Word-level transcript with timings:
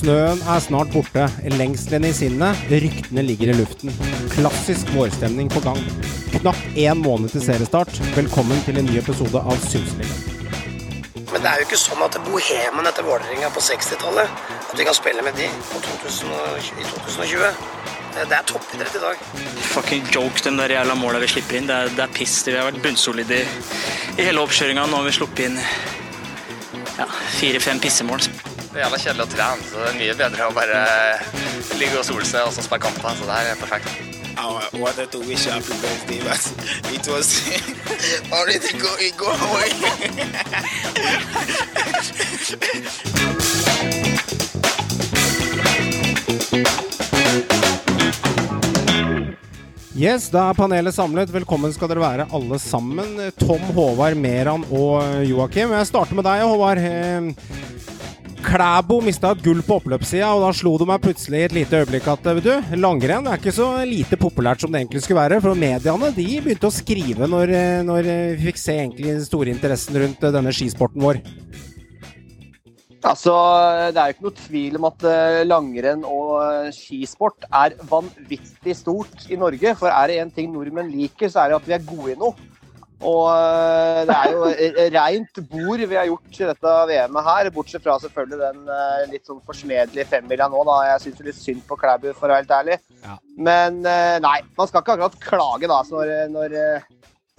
Snøen 0.00 0.38
er 0.48 0.60
snart 0.64 0.88
borte, 0.94 1.26
lengselen 1.58 2.06
i 2.08 2.10
sinnet, 2.16 2.56
ryktene 2.72 3.20
ligger 3.20 3.50
i 3.52 3.56
luften. 3.58 3.90
Klassisk 4.32 4.88
vårstemning 4.94 5.50
på 5.52 5.60
gang. 5.60 5.80
Knapt 6.38 6.78
én 6.80 7.02
måned 7.02 7.34
til 7.34 7.42
seriestart. 7.44 7.98
Velkommen 8.14 8.62
til 8.64 8.78
en 8.80 8.86
ny 8.88 8.96
episode 8.96 9.42
av 9.42 9.58
Synseligaen. 9.66 10.38
Men 11.34 11.44
det 11.44 11.50
er 11.50 11.60
jo 11.60 11.66
ikke 11.66 11.80
sånn 11.82 12.00
at 12.06 12.16
bohemen 12.24 12.88
etter 12.88 13.04
Vålerenga 13.04 13.50
på 13.52 13.60
60-tallet 13.66 14.32
At 14.70 14.80
vi 14.80 14.86
kan 14.88 14.96
spille 14.96 15.24
med 15.26 15.36
de 15.36 15.50
på 15.68 15.82
2020, 15.84 16.32
i 16.80 16.86
2020. 16.88 17.52
Det 18.14 18.24
det 18.30 18.38
er 18.38 18.46
toppidrett 18.48 18.96
i 18.96 19.02
dag. 19.04 19.26
Fucking 19.74 20.08
joke, 20.14 20.40
de 20.46 20.54
der 20.62 20.78
jævla 20.78 20.96
måla 20.96 21.20
vi 21.20 21.28
slipper 21.34 21.60
inn. 21.60 21.68
Det 21.68 21.76
er, 21.76 21.92
det 21.98 22.06
er 22.06 22.14
piss. 22.16 22.38
Vi 22.48 22.56
har 22.56 22.70
vært 22.70 22.80
bunnsolide 22.86 23.42
i, 23.42 23.44
i 24.16 24.30
hele 24.30 24.48
oppkjøringa. 24.48 24.88
Nå 24.88 25.02
har 25.02 25.10
vi 25.10 25.18
sluppet 25.18 25.50
inn 25.50 25.60
ja, 26.96 27.10
fire-fem 27.36 27.84
pissemål. 27.84 28.24
Det 28.70 28.78
er 28.78 28.84
jævla 28.84 28.98
kjedelig 29.02 29.24
å 29.24 29.30
trene, 29.32 29.64
så 29.66 29.80
det 29.82 29.86
er 29.90 29.96
mye 29.98 30.12
bedre 30.14 30.44
å 30.46 30.52
bare 30.54 30.80
ligge 31.80 31.96
og 31.98 32.04
sole 32.06 32.22
seg 32.28 32.46
og 32.46 32.52
så 32.54 32.62
spille 32.62 32.84
kamper. 32.84 33.16
Så 33.18 33.26
det 33.26 33.34
her 33.34 33.48
er 33.50 33.58
perfekt. 33.58 33.90
I 34.38 34.78
wanted 34.78 35.10
to 35.10 35.18
wish 35.26 35.42
you 35.44 35.50
happy 35.50 35.74
birthday, 35.82 36.20
but 36.22 36.38
it 36.94 37.02
was 37.10 37.42
already 38.30 38.70
going 38.78 39.10
go 39.18 39.26
away. 39.26 39.74
Yes, 49.98 50.30
da 50.30 50.46
er 50.48 50.54
panelet 50.54 50.94
samlet. 50.94 51.34
Velkommen 51.34 51.74
skal 51.74 51.90
dere 51.90 52.06
være 52.06 52.30
alle 52.30 52.62
sammen. 52.62 53.18
Tom, 53.42 53.66
Håvard, 53.74 54.14
Meran 54.14 54.62
og 54.70 55.26
Joakim. 55.26 55.74
Jeg 55.74 55.90
starter 55.90 56.14
med 56.14 56.24
deg, 56.30 56.46
Håvard. 56.46 56.78
Eh, 58.40 58.46
Klæbo 58.46 59.00
mista 59.04 59.32
et 59.32 59.42
gull 59.44 59.60
på 59.62 59.78
oppløpssida, 59.80 60.32
og 60.32 60.44
da 60.44 60.50
slo 60.56 60.76
det 60.78 60.86
meg 60.88 61.02
plutselig 61.04 61.40
i 61.40 61.46
et 61.48 61.54
lite 61.54 61.80
øyeblikk 61.80 62.06
at 62.08 62.24
vet 62.24 62.44
du, 62.44 62.76
langrenn 62.76 63.26
er 63.28 63.38
ikke 63.38 63.52
så 63.52 63.84
lite 63.84 64.16
populært 64.16 64.60
som 64.60 64.72
det 64.72 64.80
egentlig 64.80 65.02
skulle 65.04 65.20
være. 65.20 65.40
For 65.40 65.54
mediene 65.54 66.12
de 66.16 66.26
begynte 66.40 66.68
å 66.68 66.74
skrive 66.74 67.28
når, 67.28 67.52
når 67.84 68.08
vi 68.36 68.48
fikk 68.50 68.60
se 68.60 68.76
egentlig 68.78 69.12
den 69.12 69.24
store 69.24 69.52
interessen 69.52 69.98
rundt 70.00 70.24
denne 70.24 70.54
skisporten 70.56 71.02
vår. 71.02 71.20
Altså, 73.00 73.32
Det 73.92 73.96
er 74.00 74.08
jo 74.10 74.14
ikke 74.14 74.26
noe 74.26 74.38
tvil 74.44 74.76
om 74.76 74.86
at 74.90 75.04
eh, 75.08 75.42
langrenn 75.46 76.02
og 76.04 76.32
eh, 76.44 76.72
skisport 76.76 77.46
er 77.48 77.76
vanvittig 77.88 78.76
stort 78.76 79.24
i 79.32 79.38
Norge. 79.40 79.72
For 79.80 79.88
er 79.88 80.08
det 80.08 80.20
én 80.20 80.32
ting 80.34 80.52
nordmenn 80.52 80.92
liker, 80.92 81.32
så 81.32 81.44
er 81.44 81.52
det 81.52 81.60
at 81.60 81.68
vi 81.68 81.76
er 81.78 81.86
gode 81.88 82.12
i 82.12 82.18
noe. 82.20 82.36
Og 83.00 83.30
eh, 83.32 84.02
det 84.08 84.16
er 84.16 84.34
jo 84.34 84.48
reint 84.92 85.40
bord 85.48 85.80
vi 85.80 85.96
har 85.96 86.08
gjort 86.10 86.36
i 86.36 86.48
dette 86.50 86.72
VM-et 86.90 87.28
her, 87.28 87.50
bortsett 87.54 87.84
fra 87.84 87.96
selvfølgelig 88.02 88.40
den 88.42 89.12
litt 89.12 89.28
sånn 89.28 89.40
forsmedelige 89.46 90.08
femmila 90.10 90.50
nå, 90.52 90.64
da. 90.68 90.78
Jeg 90.92 91.04
syns 91.06 91.22
litt 91.24 91.38
synd 91.38 91.62
på 91.68 91.78
Klæbu, 91.80 92.10
for 92.12 92.28
å 92.28 92.34
være 92.34 92.42
helt 92.42 92.56
ærlig. 92.58 92.80
Ja. 93.06 93.16
Men 93.40 93.80
nei, 93.80 94.38
man 94.58 94.68
skal 94.68 94.84
ikke 94.84 94.98
akkurat 94.98 95.22
klage 95.22 95.70
da, 95.70 95.80
når, 95.88 96.12
når 96.34 96.58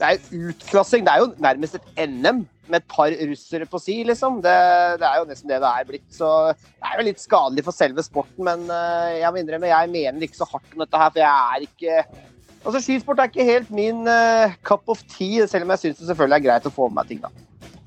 Det 0.01 0.07
er 0.07 0.17
jo 0.17 0.49
utklassing. 0.49 1.05
Det 1.05 1.13
er 1.13 1.21
jo 1.21 1.29
nærmest 1.45 1.77
et 1.77 2.09
NM 2.09 2.41
med 2.71 2.79
et 2.79 2.89
par 2.89 3.13
russere 3.29 3.67
på 3.69 3.81
si, 3.83 3.99
liksom. 4.07 4.39
Det, 4.41 4.57
det, 4.97 5.05
er 5.05 5.21
jo 5.21 5.29
nesten 5.29 5.51
det 5.51 5.61
det 5.61 5.69
er 5.69 5.87
blitt. 5.91 6.09
Så 6.15 6.31
det 6.57 6.89
er 6.89 6.97
jo 6.97 7.07
litt 7.11 7.21
skadelig 7.21 7.67
for 7.67 7.77
selve 7.77 8.01
sporten, 8.07 8.41
men 8.49 8.65
jeg 9.13 9.29
må 9.29 9.43
innrømme, 9.43 9.69
jeg 9.69 9.93
mener 9.93 10.25
ikke 10.25 10.41
så 10.41 10.49
hardt 10.49 10.73
om 10.73 10.81
dette 10.81 11.05
her, 11.05 11.13
for 11.13 11.21
jeg 11.21 11.53
er 11.53 11.69
ikke 11.69 12.29
Altså, 12.61 12.81
Skisport 12.83 13.19
er 13.19 13.29
ikke 13.31 13.45
helt 13.47 13.71
min 13.73 14.03
uh, 14.05 14.53
cup 14.65 14.89
of 14.91 15.01
tea, 15.09 15.47
selv 15.49 15.65
om 15.65 15.73
jeg 15.73 15.81
syns 15.85 16.01
det 16.01 16.09
selvfølgelig 16.11 16.37
er 16.37 16.45
greit 16.45 16.67
å 16.69 16.73
få 16.73 16.89
med 16.89 16.99
meg 16.99 17.09
ting, 17.09 17.21
da. 17.23 17.31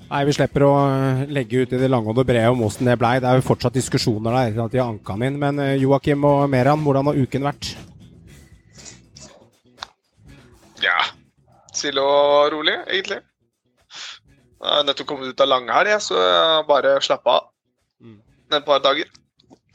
Nei, 0.05 0.21
vi 0.27 0.35
slipper 0.35 0.65
å 0.67 0.73
legge 1.33 1.63
ut 1.63 1.71
i 1.73 1.79
det 1.81 1.87
lange 1.89 2.11
og 2.11 2.19
det 2.19 2.27
brede 2.29 2.51
om 2.53 2.61
åssen 2.67 2.85
det 2.85 2.97
blei. 3.01 3.15
Det 3.23 3.29
er 3.29 3.39
jo 3.39 3.47
fortsatt 3.47 3.73
diskusjoner 3.73 4.35
der 4.35 4.51
etter 4.51 4.65
at 4.67 4.75
de 4.75 4.81
har 4.83 4.91
anka 4.91 5.15
den 5.17 5.31
inn. 5.31 5.39
Men 5.41 5.61
Joakim 5.81 6.27
og 6.29 6.43
Meran, 6.53 6.83
hvordan 6.85 7.09
har 7.09 7.17
uken 7.17 7.47
vært? 7.47 7.71
Ja, 10.83 10.99
stille 11.73 12.05
og 12.05 12.53
rolig, 12.53 12.75
egentlig. 12.85 13.17
Jeg 14.61 14.71
har 14.77 14.85
nettopp 14.85 15.09
kommet 15.09 15.33
ut 15.33 15.41
av 15.41 15.49
langhelg, 15.49 15.97
så 16.05 16.21
jeg 16.21 16.65
bare 16.69 16.95
slappa 17.05 17.39
av 17.41 18.59
et 18.59 18.65
par 18.67 18.85
dager. 18.85 19.09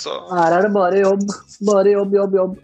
Så 0.01 0.15
Her 0.31 0.57
er 0.57 0.67
det 0.67 0.73
bare 0.75 1.03
jobb. 1.03 1.27
Bare 1.69 1.93
jobb, 1.93 2.15
jobb, 2.17 2.37
jobb. 2.39 2.59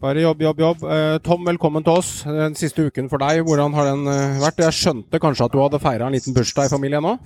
Bare 0.00 0.22
jobb, 0.22 0.40
jobb, 0.40 0.60
jobb. 0.60 0.84
Eh, 0.88 1.18
Tom, 1.20 1.42
velkommen 1.44 1.84
til 1.84 1.98
oss. 2.00 2.22
Den 2.24 2.54
siste 2.56 2.86
uken 2.88 3.10
for 3.12 3.20
deg, 3.20 3.42
hvordan 3.44 3.74
har 3.76 3.90
den 3.90 4.06
eh, 4.08 4.38
vært? 4.40 4.62
Jeg 4.64 4.76
skjønte 4.78 5.20
kanskje 5.20 5.44
at 5.44 5.52
du 5.52 5.58
hadde 5.60 5.80
feira 5.82 6.06
en 6.08 6.14
liten 6.16 6.32
bursdag 6.32 6.70
i 6.70 6.72
familien 6.72 7.04
nå? 7.04 7.18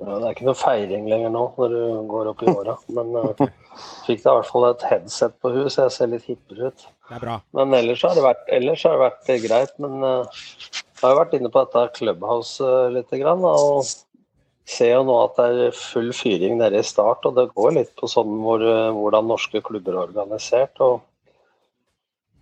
Ja, 0.00 0.16
det 0.18 0.26
er 0.26 0.34
ikke 0.34 0.48
noe 0.48 0.58
feiring 0.58 1.06
lenger 1.12 1.30
nå 1.30 1.44
når 1.54 1.76
du 1.76 1.84
går 2.10 2.30
opp 2.32 2.42
i 2.42 2.50
åra. 2.50 2.74
Men 2.98 3.14
uh, 3.14 3.44
fikk 4.08 4.24
da 4.24 4.34
i 4.34 4.40
hvert 4.40 4.50
fall 4.50 4.66
et 4.72 4.82
headset 4.90 5.38
på 5.38 5.54
huet, 5.54 5.70
så 5.70 5.86
jeg 5.86 5.94
ser 5.94 6.10
litt 6.16 6.26
hippere 6.26 6.72
ut. 6.72 6.86
Det 7.06 7.16
er 7.20 7.22
bra. 7.22 7.38
Men 7.60 7.78
ellers 7.78 8.02
har 8.02 8.18
det 8.18 8.26
vært, 8.26 8.42
ellers 8.58 8.82
har 8.82 8.98
det 8.98 9.04
vært 9.04 9.32
greit. 9.46 9.78
Men 9.86 9.96
uh, 10.02 10.42
jeg 10.74 11.04
har 11.04 11.14
jo 11.14 11.20
vært 11.22 11.38
inne 11.38 11.52
på 11.54 11.62
dette 11.62 11.86
Clubhouse 12.00 12.58
uh, 12.58 12.90
litt, 12.90 13.14
grann, 13.22 13.46
og 13.46 13.86
ser 14.68 14.94
jo 14.94 15.02
nå 15.06 15.16
at 15.26 15.40
det 15.40 15.66
er 15.68 15.76
full 15.76 16.12
fyring 16.16 16.58
nede 16.60 16.80
i 16.80 16.86
start. 16.86 17.26
Og 17.28 17.36
det 17.36 17.50
går 17.56 17.76
litt 17.78 17.92
på 18.00 18.08
sånn 18.10 18.38
hvor, 18.44 18.64
hvordan 18.96 19.28
norske 19.28 19.62
klubber 19.64 19.96
er 19.96 20.06
organisert. 20.06 20.80
og 20.80 21.02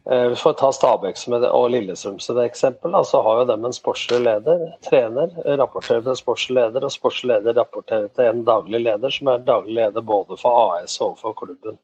vi 0.05 0.35
får 0.37 0.53
ta 0.59 0.73
Stabæk 0.75 1.21
og 1.47 1.69
Lillestrøm 1.71 2.17
som 2.19 2.39
et 2.39 2.49
eksempel. 2.51 2.95
Så 3.07 3.21
har 3.23 3.39
jo 3.39 3.45
dem 3.53 3.65
en 3.65 3.75
sportslig 3.77 4.19
leder, 4.25 4.65
trener, 4.83 5.31
rapporterer 5.61 6.03
til 6.03 6.19
sportslig 6.19 6.57
leder, 6.57 6.83
og 6.83 6.91
sportslig 6.91 7.37
leder 7.37 7.55
rapporterer 7.55 8.09
til 8.11 8.25
en 8.25 8.43
daglig 8.45 8.81
leder, 8.83 9.15
som 9.15 9.31
er 9.31 9.47
daglig 9.47 9.77
leder 9.79 10.03
både 10.03 10.37
for 10.41 10.75
AS 10.75 10.99
og 11.01 11.21
for 11.21 11.39
klubben. 11.39 11.79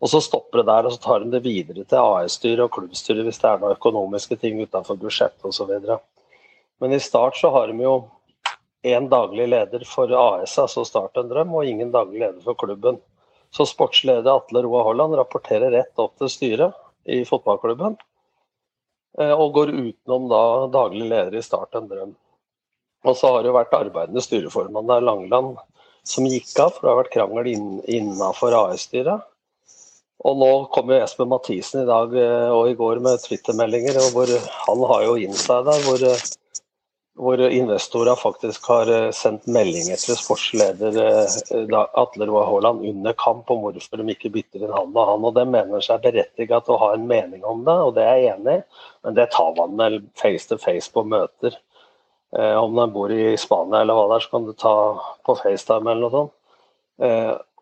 Og 0.00 0.08
Så 0.08 0.20
stopper 0.20 0.58
det 0.58 0.66
der, 0.66 0.86
og 0.86 0.92
så 0.92 1.00
tar 1.00 1.22
de 1.22 1.30
det 1.30 1.44
videre 1.44 1.84
til 1.84 2.02
AS-styret 2.02 2.64
og 2.66 2.72
klubbstyret 2.74 3.24
hvis 3.24 3.38
det 3.38 3.48
er 3.48 3.62
noen 3.62 3.78
økonomiske 3.78 4.36
ting 4.36 4.58
utenfor 4.60 4.98
budsjettet 4.98 5.46
osv. 5.46 5.70
Men 6.80 6.92
i 6.92 6.98
Start 6.98 7.38
så 7.38 7.50
har 7.54 7.70
de 7.70 7.78
jo 7.78 7.94
én 8.86 9.08
daglig 9.10 9.48
leder 9.50 9.84
for 9.88 10.10
AS, 10.14 10.56
altså 10.62 10.84
Start 10.86 11.18
en 11.20 11.30
drøm, 11.30 11.54
og 11.54 11.66
ingen 11.66 11.92
daglig 11.94 12.22
leder 12.22 12.42
for 12.44 12.58
klubben. 12.58 13.00
Så 13.54 13.66
sportsleder 13.68 14.32
Atle 14.32 14.62
Roa 14.66 14.82
Holland 14.86 15.16
rapporterer 15.18 15.72
rett 15.74 16.02
opp 16.02 16.16
til 16.20 16.30
styret 16.32 16.76
i 17.08 17.22
fotballklubben. 17.28 17.96
Og 19.16 19.52
går 19.56 19.72
utenom 19.72 20.26
da 20.28 20.42
daglig 20.74 21.06
leder 21.08 21.38
i 21.38 21.44
Start 21.44 21.78
en 21.78 21.88
drøm. 21.88 22.16
Og 23.06 23.16
så 23.16 23.30
har 23.32 23.42
det 23.42 23.52
jo 23.52 23.56
vært 23.56 23.76
arbeidende 23.76 24.22
styreformann 24.24 24.90
der, 24.90 25.04
Langeland, 25.04 25.56
som 26.06 26.26
gikk 26.28 26.52
av, 26.62 26.74
for 26.74 26.82
det 26.82 26.92
har 26.92 27.00
vært 27.00 27.14
krangel 27.14 27.50
innafor 27.52 28.54
AS-styret. 28.58 29.24
Og 30.26 30.38
nå 30.40 30.50
kommer 30.74 31.04
Espen 31.04 31.28
Mathisen 31.30 31.82
i 31.82 31.88
dag 31.88 32.14
og 32.56 32.70
i 32.70 32.76
går 32.78 33.02
med 33.04 33.22
Twitter-meldinger, 33.22 34.00
hvor 34.14 34.30
han 34.66 34.84
har 34.90 35.04
jo 35.06 35.16
insider 35.22 35.84
hvor, 35.86 36.02
hvor 37.16 37.40
investorer 37.40 38.18
faktisk 38.20 38.66
har 38.68 38.90
sendt 39.16 39.46
meldinger 39.48 39.96
til 40.00 40.18
sportsleder 40.18 40.98
Atle 41.96 42.26
Roar 42.28 42.44
Haaland 42.50 42.84
under 42.84 43.16
kamp 43.16 43.50
om 43.52 43.62
hvorfor 43.64 44.00
de 44.00 44.12
ikke 44.12 44.32
bytter 44.34 44.66
inn 44.66 44.74
han 44.74 44.92
og 44.92 45.08
han. 45.10 45.24
og 45.24 45.32
De 45.38 45.46
mener 45.48 45.84
seg 45.84 46.04
berettiget 46.04 46.66
til 46.66 46.76
å 46.76 46.80
ha 46.82 46.90
en 46.94 47.06
mening 47.08 47.44
om 47.48 47.64
det, 47.64 47.76
og 47.86 47.94
det 47.96 48.04
er 48.04 48.20
jeg 48.20 48.34
enig 48.34 48.58
i, 48.58 48.66
men 49.06 49.16
det 49.16 49.30
tar 49.32 49.56
man 49.56 49.80
vel 49.80 49.98
face 50.20 50.50
to 50.50 50.60
face 50.60 50.92
på 50.92 51.06
møter. 51.08 51.56
Eh, 52.36 52.56
om 52.60 52.76
de 52.76 52.86
bor 52.92 53.12
i 53.12 53.32
Spania 53.40 53.80
eller 53.80 53.96
hva 53.96 54.10
det 54.10 54.18
er, 54.18 54.26
så 54.26 54.34
kan 54.36 54.48
du 54.48 54.52
ta 54.52 54.76
på 55.24 55.38
FaceTime 55.40 55.92
eller 55.92 56.04
noe 56.04 56.16
sånt. 56.18 56.34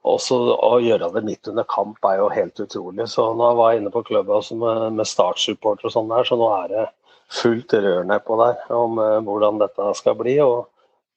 Og 0.04 0.18
også 0.18 0.36
å 0.60 0.74
gjøre 0.84 1.08
det 1.14 1.22
midt 1.24 1.48
under 1.48 1.64
kamp 1.70 2.04
er 2.04 2.18
jo 2.20 2.26
helt 2.32 2.60
utrolig. 2.60 3.06
Så 3.08 3.24
nå 3.38 3.54
var 3.56 3.72
jeg 3.72 3.80
inne 3.80 3.92
på 3.94 4.02
Clubhouse 4.04 4.56
med, 4.58 4.98
med 4.98 5.08
Start-supporter 5.08 5.88
og 5.88 5.94
sånn 5.94 6.10
der, 6.12 6.26
så 6.28 6.36
nå 6.38 6.50
er 6.58 6.68
det 6.72 6.84
fullt 7.32 7.74
rør 7.74 8.04
nedpå 8.08 8.38
der 8.40 8.72
om 8.74 8.98
uh, 9.00 9.20
hvordan 9.24 9.60
dette 9.62 9.90
skal 9.98 10.16
bli. 10.18 10.38
og 10.44 10.66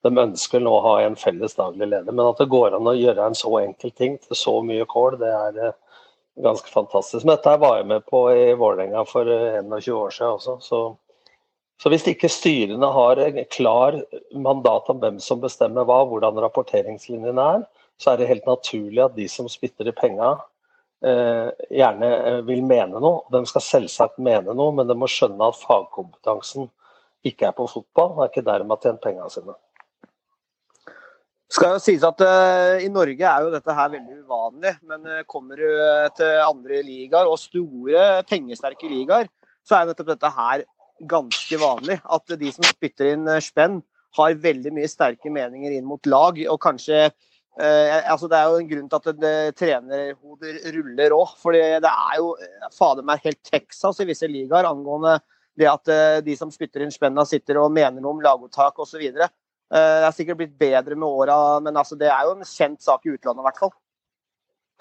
De 0.05 0.13
ønsker 0.13 0.63
nå 0.63 0.73
å 0.77 0.83
ha 0.85 0.93
en 1.03 1.17
felles 1.19 1.57
daglig 1.57 1.89
leder, 1.89 2.11
men 2.11 2.25
at 2.25 2.39
det 2.41 2.49
går 2.51 2.77
an 2.77 2.89
å 2.89 2.95
gjøre 2.97 3.25
en 3.27 3.37
så 3.37 3.51
enkel 3.61 3.91
ting 3.91 4.17
til 4.21 4.39
så 4.39 4.59
mye 4.65 4.87
kål, 4.89 5.19
det 5.21 5.33
er 5.33 5.59
uh, 5.71 5.75
ganske 6.43 6.71
fantastisk. 6.71 7.25
Men 7.25 7.35
dette 7.35 7.57
var 7.61 7.79
jeg 7.79 7.89
med 7.93 8.07
på 8.07 8.23
i 8.33 8.53
Vålerenga 8.57 9.03
for 9.09 9.27
uh, 9.27 9.59
21 9.63 9.91
år 9.97 10.15
siden 10.15 10.37
også. 10.37 10.57
Så, 10.63 10.83
så 11.81 11.93
hvis 11.93 12.07
ikke 12.09 12.31
styrene 12.31 12.91
har 12.93 13.23
klar 13.53 13.99
mandat 14.33 14.89
om 14.93 15.01
hvem 15.01 15.19
som 15.23 15.41
bestemmer 15.43 15.85
hva, 15.87 16.03
hvordan 16.09 16.39
rapporteringslinjene 16.45 17.49
er, 17.57 17.67
så 17.97 18.13
er 18.13 18.19
det 18.19 18.29
helt 18.29 18.45
naturlig 18.45 19.03
at 19.03 19.17
de 19.17 19.25
som 19.29 19.49
spytter 19.49 19.89
i 19.89 19.95
penga, 19.95 20.35
eh, 20.35 20.45
gjerne 21.01 22.41
vil 22.47 22.63
mene 22.65 22.97
noe. 22.97 23.21
De 23.33 23.43
skal 23.45 23.63
selvsagt 23.63 24.17
mene 24.23 24.55
noe, 24.57 24.73
men 24.73 24.87
de 24.89 24.95
må 24.97 25.09
skjønne 25.11 25.51
at 25.51 25.59
fagkompetansen 25.61 26.69
ikke 27.27 27.49
er 27.49 27.55
på 27.57 27.67
fotball. 27.69 28.15
Det 28.15 28.23
er 28.23 28.31
ikke 28.31 28.45
der 28.47 28.63
de 28.63 28.69
har 28.71 28.83
tjent 28.83 29.03
pengene 29.03 29.29
sine. 29.33 29.55
skal 31.53 31.75
jo 31.75 31.83
sies 31.83 32.03
at 32.03 32.21
uh, 32.21 32.77
I 32.83 32.89
Norge 32.91 33.23
er 33.23 33.45
jo 33.45 33.51
dette 33.53 33.75
her 33.77 33.91
veldig 33.93 34.17
uvanlig, 34.23 34.73
men 34.89 35.05
uh, 35.07 35.21
kommer 35.29 35.59
du 35.59 35.69
til 36.17 36.41
andre 36.43 36.81
ligaer 36.83 37.29
og 37.29 37.39
store, 37.39 38.23
pengesterke 38.29 38.89
ligaer, 38.91 39.29
så 39.63 39.79
er 39.79 39.91
nettopp 39.91 40.11
dette 40.15 40.33
her 40.33 40.65
ganske 41.07 41.61
vanlig. 41.61 41.99
At 42.03 42.35
de 42.39 42.51
som 42.51 42.67
spytter 42.67 43.13
inn 43.13 43.29
spenn, 43.43 43.81
har 44.17 44.37
veldig 44.41 44.71
mye 44.73 44.89
sterke 44.89 45.29
meninger 45.29 45.75
inn 45.77 45.85
mot 45.85 46.07
lag, 46.09 46.39
og 46.49 46.61
kanskje 46.63 47.09
Eh, 47.57 48.11
altså 48.11 48.27
Det 48.29 48.37
er 48.37 48.51
jo 48.51 48.59
en 48.61 48.69
grunn 48.69 48.89
til 48.91 48.99
at 48.99 49.21
det, 49.21 49.37
trenerhoder 49.57 50.59
ruller 50.75 51.15
òg. 51.17 51.33
For 51.41 51.57
det 51.57 51.89
er 51.89 52.19
jo 52.19 52.35
eh, 52.41 52.69
fader 52.75 53.05
meg 53.07 53.23
helt 53.25 53.41
Texas 53.45 54.03
i 54.03 54.07
visse 54.09 54.29
ligaer 54.29 54.69
angående 54.69 55.17
det 55.57 55.67
at 55.69 55.89
eh, 55.91 56.19
de 56.25 56.35
som 56.37 56.51
spytter 56.53 56.85
inn 56.85 56.93
spenna, 56.93 57.25
sitter 57.25 57.59
og 57.61 57.73
mener 57.73 58.01
noe 58.01 58.15
om 58.15 58.23
laguttak 58.23 58.77
osv. 58.79 59.01
Eh, 59.01 59.29
det 59.67 60.05
er 60.05 60.15
sikkert 60.15 60.41
blitt 60.41 60.57
bedre 60.59 60.95
med 60.95 61.07
åra, 61.09 61.37
men 61.63 61.77
altså, 61.79 61.97
det 61.99 62.11
er 62.13 62.27
jo 62.27 62.35
en 62.37 62.45
kjent 62.47 62.83
sak 62.83 63.07
i 63.07 63.15
utlandet 63.15 63.41
i 63.41 63.47
hvert 63.49 63.63
fall. 63.65 63.73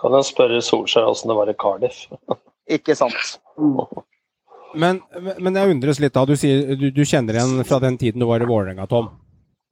Kan 0.00 0.12
jeg 0.18 0.28
spørre 0.28 0.60
Solskjær 0.60 1.08
åssen 1.08 1.32
det 1.32 1.38
var 1.38 1.48
i 1.48 1.56
Cardiff? 1.56 2.04
Ikke 2.76 2.96
sant. 2.98 3.38
Men, 4.76 5.00
men 5.40 5.56
jeg 5.56 5.72
undres 5.72 6.00
litt, 6.02 6.12
da. 6.12 6.26
Du, 6.28 6.34
sier, 6.36 6.74
du, 6.76 6.90
du 6.92 7.04
kjenner 7.08 7.38
igjen 7.38 7.64
fra 7.64 7.78
den 7.80 7.96
tiden 8.00 8.20
du 8.20 8.28
var 8.28 8.44
i 8.44 8.48
Vålerenga, 8.48 8.84
Tom. 8.90 9.14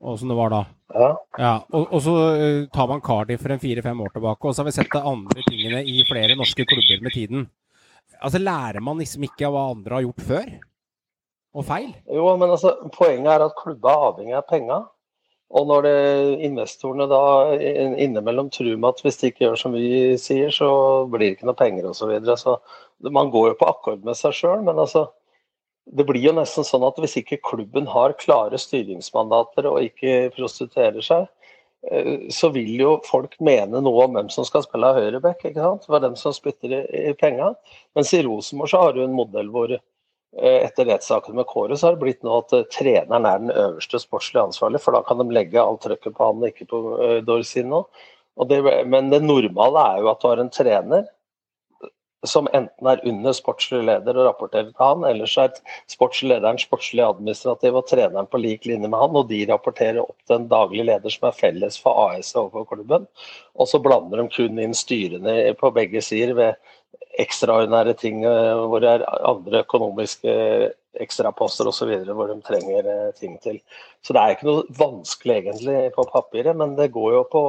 Åssen 0.04 0.28
det 0.28 0.36
var 0.36 0.52
da. 0.52 0.62
Ja. 0.94 1.08
Ja, 1.40 1.52
og, 1.72 1.86
og 1.96 2.02
så 2.04 2.14
eh, 2.36 2.58
tar 2.74 2.88
man 2.90 3.00
Cardiff 3.04 3.40
for 3.42 3.54
en 3.54 3.62
fire-fem 3.62 4.00
år 4.04 4.12
tilbake, 4.14 4.44
og 4.46 4.54
så 4.54 4.60
har 4.62 4.68
vi 4.68 4.74
sett 4.76 4.92
de 4.92 5.00
andre 5.00 5.44
tingene 5.48 5.80
i 5.88 6.02
flere 6.08 6.36
norske 6.36 6.66
klubber 6.68 7.00
med 7.06 7.14
tiden. 7.16 7.46
Altså, 8.20 8.38
Lærer 8.42 8.84
man 8.84 9.00
liksom 9.00 9.24
ikke 9.26 9.48
av 9.48 9.56
hva 9.56 9.62
andre 9.72 9.96
har 9.98 10.04
gjort 10.04 10.26
før? 10.28 10.50
Og 11.54 11.64
feil? 11.68 11.88
Jo, 12.12 12.26
men 12.36 12.52
altså, 12.52 12.74
poenget 12.94 13.30
er 13.32 13.46
at 13.46 13.56
klubba 13.62 13.94
er 13.94 14.04
avhengig 14.10 14.36
av 14.38 14.44
penga. 14.50 14.80
Og 15.54 15.68
når 15.70 15.84
det, 15.86 15.96
investorene 16.48 17.06
da 17.10 17.20
in- 17.54 17.96
innimellom 18.08 18.48
tror 18.52 18.74
med 18.76 18.88
at 18.90 19.02
hvis 19.04 19.20
de 19.20 19.28
ikke 19.30 19.44
gjør 19.46 19.58
som 19.60 19.74
vi 19.76 20.16
sier, 20.18 20.50
så 20.50 20.68
blir 21.10 21.22
det 21.28 21.32
ikke 21.36 21.46
noe 21.48 21.58
penger 21.58 21.86
osv. 21.90 22.00
Så, 22.00 22.08
videre. 22.10 22.36
så 22.40 23.10
man 23.14 23.30
går 23.30 23.52
jo 23.52 23.58
på 23.60 23.68
akkord 23.70 24.02
med 24.06 24.18
seg 24.18 24.34
sjøl, 24.34 24.64
men 24.66 24.80
altså 24.82 25.06
det 25.84 26.04
blir 26.08 26.22
jo 26.22 26.32
nesten 26.36 26.64
sånn 26.64 26.84
at 26.86 26.98
hvis 27.00 27.19
ikke 27.20 27.42
klubben 27.44 27.88
har 27.92 28.16
klare 28.20 28.58
styringsmandater 28.60 29.69
og 29.69 29.82
ikke 29.84 30.31
prostituerer 30.36 31.04
seg, 31.04 31.26
eh, 31.90 32.28
så 32.32 32.50
vil 32.54 32.72
jo 32.81 32.94
folk 33.04 33.36
mene 33.44 33.82
noe 33.84 34.06
om 34.06 34.16
hvem 34.16 34.31
som 34.32 34.46
skal 34.48 34.64
spille 34.64 34.94
høyreback. 34.96 35.44
ikke 35.44 35.60
sant? 35.60 35.88
Det 35.88 35.98
er 35.98 36.06
dem 36.06 36.16
som 36.20 36.36
spytter 36.36 36.72
i, 36.72 36.84
i 37.10 37.16
penga. 37.20 37.52
Mens 37.96 38.14
i 38.16 38.22
Rosenborg 38.25 38.72
så 38.72 38.81
har 38.86 38.96
du 38.96 39.02
en 39.04 39.16
modell 39.16 39.52
hvor 39.52 39.75
eh, 39.76 40.58
etter 40.64 40.88
rettssaken 40.88 41.36
med 41.36 41.48
Kåre 41.52 41.76
så 41.76 41.90
har 41.90 41.98
det 41.98 42.04
blitt 42.06 42.25
nå 42.25 42.40
at 42.40 42.56
eh, 42.56 42.66
treneren 42.72 43.28
er 43.28 43.44
den 43.44 43.52
øverste 43.52 44.00
sportslige 44.00 44.48
ansvarlig, 44.48 44.81
for 44.81 44.96
da 44.96 45.04
kan 45.04 45.20
de 45.20 45.28
legge 45.36 45.60
alt 45.60 45.84
trøkket 45.84 46.16
på 46.16 46.31
han 46.31 46.48
ikke 46.48 46.70
på 46.72 46.84
Dorsino. 47.28 47.84
Og 48.40 48.48
det, 48.50 48.64
men 48.90 49.12
det 49.12 49.20
normale 49.22 49.84
er 49.92 50.00
jo 50.00 50.08
at 50.10 50.25
du 50.25 50.26
har 50.32 50.40
en 50.42 50.50
trener 50.50 51.04
som 52.28 52.48
enten 52.52 52.88
er 52.90 53.02
under 53.08 53.34
sportslig 53.36 53.82
leder 53.86 54.18
og 54.18 54.28
rapporterer 54.28 54.70
til 54.70 54.80
han, 54.80 55.04
eller 55.08 55.30
så 55.30 55.46
er 55.46 55.58
sportslig 55.90 56.32
lederen 56.32 56.60
sportslig 56.60 57.04
administrativ 57.04 57.78
og 57.80 57.88
treneren 57.90 58.28
på 58.30 58.40
lik 58.42 58.68
linje 58.68 58.88
med 58.88 59.00
han, 59.00 59.18
og 59.18 59.28
de 59.30 59.42
rapporterer 59.50 60.02
opp 60.02 60.16
til 60.26 60.38
en 60.38 60.48
daglig 60.50 60.86
leder 60.90 61.14
som 61.14 61.28
er 61.28 61.36
felles 61.38 61.80
for 61.80 62.06
AS 62.08 62.34
overfor 62.36 62.68
klubben. 62.72 63.08
Og 63.54 63.70
så 63.70 63.82
blander 63.82 64.22
de 64.22 64.28
kun 64.34 64.62
inn 64.62 64.76
styrene 64.76 65.36
på 65.60 65.72
begge 65.76 66.02
sider 66.04 66.34
ved 66.38 66.72
ekstraordinære 67.20 67.94
ting 67.98 68.24
eh, 68.26 68.64
hvor 68.68 68.82
det 68.82 68.90
er 68.90 69.04
andre 69.28 69.62
økonomiske 69.62 70.32
ekstraposter 71.04 71.68
osv. 71.70 71.92
hvor 72.10 72.30
de 72.30 72.40
trenger 72.46 72.88
eh, 72.90 73.12
ting 73.18 73.36
til. 73.42 73.60
Så 74.02 74.14
det 74.14 74.22
er 74.22 74.34
ikke 74.34 74.48
noe 74.48 74.66
vanskelig 74.78 75.36
egentlig 75.40 75.92
på 75.94 76.06
papiret, 76.10 76.56
men 76.56 76.74
det 76.78 76.92
går 76.94 77.12
jo 77.18 77.22
på 77.30 77.44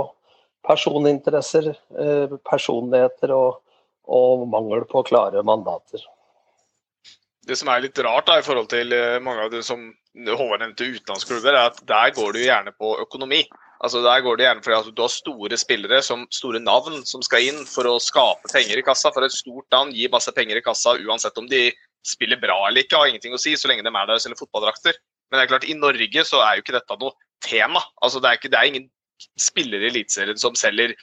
personinteresser, 0.66 1.74
eh, 2.00 2.36
personligheter 2.50 3.34
og, 3.36 3.62
og 4.08 4.48
mangel 4.52 4.86
på 4.90 5.04
klare 5.08 5.44
mandater. 5.46 6.04
Det 7.46 7.58
som 7.60 7.70
er 7.70 7.84
litt 7.84 8.00
rart 8.02 8.26
da, 8.30 8.40
i 8.40 8.46
forhold 8.46 8.72
til 8.72 8.94
eh, 8.96 9.20
mange 9.22 9.46
av 9.46 9.54
det 9.54 9.62
som 9.68 9.92
Håvard 10.16 10.64
nevnte 10.64 10.88
utenlandsklubber, 10.88 11.54
er 11.54 11.70
at 11.70 11.82
der 11.86 12.14
går 12.16 12.40
jo 12.40 12.46
gjerne 12.48 12.74
på 12.80 12.96
økonomi. 13.04 13.44
Altså 13.84 14.00
Der 14.02 14.22
går 14.24 14.38
det 14.38 14.46
gjerne 14.46 14.64
fordi 14.64 14.78
at 14.78 14.96
du 14.96 15.02
har 15.04 15.12
store 15.12 15.58
spillere, 15.60 16.00
som 16.02 16.24
store 16.34 16.62
navn, 16.64 17.04
som 17.06 17.22
skal 17.26 17.44
inn 17.50 17.66
for 17.70 17.86
å 17.90 18.00
skape 18.02 18.50
penger 18.54 18.80
i 18.80 18.86
kassa. 18.86 19.12
For 19.14 19.28
et 19.28 19.36
stort 19.36 19.68
navn 19.76 19.92
gir 19.94 20.14
masse 20.14 20.32
penger 20.34 20.58
i 20.58 20.64
kassa 20.66 20.96
uansett 20.96 21.38
om 21.38 21.50
de 21.52 21.68
spiller 22.06 22.40
bra 22.42 22.56
eller 22.68 22.86
ikke, 22.86 22.98
har 22.98 23.12
ingenting 23.12 23.36
å 23.36 23.42
si 23.42 23.56
så 23.58 23.70
lenge 23.70 23.84
de 23.86 23.92
er 23.92 24.08
der 24.08 24.18
og 24.18 24.24
selger 24.24 24.40
fotballdrakter. 24.40 24.98
Men 25.30 25.38
det 25.38 25.46
er 25.46 25.52
klart, 25.52 25.68
i 25.68 25.78
Norge 25.78 26.26
så 26.26 26.42
er 26.46 26.56
jo 26.56 26.64
ikke 26.64 26.78
dette 26.78 26.98
noe 27.02 27.14
tema. 27.46 27.82
Altså 28.02 28.22
Det 28.22 28.30
er, 28.30 28.40
ikke, 28.40 28.52
det 28.54 28.60
er 28.62 28.72
ingen 28.72 28.88
spillere 29.40 29.88
i 29.88 29.92
Eliteserien 29.92 30.40
som 30.40 30.58
selger 30.60 30.96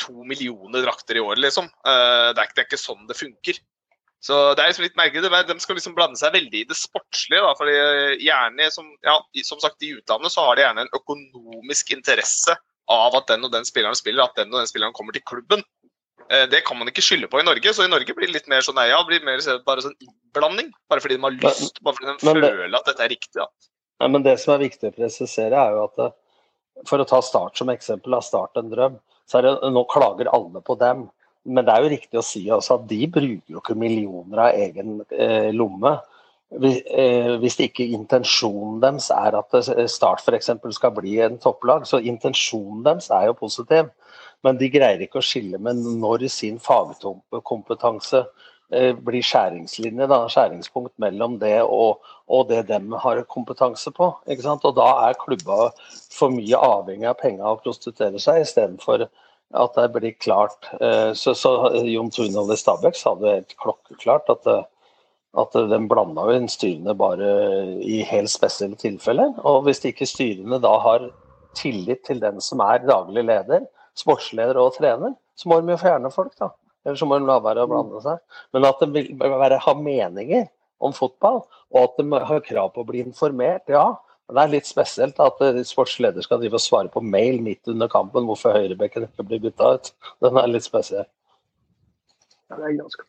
to 0.00 0.24
millioner 0.26 0.82
drakter 0.84 1.18
i 1.20 1.22
året, 1.24 1.42
liksom. 1.44 1.68
Uh, 1.86 2.32
Det 2.34 2.42
er, 2.44 2.54
det 2.56 2.62
er 2.64 2.68
ikke 2.68 2.80
sånn 2.80 3.06
det 3.08 3.16
funker. 3.18 3.58
Så 4.20 4.36
det 4.54 4.60
er 4.64 4.68
liksom 4.72 4.84
litt 4.84 4.96
merkelig. 5.00 5.24
er- 5.32 5.46
De 5.48 5.58
skal 5.60 5.76
liksom 5.78 5.94
blande 5.96 6.18
seg 6.20 6.32
veldig 6.34 6.60
i 6.60 6.68
det 6.68 6.76
sportslige. 6.76 7.40
da, 7.40 7.54
fordi 7.56 8.20
gjerne, 8.20 8.70
som, 8.72 8.90
ja, 9.02 9.18
som 9.44 9.60
sagt, 9.60 9.82
I 9.82 9.94
utlandet 9.96 10.32
så 10.32 10.44
har 10.44 10.56
de 10.56 10.62
gjerne 10.66 10.80
en 10.84 10.92
økonomisk 10.98 11.92
interesse 11.96 12.56
av 12.88 13.14
at 13.14 13.26
den 13.28 13.44
og 13.44 13.52
den 13.52 13.64
spilleren 13.64 13.96
spiller, 13.96 14.24
at 14.24 14.34
den 14.36 14.52
og 14.52 14.60
den 14.60 14.66
spilleren 14.68 14.92
kommer 14.92 15.12
til 15.16 15.22
klubben. 15.22 15.62
Eh, 16.30 16.46
Det 16.46 16.64
kan 16.66 16.76
man 16.78 16.88
ikke 16.88 17.02
skylde 17.02 17.28
på 17.30 17.40
i 17.40 17.44
Norge. 17.46 17.72
Så 17.72 17.84
i 17.84 17.88
Norge 17.88 18.12
blir 18.14 18.26
det 18.26 18.34
litt 18.34 18.48
mer 18.48 18.60
sånn 18.60 18.74
nei, 18.76 18.88
ja, 18.90 19.02
blir 19.04 19.24
mer 19.24 19.38
bare 19.64 19.80
sånn 19.80 19.96
innblanding. 20.04 20.70
Bare 20.88 21.00
fordi 21.00 21.16
de 21.16 21.22
har 21.22 21.30
lyst, 21.40 21.80
bare 21.82 21.94
fordi 21.94 22.18
de 22.18 22.26
men 22.26 22.40
det- 22.42 22.52
føler 22.52 22.76
at 22.76 22.84
dette 22.84 23.00
er 23.00 23.08
riktig. 23.08 23.34
da. 23.40 23.46
Nei, 24.00 24.08
men 24.08 24.22
Det 24.22 24.38
som 24.40 24.54
er 24.54 24.68
viktig 24.68 24.92
å 24.92 24.96
presisere, 24.96 25.52
er 25.56 25.72
jo 25.72 25.84
at 25.84 25.98
eh, 25.98 26.10
for 26.86 26.98
å 26.98 27.06
ta 27.08 27.20
Start 27.20 27.56
som 27.56 27.68
eksempel, 27.68 28.14
av 28.14 28.22
Start 28.22 28.56
en 28.56 28.70
drøm, 28.70 29.00
så 29.30 29.42
det, 29.44 29.52
nå 29.70 29.84
klager 29.90 30.30
alle 30.34 30.62
på 30.64 30.74
dem. 30.80 31.06
Men 31.48 31.64
det 31.64 31.72
er 31.72 31.84
jo 31.84 31.92
riktig 31.92 32.20
å 32.20 32.24
si 32.24 32.42
at 32.52 32.88
de 32.90 33.04
bruker 33.08 33.54
jo 33.54 33.60
ikke 33.62 33.78
millioner 33.78 34.48
av 34.48 34.58
egen 34.60 34.98
eh, 35.14 35.50
lomme. 35.56 35.96
Hvis, 36.60 36.80
eh, 36.90 37.36
hvis 37.38 37.60
ikke 37.62 37.86
intensjonen 37.94 38.80
deres 38.82 39.06
er 39.14 39.36
at 39.38 39.54
eh, 39.54 39.86
Start 39.88 40.26
f.eks. 40.26 40.50
skal 40.76 40.94
bli 40.96 41.20
en 41.22 41.38
topplag, 41.40 41.86
så 41.86 42.02
intensjonen 42.02 42.82
deres 42.84 43.08
er 43.14 43.28
jo 43.30 43.38
positiv. 43.38 43.92
Men 44.44 44.58
de 44.60 44.70
greier 44.72 45.00
ikke 45.04 45.20
å 45.20 45.24
skille 45.24 45.60
med 45.62 45.80
når 46.00 46.26
sin 46.32 46.58
fagkompetanse 46.60 48.24
blir 48.70 49.24
skjæringslinje, 49.26 50.06
da, 50.06 50.20
skjæringspunkt 50.30 50.92
mellom 51.02 51.38
det 51.40 51.56
og, 51.64 52.04
og 52.30 52.48
det 52.48 52.68
dem 52.68 52.92
har 53.02 53.24
kompetanse 53.26 53.90
på. 53.90 54.12
Ikke 54.30 54.44
sant? 54.46 54.64
Og 54.68 54.76
da 54.76 54.86
er 55.08 55.18
klubba 55.18 55.72
for 56.14 56.30
mye 56.30 56.54
avhengig 56.54 57.08
av 57.10 57.18
penga 57.18 57.50
og 57.50 57.64
prostituere 57.64 58.22
seg, 58.22 58.44
istedenfor 58.44 59.08
at 59.50 59.74
det 59.74 59.88
blir 59.96 60.14
klart. 60.22 60.68
Eh, 60.80 61.12
Så, 61.14 61.34
så 61.34 61.72
Jon 61.82 62.10
Tunhold 62.10 62.52
i 62.54 62.56
Stabæk 62.56 62.94
sa 62.94 63.14
det 63.18 63.32
helt 63.34 63.56
klokkeklart 63.58 64.30
at, 64.30 64.46
eh, 64.46 64.62
at 65.42 65.58
de 65.72 65.80
blanda 65.90 66.28
inn 66.36 66.46
styrene 66.50 66.94
bare 66.94 67.32
i 67.82 68.02
helt 68.06 68.30
spesielle 68.30 68.78
tilfeller. 68.78 69.34
Og 69.42 69.64
hvis 69.66 69.82
ikke 69.84 70.06
styrene 70.06 70.60
da 70.62 70.76
har 70.78 71.10
tillit 71.58 72.04
til 72.06 72.22
den 72.22 72.40
som 72.40 72.62
er 72.62 72.86
daglig 72.86 73.26
leder, 73.26 73.66
sportsleder 73.98 74.58
og 74.62 74.76
trener, 74.78 75.16
så 75.34 75.50
må 75.50 75.60
de 75.60 75.74
jo 75.74 75.82
fjerne 75.82 76.10
folk, 76.14 76.36
da. 76.38 76.52
Eller 76.86 76.96
så 76.96 77.08
må 77.08 77.18
de 77.18 77.28
la 77.28 77.38
være 77.44 77.64
å 77.66 77.70
blande 77.70 78.00
seg. 78.04 78.20
Men 78.54 78.68
at 78.68 78.80
de 78.80 78.88
vil 78.94 79.10
være, 79.20 79.60
ha 79.64 79.74
meninger 79.76 80.46
om 80.80 80.94
fotball, 80.96 81.42
og 81.74 81.82
at 81.82 81.98
de 82.00 82.22
har 82.30 82.46
krav 82.46 82.72
på 82.74 82.84
å 82.84 82.88
bli 82.88 83.02
informert, 83.04 83.68
ja. 83.68 83.84
Men 84.30 84.38
det 84.38 84.42
er 84.42 84.52
litt 84.54 84.68
spesielt 84.68 85.20
at 85.20 85.40
eh, 85.42 85.60
sportsleder 85.66 86.22
skal 86.24 86.38
drive 86.40 86.56
og 86.56 86.62
svare 86.62 86.90
på 86.92 87.02
mail 87.02 87.40
midt 87.42 87.66
under 87.72 87.90
kampen 87.90 88.28
hvorfor 88.28 88.54
høyrebekken 88.54 89.08
ikke 89.08 89.26
blir 89.26 89.42
bytta 89.42 89.72
ut. 89.74 89.90
Den 90.22 90.38
er 90.38 90.52
litt 90.52 90.66
spesiell. 90.66 91.08
Ja, 92.50 92.58
det 92.58 92.68
er 92.68 92.76
ganske 92.78 93.06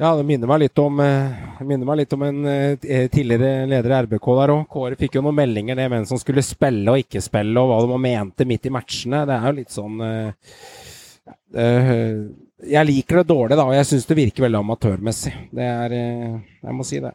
Ja, 0.00 0.12
det 0.18 0.24
minner 0.26 0.48
meg 0.50 0.62
litt 0.64 0.78
om, 0.82 1.02
eh, 1.02 1.58
minner 1.66 1.86
meg 1.86 2.00
litt 2.00 2.14
om 2.16 2.22
en 2.26 2.46
eh, 2.48 3.08
tidligere 3.12 3.66
leder 3.70 3.92
i 3.92 3.98
RBK 4.06 4.30
der 4.38 4.54
òg. 4.54 4.62
Kåre 4.70 4.98
fikk 4.98 5.18
jo 5.18 5.24
noen 5.26 5.36
meldinger 5.42 5.78
ned 5.78 5.90
hvem 5.92 6.06
som 6.08 6.22
skulle 6.22 6.42
spille 6.46 6.94
og 6.94 7.02
ikke 7.02 7.22
spille, 7.22 7.58
og 7.58 7.70
hva 7.70 7.82
de 7.90 8.00
mente 8.06 8.46
midt 8.48 8.70
i 8.70 8.74
matchene. 8.78 9.26
Det 9.28 9.36
er 9.36 9.46
jo 9.50 9.58
litt 9.58 9.74
sånn 9.74 10.06
eh, 10.06 10.54
eh, 11.58 12.16
Jeg 12.62 12.86
liker 12.86 13.20
det 13.20 13.28
dårlig, 13.32 13.56
da, 13.58 13.66
og 13.66 13.74
jeg 13.74 13.88
syns 13.88 14.06
det 14.06 14.18
virker 14.18 14.46
veldig 14.46 14.60
amatørmessig. 14.60 15.32
Det 15.50 15.66
er 15.66 15.94
eh, 15.96 16.34
Jeg 16.62 16.76
må 16.78 16.86
si 16.86 17.00
det. 17.02 17.14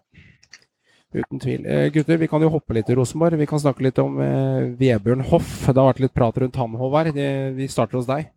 Uten 1.15 1.39
tvil. 1.39 1.63
Eh, 1.63 1.87
gutter, 1.95 2.19
vi 2.19 2.27
kan 2.27 2.43
jo 2.43 2.51
hoppe 2.51 2.75
litt 2.75 2.89
i 2.91 2.97
Rosenborg. 2.97 3.39
Vi 3.39 3.47
kan 3.47 3.61
snakke 3.63 3.85
litt 3.85 4.01
om 4.03 4.19
eh, 4.19 4.73
Vebjørn 4.79 5.23
Hoff. 5.29 5.53
Det 5.69 5.77
har 5.77 5.93
vært 5.93 6.03
litt 6.03 6.15
prat 6.17 6.41
rundt 6.43 6.59
han, 6.59 6.75
Håvard. 6.75 7.15
Vi 7.15 7.69
starter 7.71 8.01
hos 8.01 8.09
deg. 8.09 8.27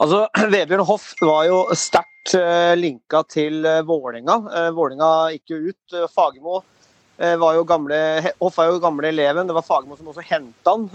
Altså, 0.00 0.26
Vebjørn 0.54 0.86
Hoff 0.88 1.12
var 1.20 1.46
jo 1.48 1.62
sterkt 1.76 2.34
eh, 2.38 2.74
linka 2.78 3.22
til 3.28 3.64
eh, 3.68 3.82
Vålinga. 3.86 4.36
Eh, 4.56 4.70
Vålinga 4.76 5.10
gikk 5.34 5.54
jo 5.54 5.60
ut. 5.70 5.96
Uh, 5.96 6.06
Fagermo 6.12 6.60
uh, 6.60 7.36
var 7.40 7.58
jo 7.58 7.66
gamle 7.68 7.98
Hoff 8.38 8.56
var 8.60 8.70
jo 8.70 8.80
gamle 8.82 9.10
eleven. 9.12 9.48
Det 9.48 9.56
var 9.56 9.66
Fagermo 9.66 9.98
som 9.98 10.08
også 10.12 10.24
henta 10.24 10.76
han 10.76 10.88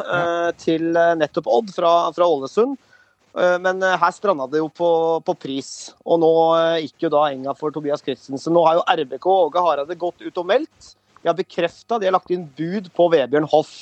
til 0.62 0.89
nettopp 0.93 1.50
Odd 1.59 1.74
fra, 1.75 1.95
fra 2.15 2.29
Ålesund. 2.29 2.77
Uh, 3.36 3.58
Men 3.60 3.82
uh, 3.84 3.96
her 4.00 4.13
stranda 4.15 4.48
det 4.48 4.62
jo 4.62 4.70
på, 4.72 4.89
på 5.27 5.36
pris, 5.36 5.72
og 6.06 6.22
nå 6.24 6.30
uh, 6.56 6.77
gikk 6.80 7.08
jo 7.08 7.12
da 7.13 7.25
enga 7.34 7.56
for 7.58 7.75
Tobias 7.75 8.04
Christensen. 8.06 8.54
Nå 8.56 8.63
har 8.68 8.80
jo 8.80 8.86
RBK 8.96 9.27
og 9.27 9.50
Åge 9.50 9.65
Hareide 9.65 10.00
gått 10.00 10.24
ut 10.24 10.39
og 10.39 10.48
meldt. 10.54 10.96
De 11.22 11.27
har 11.32 11.38
bekrefta, 11.38 11.98
de 12.00 12.08
har 12.08 12.13
lagt 12.15 12.32
inn 12.32 12.46
bud 12.58 12.92
på 12.96 13.10
Vebjørn 13.12 13.50
Hoff. 13.51 13.75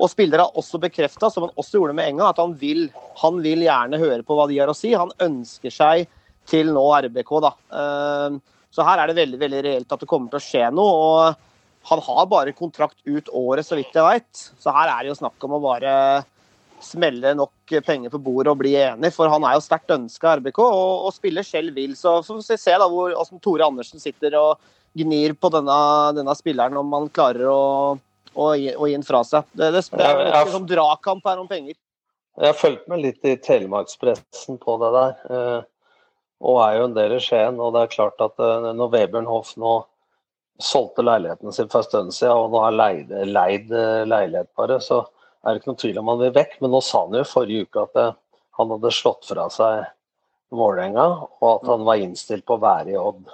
Og 0.00 0.08
spillere 0.08 0.46
har 0.46 0.56
også 0.56 0.78
bekrefta, 0.80 1.28
som 1.28 1.44
han 1.44 1.58
også 1.60 1.76
gjorde 1.76 1.96
med 1.98 2.08
Enga, 2.08 2.30
at 2.30 2.38
han 2.40 2.54
vil, 2.56 2.86
han 3.20 3.40
vil 3.44 3.66
gjerne 3.66 4.00
høre 4.00 4.24
på 4.24 4.36
hva 4.38 4.46
de 4.48 4.56
har 4.62 4.70
å 4.70 4.76
si. 4.76 4.94
Han 4.96 5.12
ønsker 5.20 5.74
seg 5.74 6.06
til 6.48 6.72
nå 6.72 6.84
RBK, 7.04 7.34
da. 7.44 7.52
Eh, 7.80 8.38
Så 8.70 8.86
her 8.86 9.02
er 9.02 9.10
det 9.10 9.18
veldig 9.18 9.38
veldig 9.42 9.60
reelt 9.66 9.92
at 9.92 10.00
det 10.00 10.06
kommer 10.06 10.30
til 10.30 10.38
å 10.38 10.44
skje 10.44 10.68
noe. 10.70 10.94
og 10.94 11.88
Han 11.90 12.02
har 12.06 12.26
bare 12.30 12.54
kontrakt 12.54 13.02
ut 13.04 13.28
året, 13.34 13.66
så 13.66 13.74
vidt 13.74 13.92
jeg 13.92 14.06
veit. 14.06 14.42
Så 14.62 14.70
her 14.70 14.88
er 14.88 15.02
det 15.02 15.10
jo 15.10 15.18
snakk 15.18 15.42
om 15.44 15.56
å 15.58 15.62
bare 15.64 15.92
smelle 16.84 17.32
nok 17.36 17.74
penger 17.86 18.12
på 18.12 18.20
bordet 18.22 18.52
og 18.52 18.60
bli 18.62 18.74
enig, 18.80 19.12
for 19.14 19.30
han 19.32 19.44
er 19.46 19.56
jo 19.56 19.64
sterkt 19.64 19.92
ønska 19.94 20.36
RBK 20.40 20.60
og, 20.64 21.06
og 21.08 21.14
spiller 21.16 21.46
selv 21.46 21.74
vil. 21.76 21.96
Så 21.98 22.18
får 22.26 22.40
vi 22.40 22.58
se 22.60 22.76
da 22.80 22.88
hvor 22.88 23.14
hvordan 23.14 23.42
Tore 23.44 23.66
Andersen 23.66 24.02
sitter 24.02 24.36
og 24.40 24.60
gnir 24.98 25.36
på 25.38 25.50
denne, 25.54 25.80
denne 26.16 26.34
spilleren, 26.38 26.78
om 26.80 26.96
han 26.96 27.10
klarer 27.14 27.46
å, 27.50 27.60
å, 28.34 28.48
gi, 28.58 28.72
å 28.74 28.88
gi 28.88 28.96
den 28.96 29.06
fra 29.06 29.22
seg. 29.26 29.46
Det, 29.52 29.70
det, 29.76 29.84
det 29.94 30.08
er 30.08 30.40
en 30.40 30.54
sånn 30.56 30.70
dragkamp 30.70 31.26
her 31.30 31.42
om 31.42 31.50
penger. 31.50 31.78
Jeg 32.40 32.52
har 32.52 32.58
fulgt 32.58 32.88
med 32.90 33.02
litt 33.04 33.26
i 33.26 33.36
telemarkspressen 33.42 34.58
på 34.62 34.76
det 34.80 34.90
der. 34.96 35.14
Eh, 35.30 35.60
og 36.40 36.60
er 36.64 36.78
jo 36.78 36.88
en 36.88 36.96
del 36.96 37.14
i 37.16 37.22
Skien. 37.22 37.60
Og 37.60 37.74
det 37.76 37.84
er 37.84 37.94
klart 37.94 38.22
at 38.24 38.40
eh, 38.40 38.70
når 38.76 38.92
Vebjørn 38.94 39.28
Hoff 39.30 39.54
nå 39.60 39.80
solgte 40.60 41.04
leiligheten 41.04 41.54
sin 41.56 41.70
for 41.72 41.82
en 41.82 41.88
stund 41.88 42.14
siden, 42.14 42.36
og 42.36 42.52
nå 42.52 42.62
har 42.64 42.76
leid, 42.76 43.12
leid 43.28 43.72
eh, 43.72 44.02
leilighet 44.08 44.50
bare, 44.58 44.78
så 44.84 45.02
er 45.44 45.54
det 45.54 45.60
ikke 45.60 45.70
noen 45.72 45.82
tvil 45.82 46.00
om 46.00 46.10
han 46.12 46.20
vil 46.20 46.34
vekk. 46.36 46.58
Men 46.60 46.74
nå 46.74 46.82
sa 46.84 47.04
han 47.06 47.16
jo 47.16 47.26
forrige 47.28 47.66
uke 47.68 47.86
at 47.86 48.00
han 48.60 48.74
hadde 48.74 48.94
slått 48.94 49.28
fra 49.30 49.48
seg 49.52 49.88
Vålerenga, 50.50 51.04
og 51.38 51.50
at 51.52 51.68
han 51.70 51.84
var 51.86 52.00
innstilt 52.02 52.42
på 52.48 52.56
å 52.56 52.62
være 52.62 52.90
i 52.90 52.98
Odd. 52.98 53.28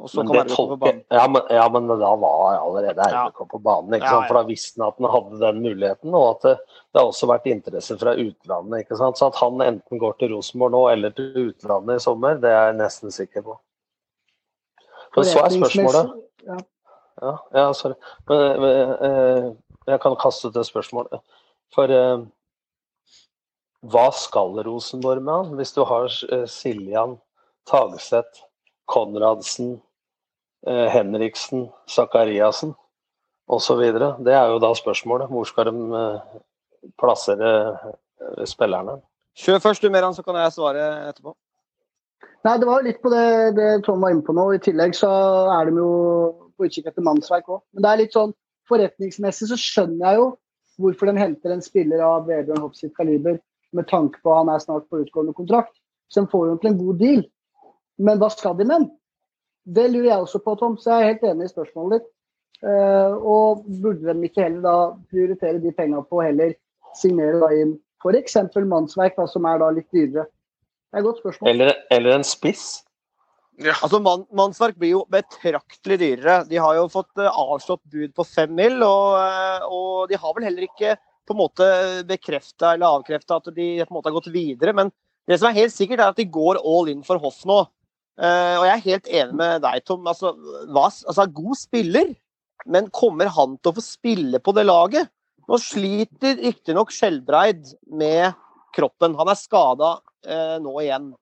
Men, 0.00 0.48
tolke... 0.48 0.92
ja, 1.08 1.24
men, 1.28 1.42
ja, 1.50 1.64
men, 1.68 1.88
da 1.90 2.10
var 2.16 2.54
allerede 2.54 3.02
RBK 3.02 3.40
ja. 3.42 3.46
på 3.50 3.58
banen. 3.58 3.96
Ikke 3.98 4.08
sant? 4.08 4.28
For 4.30 4.38
da 4.38 4.42
visste 4.48 4.80
han 4.80 4.86
at 4.86 5.00
han 5.02 5.10
hadde 5.12 5.40
den 5.42 5.58
muligheten, 5.64 6.14
og 6.14 6.28
at 6.28 6.46
det, 6.46 6.52
det 6.88 7.02
har 7.02 7.10
også 7.10 7.28
vært 7.28 7.50
interesse 7.50 7.96
fra 8.00 8.14
utlandet. 8.14 8.84
Ikke 8.86 8.96
sant? 9.00 9.18
Så 9.20 9.28
at 9.28 9.40
han 9.42 9.60
enten 9.66 10.00
går 10.00 10.14
til 10.22 10.32
Rosenborg 10.32 10.72
nå 10.72 10.84
eller 10.94 11.12
til 11.18 11.50
utlandet 11.50 12.00
i 12.00 12.04
sommer, 12.06 12.38
det 12.40 12.54
er 12.54 12.70
jeg 12.70 12.78
nesten 12.80 13.16
sikker 13.18 13.44
på. 13.50 13.58
Men 15.18 15.26
så 15.26 15.42
er 15.42 15.56
spørsmålet 15.58 16.16
ja, 17.20 17.34
ja, 17.52 17.66
sorry. 17.76 17.98
Men, 18.30 18.44
men, 18.62 18.92
eh, 19.04 19.48
jeg 19.90 20.00
kan 20.00 20.14
kaste 20.22 20.48
ut 20.48 20.54
det 20.56 20.64
spørsmålet. 20.64 21.20
For 21.74 21.92
eh, 21.94 22.24
hva 23.90 24.08
skal 24.16 24.58
Rosenborg 24.66 25.22
med 25.22 25.34
han? 25.34 25.54
Hvis 25.60 25.74
du 25.76 25.84
har 25.88 26.10
eh, 26.32 26.46
Siljan, 26.50 27.18
Tagseth, 27.70 28.42
Konradsen, 28.90 29.78
Eh, 30.66 30.88
Henriksen, 30.92 31.68
Sakariassen 31.88 32.74
osv. 33.48 33.80
Det 34.24 34.34
er 34.34 34.50
jo 34.52 34.58
da 34.60 34.74
spørsmålet. 34.76 35.30
Hvor 35.32 35.44
skal 35.48 35.70
de 35.70 36.00
eh, 36.00 36.40
plassere 37.00 37.52
eh, 37.72 38.44
spillerne? 38.44 38.98
Kjør 39.40 39.62
først 39.64 39.82
du, 39.82 39.88
Meran, 39.90 40.14
så 40.14 40.22
kan 40.22 40.36
jeg 40.36 40.52
svare 40.52 40.84
etterpå. 41.08 41.32
Nei, 42.44 42.58
Det 42.58 42.68
var 42.68 42.80
jo 42.80 42.88
litt 42.88 43.00
på 43.00 43.12
det, 43.12 43.56
det 43.56 43.70
Tom 43.84 44.04
var 44.04 44.12
inne 44.12 44.24
på 44.24 44.36
nå. 44.36 44.50
I 44.52 44.60
tillegg 44.60 44.92
så 44.96 45.08
er 45.54 45.70
de 45.70 45.80
jo 45.80 45.88
på 46.56 46.68
utkikk 46.68 46.90
etter 46.92 47.04
mannsverk 47.08 47.48
òg. 47.48 47.62
Men 47.72 47.84
det 47.84 47.90
er 47.90 48.02
litt 48.02 48.16
sånn 48.16 48.36
forretningsmessig 48.68 49.48
så 49.48 49.58
skjønner 49.60 50.06
jeg 50.06 50.20
jo 50.20 50.28
hvorfor 50.80 51.10
de 51.10 51.20
henter 51.20 51.54
en 51.54 51.64
spiller 51.64 52.02
av 52.04 52.28
Vebjørn 52.28 52.70
sitt 52.76 52.94
kaliber 52.96 53.38
med 53.76 53.86
tanke 53.90 54.20
på 54.22 54.32
at 54.32 54.42
han 54.42 54.54
er 54.54 54.62
snart 54.62 54.88
på 54.90 55.02
utgående 55.04 55.34
kontrakt. 55.36 55.74
Så 56.10 56.24
de 56.24 56.30
får 56.30 56.46
jo 56.46 56.54
egentlig 56.54 56.72
en 56.72 56.80
god 56.80 56.98
deal. 57.02 57.22
Men 58.00 58.18
hva 58.18 58.30
skal 58.32 58.56
de 58.58 58.66
med 58.66 58.74
den? 58.76 58.88
Det 59.70 59.86
lurer 59.90 60.08
jeg 60.08 60.24
også 60.24 60.40
på, 60.42 60.56
Tom, 60.58 60.78
så 60.80 60.96
jeg 60.96 61.02
er 61.02 61.12
helt 61.12 61.28
enig 61.30 61.46
i 61.46 61.52
spørsmålet 61.52 62.00
ditt. 62.00 62.08
Uh, 62.60 63.14
og 63.24 63.62
burde 63.80 64.04
de 64.04 64.26
ikke 64.26 64.42
heller 64.44 64.64
da 64.64 64.74
prioritere 65.08 65.62
de 65.62 65.72
pengene 65.72 66.02
på 66.04 66.18
å 66.18 66.26
heller 66.26 66.52
signere 66.98 67.38
da 67.40 67.48
inn 67.56 67.78
f.eks. 68.00 68.36
mannsverk, 68.68 69.16
da, 69.16 69.26
som 69.28 69.46
er 69.48 69.60
da 69.62 69.70
litt 69.76 69.88
dyrere? 69.94 70.26
Det 70.90 70.98
er 70.98 71.02
et 71.02 71.06
godt 71.06 71.20
spørsmål. 71.22 71.50
Eller, 71.52 71.74
eller 71.94 72.16
en 72.16 72.26
spiss? 72.26 72.80
Ja. 73.60 73.74
Altså, 73.84 74.00
man, 74.00 74.24
Mannsverk 74.36 74.78
blir 74.80 74.94
jo 74.94 75.02
betraktelig 75.12 75.98
dyrere. 76.00 76.40
De 76.48 76.60
har 76.60 76.78
jo 76.78 76.86
fått 76.92 77.12
uh, 77.20 77.28
avslått 77.28 77.82
bud 77.92 78.14
på 78.16 78.24
fem 78.24 78.52
mil, 78.56 78.80
og, 78.86 79.18
uh, 79.20 79.66
og, 79.68 79.90
de 80.08 80.18
har 80.20 80.36
vel 80.36 80.46
heller 80.48 80.64
ikke 80.64 80.94
på 81.28 81.36
en 81.36 81.40
måte 81.42 81.66
bekrefta 82.08 82.72
eller 82.74 82.88
avkrefta 82.88 83.36
at 83.38 83.50
de 83.54 83.68
på 83.82 83.86
en 83.86 83.98
måte 83.98 84.08
har 84.08 84.16
gått 84.16 84.32
videre. 84.32 84.74
Men 84.76 84.92
det 85.28 85.38
som 85.38 85.50
er 85.50 85.58
helt 85.60 85.76
sikkert, 85.76 86.00
er 86.00 86.14
at 86.14 86.18
de 86.18 86.26
går 86.32 86.62
all 86.64 86.88
in 86.92 87.04
for 87.06 87.20
hoff 87.22 87.44
nå. 87.48 87.60
Uh, 88.20 88.56
og 88.60 88.66
jeg 88.66 88.72
er 88.72 88.86
helt 88.88 89.12
enig 89.20 89.38
med 89.38 89.62
deg, 89.64 89.84
Tom. 89.88 90.08
Altså, 90.08 90.32
hva, 90.72 90.88
altså, 90.88 91.28
god 91.36 91.60
spiller, 91.60 92.12
men 92.68 92.90
kommer 92.92 93.30
han 93.32 93.56
til 93.60 93.72
å 93.72 93.76
få 93.78 93.84
spille 93.84 94.40
på 94.40 94.56
det 94.56 94.66
laget? 94.68 95.12
Nå 95.50 95.58
sliter 95.60 96.38
riktignok 96.40 96.92
Skjelbreid 96.94 97.74
med 97.92 98.32
kroppen. 98.76 99.16
Han 99.18 99.30
er 99.32 99.38
skada 99.38 99.98
uh, 100.00 100.56
nå 100.62 100.74
igjen. 100.80 101.12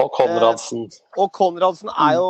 Og 0.00 0.10
Konradsen. 0.16 0.88
Eh, 0.90 1.22
og 1.22 1.30
Konradsen 1.36 1.92
er 1.94 2.16
jo 2.18 2.28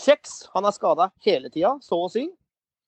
kjeks. 0.00 0.44
Han 0.54 0.68
er 0.68 0.74
skada 0.76 1.10
hele 1.26 1.50
tida, 1.50 1.74
så 1.82 2.04
å 2.06 2.10
si. 2.12 2.28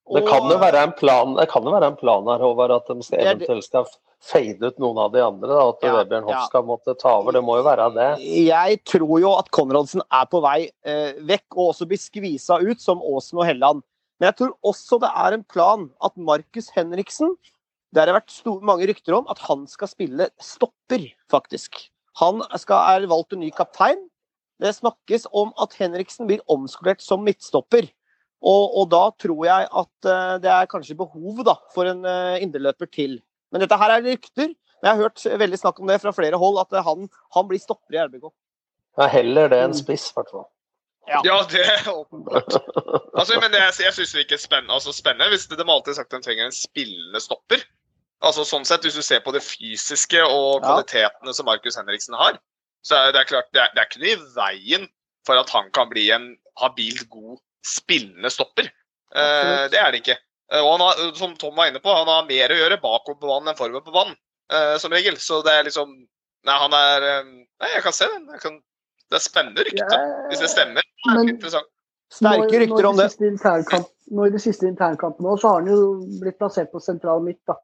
Og, 0.06 0.20
det 0.20 0.28
kan 0.28 0.44
jo 0.46 0.56
være 0.62 0.82
en 0.86 0.92
plan, 0.94 1.32
det 1.34 1.48
kan 1.50 1.64
jo 1.66 1.72
være 1.74 1.88
en 1.90 1.96
plan 1.98 2.28
her, 2.30 2.42
Håvard, 2.44 2.76
at 2.76 2.90
de 2.92 3.02
skal, 3.02 3.24
eventuelt 3.24 3.66
skal 3.66 3.88
fade 4.22 4.70
ut 4.70 4.78
noen 4.78 5.00
av 5.02 5.10
de 5.10 5.22
andre? 5.24 5.48
da, 5.50 5.64
At 5.72 5.82
ja, 5.82 5.94
Vebjørn 5.96 6.28
Hoff 6.28 6.36
ja. 6.36 6.44
skal 6.46 6.62
måtte 6.68 6.94
ta 7.00 7.16
over? 7.18 7.34
Det 7.34 7.42
må 7.42 7.56
jo 7.58 7.64
være 7.66 7.88
det? 7.96 8.10
Jeg 8.46 8.78
tror 8.86 9.16
jo 9.22 9.32
at 9.34 9.50
Konradsen 9.54 10.04
er 10.06 10.28
på 10.30 10.40
vei 10.44 10.60
eh, 10.86 11.18
vekk, 11.26 11.48
og 11.56 11.72
også 11.72 11.88
blir 11.90 11.98
skvisa 11.98 12.60
ut, 12.62 12.78
som 12.82 13.02
Aasen 13.02 13.42
og 13.42 13.48
Helland. 13.48 13.82
Men 14.20 14.30
jeg 14.30 14.38
tror 14.38 14.54
også 14.70 15.00
det 15.02 15.10
er 15.10 15.36
en 15.36 15.44
plan 15.44 15.90
at 16.06 16.14
Markus 16.16 16.70
Henriksen 16.72 17.34
Det 17.92 18.00
har 18.00 18.14
vært 18.16 18.32
stor, 18.32 18.62
mange 18.64 18.86
rykter 18.88 19.18
om 19.18 19.26
at 19.32 19.42
han 19.48 19.66
skal 19.70 19.90
spille 19.90 20.30
stopper, 20.42 21.02
faktisk. 21.32 21.88
Han 22.20 22.42
skal, 22.60 22.96
er 22.96 23.10
valgt 23.10 23.36
en 23.36 23.42
ny 23.44 23.50
kaptein. 23.54 24.00
Det 24.62 24.72
snakkes 24.72 25.26
om 25.36 25.52
at 25.60 25.76
Henriksen 25.76 26.28
blir 26.28 26.40
omskolert 26.52 27.04
som 27.04 27.24
midtstopper. 27.26 27.90
Og, 28.46 28.64
og 28.80 28.88
da 28.92 29.02
tror 29.20 29.44
jeg 29.48 29.68
at 29.68 30.08
uh, 30.08 30.36
det 30.40 30.50
er 30.52 30.70
kanskje 30.70 30.96
behov 30.96 31.42
da, 31.44 31.56
for 31.74 31.88
en 31.88 32.04
uh, 32.06 32.36
indreløper 32.40 32.88
til. 32.92 33.18
Men 33.52 33.64
dette 33.64 33.78
her 33.80 33.96
er 33.96 34.04
rykter. 34.04 34.52
Men 34.80 34.88
jeg 34.88 34.92
har 34.92 35.06
hørt 35.06 35.40
veldig 35.40 35.60
snakk 35.60 35.80
om 35.80 35.88
det 35.88 36.00
fra 36.02 36.12
flere 36.16 36.40
hold, 36.40 36.60
at 36.60 36.76
han, 36.84 37.08
han 37.36 37.48
blir 37.48 37.60
stopper 37.60 37.96
i 37.96 38.02
RBK. 38.04 38.28
Ja, 38.96 39.08
heller 39.12 39.50
det 39.52 39.60
enn 39.64 39.74
mm. 39.74 39.80
spiss, 39.80 40.10
i 40.12 40.16
hvert 40.16 40.32
fall. 40.32 40.46
Ja. 41.06 41.20
ja. 41.24 41.36
det 41.52 41.62
er 41.62 41.88
åpenbart. 41.92 42.56
Altså, 43.16 43.38
men 43.40 43.48
det, 43.48 43.62
jeg 43.80 43.94
syns 43.96 44.10
det 44.12 44.18
virker 44.18 44.36
er 44.36 44.40
spennende, 44.42 44.74
altså, 44.76 44.92
spennende 44.92 45.30
hvis 45.32 45.46
de 45.48 45.56
alltid 45.56 45.94
har 45.94 45.96
sagt 46.02 46.12
at 46.12 46.18
de 46.18 46.26
trenger 46.26 46.50
en 46.50 46.52
spillende 46.52 47.20
stopper. 47.24 47.62
Altså 48.24 48.46
sånn 48.48 48.64
sett, 48.64 48.84
Hvis 48.86 48.96
du 48.96 49.04
ser 49.04 49.20
på 49.24 49.32
det 49.34 49.42
fysiske 49.44 50.22
og 50.24 50.62
kvalitetene 50.64 51.34
som 51.36 51.48
Markus 51.48 51.76
Henriksen 51.76 52.16
har, 52.16 52.38
så 52.86 52.96
er 52.96 53.12
det 53.12 53.26
klart, 53.28 53.50
det 53.52 53.60
er, 53.60 53.72
det 53.74 53.82
er 53.82 53.88
ikke 53.90 54.02
noe 54.02 54.12
i 54.14 54.34
veien 54.36 54.86
for 55.26 55.40
at 55.40 55.50
han 55.52 55.68
kan 55.74 55.90
bli 55.90 56.06
en 56.14 56.30
habilt 56.62 57.08
god 57.10 57.40
spillende 57.66 58.30
stopper. 58.30 58.70
Eh, 59.14 59.66
det 59.72 59.80
er 59.80 59.90
det 59.92 60.02
ikke. 60.04 60.16
Eh, 60.52 60.62
og 60.62 60.76
han 60.76 60.84
har, 60.86 61.02
som 61.18 61.34
Tom 61.38 61.56
var 61.58 61.70
inne 61.70 61.82
på, 61.82 61.92
han 61.92 62.08
har 62.10 62.28
mer 62.28 62.54
å 62.54 62.60
gjøre 62.60 62.80
bakover 62.82 63.18
på 63.20 63.32
vann 63.32 63.50
enn 63.50 63.58
forover 63.58 63.84
på 63.84 63.94
vann, 63.94 64.14
eh, 64.52 64.76
som 64.82 64.94
regel. 64.94 65.18
Så 65.20 65.42
det 65.46 65.54
er 65.54 65.66
liksom 65.68 65.96
Nei, 66.46 66.54
han 66.62 66.74
er 66.78 67.04
um, 67.24 67.30
Nei, 67.58 67.68
jeg 67.72 67.82
kan 67.82 67.94
se 67.96 68.06
den. 68.06 68.26
Kan, 68.38 68.60
det 69.10 69.18
er 69.18 69.22
spennende 69.24 69.64
rykte, 69.66 69.82
ja, 69.82 70.26
hvis 70.30 70.44
det 70.44 70.50
stemmer. 70.52 70.84
Det 71.02 71.14
er 71.16 71.30
interessant. 71.32 71.72
Sterke 72.12 72.60
rykter 72.62 72.86
om 72.86 73.00
det. 73.00 73.08
Nå 74.14 74.26
I 74.28 74.30
de 74.30 74.38
siste 74.38 74.68
internkampene 74.68 75.32
så 75.42 75.50
har 75.50 75.64
han 75.64 75.70
jo 75.72 75.78
blitt 76.20 76.38
plassert 76.38 76.70
på 76.70 76.78
sentral 76.78 77.24
midt, 77.24 77.40
da. 77.50 77.56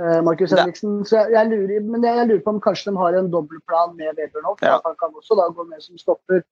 Uh, 0.00 0.20
Markus 0.24 0.54
Henriksen. 0.56 1.00
Så 1.04 1.18
jeg, 1.18 1.34
jeg, 1.36 1.50
lurer, 1.50 1.84
men 1.84 2.06
jeg, 2.06 2.16
jeg, 2.16 2.30
lurer 2.30 2.44
på 2.46 2.54
om 2.54 2.62
kanskje 2.64 2.90
de 2.90 2.96
har 3.00 3.18
en 3.18 3.28
dobbeltplan 3.32 3.92
med 3.98 4.14
Webernhoff. 4.16 4.62
Ja. 4.64 4.78
Han 4.86 4.96
kan 5.00 5.12
også 5.12 5.36
da 5.38 5.50
gå 5.52 5.66
med 5.68 5.84
som 5.84 6.00
stopper. 6.00 6.42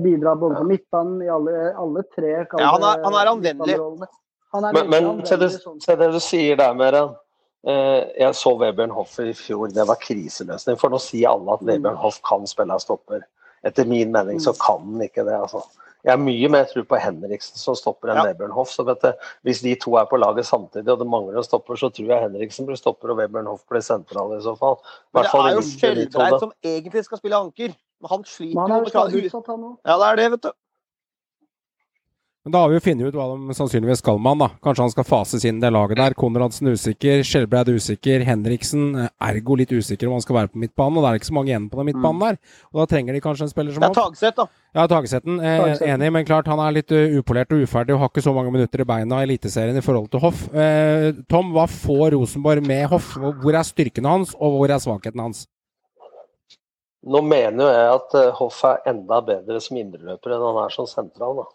Bidra 0.00 0.32
både 0.40 0.56
på 0.56 0.64
midtbanen 0.64 1.18
i 1.20 1.26
alle, 1.28 1.66
alle 1.76 2.00
tre. 2.14 2.30
Ja, 2.32 2.70
han 2.72 2.84
er, 2.86 3.02
han 3.04 3.16
er 3.20 3.28
anvendelig. 3.28 3.74
Men, 4.54 4.88
men 4.88 5.08
til, 5.26 5.40
det, 5.42 5.50
sånn. 5.60 5.76
til, 5.82 5.98
det, 6.00 6.08
du 6.14 6.20
sier 6.22 6.56
der, 6.56 6.72
Meran. 6.78 7.12
Uh, 7.66 8.06
jeg 8.14 8.34
så 8.38 8.52
Webern 8.60 8.92
Hoff 8.94 9.16
i 9.18 9.32
fjor, 9.34 9.72
det 9.74 9.84
var 9.88 9.98
kriseløsning. 9.98 10.78
For 10.78 10.92
nå 10.92 11.00
sier 11.02 11.32
alle 11.32 11.56
at 11.56 11.64
mm. 11.64 11.70
Webern 11.72 11.98
Hoff 11.98 12.20
kan 12.26 12.46
spille 12.46 12.78
stopper. 12.82 13.24
Etter 13.66 13.88
min 13.90 14.12
mening 14.14 14.38
så 14.42 14.52
mm. 14.54 14.60
kan 14.62 14.84
han 14.84 15.02
ikke 15.08 15.24
det. 15.26 15.34
altså. 15.34 15.64
Jeg 16.06 16.14
har 16.14 16.20
mye 16.22 16.50
mer 16.54 16.68
tro 16.70 16.84
på 16.86 16.98
Henriksen 17.02 17.58
som 17.58 17.74
stopper 17.78 18.12
enn 18.12 18.20
ja. 18.20 18.26
Webernhoff. 18.28 18.70
Så 18.70 18.84
vet 18.86 19.02
du, 19.02 19.24
hvis 19.46 19.62
de 19.64 19.72
to 19.82 19.96
er 19.98 20.06
på 20.06 20.20
laget 20.20 20.46
samtidig 20.46 20.92
og 20.92 21.00
det 21.02 21.08
mangler 21.10 21.40
en 21.40 21.46
stopper, 21.46 21.78
så 21.80 21.90
tror 21.90 22.12
jeg 22.12 22.22
Henriksen 22.28 22.68
blir 22.68 22.78
stopper 22.78 23.10
og 23.10 23.18
Webernhoff 23.18 23.64
blir 23.70 23.82
sentral 23.82 24.36
i 24.36 24.42
så 24.44 24.54
fall. 24.60 24.78
Men 25.16 25.26
det 25.26 25.40
er 25.40 25.56
jo 25.56 25.64
Skjelbreid 25.66 26.38
som 26.44 26.54
egentlig 26.62 27.02
skal 27.08 27.22
spille 27.22 27.42
anker. 27.48 27.74
Men 28.04 28.12
han 28.12 28.24
sliter 28.28 28.54
jo 28.54 28.80
med 28.84 29.34
å 29.34 29.74
Ja, 29.88 29.96
det 29.98 30.06
er 30.12 30.22
det, 30.22 30.30
vet 30.36 30.46
du. 30.46 30.54
Men 32.46 32.52
da 32.54 32.60
har 32.62 32.70
vi 32.70 32.76
jo 32.76 32.82
funnet 32.84 33.08
ut 33.10 33.16
hva 33.18 33.24
de 33.32 33.54
sannsynligvis 33.58 33.98
skal 34.04 34.20
med 34.22 34.36
han. 34.36 34.42
da. 34.44 34.46
Kanskje 34.62 34.84
han 34.84 34.92
skal 34.92 35.06
fases 35.08 35.42
inn 35.48 35.56
i 35.58 35.64
det 35.64 35.70
laget 35.74 35.98
der. 35.98 36.14
Konradsen 36.14 36.68
usikker, 36.70 37.24
Skjelbreid 37.26 37.72
usikker, 37.74 38.22
Henriksen 38.22 38.84
eh, 39.02 39.08
ergo 39.32 39.56
litt 39.58 39.72
usikker 39.74 40.06
om 40.06 40.14
han 40.14 40.22
skal 40.22 40.36
være 40.36 40.52
på 40.52 40.62
midtbanen. 40.62 41.00
Og 41.00 41.02
det 41.02 41.10
er 41.10 41.18
ikke 41.18 41.28
så 41.32 41.34
mange 41.34 41.50
igjen 41.50 41.66
på 41.72 41.80
den 41.80 41.88
midtbanen 41.90 42.20
mm. 42.20 42.22
der. 42.28 42.62
Og 42.70 42.78
da 42.84 42.86
trenger 42.92 43.18
de 43.18 43.24
kanskje 43.24 43.48
en 43.48 43.50
spiller 43.50 43.74
som 43.74 43.82
Det 43.82 43.88
er 43.90 43.98
Tagseth, 43.98 44.38
da. 44.38 44.46
Ja, 44.78 44.86
Tagesetten. 44.92 45.42
Eh, 45.42 45.82
enig, 45.88 46.12
men 46.14 46.28
klart 46.28 46.52
han 46.52 46.62
er 46.62 46.78
litt 46.78 46.94
uh, 46.94 47.18
upolert 47.18 47.56
og 47.56 47.66
uferdig 47.66 47.96
og 47.96 48.04
har 48.04 48.14
ikke 48.14 48.26
så 48.28 48.36
mange 48.38 48.54
minutter 48.54 48.84
i 48.84 48.88
beina 48.92 49.18
i 49.18 49.26
Eliteserien 49.26 49.82
i 49.82 49.82
forhold 49.82 50.06
til 50.14 50.22
Hoff. 50.22 50.46
Eh, 50.54 51.10
Tom, 51.26 51.50
hva 51.56 51.66
får 51.66 52.14
Rosenborg 52.14 52.62
med 52.62 52.86
Hoff? 52.94 53.16
Hvor 53.18 53.58
er 53.58 53.66
styrkene 53.66 54.14
hans, 54.20 54.38
og 54.38 54.60
hvor 54.60 54.70
er 54.70 54.86
svakheten 54.86 55.26
hans? 55.26 55.48
Nå 57.06 57.20
mener 57.22 57.60
jo 57.62 57.68
jeg 57.70 57.90
at 57.92 58.16
eh, 58.18 58.32
Hoff 58.38 58.62
er 58.66 58.88
enda 58.90 59.20
bedre 59.24 59.60
som 59.62 59.78
indreløper 59.78 60.34
enn 60.34 60.42
han 60.42 60.58
er 60.64 60.72
som 60.74 60.88
sentral. 60.90 61.42
da. 61.42 61.46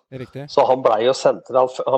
Så 0.52 0.66
han 0.70 0.84
blei 0.86 1.02
jo, 1.08 1.16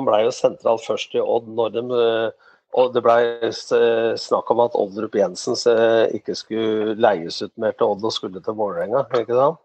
ble 0.08 0.22
jo 0.24 0.32
sentral 0.34 0.80
først 0.82 1.14
i 1.14 1.22
Odd 1.22 1.52
når 1.54 1.76
de 1.76 1.84
eh, 2.00 2.50
Og 2.74 2.90
det 2.90 3.04
blei 3.06 3.52
snakk 3.52 4.48
om 4.50 4.64
at 4.64 4.74
Oldrup 4.74 5.14
Jensen 5.14 5.54
eh, 5.70 6.16
ikke 6.18 6.34
skulle 6.34 6.96
leies 6.98 7.38
ut 7.44 7.52
mer 7.62 7.76
til 7.78 7.92
Odd 7.92 8.08
og 8.08 8.16
skulle 8.16 8.42
til 8.42 8.56
Vålerenga. 8.58 9.04
ikke 9.20 9.38
sant? 9.38 9.60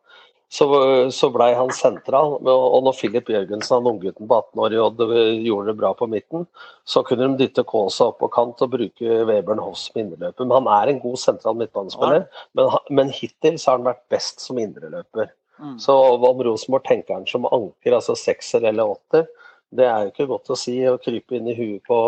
Så, 0.50 0.66
så 1.14 1.28
blei 1.30 1.52
han 1.54 1.70
sentral. 1.78 2.40
Og 2.42 2.48
og 2.50 2.86
når 2.88 2.96
Filip 2.98 3.28
Jørgensen, 3.30 3.76
han 3.78 3.90
unggutten 3.92 4.30
på 4.30 4.40
18 4.40 4.64
år 4.66 4.76
i 4.76 4.80
Odd, 4.82 5.04
eh, 5.06 5.42
gjorde 5.46 5.70
det 5.70 5.78
bra 5.78 5.92
på 5.98 6.08
midten, 6.10 6.48
så 6.90 7.04
kunne 7.06 7.28
de 7.28 7.44
dytte 7.44 7.66
Kaasa 7.70 8.10
opp 8.10 8.18
på 8.24 8.32
kant 8.34 8.64
og 8.66 8.72
bruke 8.74 9.20
Webern 9.30 9.62
Hoss 9.62 9.88
som 9.90 10.02
indreløper. 10.02 10.48
Men 10.48 10.58
han 10.58 10.72
er 10.80 10.94
en 10.94 11.04
god 11.04 11.20
sentral 11.22 11.60
midtbanespiller, 11.60 12.26
men, 12.58 12.80
men 12.90 13.14
hittil 13.14 13.60
så 13.62 13.72
har 13.72 13.78
han 13.78 13.92
vært 13.92 14.08
best 14.10 14.42
som 14.42 14.58
indreløper. 14.62 15.30
Mm. 15.60 15.78
Så 15.84 15.94
om 15.94 16.42
Rosenborg 16.48 16.88
tenker 16.88 17.20
han 17.20 17.30
som 17.30 17.46
anker, 17.46 17.94
altså 18.00 18.18
sekser 18.18 18.66
eller 18.72 18.96
åtter, 18.96 19.28
det 19.76 19.86
er 19.86 20.06
jo 20.06 20.14
ikke 20.14 20.30
godt 20.32 20.50
å 20.50 20.58
si 20.58 20.80
å 20.90 20.98
krype 21.02 21.38
inn 21.38 21.50
i 21.52 21.58
huet 21.58 21.84
på, 21.86 22.00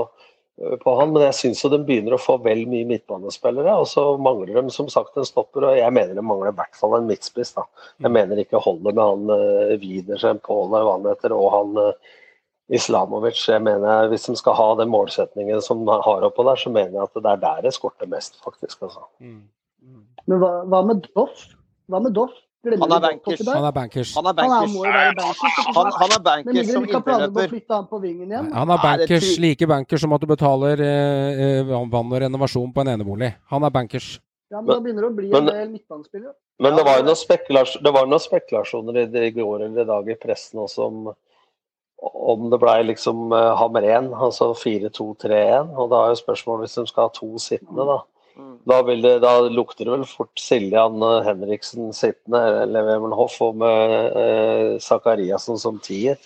på 0.84 0.94
han, 1.00 1.12
men 1.14 1.24
jeg 1.26 1.38
syns 1.38 1.62
de 1.74 1.80
begynner 1.86 2.16
å 2.16 2.22
få 2.22 2.36
vel 2.44 2.64
mye 2.70 2.88
midtbanespillere. 2.90 3.74
Og 3.82 3.88
så 3.90 4.04
mangler 4.22 4.60
de 4.60 4.74
som 4.74 4.90
sagt 4.92 5.18
en 5.18 5.28
stopper, 5.28 5.66
og 5.68 5.78
jeg 5.80 5.96
mener 5.96 6.18
de 6.18 6.24
mangler 6.26 6.52
i 6.52 6.58
hvert 6.60 6.78
fall 6.78 6.98
en 6.98 7.08
midtspiss. 7.10 7.54
da. 7.58 7.66
Jeg 8.04 8.14
mener 8.14 8.42
ikke 8.42 8.62
holder 8.62 8.96
med 8.98 9.04
han 9.04 9.32
uh, 9.34 9.76
Widersen, 9.82 10.42
Paul 10.46 10.68
eller 10.70 10.88
hva 10.88 10.98
han 10.98 11.08
heter, 11.10 11.36
og 11.36 11.48
han 11.56 11.82
eh, 11.82 12.12
Islamovic. 12.78 13.42
Jeg 13.50 13.64
mener 13.66 14.12
Hvis 14.12 14.30
de 14.30 14.38
skal 14.40 14.58
ha 14.60 14.68
den 14.80 14.94
målsetningen 14.94 15.64
som 15.66 15.86
de 15.88 15.98
har 16.06 16.28
oppå 16.28 16.46
der, 16.48 16.62
så 16.62 16.74
mener 16.74 17.00
jeg 17.00 17.10
at 17.10 17.18
det 17.18 17.34
er 17.34 17.44
der 17.48 17.66
det 17.68 17.74
skorter 17.78 18.10
mest, 18.12 18.38
faktisk. 18.46 18.84
altså. 18.86 19.08
Men 20.30 20.44
hva, 20.44 20.54
hva 20.70 20.86
med 20.86 21.10
Doff? 21.16 21.48
Hva 21.92 22.04
med 22.04 22.14
Doff? 22.16 22.38
Glemmer 22.62 22.86
Han 22.86 22.92
er 22.94 23.02
bankers. 23.02 23.42
Han 23.48 23.66
er 23.66 23.74
bankers. 23.74 24.10
Han 24.16 24.28
er 24.30 24.34
bankers, 24.38 24.74
Han 24.76 24.86
er, 24.86 25.16
bankers. 25.18 25.56
Han, 25.76 25.88
han 25.98 26.12
er 26.12 26.20
Men 26.20 26.26
bankers 26.28 26.68
som 26.70 26.84
indreløper. 26.86 28.52
han 28.54 28.74
er 28.76 28.84
bankers, 28.84 29.30
like 29.42 29.68
bankers 29.68 30.02
som 30.02 30.14
at 30.14 30.22
du 30.22 30.28
betaler 30.30 30.84
eh, 30.86 31.42
eh, 31.46 31.72
vann 31.72 32.14
og 32.14 32.20
renovasjon 32.22 32.70
på 32.76 32.84
en 32.86 32.94
enebolig. 32.94 33.32
Han 33.50 33.66
er 33.66 33.74
bankers. 33.74 34.20
Ja, 34.52 34.62
men 34.62 34.76
da 34.76 34.80
begynner 34.84 35.08
det 35.08 35.10
å 35.10 35.18
bli 35.18 35.32
en 35.34 35.50
del 35.50 35.68
midtbanespillere. 35.72 36.36
Men 36.62 36.78
det 36.78 36.86
var 36.86 37.00
jo 37.00 37.08
noen, 37.08 37.18
spekulas 37.18 37.74
det 37.82 37.94
var 37.96 38.06
noen 38.06 38.22
spekulasjoner 38.22 39.02
i, 39.02 39.06
det 39.10 39.26
i 39.32 39.36
går 39.40 39.66
eller 39.66 39.82
i 39.82 39.90
dag 39.90 40.10
i 40.12 40.20
pressen 40.22 40.62
også 40.62 40.90
om 40.92 41.14
om 42.02 42.50
det 42.50 42.58
blei 42.58 42.80
liksom 42.84 43.30
uh, 43.30 43.54
Hamren, 43.60 44.10
altså 44.14 44.52
4-2-3-1. 44.58 45.74
Og 45.78 45.92
da 45.92 46.00
er 46.02 46.14
jo 46.14 46.22
spørsmålet 46.22 46.66
hvis 46.66 46.80
de 46.80 46.86
skal 46.90 47.08
ha 47.08 47.14
to 47.14 47.30
sittende, 47.42 47.86
da. 47.86 48.00
Mm. 48.38 48.58
Da, 48.70 48.82
vil 48.88 49.02
det, 49.04 49.16
da 49.24 49.34
lukter 49.52 49.88
det 49.88 49.96
vel 49.96 50.06
fort 50.10 50.40
Siljan 50.40 51.02
eh, 51.04 51.24
Henriksen 51.28 51.92
sittende, 51.96 52.42
eller 52.64 53.10
Hoff, 53.18 53.40
og 53.44 53.58
med 53.62 54.80
Zakariassen 54.84 55.60
som 55.62 55.80
tier. 55.84 56.20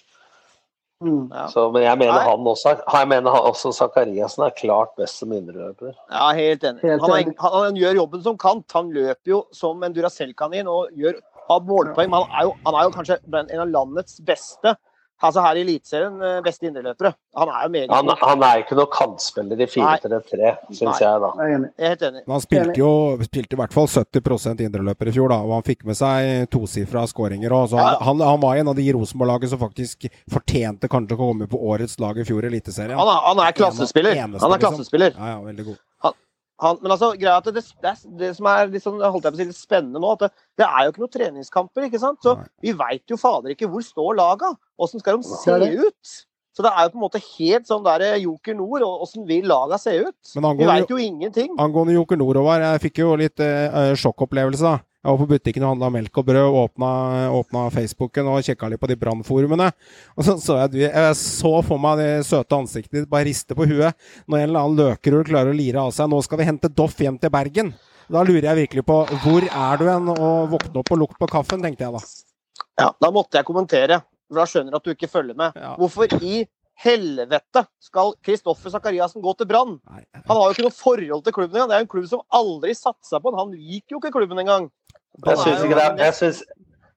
Mm. 1.03 1.27
Ja. 1.33 1.47
Så, 1.51 1.71
men 1.71 1.83
jeg 1.83 1.99
mener 1.99 2.15
Nei. 2.15 2.23
han 2.23 2.47
også, 2.47 2.71
jeg 2.79 3.07
mener 3.11 3.33
han 3.35 3.47
også 3.49 3.73
Sakariassen 3.75 4.45
er 4.45 4.55
klart 4.55 4.93
best 4.99 5.19
som 5.21 5.33
indreløper. 5.35 5.91
Ja, 6.09 6.29
helt 6.37 6.63
enig. 6.63 6.83
Helt 6.85 7.03
Han, 7.03 7.11
er, 7.11 7.21
enig. 7.25 7.35
han, 7.41 7.55
han 7.65 7.79
gjør 7.79 7.99
jobben 7.99 8.23
som 8.23 8.37
kant. 8.41 8.65
Han 8.77 8.91
løper 8.95 9.33
jo 9.33 9.41
som 9.55 9.83
en 9.83 9.95
Duracell-kanin 9.95 10.71
og 10.71 10.93
gjør, 10.95 11.19
har 11.49 11.65
målpoeng. 11.67 12.09
Men 12.13 12.23
han 12.23 12.31
er, 12.31 12.47
jo, 12.47 12.55
han 12.65 12.79
er 12.79 12.87
jo 12.87 12.95
kanskje 12.95 13.19
en 13.27 13.65
av 13.65 13.73
landets 13.73 14.21
beste, 14.25 14.75
altså 15.23 15.41
her 15.41 15.55
i 15.55 15.61
Eliteserien, 15.63 16.15
eh, 16.21 16.41
beste 16.45 16.67
indreløpere. 16.67 17.13
Han 17.35 17.49
er 17.49 17.63
jo 17.63 17.69
meget 17.69 17.89
Han, 17.91 18.05
god. 18.05 18.17
han 18.21 18.43
er 18.43 18.61
ikke 18.63 18.75
noe 18.75 18.89
kantspiller 18.91 19.61
i 19.61 19.65
4-3-3, 19.65 20.51
syns 20.75 20.99
jeg, 21.01 21.21
da. 21.23 21.29
Jeg 21.39 21.53
er. 21.55 21.65
Jeg 21.77 21.85
er 21.85 21.89
helt 21.95 22.01
enig. 22.09 22.21
Men 22.27 22.33
han 22.35 22.41
spilte 22.43 22.77
jo 22.79 22.89
spilte 23.23 23.53
i 23.55 23.59
hvert 23.61 23.73
fall 23.73 23.87
70% 23.87 24.61
indreløper 24.65 25.07
i 25.07 25.15
fjor, 25.15 25.29
da, 25.29 25.39
og 25.43 25.53
han 25.57 25.63
fikk 25.67 25.85
med 25.85 25.95
seg 25.99 26.49
tosifra 26.51 27.05
skåringer. 27.07 27.49
òg. 27.51 27.69
så 27.69 27.77
Ja. 27.79 27.97
han, 28.01 28.19
han 28.19 28.39
var 28.41 28.55
en 28.57 28.67
av 28.67 28.75
de 28.75 28.81
i 28.87 28.93
Rosenborg-laget 28.93 29.49
som 29.49 29.59
faktisk 29.59 30.07
fortjente 30.31 30.87
kanskje 30.91 31.15
å 31.15 31.17
komme 31.17 31.47
på 31.47 31.57
årets 31.59 31.99
lag 31.99 32.17
i 32.17 32.23
fjor 32.27 32.43
i 32.43 32.47
Eliteserien. 32.47 32.97
Han 32.97 33.07
er, 33.07 33.21
han 33.29 33.39
er 33.47 33.51
klassespiller. 33.51 34.15
Eneste, 34.15 34.41
Han 34.43 34.51
er 34.51 34.57
liksom. 34.57 34.75
klassespiller. 34.75 35.11
Ja, 35.17 35.35
ja, 35.35 35.41
veldig 35.41 35.65
god. 35.65 35.77
Han, 36.65 36.79
men 36.83 36.93
altså, 36.95 37.11
greia 37.19 37.37
at 37.39 37.49
det, 37.55 37.63
det, 37.83 37.93
det 38.19 38.29
som 38.37 38.47
er 38.51 38.71
sånn, 38.83 39.01
holdt 39.01 39.27
jeg 39.27 39.35
på 39.35 39.37
å 39.37 39.41
si, 39.41 39.49
litt 39.51 39.57
spennende 39.57 40.01
nå, 40.03 40.13
at 40.17 40.25
det, 40.25 40.29
det 40.61 40.67
er 40.67 40.85
jo 40.85 40.93
ikke 40.93 41.03
noen 41.05 41.15
treningskamper. 41.15 41.87
ikke 41.89 42.01
sant? 42.01 42.21
Så 42.25 42.37
vi 42.65 42.73
veit 42.77 43.03
jo 43.11 43.17
fader 43.21 43.53
ikke 43.55 43.69
hvor 43.71 43.85
står 43.85 44.15
laga. 44.19 44.53
Åssen 44.81 45.03
skal 45.03 45.21
de 45.21 45.29
se 45.29 45.59
ut? 45.85 46.15
Så 46.55 46.63
det 46.63 46.71
er 46.71 46.85
jo 46.85 46.91
på 46.93 46.99
en 47.01 47.03
måte 47.03 47.19
helt 47.19 47.67
sånn 47.67 47.83
der 47.83 48.03
Joker 48.23 48.55
Nord, 48.55 48.83
og 48.87 49.01
åssen 49.03 49.25
vil 49.27 49.43
laga 49.51 49.75
se 49.81 49.91
ut? 50.05 50.15
Angående, 50.37 50.61
Vi 50.63 50.69
veit 50.69 50.93
jo 50.93 50.99
ingenting. 51.03 51.55
angående 51.59 51.97
Joker 51.97 52.15
Nord, 52.21 52.39
Håvard, 52.39 52.63
jeg 52.63 52.83
fikk 52.85 53.01
jo 53.03 53.15
litt 53.19 53.43
eh, 53.43 53.91
sjokkopplevelse. 53.99 54.63
da. 54.63 54.77
Jeg 55.05 55.13
var 55.13 55.19
på 55.21 55.27
butikken 55.29 55.63
og 55.67 55.69
handla 55.75 55.89
melk 55.93 56.17
og 56.17 56.25
brød, 56.25 56.47
og 56.49 56.55
åpna, 56.63 56.87
åpna 57.37 57.65
Facebooken 57.69 58.25
og 58.31 58.39
kjekka 58.47 58.69
litt 58.71 58.81
på 58.81 58.87
de 58.89 58.95
brannforumene. 58.97 59.67
Og 60.17 60.25
så 60.25 60.33
så 60.41 60.55
jeg, 60.63 60.71
du- 60.71 60.79
jeg 60.81 61.15
så 61.19 61.51
for 61.63 61.77
meg 61.77 61.99
det 62.01 62.07
søte 62.25 62.57
ansiktet 62.57 62.91
ditt 63.03 63.09
bare 63.11 63.27
riste 63.29 63.53
på 63.53 63.67
huet 63.69 63.93
når 64.25 64.37
en 64.39 64.49
eller 64.49 64.63
annen 64.63 64.79
løkerul 64.81 65.23
klarer 65.27 65.53
å 65.53 65.57
lire 65.59 65.77
av 65.83 65.91
seg 65.93 66.09
'Nå 66.09 66.23
skal 66.25 66.39
vi 66.41 66.49
hente 66.49 66.73
Doff 66.73 66.97
hjem 66.97 67.19
til 67.21 67.29
Bergen'. 67.29 67.73
Da 68.09 68.23
lurer 68.23 68.49
jeg 68.49 68.67
virkelig 68.67 68.85
på 68.85 68.97
hvor 69.21 69.43
er 69.45 69.77
du 69.77 69.85
hen, 69.85 70.09
og 70.09 70.49
våkne 70.49 70.77
opp 70.81 70.91
og 70.91 70.97
lukte 70.97 71.19
på 71.21 71.27
kaffen, 71.29 71.61
tenkte 71.61 71.85
jeg 71.85 71.93
da. 71.93 72.01
Ja, 72.79 72.91
Da 72.99 73.11
måtte 73.11 73.37
jeg 73.37 73.45
kommentere, 73.45 74.01
for 74.27 74.35
da 74.41 74.45
skjønner 74.45 74.71
du 74.71 74.75
at 74.77 74.83
du 74.83 74.89
ikke 74.93 75.07
følger 75.09 75.35
med. 75.37 75.53
Ja. 75.55 75.75
Hvorfor 75.77 76.09
i 76.21 76.47
helvete 76.81 77.65
skal 77.79 78.13
Kristoffer 78.25 78.69
Sakariassen 78.73 79.21
gå 79.23 79.33
til 79.37 79.47
Brann? 79.47 79.79
Han 79.87 80.37
har 80.37 80.49
jo 80.49 80.53
ikke 80.55 80.65
noe 80.67 80.75
forhold 80.75 81.23
til 81.23 81.33
klubben 81.33 81.55
engang. 81.55 81.69
Det 81.69 81.77
er 81.77 81.85
en 81.85 81.93
klubb 81.93 82.07
som 82.09 82.21
aldri 82.33 82.73
satsa 82.75 83.19
på 83.21 83.31
han. 83.31 83.39
Han 83.47 83.53
liker 83.55 83.95
jo 83.95 83.99
ikke 84.01 84.11
klubben 84.17 84.41
engang. 84.41 84.69
Jeg 85.25 85.37
syns 85.37 85.63
ikke, 85.63 85.75
det 85.75 85.83
er- 85.83 85.97
jeg 86.03 86.13
syns- 86.13 86.43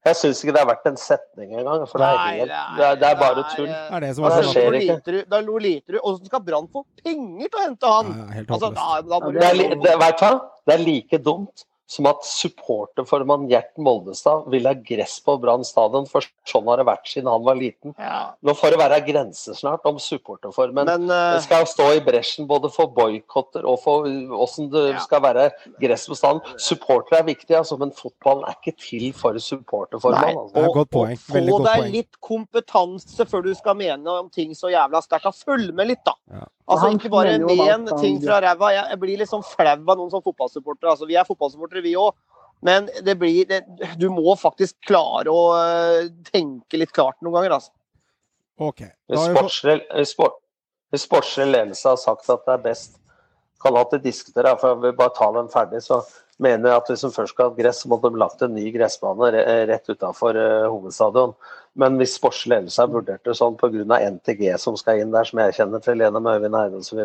jeg 0.07 0.16
syns 0.16 0.42
ikke 0.44 0.52
det 0.54 0.61
er 0.62 0.66
verdt 0.66 0.87
en 0.87 0.96
setning 0.96 1.52
engang, 1.59 1.87
for 1.88 1.98
det 1.98 2.07
er, 2.09 2.16
Nei, 2.16 2.38
det 2.78 2.85
er, 2.87 2.94
det 2.94 3.09
er 3.11 3.14
bare 3.20 3.44
tull. 3.57 3.66
Det 3.66 3.76
er 3.90 4.00
det 4.00 4.16
det 4.16 4.44
skjer 4.48 4.72
ikke. 4.81 5.24
Da 5.31 5.40
lo 5.40 5.59
Literud. 5.59 6.00
Åssen 6.04 6.26
skal 6.26 6.40
Brann 6.40 6.68
få 6.72 6.85
penger 7.04 7.48
til 7.48 7.59
å 7.59 7.64
hente 7.66 7.87
han? 7.87 8.07
ja, 8.07 8.24
ja, 8.24 8.33
helt 8.38 8.50
Altså, 8.50 8.70
da, 8.74 9.00
da 9.02 9.31
Det 9.31 9.44
er, 9.44 9.74
det, 9.74 9.98
vet 10.02 10.18
du 10.18 10.24
hva? 10.24 10.40
Det 10.66 10.74
er 10.74 10.85
like 10.85 11.18
dumt 11.18 11.64
som 11.88 12.07
at 12.11 12.24
supporterformann 12.29 13.46
Gjert 13.48 13.79
Moldestad 13.81 14.44
vil 14.53 14.66
ha 14.68 14.74
gress 14.77 15.14
på 15.24 15.38
Brann 15.40 15.64
stadion, 15.64 16.05
for 16.11 16.27
sånn 16.48 16.68
har 16.68 16.83
det 16.83 16.85
vært 16.88 17.09
siden 17.09 17.31
han 17.33 17.46
var 17.46 17.57
liten. 17.57 17.94
Ja. 17.96 18.35
Nå 18.44 18.53
får 18.59 18.74
det 18.74 18.81
være 18.83 18.98
grenser 19.07 19.57
snart 19.57 19.87
om 19.88 19.96
supporterformen 20.03 20.85
Men 20.90 21.09
eh, 21.14 21.38
skal 21.44 21.64
stå 21.70 21.87
i 21.96 22.03
bresjen 22.05 22.48
både 22.51 22.68
for 22.74 22.92
boikotter 22.92 23.64
og 23.64 23.81
for 23.85 24.05
åssen 24.37 24.68
det 24.74 24.85
Ja. 24.90 25.01
skal 25.07 25.24
være 25.24 25.48
gress 25.81 26.05
på 26.11 26.18
stadion. 26.18 26.44
Supportere 26.61 27.22
er 27.22 27.29
viktig, 27.31 27.57
altså, 27.57 27.79
men 27.81 27.94
fotballen 27.96 28.44
er 28.44 28.59
ikke 28.61 28.77
til 28.77 29.09
for 29.16 29.40
supporterformann. 29.40 30.37
Altså. 30.44 30.55
Det 30.55 30.62
er 30.62 30.68
et 30.68 30.79
godt 30.83 30.92
poeng. 30.92 31.16
og 31.16 31.35
Veldig 31.38 31.57
Få 31.57 31.64
deg 31.64 31.90
litt 31.96 32.20
kompetanse 32.20 33.27
før 33.29 33.48
du 33.48 33.55
skal 33.55 33.81
mene 33.81 34.20
om 34.20 34.29
ting 34.31 34.53
så 34.55 34.68
jævla 34.72 35.01
sterkt. 35.05 35.27
Følg 35.48 35.72
med 35.74 35.88
litt, 35.88 36.05
da. 36.05 36.12
Ja. 36.33 36.44
Altså 36.68 36.90
Ikke 36.92 37.11
bare 37.12 37.38
men 37.40 37.88
ting 38.00 38.18
fra 38.20 38.42
ræva. 38.44 38.72
Jeg, 38.74 38.85
jeg 38.92 39.00
blir 39.00 39.20
litt 39.22 39.31
sånn 39.31 39.44
flau 39.46 39.72
av 39.72 39.94
noen 39.96 40.11
som 40.12 40.24
fotballsupportere. 40.24 40.92
Altså, 40.92 41.09
vi 41.09 41.16
er 41.16 41.24
fotballsupportere, 41.28 41.85
vi 41.85 41.94
òg. 41.96 42.12
Men 42.64 42.88
det 43.07 43.14
blir, 43.20 43.46
det, 43.48 43.62
du 44.00 44.09
må 44.11 44.35
faktisk 44.37 44.76
klare 44.88 45.31
å 45.31 45.42
uh, 45.54 46.09
tenke 46.33 46.81
litt 46.81 46.92
klart 46.92 47.16
noen 47.22 47.38
ganger, 47.38 47.54
altså. 47.57 47.72
Ok. 48.59 48.83
Hvis 49.07 49.24
sportslig, 51.07 51.46
ledelse 51.52 51.92
har 51.92 52.00
sagt 52.02 52.31
at 52.33 52.42
det 52.48 52.57
er 52.57 52.64
best 52.64 52.96
Kan 53.62 53.74
alltid 53.74 54.04
diskutere, 54.07 54.52
for 54.59 54.78
vil 54.83 54.94
bare 54.98 55.14
ta 55.16 55.31
den 55.35 55.48
ferdig. 55.50 55.81
Så 55.83 55.96
mener 56.42 56.74
at 56.77 56.88
hvis 56.90 57.03
de 57.05 57.11
først 57.14 57.35
skal 57.35 57.51
ha 57.51 57.57
gress, 57.59 57.83
så 57.83 57.90
måtte 57.90 58.11
de 58.11 58.20
lagt 58.20 58.42
en 58.44 58.55
ny 58.55 58.68
gressbane 58.74 59.31
rett 59.68 59.90
utenfor 59.90 60.38
hovedstadion. 60.70 61.35
Men 61.79 61.98
hvis 61.98 62.16
sportslig 62.18 62.55
ledelse 62.55 62.83
har 62.83 62.92
vurdert 62.92 63.24
det 63.27 63.37
sånn 63.38 63.59
pga. 63.59 63.98
NTG 63.98 64.51
som 64.62 64.77
skal 64.79 65.03
inn 65.03 65.14
der, 65.14 65.29
som 65.29 65.42
jeg 65.42 65.57
kjenner 65.59 65.83
til, 65.85 66.03
gjennom 66.03 66.27
Øyvind 66.31 66.59
Eide 66.59 66.83
osv., 66.83 67.05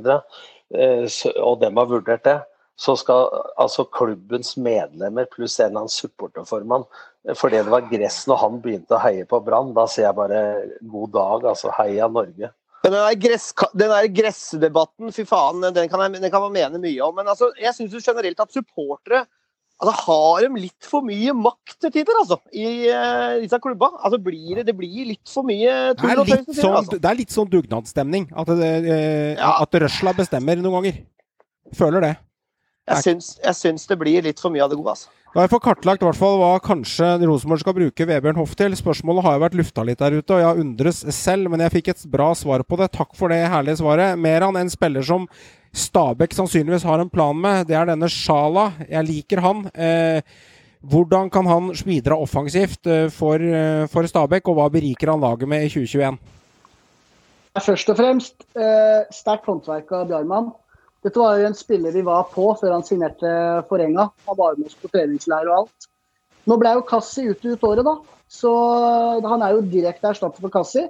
og 1.44 1.62
dem 1.62 1.78
har 1.82 1.90
vurdert 1.90 2.26
det, 2.26 2.40
så 2.80 2.96
skal 2.98 3.30
altså 3.62 3.86
klubbens 3.94 4.56
medlemmer 4.58 5.28
pluss 5.30 5.60
en 5.60 5.68
eller 5.68 5.84
annen 5.84 5.94
supporterformann 5.94 6.88
Fordi 7.38 7.60
det 7.62 7.70
var 7.70 7.86
gress 7.92 8.24
når 8.28 8.40
han 8.42 8.58
begynte 8.64 8.98
å 8.98 9.04
heie 9.04 9.28
på 9.30 9.40
Brann, 9.46 9.76
da 9.78 9.86
sier 9.88 10.10
jeg 10.10 10.18
bare 10.18 10.40
god 10.82 11.14
dag, 11.14 11.46
altså 11.54 11.72
heia 11.78 12.10
Norge. 12.12 12.50
Men 12.84 12.92
den 12.92 13.00
der, 13.00 13.16
gress, 13.16 13.46
den 13.72 13.94
der 13.94 14.10
gressdebatten, 14.12 15.14
fy 15.16 15.24
faen, 15.28 15.64
den 15.64 15.88
kan, 15.88 16.02
jeg, 16.04 16.20
den 16.20 16.32
kan 16.34 16.44
man 16.44 16.52
mene 16.56 16.82
mye 16.84 17.00
om. 17.06 17.16
Men 17.16 17.30
altså, 17.32 17.54
jeg 17.56 17.72
syns 17.78 18.04
generelt 18.04 18.44
at 18.44 18.52
supportere 18.52 19.22
altså, 19.80 19.94
har 20.04 20.44
de 20.44 20.66
litt 20.66 20.90
for 20.90 21.06
mye 21.08 21.36
makt 21.38 21.78
til 21.80 21.94
tider, 21.96 22.20
altså, 22.20 22.42
i 22.52 22.66
uh, 22.92 23.40
disse 23.44 23.60
klubba. 23.64 23.94
Altså, 24.04 24.20
blir 24.26 24.60
det, 24.60 24.68
det 24.68 24.76
blir 24.76 25.14
litt 25.14 25.32
for 25.32 25.48
mye 25.48 25.94
tull 26.00 26.12
og 26.26 26.28
tøys 26.28 26.60
sånn, 26.60 26.76
altså. 26.82 27.00
det 27.00 27.12
er 27.14 27.20
litt 27.22 27.34
sånn 27.36 27.52
dugnadsstemning. 27.56 28.28
At, 28.36 28.52
eh, 28.58 29.34
Ja. 29.40 29.56
at 29.64 29.80
røsla 29.86 30.16
bestemmer 30.20 30.60
noen 30.60 30.82
ganger. 30.82 31.02
Føler 31.80 32.04
det. 32.10 32.14
Jeg 32.90 33.04
syns, 33.06 33.36
jeg 33.40 33.56
syns 33.56 33.86
det 33.88 33.98
blir 34.02 34.26
litt 34.26 34.42
for 34.44 34.54
mye 34.54 34.64
av 34.66 34.72
det 34.72 34.80
gode, 34.80 34.96
altså. 34.98 35.12
Da 35.34 35.40
har 35.40 35.48
jeg 35.48 35.54
fått 35.56 35.66
kartlagt 35.66 36.04
hvert 36.06 36.20
fall 36.20 36.36
hva 36.38 36.52
kanskje 36.62 37.08
Rosenborg 37.24 37.64
skal 37.64 37.74
bruke 37.74 38.06
Vebjørn 38.06 38.38
Hoff 38.38 38.52
til. 38.60 38.76
Spørsmålet 38.78 39.26
har 39.26 39.38
jo 39.38 39.42
vært 39.42 39.56
lufta 39.58 39.86
litt 39.88 40.02
der 40.04 40.20
ute, 40.20 40.36
og 40.36 40.44
jeg 40.44 40.62
undres 40.62 41.00
selv, 41.16 41.50
men 41.50 41.64
jeg 41.64 41.74
fikk 41.80 41.90
et 41.94 42.04
bra 42.14 42.28
svar 42.38 42.62
på 42.68 42.78
det. 42.78 42.92
Takk 42.94 43.16
for 43.18 43.34
det 43.34 43.40
herlige 43.50 43.80
svaret. 43.82 44.20
Meran, 44.22 44.60
en 44.60 44.70
spiller 44.70 45.06
som 45.08 45.26
Stabæk 45.74 46.36
sannsynligvis 46.38 46.86
har 46.86 47.02
en 47.02 47.10
plan 47.10 47.34
med, 47.34 47.66
det 47.66 47.80
er 47.80 47.90
denne 47.90 48.12
Sjala. 48.14 48.68
Jeg 48.86 49.10
liker 49.10 49.42
han. 49.42 49.66
Eh, 49.74 50.36
Hvordan 50.84 51.30
kan 51.32 51.48
han 51.48 51.72
bidra 51.86 52.18
offensivt 52.20 52.88
eh, 52.92 53.08
for, 53.10 53.40
eh, 53.40 53.88
for 53.88 54.04
Stabæk, 54.04 54.48
og 54.52 54.58
hva 54.58 54.68
beriker 54.72 55.14
han 55.14 55.22
laget 55.24 55.48
med 55.48 55.64
i 55.64 55.70
2021? 55.72 56.18
Først 57.64 57.90
og 57.94 57.98
fremst 57.98 58.44
eh, 58.58 59.06
sterkt 59.14 59.48
håndverk 59.48 59.94
av 59.96 60.10
Bjarmann. 60.10 60.52
Dette 61.04 61.20
var 61.20 61.40
jo 61.40 61.48
en 61.50 61.58
spiller 61.58 61.92
vi 61.92 62.04
var 62.06 62.30
på 62.32 62.46
før 62.60 62.78
han 62.78 62.86
signerte 62.88 63.32
for 63.68 63.84
Enga. 63.84 64.08
Han 64.30 64.40
var 64.40 64.56
med 64.58 64.70
oss 64.70 64.80
på 64.80 64.92
treningsleir 64.92 65.50
og 65.50 65.64
alt. 65.64 65.88
Nå 66.48 66.58
ble 66.60 66.76
jo 66.78 66.86
Kassi 66.88 67.26
ute 67.28 67.56
ut 67.56 67.66
året, 67.68 67.84
da. 67.88 67.98
Så 68.32 68.52
han 69.28 69.44
er 69.44 69.56
jo 69.56 69.66
direkte 69.68 70.10
erstattet 70.10 70.44
for 70.44 70.54
Kassi 70.54 70.88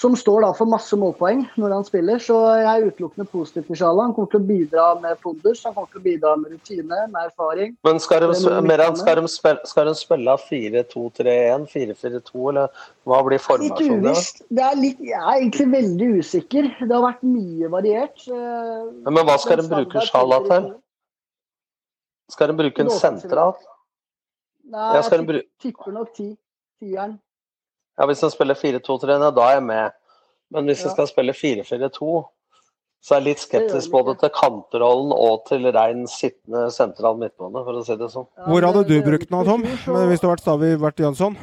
som 0.00 0.14
står 0.16 0.46
da 0.46 0.50
for 0.56 0.70
masse 0.70 0.96
målpoeng 0.96 1.42
når 1.60 1.74
han 1.74 1.84
spiller. 1.84 2.20
Så 2.22 2.36
jeg 2.56 2.68
er 2.70 2.86
utelukkende 2.88 3.26
positiv 3.28 3.66
til 3.66 3.80
Sjala. 3.82 4.06
Han 4.06 4.14
kommer 4.16 4.30
til 4.32 4.40
å 4.40 4.48
bidra 4.48 4.86
med 5.02 5.20
pondus, 5.20 5.60
han 5.66 5.74
kommer 5.76 5.90
til 5.92 6.00
å 6.00 6.04
bidra 6.06 6.32
med 6.40 6.54
rutine, 6.54 7.00
med 7.12 7.20
erfaring. 7.26 7.74
Men 7.84 8.00
skal 8.00 8.24
de, 8.24 8.38
skal 8.40 9.20
de 9.20 9.32
spille, 9.34 9.68
skal 9.68 9.90
de 9.90 9.94
spille 10.00 10.36
4-2-3-1, 10.46 11.68
4-4-2, 11.74 12.48
eller 12.52 12.84
hva 13.10 13.20
blir 13.28 13.44
formasjonen? 13.44 14.00
Litt 14.00 14.08
uvisst. 14.08 14.44
Det 14.48 14.66
er 14.70 14.80
litt, 14.80 15.02
jeg 15.04 15.20
er 15.20 15.32
egentlig 15.36 15.68
veldig 15.76 16.12
usikker. 16.22 16.70
Det 16.80 16.92
har 16.96 17.06
vært 17.10 17.26
mye 17.36 17.72
variert. 17.76 18.28
Men 18.30 19.24
hva 19.28 19.36
skal 19.42 19.60
de 19.60 19.68
bruke 19.68 20.06
Sjala 20.08 20.40
til? 20.48 20.70
Skal 22.30 22.52
de 22.52 22.60
bruke 22.62 22.86
en 22.86 22.94
sentral? 22.94 23.58
Nei, 24.70 24.92
jeg 24.96 25.42
tipper 25.60 25.92
nok 25.92 26.14
ti. 26.16 26.32
Tieren. 26.80 27.18
Ja, 28.00 28.06
Hvis 28.08 28.22
han 28.24 28.32
spiller 28.32 28.56
4-2-3, 28.56 29.16
da 29.36 29.46
er 29.46 29.58
jeg 29.58 29.64
med. 29.68 29.96
Men 30.50 30.66
hvis 30.70 30.82
han 30.86 30.94
skal 30.94 31.08
spille 31.10 31.34
4-4-2, 31.36 32.20
så 33.00 33.14
er 33.14 33.20
jeg 33.20 33.26
litt 33.28 33.40
skeptisk 33.40 33.92
både 33.92 34.14
til 34.20 34.32
kantrollen 34.34 35.12
og 35.14 35.44
til 35.48 35.68
rein 35.72 36.06
sittende 36.10 36.66
sentral 36.72 37.20
midtbane, 37.20 37.62
for 37.64 37.76
å 37.76 37.84
si 37.84 37.96
det 38.00 38.10
sånn. 38.12 38.26
Hvor 38.48 38.66
hadde 38.66 38.84
du 38.88 38.96
brukt 39.04 39.28
den, 39.28 39.44
Tom, 39.48 39.64
hvis 39.64 39.84
det 39.86 39.96
hadde 39.96 40.30
vært 40.32 40.44
Stavi 40.44 40.72
vært 40.80 41.00
Jønsson? 41.04 41.36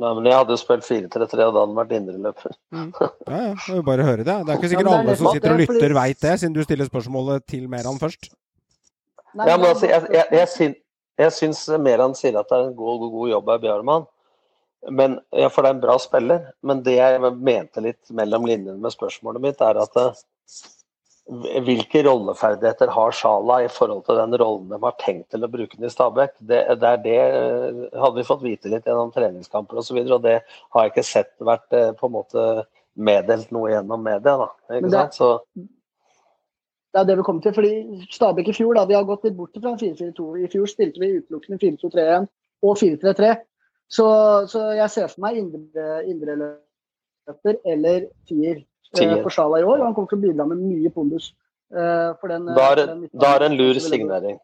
Nei, 0.00 0.10
men 0.16 0.26
jeg 0.30 0.38
hadde 0.38 0.54
jo 0.54 0.60
spilt 0.62 0.86
4-3-3, 0.86 1.22
og 1.28 1.34
da 1.36 1.46
hadde 1.46 1.64
han 1.66 1.78
vært 1.78 1.96
indreløper. 1.98 2.54
Mm. 2.74 2.90
Ja, 3.30 3.40
ja. 3.44 3.54
Det 3.54 3.74
er 3.74 3.78
jo 3.78 3.86
bare 3.86 4.06
høre 4.06 4.24
det. 4.24 4.36
Det 4.46 4.54
er 4.54 4.58
ikke 4.58 4.70
sikkert 4.72 4.92
alle 4.94 5.16
som 5.18 5.34
sitter 5.34 5.54
og 5.54 5.60
lytter, 5.60 5.96
veit 5.98 6.22
det, 6.22 6.36
siden 6.40 6.54
du 6.56 6.62
stiller 6.64 6.88
spørsmålet 6.88 7.44
til 7.50 7.66
Meran 7.70 8.00
først. 8.00 8.30
Ja, 9.36 9.54
men 9.54 9.68
altså, 9.68 9.86
jeg, 9.86 10.06
jeg, 10.10 10.24
jeg, 10.34 10.74
jeg 11.20 11.36
syns 11.36 11.62
Meran 11.82 12.16
sier 12.18 12.38
at 12.40 12.48
det 12.50 12.56
er 12.56 12.70
en 12.70 12.76
god, 12.76 13.04
god, 13.04 13.14
god 13.14 13.30
jobb 13.34 13.54
av 13.54 13.62
Bjørnmann, 13.64 14.08
Men, 14.96 15.18
ja, 15.36 15.50
for 15.52 15.62
det 15.62 15.70
er 15.70 15.76
en 15.76 15.82
bra 15.82 15.98
spiller. 16.00 16.44
Men 16.64 16.82
det 16.82 16.96
jeg 16.96 17.32
mente 17.36 17.82
litt 17.84 18.12
mellom 18.16 18.46
linjene 18.48 18.80
med 18.80 18.94
spørsmålet 18.94 19.42
mitt, 19.44 19.60
er 19.60 19.76
at 19.76 19.98
eh, 20.00 20.22
hvilke 21.66 22.02
rolleferdigheter 22.06 22.90
har 22.94 23.12
Sjala 23.14 23.60
i 23.64 23.68
forhold 23.70 24.06
til 24.06 24.18
den 24.18 24.38
rollen 24.40 24.70
de 24.72 24.80
har 24.82 24.96
tenkt 25.02 25.28
til 25.34 25.44
å 25.44 25.50
bruke 25.52 25.76
den 25.76 25.86
i 25.86 25.92
Stabæk? 25.92 26.32
Det, 26.40 26.62
det, 26.80 26.94
er 26.94 27.02
det 27.04 27.18
eh, 27.20 27.82
hadde 27.92 28.16
vi 28.16 28.26
fått 28.26 28.46
vite 28.46 28.72
litt 28.72 28.88
gjennom 28.88 29.12
treningskamper 29.14 29.82
osv., 29.82 30.00
og, 30.00 30.08
så 30.08 30.16
og 30.16 30.24
det 30.26 30.38
har 30.46 30.86
jeg 30.86 30.94
ikke 30.94 31.06
sett 31.10 31.34
vært 31.52 31.76
eh, 31.76 31.92
på 31.98 32.08
en 32.08 32.16
måte 32.16 32.46
meddelt 32.96 33.52
noe 33.54 33.70
gjennom 33.70 34.02
media. 34.02 34.36
Da, 34.46 34.48
ikke 34.78 34.94
sant? 34.96 35.20
Så, 35.20 35.30
det 36.90 37.00
er 37.00 37.06
det 37.06 37.16
vi 37.20 37.26
kommer 37.26 37.42
til. 37.42 37.54
fordi 37.54 38.06
Stabæk 38.10 38.48
i 38.48 38.56
fjor, 38.56 38.74
da, 38.74 38.84
vi 38.84 38.96
har 38.98 39.06
gått 39.06 39.26
litt 39.28 39.36
bort 39.38 39.54
fra 39.62 39.76
4-4-2. 39.78 40.26
I 40.44 40.50
fjor 40.50 40.66
spilte 40.70 41.02
vi 41.02 41.12
utelukkende 41.20 41.60
4-2-3-1 41.62 42.26
og 42.66 42.80
4-3-3. 42.82 43.30
Så, 43.90 44.06
så, 44.50 44.64
jeg 44.78 44.90
ser 44.90 45.08
for 45.10 45.24
meg 45.26 45.38
indreløper 45.38 46.10
indre 46.10 47.56
eller 47.72 48.06
tier 48.28 48.62
uh, 48.62 49.16
for 49.22 49.34
Sjala 49.34 49.62
i 49.62 49.66
år. 49.66 49.78
Og 49.78 49.88
han 49.88 49.96
kommer 49.96 50.10
til 50.12 50.20
å 50.20 50.26
bidra 50.28 50.46
med 50.50 50.62
mye 50.62 50.92
pondus. 50.94 51.32
Uh, 51.70 52.16
for 52.18 52.30
den, 52.30 52.48
da 52.56 52.70
er, 52.74 52.86
den 52.86 53.04
da 53.14 53.34
er 53.38 53.46
en 53.46 53.58
lur 53.58 53.78
signering. 53.82 54.40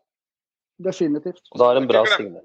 Definitivt. 0.83 1.43
Da 1.57 1.73
er 1.73 1.83
en 1.83 1.89
bra 1.91 2.05
signering. 2.11 2.45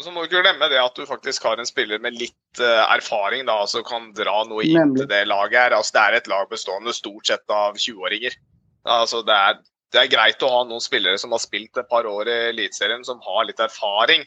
Så 0.00 0.12
må 0.14 0.22
du 0.22 0.30
ikke 0.30 0.40
glemme 0.46 0.70
det 0.72 0.78
at 0.80 0.96
du 0.96 1.02
faktisk 1.04 1.44
har 1.44 1.60
en 1.60 1.68
spiller 1.68 2.00
med 2.00 2.14
litt 2.16 2.62
uh, 2.62 2.86
erfaring 2.94 3.44
da, 3.50 3.58
som 3.68 3.82
kan 3.84 4.08
dra 4.16 4.38
noe 4.48 4.64
inn 4.64 4.94
til 4.96 5.10
det 5.10 5.26
laget 5.28 5.58
her. 5.58 5.76
Altså, 5.76 5.98
det 5.98 6.04
er 6.06 6.18
et 6.20 6.30
lag 6.30 6.46
bestående 6.50 6.94
stort 6.96 7.28
sett 7.28 7.44
av 7.52 7.76
20-åringer. 7.76 8.38
Altså, 8.84 9.22
det, 9.26 9.34
er, 9.34 9.58
det, 9.92 10.02
er, 10.02 10.12
greit 10.12 10.44
å 10.44 10.52
ha 10.52 10.62
noen 10.68 10.82
spillere 10.84 11.18
som 11.20 11.34
har 11.34 11.42
spilt 11.42 11.76
et 11.76 11.90
par 11.90 12.08
år 12.08 12.30
i 12.30 12.38
Eliteserien, 12.52 13.04
som 13.06 13.20
har 13.24 13.44
litt 13.48 13.60
erfaring, 13.60 14.24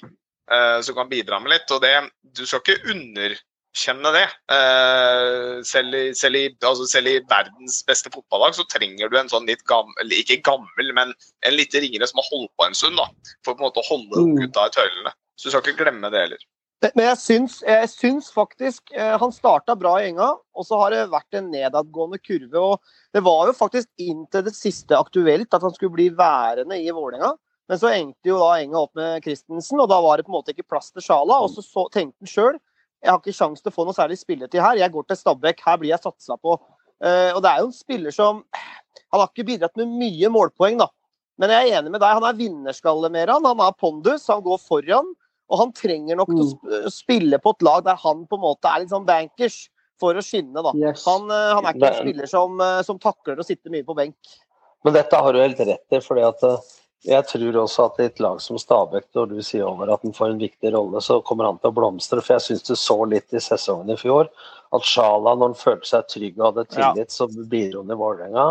eh, 0.51 0.77
som 0.85 0.97
kan 0.97 1.09
bidra 1.09 1.39
med 1.41 1.55
litt. 1.55 1.71
og 1.71 1.81
det, 1.83 1.95
Du 2.21 2.45
skal 2.45 2.61
ikke 2.61 2.93
underkjenne 2.93 4.13
det. 4.15 4.27
Eh, 4.57 5.57
selv, 5.67 5.97
i, 5.97 6.13
selv, 6.17 6.39
i, 6.39 6.53
altså 6.61 6.87
selv, 6.89 7.09
i, 7.09 7.25
verdens 7.29 7.81
beste 7.87 8.13
fotballag 8.13 8.55
så 8.57 8.67
trenger 8.69 9.09
du 9.09 9.19
en 9.19 9.31
sånn 9.31 9.49
litt 9.49 9.65
gammel, 9.69 10.17
ikke 10.19 10.43
gammel, 10.45 10.93
men 10.93 11.13
en 11.45 11.57
litt 11.57 11.73
ringere 11.73 12.09
som 12.09 12.21
har 12.21 12.29
holdt 12.29 12.53
på 12.59 12.69
en 12.69 12.77
stund, 12.77 12.99
da, 13.01 13.09
for 13.45 13.55
på 13.55 13.63
en 13.63 13.69
måte 13.69 13.81
å 13.81 13.89
holde 13.89 14.27
mm. 14.29 14.39
gutta 14.43 14.69
i 14.69 14.77
tøylene. 14.77 15.17
Så 15.33 15.49
du 15.49 15.55
skal 15.55 15.65
ikke 15.65 15.85
glemme 15.85 16.13
det 16.13 16.27
heller. 16.27 16.49
Men 16.83 17.05
jeg 17.05 17.19
syns, 17.21 17.61
jeg 17.63 17.89
syns 17.91 18.27
faktisk 18.33 18.91
eh, 18.91 19.13
han 19.19 19.31
starta 19.31 19.75
bra 19.79 19.93
i 20.01 20.09
Enga, 20.09 20.33
og 20.35 20.67
så 20.67 20.79
har 20.81 20.91
det 20.91 21.05
vært 21.13 21.37
en 21.39 21.47
nedadgående 21.53 22.19
kurve. 22.19 22.59
og 22.59 23.15
Det 23.15 23.23
var 23.23 23.47
jo 23.47 23.55
faktisk 23.55 23.87
inntil 24.03 24.43
det 24.47 24.55
siste 24.57 24.97
aktuelt 24.97 25.55
at 25.55 25.63
han 25.63 25.73
skulle 25.75 25.95
bli 25.95 26.09
værende 26.17 26.81
i 26.81 26.91
Vålerenga. 26.91 27.31
Men 27.71 27.79
så 27.79 27.93
endte 27.95 28.27
jo 28.27 28.41
da 28.41 28.57
Enga 28.59 28.81
opp 28.83 28.99
med 28.99 29.23
Christensen, 29.23 29.79
og 29.79 29.87
da 29.89 30.01
var 30.03 30.19
det 30.19 30.27
på 30.27 30.33
en 30.33 30.39
måte 30.41 30.51
ikke 30.51 30.67
plass 30.67 30.91
til 30.91 31.05
Sjala. 31.05 31.39
Og 31.45 31.53
så, 31.55 31.63
så 31.63 31.87
tenkte 31.93 32.19
han 32.25 32.33
sjøl 32.33 32.59
jeg 33.03 33.11
har 33.11 33.19
ikke 33.19 33.35
sjanse 33.35 33.63
til 33.63 33.73
å 33.73 33.75
få 33.75 33.83
noe 33.83 33.95
særlig 33.95 34.15
spilletid 34.15 34.61
her, 34.63 34.79
jeg 34.79 34.93
går 34.93 35.05
til 35.09 35.19
Stabæk, 35.19 35.61
her 35.65 35.79
blir 35.79 35.91
jeg 35.91 36.03
satsa 36.05 36.37
på. 36.39 36.55
Uh, 37.03 37.35
og 37.35 37.41
det 37.43 37.49
er 37.49 37.59
jo 37.59 37.67
en 37.67 37.75
spiller 37.75 38.13
som 38.15 38.45
Han 39.11 39.19
har 39.19 39.27
ikke 39.27 39.45
bidratt 39.45 39.75
med 39.77 39.91
mye 39.99 40.29
målpoeng, 40.31 40.79
da. 40.79 40.87
Men 41.41 41.51
jeg 41.51 41.67
er 41.67 41.81
enig 41.81 41.91
med 41.93 42.01
deg, 42.01 42.15
han 42.15 42.25
er 42.25 42.37
vinnerskalle 42.37 43.09
mer. 43.13 43.29
Han, 43.29 43.45
han 43.45 43.59
har 43.61 43.75
pondus, 43.77 44.25
han 44.29 44.41
går 44.45 44.61
foran. 44.61 45.11
Og 45.51 45.59
han 45.59 45.73
trenger 45.75 46.17
nok 46.19 46.31
til 46.31 46.43
å 46.43 46.49
mm. 46.53 46.91
spille 46.93 47.39
på 47.43 47.53
et 47.55 47.65
lag 47.67 47.83
der 47.85 47.99
han 47.99 48.23
på 48.29 48.39
en 48.39 48.45
måte 48.45 48.69
er 48.69 48.83
litt 48.83 48.93
sånn 48.93 49.07
bankers 49.07 49.65
for 50.01 50.17
å 50.17 50.23
skinne. 50.23 50.63
da. 50.63 50.71
Yes. 50.79 51.03
Han, 51.09 51.27
eh, 51.31 51.51
han, 51.53 51.67
er 51.67 51.75
ikke 51.75 51.91
en 51.91 51.99
spiller 52.01 52.31
som, 52.31 52.63
eh, 52.63 52.79
som, 52.87 53.01
takler 53.01 53.39
å 53.39 53.47
sitte 53.47 53.73
mye 53.73 53.85
på 53.87 53.97
benk. 53.97 54.37
Men 54.83 54.95
dette 54.97 55.19
har 55.19 55.35
du 55.35 55.41
helt 55.41 55.59
rett 55.59 55.95
i. 55.95 56.01
fordi 56.03 56.25
at 56.27 56.43
eh, 56.47 56.71
jeg 57.03 57.27
tror 57.27 57.57
også 57.65 57.85
at 57.89 57.99
i 57.99 58.07
et 58.07 58.19
lag 58.23 58.41
som 58.41 58.59
Stabæk, 58.59 59.09
når 59.15 59.31
du 59.33 59.39
sier 59.43 59.67
over 59.67 59.91
at 59.91 60.03
han 60.07 60.15
får 60.15 60.33
en 60.33 60.43
viktig 60.43 60.71
rolle, 60.75 61.01
så 61.03 61.19
kommer 61.27 61.49
han 61.49 61.59
til 61.59 61.73
å 61.73 61.75
blomstre. 61.75 62.23
For 62.23 62.37
jeg 62.37 62.45
syns 62.47 62.67
du 62.69 62.75
så 62.79 62.97
litt 63.11 63.35
i 63.35 63.43
sesongen 63.43 63.91
i 63.91 63.99
fjor 63.99 64.29
at 64.73 64.87
Sjala, 64.87 65.35
når 65.35 65.51
han 65.51 65.59
følte 65.59 65.89
seg 65.89 66.07
trygg 66.09 66.39
og 66.39 66.45
hadde 66.49 66.69
tillit, 66.71 67.09
ja. 67.09 67.13
så 67.13 67.27
bidro 67.27 67.83
han 67.83 67.93
i 67.93 67.99
Vålerenga. 67.99 68.45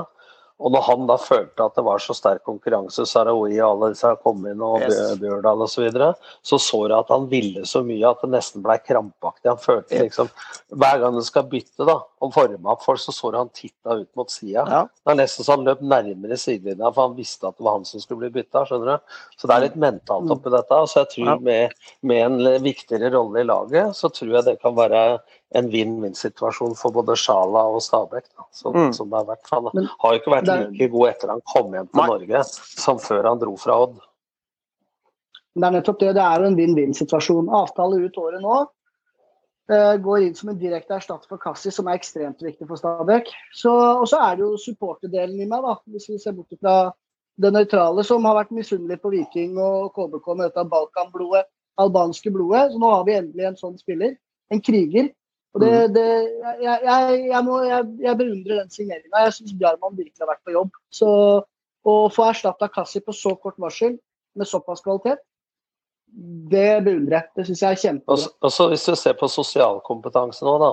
Og 0.62 0.70
når 0.74 0.84
han 0.86 1.06
da 1.10 1.16
følte 1.18 1.64
at 1.66 1.74
det 1.74 1.82
var 1.86 2.02
så 2.02 2.14
sterk 2.14 2.44
konkurranse, 2.46 3.04
Sarawi 3.08 3.56
og 3.58 3.66
alle 3.66 3.90
disse 3.94 4.12
kom 4.22 4.44
inn, 4.46 4.62
og 4.62 4.84
yes. 4.84 5.16
Bjørdal 5.20 5.64
osv., 5.66 5.72
så, 5.72 5.82
videre, 5.82 6.08
så 6.46 6.58
så 6.62 6.80
jeg 6.86 6.96
at 6.98 7.10
han 7.10 7.26
ville 7.30 7.64
så 7.66 7.82
mye 7.86 8.10
at 8.12 8.22
det 8.22 8.30
nesten 8.34 8.62
ble 8.64 8.76
krampaktig. 8.86 9.48
Han 9.50 9.60
følte 9.60 10.02
liksom 10.04 10.30
Hver 10.70 11.00
gang 11.02 11.16
han 11.18 11.26
skal 11.26 11.48
bytte 11.50 11.86
da, 11.88 11.98
og 12.22 12.34
forme 12.36 12.70
opp 12.70 12.84
folk, 12.86 13.02
så 13.02 13.14
så 13.14 13.32
du 13.32 13.38
han 13.40 13.50
titta 13.54 13.98
ut 14.02 14.08
mot 14.18 14.30
sida. 14.30 14.62
Ja. 14.62 14.82
Det 15.02 15.14
er 15.14 15.18
nesten 15.18 15.46
så 15.46 15.56
han 15.56 15.66
løp 15.66 15.82
nærmere 15.82 16.38
sidelinja, 16.38 16.92
for 16.92 17.08
han 17.08 17.18
visste 17.18 17.50
at 17.50 17.58
det 17.58 17.66
var 17.66 17.80
han 17.80 17.88
som 17.88 18.04
skulle 18.04 18.22
bli 18.24 18.32
bytta. 18.38 18.64
skjønner 18.68 18.92
du? 18.92 19.18
Så 19.36 19.50
det 19.50 19.56
er 19.56 19.66
litt 19.66 19.78
mentalt 19.82 20.30
oppi 20.36 20.54
dette. 20.54 20.80
Så 20.92 21.02
jeg 21.02 21.12
tror 21.16 21.42
med, 21.42 21.76
med 22.06 22.26
en 22.28 22.64
viktigere 22.64 23.12
rolle 23.16 23.42
i 23.42 23.48
laget, 23.48 23.96
så 23.98 24.12
tror 24.12 24.36
jeg 24.38 24.48
det 24.48 24.58
kan 24.62 24.78
være 24.78 25.02
en 25.58 25.68
vinn-vinn-situasjon 25.72 26.74
for 26.78 26.94
både 26.94 27.16
Sjala 27.18 27.64
og 27.72 27.82
Stabæk. 27.84 28.28
Da, 28.30 28.46
som, 28.56 28.76
mm. 28.76 28.92
som, 28.96 29.10
det 29.10 29.18
har 29.20 29.28
vært. 29.28 29.50
Han 29.52 29.68
Men, 29.72 29.88
har 30.04 30.14
jo 30.14 30.22
ikke 30.22 30.34
vært 30.34 30.50
like 30.52 30.88
god 30.94 31.08
etter 31.10 31.32
han 31.34 31.42
kom 31.52 31.76
hjem 31.76 31.90
til 31.90 32.00
nei. 32.00 32.08
Norge 32.12 32.44
som 32.52 33.00
før 33.02 33.28
han 33.30 33.42
dro 33.42 33.56
fra 33.60 33.78
Odd. 33.84 33.98
Det 35.52 35.68
er 35.68 35.74
nettopp 35.76 36.00
det. 36.00 36.14
Det 36.16 36.24
er 36.24 36.40
jo 36.40 36.48
en 36.48 36.58
vinn-vinn-situasjon. 36.60 37.52
Avtale 37.60 38.00
ut 38.00 38.22
året 38.22 38.44
nå. 38.44 38.62
Uh, 39.70 39.94
går 40.02 40.26
inn 40.26 40.34
som 40.36 40.50
en 40.50 40.58
direkte 40.58 40.96
erstatter 40.96 41.30
for 41.30 41.40
Kassi, 41.40 41.70
som 41.72 41.88
er 41.88 42.00
ekstremt 42.00 42.40
viktig 42.42 42.66
for 42.68 42.80
Stabæk. 42.80 43.30
Og 43.68 44.06
så 44.08 44.18
er 44.18 44.38
det 44.38 44.46
jo 44.46 44.58
supporterdelen 44.60 45.38
i 45.40 45.48
meg, 45.48 45.64
da, 45.64 45.76
hvis 45.92 46.08
vi 46.10 46.18
ser 46.20 46.34
bort 46.36 46.52
fra 46.58 46.76
det 47.40 47.52
nøytrale, 47.54 48.04
som 48.04 48.24
har 48.28 48.36
vært 48.40 48.52
misunnelig 48.52 48.98
på 49.00 49.12
Viking 49.12 49.56
og 49.60 49.92
KBK 49.96 50.32
med 50.34 50.48
dette 50.48 50.64
Balkan-blodet, 50.68 51.46
albanske 51.80 52.32
blodet. 52.32 52.72
Så 52.72 52.80
nå 52.80 52.90
har 52.92 53.04
vi 53.06 53.16
endelig 53.16 53.48
en 53.48 53.60
sånn 53.60 53.78
spiller. 53.80 54.16
En 54.52 54.60
kriger 54.60 55.12
og 55.52 55.60
det, 55.60 55.72
mm. 55.72 55.92
det, 55.92 56.06
jeg, 56.64 56.78
jeg, 56.86 57.16
jeg, 57.28 57.44
må, 57.44 57.58
jeg, 57.68 58.14
beundrer 58.16 58.62
den 58.62 58.70
signeringa. 58.72 59.24
Jeg 59.26 59.34
syns 59.36 59.56
Bjarmann 59.60 59.98
virkelig 59.98 60.24
har 60.24 60.30
vært 60.30 60.46
på 60.48 60.54
jobb. 60.54 60.78
Så 60.92 61.10
å 61.82 61.96
få 62.14 62.28
erstatta 62.30 62.70
Kassi 62.72 63.02
på 63.04 63.12
så 63.16 63.34
kort 63.36 63.58
varsel 63.60 63.98
med 64.38 64.48
såpass 64.48 64.80
kvalitet, 64.84 65.20
det 66.52 66.82
beundrer 66.86 67.18
jeg. 67.18 67.28
Det 67.36 67.46
syns 67.48 67.64
jeg 67.64 67.76
er 67.76 67.82
kjempebra. 67.82 68.30
Altså, 68.44 68.68
hvis 68.72 68.86
du 68.88 68.96
ser 68.96 69.18
på 69.18 69.28
sosialkompetanse 69.32 70.46
nå, 70.46 70.56
da. 70.62 70.72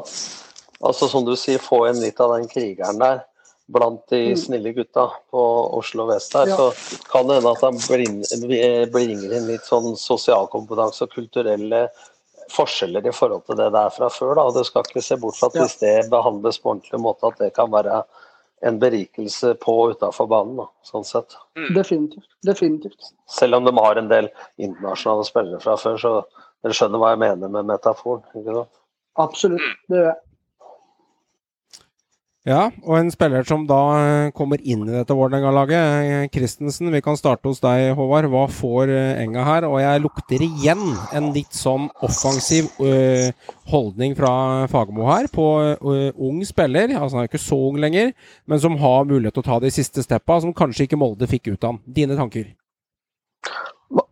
Altså 0.80 1.10
Som 1.12 1.26
du 1.28 1.34
sier, 1.36 1.60
få 1.60 1.84
inn 1.90 2.00
litt 2.00 2.20
av 2.24 2.38
den 2.38 2.48
krigeren 2.52 3.02
der 3.02 3.26
blant 3.70 4.08
de 4.10 4.32
mm. 4.32 4.38
snille 4.40 4.72
gutta 4.74 5.06
på 5.30 5.42
Oslo 5.78 6.08
vest 6.10 6.34
her, 6.34 6.50
ja. 6.50 6.56
så 6.58 7.04
kan 7.12 7.28
det 7.30 7.38
hende 7.38 7.52
at 7.52 7.66
han 7.68 7.78
bringer 7.86 9.36
inn 9.38 9.46
litt 9.46 9.68
sånn 9.68 9.94
sosialkompetanse 10.00 11.06
og 11.06 11.14
kulturelle 11.14 11.84
forskjeller 12.54 13.08
i 13.08 13.14
forhold 13.16 13.46
til 13.48 13.60
det 13.60 13.70
det 13.76 13.84
er 13.86 13.94
fra 13.94 14.10
før. 14.14 14.34
Da. 14.38 14.48
og 14.48 14.58
Du 14.58 14.64
skal 14.68 14.88
ikke 14.88 15.04
se 15.06 15.18
bort 15.22 15.38
fra 15.40 15.52
at 15.52 15.60
hvis 15.60 15.78
det 15.82 15.94
behandles 16.12 16.60
på 16.62 16.74
ordentlig 16.74 17.02
måte, 17.04 17.30
at 17.30 17.42
det 17.42 17.54
kan 17.56 17.72
være 17.72 18.02
en 18.68 18.80
berikelse 18.80 19.54
på 19.64 19.76
og 19.84 19.96
utafor 19.96 20.28
banen, 20.28 20.58
da, 20.60 20.68
sånn 20.84 21.06
sett. 21.08 21.38
Definitivt. 21.76 22.28
Definitivt. 22.46 23.14
Selv 23.32 23.60
om 23.60 23.68
de 23.68 23.74
har 23.78 24.00
en 24.00 24.10
del 24.12 24.28
internasjonale 24.60 25.28
spillere 25.28 25.62
fra 25.64 25.78
før, 25.80 26.00
så 26.02 26.16
dere 26.64 26.76
skjønner 26.76 27.00
hva 27.00 27.14
jeg 27.14 27.22
mener 27.24 27.54
med 27.54 27.70
metaforen. 27.70 28.26
Absolutt. 29.20 29.64
Det 29.88 30.02
gjør 30.02 30.12
jeg. 30.12 30.20
Ja, 32.50 32.72
og 32.82 32.96
en 32.98 33.12
spiller 33.14 33.46
som 33.46 33.68
da 33.70 33.80
eh, 34.00 34.32
kommer 34.34 34.58
inn 34.66 34.88
i 34.88 34.94
dette 34.96 35.14
Vålerenga-laget, 35.14 35.84
eh, 36.02 36.24
Christensen. 36.34 36.90
Vi 36.90 37.02
kan 37.06 37.18
starte 37.20 37.46
hos 37.46 37.62
deg, 37.62 37.92
Håvard. 37.98 38.26
Hva 38.34 38.48
får 38.50 38.90
eh, 38.90 39.22
Enga 39.22 39.44
her? 39.46 39.68
Og 39.68 39.78
jeg 39.84 40.02
lukter 40.02 40.42
igjen 40.48 40.82
en 41.14 41.30
litt 41.36 41.54
sånn 41.54 41.92
offensiv 42.02 42.72
øh, 42.82 43.30
holdning 43.70 44.18
fra 44.18 44.32
Fagermo 44.72 45.06
her, 45.12 45.30
på 45.30 45.46
øh, 45.78 46.10
ung 46.18 46.42
spiller. 46.48 46.96
Altså 46.98 47.20
Han 47.20 47.28
er 47.28 47.30
ikke 47.30 47.44
så 47.44 47.60
ung 47.70 47.78
lenger, 47.84 48.16
men 48.50 48.64
som 48.66 48.80
har 48.82 49.06
mulighet 49.06 49.38
til 49.38 49.46
å 49.46 49.50
ta 49.52 49.62
de 49.62 49.76
siste 49.76 50.02
steppa, 50.08 50.42
som 50.42 50.56
kanskje 50.56 50.90
ikke 50.90 50.98
Molde 50.98 51.30
fikk 51.30 51.52
ut 51.52 51.62
av 51.62 51.76
han. 51.76 51.84
Dine 51.86 52.18
tanker? 52.18 52.50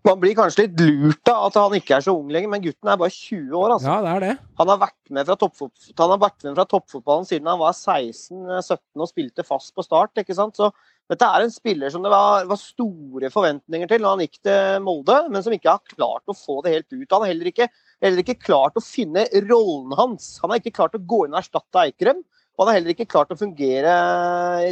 Man 0.07 0.19
blir 0.21 0.35
kanskje 0.37 0.63
litt 0.63 0.79
lurt 0.79 1.29
av 1.31 1.49
at 1.49 1.57
han 1.59 1.73
ikke 1.75 1.97
er 1.97 2.03
så 2.05 2.13
ung 2.15 2.29
lenger, 2.31 2.51
men 2.53 2.61
gutten 2.63 2.91
er 2.91 2.99
bare 2.99 3.11
20 3.11 3.55
år. 3.59 3.73
altså. 3.75 3.89
Ja, 3.89 3.97
det 4.05 4.11
er 4.13 4.23
det. 4.23 4.33
Han 4.61 4.69
har 4.71 4.77
vært 4.85 5.11
med 5.17 5.27
fra, 5.27 5.35
toppfot 5.41 5.89
han 5.99 6.13
har 6.13 6.21
vært 6.21 6.45
med 6.47 6.55
fra 6.55 6.65
toppfotballen 6.71 7.27
siden 7.27 7.49
han 7.51 7.59
var 7.59 7.75
16-17 7.75 9.03
og 9.03 9.09
spilte 9.11 9.45
fast 9.47 9.73
på 9.75 9.83
start. 9.83 10.15
ikke 10.21 10.37
sant? 10.37 10.55
Så 10.55 10.71
dette 11.11 11.27
er 11.27 11.43
en 11.43 11.51
spiller 11.51 11.91
som 11.91 12.03
det 12.03 12.11
var, 12.11 12.47
var 12.47 12.59
store 12.61 13.31
forventninger 13.33 13.91
til 13.91 14.03
når 14.03 14.15
han 14.15 14.23
gikk 14.25 14.41
til 14.47 14.81
Molde, 14.87 15.19
men 15.31 15.43
som 15.43 15.55
ikke 15.55 15.75
har 15.75 15.93
klart 15.93 16.31
å 16.31 16.35
få 16.35 16.61
det 16.63 16.75
helt 16.77 16.89
ut. 16.95 17.11
Han 17.11 17.23
har 17.23 17.31
heller 17.33 17.51
ikke, 17.51 17.69
heller 18.03 18.23
ikke 18.23 18.39
klart 18.47 18.79
å 18.79 18.83
finne 18.83 19.27
rollen 19.49 19.95
hans. 19.99 20.35
Han 20.43 20.51
har 20.51 20.63
ikke 20.63 20.75
klart 20.79 20.95
å 20.95 21.03
gå 21.03 21.25
inn 21.25 21.35
og 21.35 21.43
erstatte 21.43 21.83
Eikrem. 21.83 22.23
Og 22.57 22.63
han 22.63 22.71
har 22.71 22.79
heller 22.79 22.95
ikke 22.95 23.11
klart 23.11 23.31
å 23.31 23.37
fungere 23.37 23.91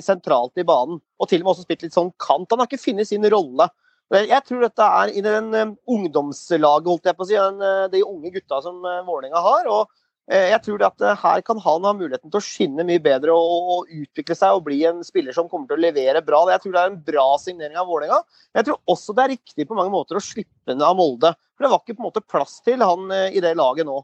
sentralt 0.02 0.58
i 0.58 0.66
banen. 0.66 0.98
Og 1.22 1.30
til 1.30 1.44
og 1.44 1.46
med 1.46 1.54
også 1.54 1.68
spilt 1.68 1.84
litt 1.86 1.96
sånn 1.96 2.10
kant. 2.18 2.50
Han 2.50 2.64
har 2.64 2.70
ikke 2.72 2.82
funnet 2.82 3.12
sin 3.12 3.28
rolle. 3.30 3.68
Jeg 4.14 4.42
tror 4.46 4.62
dette 4.62 4.86
er 5.02 5.12
i 5.18 5.22
den 5.26 5.48
um, 5.50 5.76
ungdomslaget, 5.90 6.90
holdt 6.92 7.08
jeg 7.10 7.18
på 7.18 7.26
å 7.26 7.30
si, 7.30 7.38
uh, 7.38 7.86
de 7.90 8.04
unge 8.06 8.32
gutta 8.36 8.60
som 8.62 8.78
uh, 8.86 9.02
Vålerenga 9.08 9.42
har. 9.42 9.70
og 9.72 10.02
jeg 10.26 10.58
tror 10.66 10.82
at 10.82 11.04
her 11.22 11.42
kan 11.46 11.60
han 11.62 11.84
ha 11.86 11.92
muligheten 11.94 12.32
til 12.34 12.40
å 12.40 12.42
skinne 12.42 12.82
mye 12.82 12.98
bedre 12.98 13.30
og, 13.30 13.68
og, 13.76 13.92
utvikle 13.94 14.34
seg 14.34 14.56
og 14.58 14.64
bli 14.66 14.80
en 14.90 15.04
spiller 15.06 15.36
som 15.38 15.46
kommer 15.52 15.70
til 15.70 15.78
å 15.78 15.84
levere 15.84 16.24
bra. 16.26 16.40
Jeg 16.50 16.64
tror 16.64 16.74
det 16.74 16.82
er 16.82 16.90
en 16.90 17.04
bra 17.12 17.26
signering 17.38 17.78
av 17.78 17.86
Vålerenga. 17.86 18.18
Jeg 18.58 18.66
tror 18.66 18.80
også 18.90 19.14
det 19.14 19.22
er 19.22 19.32
riktig 19.36 19.68
på 19.70 19.78
mange 19.78 19.94
måter 19.94 20.18
å 20.18 20.24
slippe 20.26 20.74
ned 20.74 20.82
av 20.82 20.98
Molde. 20.98 21.30
For 21.54 21.68
det 21.68 21.72
var 21.76 21.84
ikke 21.84 22.00
på 22.00 22.02
en 22.02 22.08
måte 22.08 22.26
plass 22.26 22.58
til 22.66 22.82
han 22.82 23.14
i 23.14 23.44
det 23.46 23.54
laget 23.62 23.86
nå. 23.86 24.00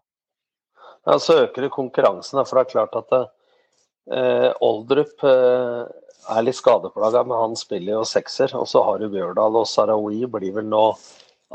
Ja, 1.05 1.19
Så 1.19 1.33
øker 1.33 1.61
det 1.61 1.73
konkurransen, 1.73 2.45
for 2.45 2.57
det 2.57 2.67
er 2.67 2.73
klart 2.75 2.95
at 2.99 3.15
eh, 3.17 3.29
Oldrup 4.63 5.23
eh, 5.27 5.81
er 6.31 6.45
litt 6.45 6.59
skadeplaga, 6.59 7.23
men 7.27 7.37
han 7.37 7.57
spiller 7.59 7.99
jo 7.99 8.05
sekser. 8.07 8.53
Og 8.59 8.67
så 8.69 8.83
har 8.85 9.01
du 9.01 9.09
Bjørdal 9.11 9.57
og 9.61 9.67
Sarawi 9.69 10.25
blir 10.29 10.55
vel 10.59 10.69
nå 10.69 10.85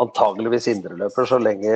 antageligvis 0.01 0.69
indreløper 0.73 1.29
så 1.29 1.38
lenge 1.40 1.73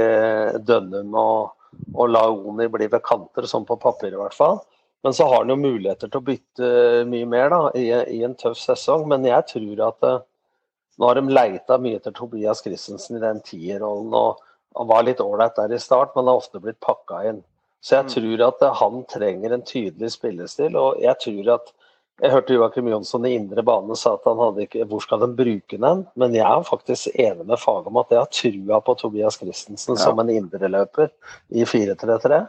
Dønnum 0.68 1.14
og, 1.16 1.54
og 1.94 2.10
Laoni 2.12 2.66
blir 2.68 2.90
ved 2.92 3.04
kanter, 3.06 3.48
sånn 3.48 3.64
på 3.68 3.78
papir 3.80 4.12
i 4.12 4.20
hvert 4.20 4.36
fall. 4.36 4.60
Men 5.02 5.14
så 5.16 5.24
har 5.30 5.42
han 5.42 5.52
jo 5.52 5.56
muligheter 5.56 6.10
til 6.10 6.20
å 6.20 6.26
bytte 6.26 6.72
mye 7.08 7.28
mer 7.28 7.48
da, 7.52 7.60
i, 7.78 7.86
i 7.88 8.20
en 8.26 8.36
tøff 8.36 8.58
sesong. 8.60 9.06
Men 9.08 9.24
jeg 9.24 9.46
tror 9.54 9.86
at 9.86 10.08
eh, 10.08 10.18
nå 11.00 11.08
har 11.08 11.16
de 11.16 11.32
leita 11.32 11.78
mye 11.80 11.96
etter 12.00 12.12
Tobias 12.16 12.60
Christensen 12.64 13.16
i 13.16 13.22
den 13.22 13.40
tierrollen. 13.46 14.12
og 14.12 14.42
Han 14.76 14.90
var 14.90 15.06
litt 15.06 15.22
ålreit 15.24 15.56
der 15.56 15.72
i 15.72 15.80
start, 15.80 16.12
men 16.16 16.28
har 16.28 16.42
ofte 16.42 16.60
blitt 16.60 16.80
pakka 16.84 17.24
inn. 17.30 17.40
Så 17.80 17.96
jeg 17.96 18.10
tror 18.12 18.42
at 18.48 18.64
han 18.76 19.04
trenger 19.08 19.54
en 19.56 19.62
tydelig 19.64 20.10
spillestil. 20.12 20.76
Og 20.76 21.00
jeg 21.00 21.16
tror 21.22 21.54
at 21.54 21.70
jeg 22.20 22.34
hørte 22.34 22.52
Joakim 22.52 22.88
Jonsson 22.92 23.24
i 23.24 23.32
indre 23.32 23.62
bane 23.64 23.94
sa 23.96 24.12
at 24.18 24.26
han 24.28 24.36
hadde 24.36 24.66
ikke 24.66 24.84
Hvor 24.90 25.00
skal 25.00 25.22
de 25.22 25.28
bruke 25.38 25.78
den? 25.80 26.02
Men 26.20 26.34
jeg 26.36 26.44
er 26.44 26.66
faktisk 26.68 27.14
enig 27.14 27.46
med 27.48 27.56
faget 27.62 27.86
om 27.88 27.96
at 27.96 28.10
jeg 28.12 28.20
har 28.20 28.28
trua 28.36 28.80
på 28.84 28.94
Tobias 29.00 29.38
Christensen 29.40 29.96
Ja. 29.96 30.02
som 30.02 30.20
en 30.20 30.28
indreløper 30.28 31.08
i 31.48 31.64
4-3-3. 31.64 32.42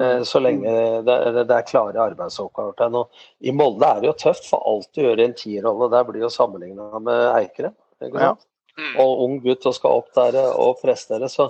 eh, 0.00 0.22
Så 0.26 0.40
lenge 0.42 0.66
det, 1.06 1.50
er 1.54 1.62
klare 1.62 2.02
arbeidsoppgaver 2.02 2.74
til 2.76 2.90
ham. 2.90 3.04
I 3.40 3.52
Molde 3.52 3.86
er 3.86 4.00
det 4.00 4.08
jo 4.10 4.16
tøft, 4.18 4.48
for 4.50 4.66
alt 4.66 4.90
du 4.92 5.02
gjør 5.02 5.20
i 5.20 5.24
en 5.28 5.34
tierrolle 5.38 5.90
der 5.92 6.02
blir 6.04 6.20
jo 6.26 6.28
sammenligna 6.28 6.98
med 6.98 7.36
Eikere. 7.38 7.70
Ja. 8.02 8.34
Og 8.98 9.22
ung 9.22 9.38
gutt 9.44 9.64
og 9.66 9.74
skal 9.76 9.90
opp 10.00 10.10
der 10.16 10.40
og 10.58 10.80
prestere. 10.82 11.28
Så, 11.30 11.46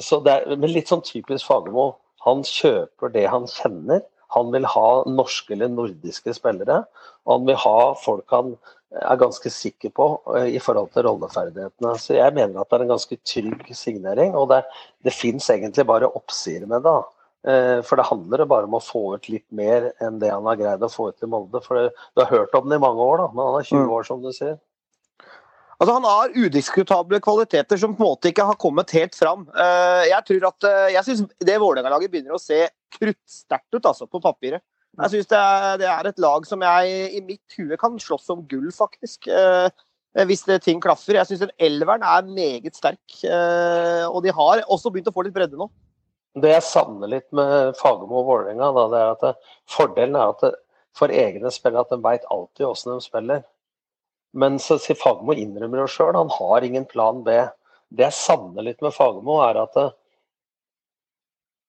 så 0.00 0.22
det 0.24 0.32
er 0.32 0.56
men 0.56 0.72
litt 0.72 0.88
sånn 0.88 1.04
typisk 1.04 1.44
Fagermo. 1.44 1.96
Han 2.24 2.42
kjøper 2.48 3.12
det 3.14 3.26
han 3.30 3.46
kjenner. 3.50 4.02
Han 4.34 4.50
vil 4.54 4.64
ha 4.66 4.88
norske 5.06 5.52
eller 5.54 5.68
nordiske 5.70 6.32
spillere. 6.34 6.82
Og 7.26 7.38
han 7.38 7.46
vil 7.50 7.58
ha 7.62 7.78
folk 8.00 8.24
han 8.34 8.54
er 8.94 9.18
ganske 9.18 9.50
sikker 9.50 9.90
på 9.94 10.06
eh, 10.36 10.52
i 10.54 10.60
forhold 10.62 10.92
til 10.94 11.06
rolleferdighetene. 11.08 11.94
Så 11.98 12.14
jeg 12.16 12.34
mener 12.36 12.60
at 12.62 12.70
det 12.70 12.78
er 12.78 12.84
en 12.86 12.92
ganske 12.94 13.18
trygg 13.26 13.70
signering. 13.74 14.34
Og 14.38 14.48
det, 14.52 14.62
det 15.06 15.14
fins 15.14 15.48
egentlig 15.50 15.86
bare 15.88 16.10
oppsider 16.14 16.66
med 16.70 16.82
det. 16.86 16.96
Eh, 17.50 17.80
For 17.86 18.00
det 18.00 18.06
handler 18.08 18.46
bare 18.48 18.68
om 18.70 18.76
å 18.78 18.82
få 18.82 19.02
ut 19.16 19.28
litt 19.28 19.46
mer 19.52 19.90
enn 20.02 20.20
det 20.22 20.30
han 20.32 20.46
har 20.48 20.56
greid 20.60 20.82
å 20.86 20.92
få 20.92 21.10
ut 21.12 21.26
i 21.26 21.30
Molde. 21.30 21.60
For 21.66 21.90
Du 22.14 22.22
har 22.24 22.30
hørt 22.32 22.54
om 22.58 22.70
det 22.70 22.78
i 22.80 22.84
mange 22.86 23.02
år, 23.04 23.24
da, 23.24 23.28
men 23.34 23.50
han 23.50 23.58
er 23.60 23.68
20 23.70 23.82
Mm. 23.84 23.90
år, 23.98 24.06
som 24.08 24.22
du 24.22 24.30
sier. 24.32 24.56
Altså, 25.78 25.94
han 25.96 26.06
har 26.06 26.34
udiskutable 26.36 27.18
kvaliteter 27.22 27.78
som 27.80 27.96
på 27.96 28.04
en 28.04 28.12
måte 28.12 28.30
ikke 28.30 28.46
har 28.46 28.58
kommet 28.60 28.92
helt 28.94 29.16
fram. 29.18 29.46
Eh, 29.50 30.04
jeg 30.10 30.26
tror 30.28 30.46
at, 30.50 30.66
eh, 30.68 30.92
jeg 30.94 31.06
syns 31.08 31.24
det 31.48 31.56
Vålerenga-laget 31.62 32.12
begynner 32.12 32.36
å 32.36 32.42
se 32.42 32.60
kruttsterkt 32.94 33.74
ut 33.74 33.88
altså, 33.90 34.06
på 34.06 34.22
papiret. 34.22 34.62
Jeg 35.02 35.10
syns 35.10 35.30
det, 35.32 35.40
det 35.82 35.88
er 35.90 36.06
et 36.06 36.20
lag 36.22 36.44
som 36.46 36.62
jeg 36.62 37.08
i 37.18 37.22
mitt 37.26 37.56
hue 37.58 37.78
kan 37.80 37.98
slåss 37.98 38.30
om 38.30 38.44
gull, 38.46 38.68
faktisk. 38.74 39.26
eh, 39.26 39.66
Hvis 40.14 40.44
det, 40.46 40.60
ting 40.62 40.78
klaffer. 40.78 41.18
Jeg 41.18 41.26
syns 41.26 41.40
den 41.42 41.56
elveren 41.58 42.04
er 42.06 42.22
meget 42.22 42.76
sterk. 42.78 43.16
Og 44.14 44.20
de 44.22 44.30
har 44.30 44.62
også 44.70 44.92
begynt 44.94 45.10
å 45.10 45.14
få 45.16 45.24
litt 45.26 45.34
bredde 45.34 45.58
nå. 45.58 45.66
Det 46.38 46.52
jeg 46.52 46.62
savner 46.68 47.10
litt 47.10 47.26
med 47.34 47.74
Fagermo 47.80 48.20
og 48.20 48.28
Vålerenga, 48.28 48.68
det 48.92 49.00
er 49.00 49.10
at 49.16 49.42
fordelen 49.70 50.14
er 50.14 50.30
at 50.30 50.60
for 50.94 51.10
egne 51.10 51.50
spillere 51.50 51.82
at 51.82 51.90
de 51.90 51.98
veit 52.02 52.30
alltid 52.30 52.68
åssen 52.68 52.94
de 52.94 53.02
spiller. 53.02 53.42
Men 54.34 54.58
så 54.62 54.78
sier 54.82 54.98
Fagermo 54.98 55.36
innrømmer 55.38 55.84
jo 55.84 55.90
sjøl, 55.90 56.16
han 56.18 56.32
har 56.34 56.66
ingen 56.66 56.86
plan 56.90 57.22
B. 57.26 57.36
Det 57.94 58.08
jeg 58.08 58.18
savner 58.18 58.66
litt 58.66 58.82
med 58.82 58.94
Fagermo, 58.96 59.38
er 59.46 59.60
at 59.62 59.76
det, 59.78 59.90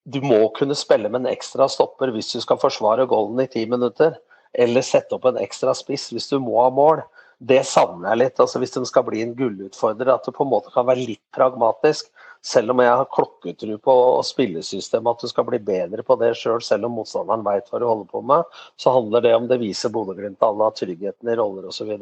du 0.06 0.21
må 0.21 0.39
kunne 0.58 0.78
spille 0.78 1.10
med 1.10 1.23
en 1.23 1.34
ekstra 1.34 1.65
stopper 1.71 2.12
hvis 2.13 2.32
du 2.36 2.39
skal 2.41 2.62
forsvare 2.62 3.08
golden 3.10 3.41
i 3.41 3.49
ti 3.49 3.65
minutter. 3.69 4.17
Eller 4.54 4.86
sette 4.86 5.17
opp 5.17 5.25
en 5.28 5.41
ekstra 5.41 5.73
spiss 5.78 6.12
hvis 6.13 6.30
du 6.30 6.38
må 6.39 6.60
ha 6.62 6.69
mål. 6.73 7.01
Det 7.38 7.63
savner 7.67 8.13
jeg 8.13 8.21
litt. 8.21 8.39
altså 8.39 8.62
Hvis 8.62 8.75
de 8.78 8.86
skal 8.88 9.04
bli 9.08 9.23
en 9.23 9.34
gullutfordrer, 9.36 10.13
at 10.13 10.25
du 10.25 10.32
på 10.32 10.45
en 10.45 10.54
måte 10.54 10.71
kan 10.73 10.88
være 10.88 11.04
litt 11.10 11.23
pragmatisk. 11.36 12.08
Selv 12.45 12.71
om 12.71 12.80
jeg 12.84 12.93
har 12.93 13.10
klokketro 13.12 13.80
på 13.82 13.95
spillesystemet, 14.23 15.17
at 15.17 15.25
du 15.25 15.32
skal 15.32 15.47
bli 15.49 15.60
bedre 15.60 16.06
på 16.06 16.17
det 16.21 16.36
sjøl, 16.38 16.62
selv, 16.62 16.67
selv 16.69 16.88
om 16.88 16.99
motstanderen 16.99 17.45
veit 17.45 17.71
hva 17.71 17.82
du 17.82 17.88
holder 17.89 18.10
på 18.12 18.21
med, 18.21 18.45
så 18.78 18.93
handler 18.93 19.25
det 19.25 19.34
om 19.36 19.47
det 19.49 19.58
viser 19.63 19.93
Bodø-Glimt 19.93 20.45
alle 20.45 20.69
tryggheten 20.78 21.34
i 21.34 21.38
roller 21.41 21.65
osv. 21.73 21.95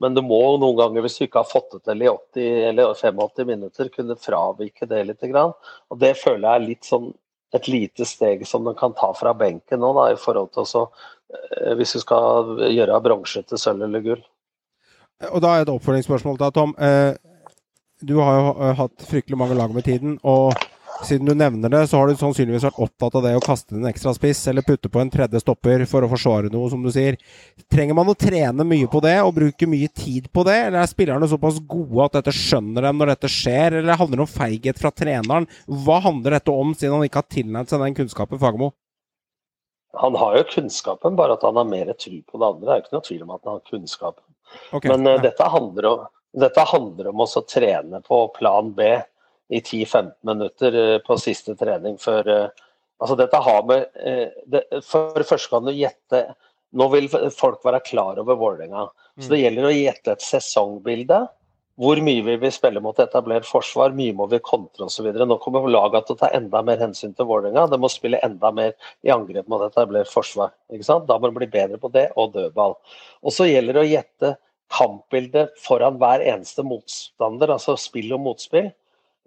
Men 0.00 0.16
du 0.16 0.20
må 0.24 0.40
noen 0.60 0.76
ganger, 0.76 1.04
hvis 1.04 1.16
du 1.18 1.24
ikke 1.24 1.40
har 1.40 1.48
fått 1.48 1.72
det 1.72 1.82
til 1.86 2.02
i 2.04 2.10
80 2.10 2.68
eller 2.70 2.94
85 2.94 3.46
minutter, 3.48 3.88
kunne 3.94 4.18
fravike 4.20 4.88
det 4.90 5.04
litt. 5.08 5.24
Og 5.32 6.00
det 6.00 6.12
føler 6.20 6.44
jeg 6.44 6.60
er 6.60 6.66
litt 6.66 6.88
sånn 6.88 7.14
et 7.54 7.68
lite 7.70 8.04
steg 8.04 8.42
som 8.46 8.64
du 8.66 8.74
kan 8.76 8.92
ta 8.98 9.12
fra 9.16 9.32
benken 9.34 9.80
nå, 9.80 9.92
da, 9.96 10.10
i 10.12 10.18
forhold 10.20 10.50
til 10.52 10.64
også, 10.64 10.82
eh, 11.32 11.72
hvis 11.78 11.94
du 11.96 12.02
skal 12.02 12.58
gjøre 12.74 13.00
bronse 13.04 13.42
til 13.46 13.60
sølv 13.60 13.86
eller 13.86 14.04
gull. 14.04 14.24
Og 15.30 15.40
da 15.40 15.54
er 15.54 15.64
et 15.64 15.72
oppfølgingsspørsmål 15.72 16.36
til 16.36 16.44
deg, 16.44 16.54
Tom. 16.58 16.76
Eh, 16.78 17.14
Du 18.04 18.18
har 18.20 18.34
jo 18.36 18.72
hatt 18.76 19.04
fryktelig 19.08 19.38
mange 19.40 19.54
lag 19.56 19.72
med 19.72 19.86
tiden, 19.86 20.18
og 20.22 20.52
siden 21.04 21.26
du 21.28 21.34
nevner 21.34 21.68
det, 21.68 21.82
så 21.90 21.98
har 21.98 22.08
du 22.08 22.16
sannsynligvis 22.16 22.64
vært 22.68 22.80
opptatt 22.86 23.18
av 23.18 23.24
det 23.26 23.34
å 23.36 23.42
kaste 23.44 23.76
en 23.76 23.88
ekstra 23.90 24.14
spiss, 24.16 24.40
eller 24.48 24.64
putte 24.66 24.90
på 24.92 25.00
en 25.02 25.10
tredje 25.12 25.42
stopper 25.42 25.84
for 25.90 26.06
å 26.06 26.10
forsvare 26.10 26.50
noe, 26.52 26.70
som 26.72 26.82
du 26.84 26.90
sier. 26.94 27.18
Trenger 27.72 27.98
man 27.98 28.10
å 28.12 28.16
trene 28.18 28.64
mye 28.66 28.88
på 28.90 29.02
det, 29.04 29.16
og 29.24 29.34
bruke 29.36 29.68
mye 29.70 29.90
tid 29.92 30.30
på 30.32 30.46
det, 30.48 30.56
eller 30.68 30.80
er 30.82 30.90
spillerne 30.90 31.28
såpass 31.30 31.60
gode 31.68 32.06
at 32.06 32.18
dette 32.20 32.34
skjønner 32.36 32.88
dem 32.88 33.00
når 33.00 33.12
dette 33.14 33.32
skjer, 33.32 33.80
eller 33.80 34.00
handler 34.00 34.22
det 34.22 34.26
om 34.26 34.32
feighet 34.32 34.80
fra 34.80 34.92
treneren? 34.94 35.48
Hva 35.84 36.00
handler 36.08 36.38
dette 36.38 36.54
om, 36.54 36.74
siden 36.76 36.96
han 36.96 37.08
ikke 37.08 37.22
har 37.22 37.30
tilnært 37.36 37.72
seg 37.72 37.84
den 37.84 37.98
kunnskapen, 38.00 38.40
Fagermo? 38.42 38.72
Han 39.96 40.16
har 40.20 40.36
jo 40.36 40.46
kunnskapen, 40.50 41.16
bare 41.16 41.36
at 41.36 41.44
han 41.46 41.56
har 41.56 41.68
mer 41.68 41.92
tro 41.96 42.18
på 42.20 42.40
det 42.40 42.46
andre. 42.46 42.66
Det 42.66 42.72
er 42.72 42.80
jo 42.80 42.84
ikke 42.84 42.96
noe 42.96 43.06
tvil 43.06 43.22
om 43.24 43.36
at 43.36 43.44
han 43.44 43.54
har 43.54 43.68
kunnskapen. 43.70 44.24
Okay. 44.76 44.90
Men 44.92 45.08
uh, 45.08 45.20
dette, 45.22 45.50
handler 45.50 45.88
om, 45.88 46.02
dette 46.36 46.64
handler 46.72 47.08
om 47.12 47.22
å 47.24 47.28
trene 47.48 48.00
på 48.04 48.18
plan 48.36 48.72
B 48.76 48.90
i 49.48 49.60
10-15 49.60 50.12
minutter 50.26 50.78
eh, 50.82 50.98
på 51.06 51.18
siste 51.22 51.56
trening 51.58 52.00
før 52.02 52.32
eh, 52.32 52.62
Altså 52.96 53.12
dette 53.20 53.36
har 53.44 53.64
med 53.68 53.90
eh, 54.00 54.30
det, 54.48 54.62
For 54.80 55.20
første 55.28 55.52
kan 55.52 55.66
du 55.66 55.74
gjette 55.76 56.22
Nå 56.76 56.86
vil 56.94 57.10
folk 57.12 57.60
være 57.64 57.82
klar 57.84 58.18
over 58.20 58.36
Vålerenga. 58.40 58.86
Så 59.20 59.30
det 59.30 59.38
gjelder 59.38 59.68
å 59.68 59.72
gjette 59.72 60.14
et 60.16 60.24
sesongbilde 60.24 61.20
hvor 61.80 62.00
mye 62.00 62.22
vil 62.24 62.38
vi 62.40 62.48
spille 62.52 62.80
mot 62.80 62.96
etablert 63.00 63.44
forsvar, 63.44 63.92
mye 63.96 64.14
må 64.16 64.26
vi 64.32 64.40
kontre 64.44 64.86
osv. 64.88 65.10
Nå 65.12 65.36
kommer 65.42 65.66
laget 65.68 66.06
til 66.08 66.16
å 66.16 66.20
ta 66.22 66.30
enda 66.36 66.62
mer 66.64 66.80
hensyn 66.80 67.12
til 67.16 67.28
Vålerenga. 67.28 67.66
Det 67.68 67.78
må 67.80 67.90
spille 67.92 68.20
enda 68.24 68.50
mer 68.56 68.72
i 69.04 69.12
angrep 69.12 69.48
mot 69.52 69.64
etablert 69.64 70.08
forsvar. 70.08 70.54
Da 70.72 71.18
må 71.20 71.28
det 71.28 71.36
bli 71.36 71.50
bedre 71.52 71.80
på 71.80 71.92
det, 71.92 72.06
og 72.16 72.32
dødball. 72.32 72.78
Og 73.22 73.36
så 73.36 73.48
gjelder 73.50 73.76
det 73.76 73.84
å 73.84 73.90
gjette 73.90 74.32
kampbildet 74.72 75.52
foran 75.62 76.00
hver 76.00 76.24
eneste 76.24 76.64
motstander, 76.66 77.52
altså 77.52 77.76
spill 77.80 78.16
og 78.16 78.24
motspill. 78.24 78.72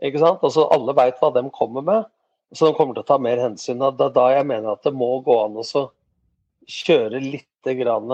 Ikke 0.03 0.21
sant? 0.21 0.43
Altså 0.45 0.67
Alle 0.73 0.95
veit 0.97 1.19
hva 1.21 1.31
de 1.35 1.43
kommer 1.55 1.85
med, 1.85 2.09
så 2.55 2.69
de 2.69 2.77
kommer 2.77 2.97
til 2.97 3.05
å 3.05 3.09
ta 3.09 3.19
mer 3.21 3.41
hensyn. 3.41 3.81
Det 3.97 4.07
er 4.07 4.15
da 4.15 4.27
jeg 4.33 4.47
mener 4.49 4.73
at 4.73 4.85
det 4.85 4.95
må 4.95 5.12
gå 5.25 5.35
an 5.43 5.59
å 5.59 5.85
kjøre 6.69 7.21
litt 7.23 7.73
grann 7.79 8.13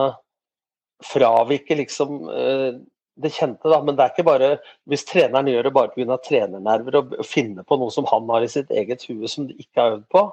Fravike 1.04 1.76
liksom 1.76 2.30
eh, 2.32 2.78
det 3.16 3.32
kjente, 3.36 3.70
da. 3.70 3.82
Men 3.84 3.96
det 3.96 4.06
er 4.06 4.14
ikke 4.14 4.28
bare 4.28 4.50
hvis 4.92 5.06
treneren 5.08 5.50
gjør 5.52 5.68
det 5.68 5.76
bare 5.76 5.94
pga. 5.94 6.18
trenernerver 6.24 6.98
og 7.02 7.14
finner 7.28 7.68
på 7.68 7.78
noe 7.80 7.94
som 7.94 8.08
han 8.12 8.28
har 8.32 8.44
i 8.44 8.52
sitt 8.52 8.72
eget 8.72 9.06
hue 9.10 9.30
som 9.32 9.48
de 9.48 9.56
ikke 9.60 9.82
har 9.82 9.98
øvd 9.98 10.10
på, 10.12 10.24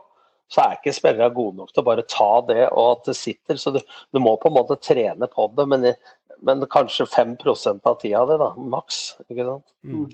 så 0.52 0.64
er 0.64 0.76
ikke 0.76 0.94
spillerne 0.94 1.34
gode 1.34 1.56
nok 1.60 1.70
til 1.72 1.82
å 1.82 1.86
bare 1.86 2.06
ta 2.10 2.30
det 2.48 2.64
og 2.68 2.98
at 2.98 3.06
det 3.08 3.16
sitter. 3.18 3.60
Så 3.60 3.72
du, 3.74 3.80
du 4.12 4.20
må 4.20 4.34
på 4.40 4.50
en 4.50 4.58
måte 4.58 4.78
trene 4.82 5.28
på 5.30 5.46
det, 5.56 5.66
men, 5.70 5.86
men 6.44 6.66
kanskje 6.72 7.08
5 7.08 7.36
av 7.88 8.00
tida 8.02 8.24
di, 8.28 8.38
da. 8.42 8.50
Maks. 8.74 9.02
Ikke 9.28 9.46
sant. 9.46 9.66
Mm. 9.86 10.10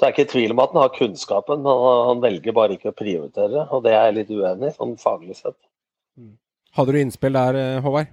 Så 0.00 0.06
jeg 0.06 0.14
er 0.14 0.14
ikke 0.14 0.24
i 0.24 0.32
tvil 0.32 0.52
om 0.54 0.60
at 0.62 0.70
han 0.72 0.80
har 0.80 0.92
kunnskapen, 0.94 1.58
men 1.60 1.82
han 2.08 2.20
velger 2.22 2.54
bare 2.56 2.72
ikke 2.78 2.88
å 2.88 2.96
prioritere. 2.96 3.66
Og 3.68 3.82
det 3.84 3.90
er 3.92 4.06
jeg 4.06 4.14
litt 4.16 4.30
uenig 4.32 4.70
i, 4.70 4.72
sånn 4.72 4.94
faglig 4.96 5.34
sett. 5.36 5.58
Mm. 6.16 6.38
Hadde 6.78 6.94
du 6.96 6.98
innspill 7.02 7.36
der, 7.36 7.58
eh, 7.60 7.82
Håvard? 7.84 8.08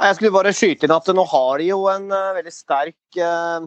Jeg 0.00 0.16
skulle 0.16 0.32
bare 0.32 0.54
skyte 0.56 0.88
inn 0.88 0.94
at 0.96 1.10
nå 1.12 1.26
har 1.28 1.60
de 1.60 1.66
jo 1.68 1.82
en 1.92 2.06
uh, 2.08 2.30
veldig 2.38 2.52
sterk 2.54 3.18
uh, 3.20 3.66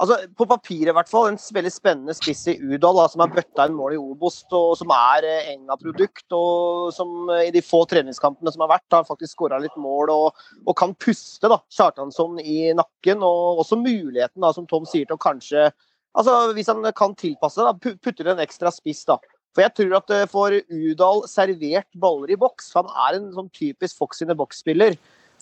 altså 0.00 0.16
På 0.38 0.46
papiret 0.48 0.94
i 0.94 0.94
hvert 0.96 1.10
fall, 1.10 1.28
en 1.28 1.36
veldig 1.36 1.72
spennende 1.74 2.16
spiss 2.16 2.46
i 2.54 2.54
Udal, 2.56 3.02
som 3.12 3.26
har 3.26 3.34
bøtta 3.34 3.66
inn 3.68 3.76
mål 3.76 3.98
i 3.98 4.00
Obos, 4.00 4.38
og 4.48 4.78
som 4.80 4.94
er 4.96 5.26
uh, 5.28 5.50
Enga-produkt. 5.52 6.24
Og 6.32 6.88
som 6.96 7.28
i 7.36 7.52
de 7.52 7.60
få 7.60 7.82
treningskampene 7.90 8.54
som 8.54 8.64
har 8.64 8.72
vært, 8.78 8.88
har 8.96 9.04
faktisk 9.04 9.36
skåra 9.36 9.60
litt 9.60 9.76
mål 9.76 10.14
og, 10.14 10.40
og, 10.64 10.72
kan 10.80 10.96
puste 10.96 11.52
da, 11.52 11.60
Kjartansson 11.68 12.40
i 12.40 12.72
nakken. 12.80 13.20
Og 13.28 13.60
også 13.66 13.76
muligheten, 13.76 14.40
da, 14.40 14.54
som 14.56 14.64
Tom 14.72 14.88
sier, 14.88 15.04
til 15.04 15.20
å 15.20 15.26
kanskje 15.28 15.68
altså 16.16 16.52
Hvis 16.56 16.70
han 16.70 16.84
kan 16.96 17.16
tilpasse 17.18 17.64
det, 17.64 17.96
putter 18.04 18.32
en 18.32 18.40
ekstra 18.44 18.72
spiss. 18.74 19.04
da, 19.08 19.18
for 19.54 19.64
jeg 19.64 19.74
tror 19.74 19.98
at 19.98 20.14
eh, 20.14 20.28
får 20.30 20.60
Udal 20.70 21.24
servert 21.30 21.88
baller 21.98 22.30
i 22.30 22.38
boks 22.38 22.72
Han 22.78 22.90
er 23.08 23.18
en 23.18 23.30
sånn 23.34 23.50
typisk 23.50 23.98
Fox 23.98 24.22
in 24.22 24.30
the 24.30 24.36
box-spiller. 24.38 24.96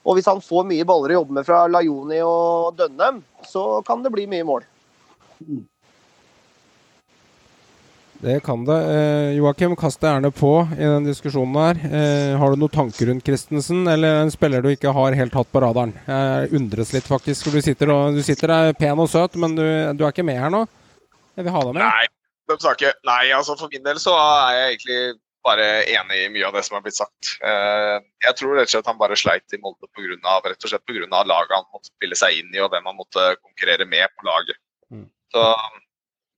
Og 0.07 0.17
hvis 0.17 0.29
han 0.31 0.41
får 0.41 0.69
mye 0.69 0.87
baller 0.87 1.15
å 1.15 1.21
jobbe 1.21 1.39
med 1.39 1.47
fra 1.49 1.65
Lajoni 1.67 2.21
og 2.23 2.77
Dønnem, 2.79 3.25
så 3.45 3.83
kan 3.87 4.05
det 4.05 4.13
bli 4.15 4.29
mye 4.31 4.47
mål. 4.47 4.67
Det 8.21 8.41
kan 8.45 8.65
det. 8.65 8.77
Eh, 8.97 9.37
Joakim, 9.37 9.75
kast 9.77 10.01
deg 10.01 10.15
gjerne 10.15 10.31
på 10.35 10.53
i 10.77 10.83
den 10.83 11.07
diskusjonen 11.07 11.59
her. 11.61 11.81
Eh, 11.85 12.33
har 12.41 12.53
du 12.53 12.61
noen 12.63 12.73
tanker 12.73 13.11
rundt 13.11 13.27
Christensen, 13.27 13.85
eller 13.93 14.23
en 14.23 14.33
spiller 14.33 14.65
du 14.65 14.71
ikke 14.73 14.95
har 14.97 15.17
helt 15.19 15.37
hatt 15.37 15.53
på 15.53 15.63
radaren? 15.63 15.93
Jeg 16.07 16.51
undres 16.57 16.95
litt, 16.97 17.07
faktisk. 17.09 17.51
Du 17.53 17.61
sitter, 17.61 17.93
og, 17.93 18.17
du 18.17 18.23
sitter 18.25 18.53
der 18.53 18.79
pen 18.79 19.03
og 19.03 19.11
søt, 19.13 19.37
men 19.41 19.59
du, 19.59 19.65
du, 19.97 20.07
er 20.07 20.15
ikke 20.15 20.27
med 20.27 20.41
her 20.41 20.53
nå? 20.53 20.65
Jeg 21.37 21.47
vil 21.47 21.57
ha 21.57 21.63
deg 21.69 21.77
med. 21.77 21.85
Nei, 21.85 22.09
Nei, 23.07 23.23
altså 23.35 23.57
for 23.59 23.73
min 23.73 23.83
del 23.83 23.99
så 23.99 24.15
er 24.17 24.53
jeg 24.55 24.75
egentlig 24.77 25.01
bare 25.47 25.67
enig 25.95 26.19
i 26.25 26.29
mye 26.35 26.47
av 26.49 26.57
det 26.57 26.63
som 26.67 26.77
har 26.77 26.85
blitt 26.85 26.99
sagt. 26.99 27.33
Eh, 27.45 27.97
jeg 28.27 28.39
tror 28.39 28.57
rett 28.57 28.71
og 28.71 28.75
slett 28.75 28.91
han 28.91 29.01
bare 29.01 29.19
sleit 29.19 29.55
i 29.55 29.61
Molde 29.63 29.89
pga. 29.95 30.39
rett 30.47 30.65
og 30.65 30.71
slett 30.73 30.87
på 30.87 30.97
grunn 30.97 31.15
av 31.15 31.27
laget 31.31 31.55
han 31.55 31.67
måtte 31.75 31.93
spille 31.93 32.19
seg 32.19 32.41
inn 32.41 32.55
i, 32.55 32.63
og 32.63 32.71
hvem 32.73 32.87
han 32.89 32.99
måtte 32.99 33.27
konkurrere 33.43 33.87
med 33.89 34.15
på 34.17 34.29
laget. 34.31 34.63
Mm. 34.95 35.09
Så 35.35 35.45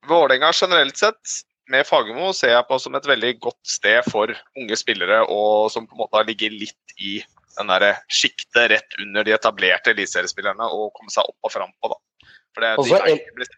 Vålerenga 0.08 0.52
generelt 0.54 0.96
sett, 0.96 1.38
med 1.72 1.86
Fagermo, 1.86 2.32
ser 2.36 2.54
jeg 2.54 2.66
på 2.68 2.78
som 2.82 2.96
et 2.98 3.08
veldig 3.08 3.32
godt 3.44 3.60
sted 3.68 4.06
for 4.08 4.32
unge 4.58 4.78
spillere, 4.80 5.22
og 5.28 5.70
som 5.72 5.86
på 5.86 5.96
en 5.96 6.02
måte 6.04 6.18
har 6.18 6.28
ligget 6.28 6.54
litt 6.54 6.98
i 6.98 7.18
den 7.58 7.72
der 7.72 8.02
sjiktet 8.12 8.70
rett 8.72 8.98
under 9.02 9.26
de 9.26 9.34
etablerte 9.34 9.92
eliteseriespillerne, 9.94 10.68
og 10.68 10.92
komme 10.96 11.12
seg 11.12 11.26
opp 11.28 11.48
og 11.48 11.54
fram 11.54 11.72
på. 11.78 11.92
da. 11.94 12.30
For 12.54 12.64
det, 12.64 12.74
Også, 12.82 13.00
de 13.06 13.48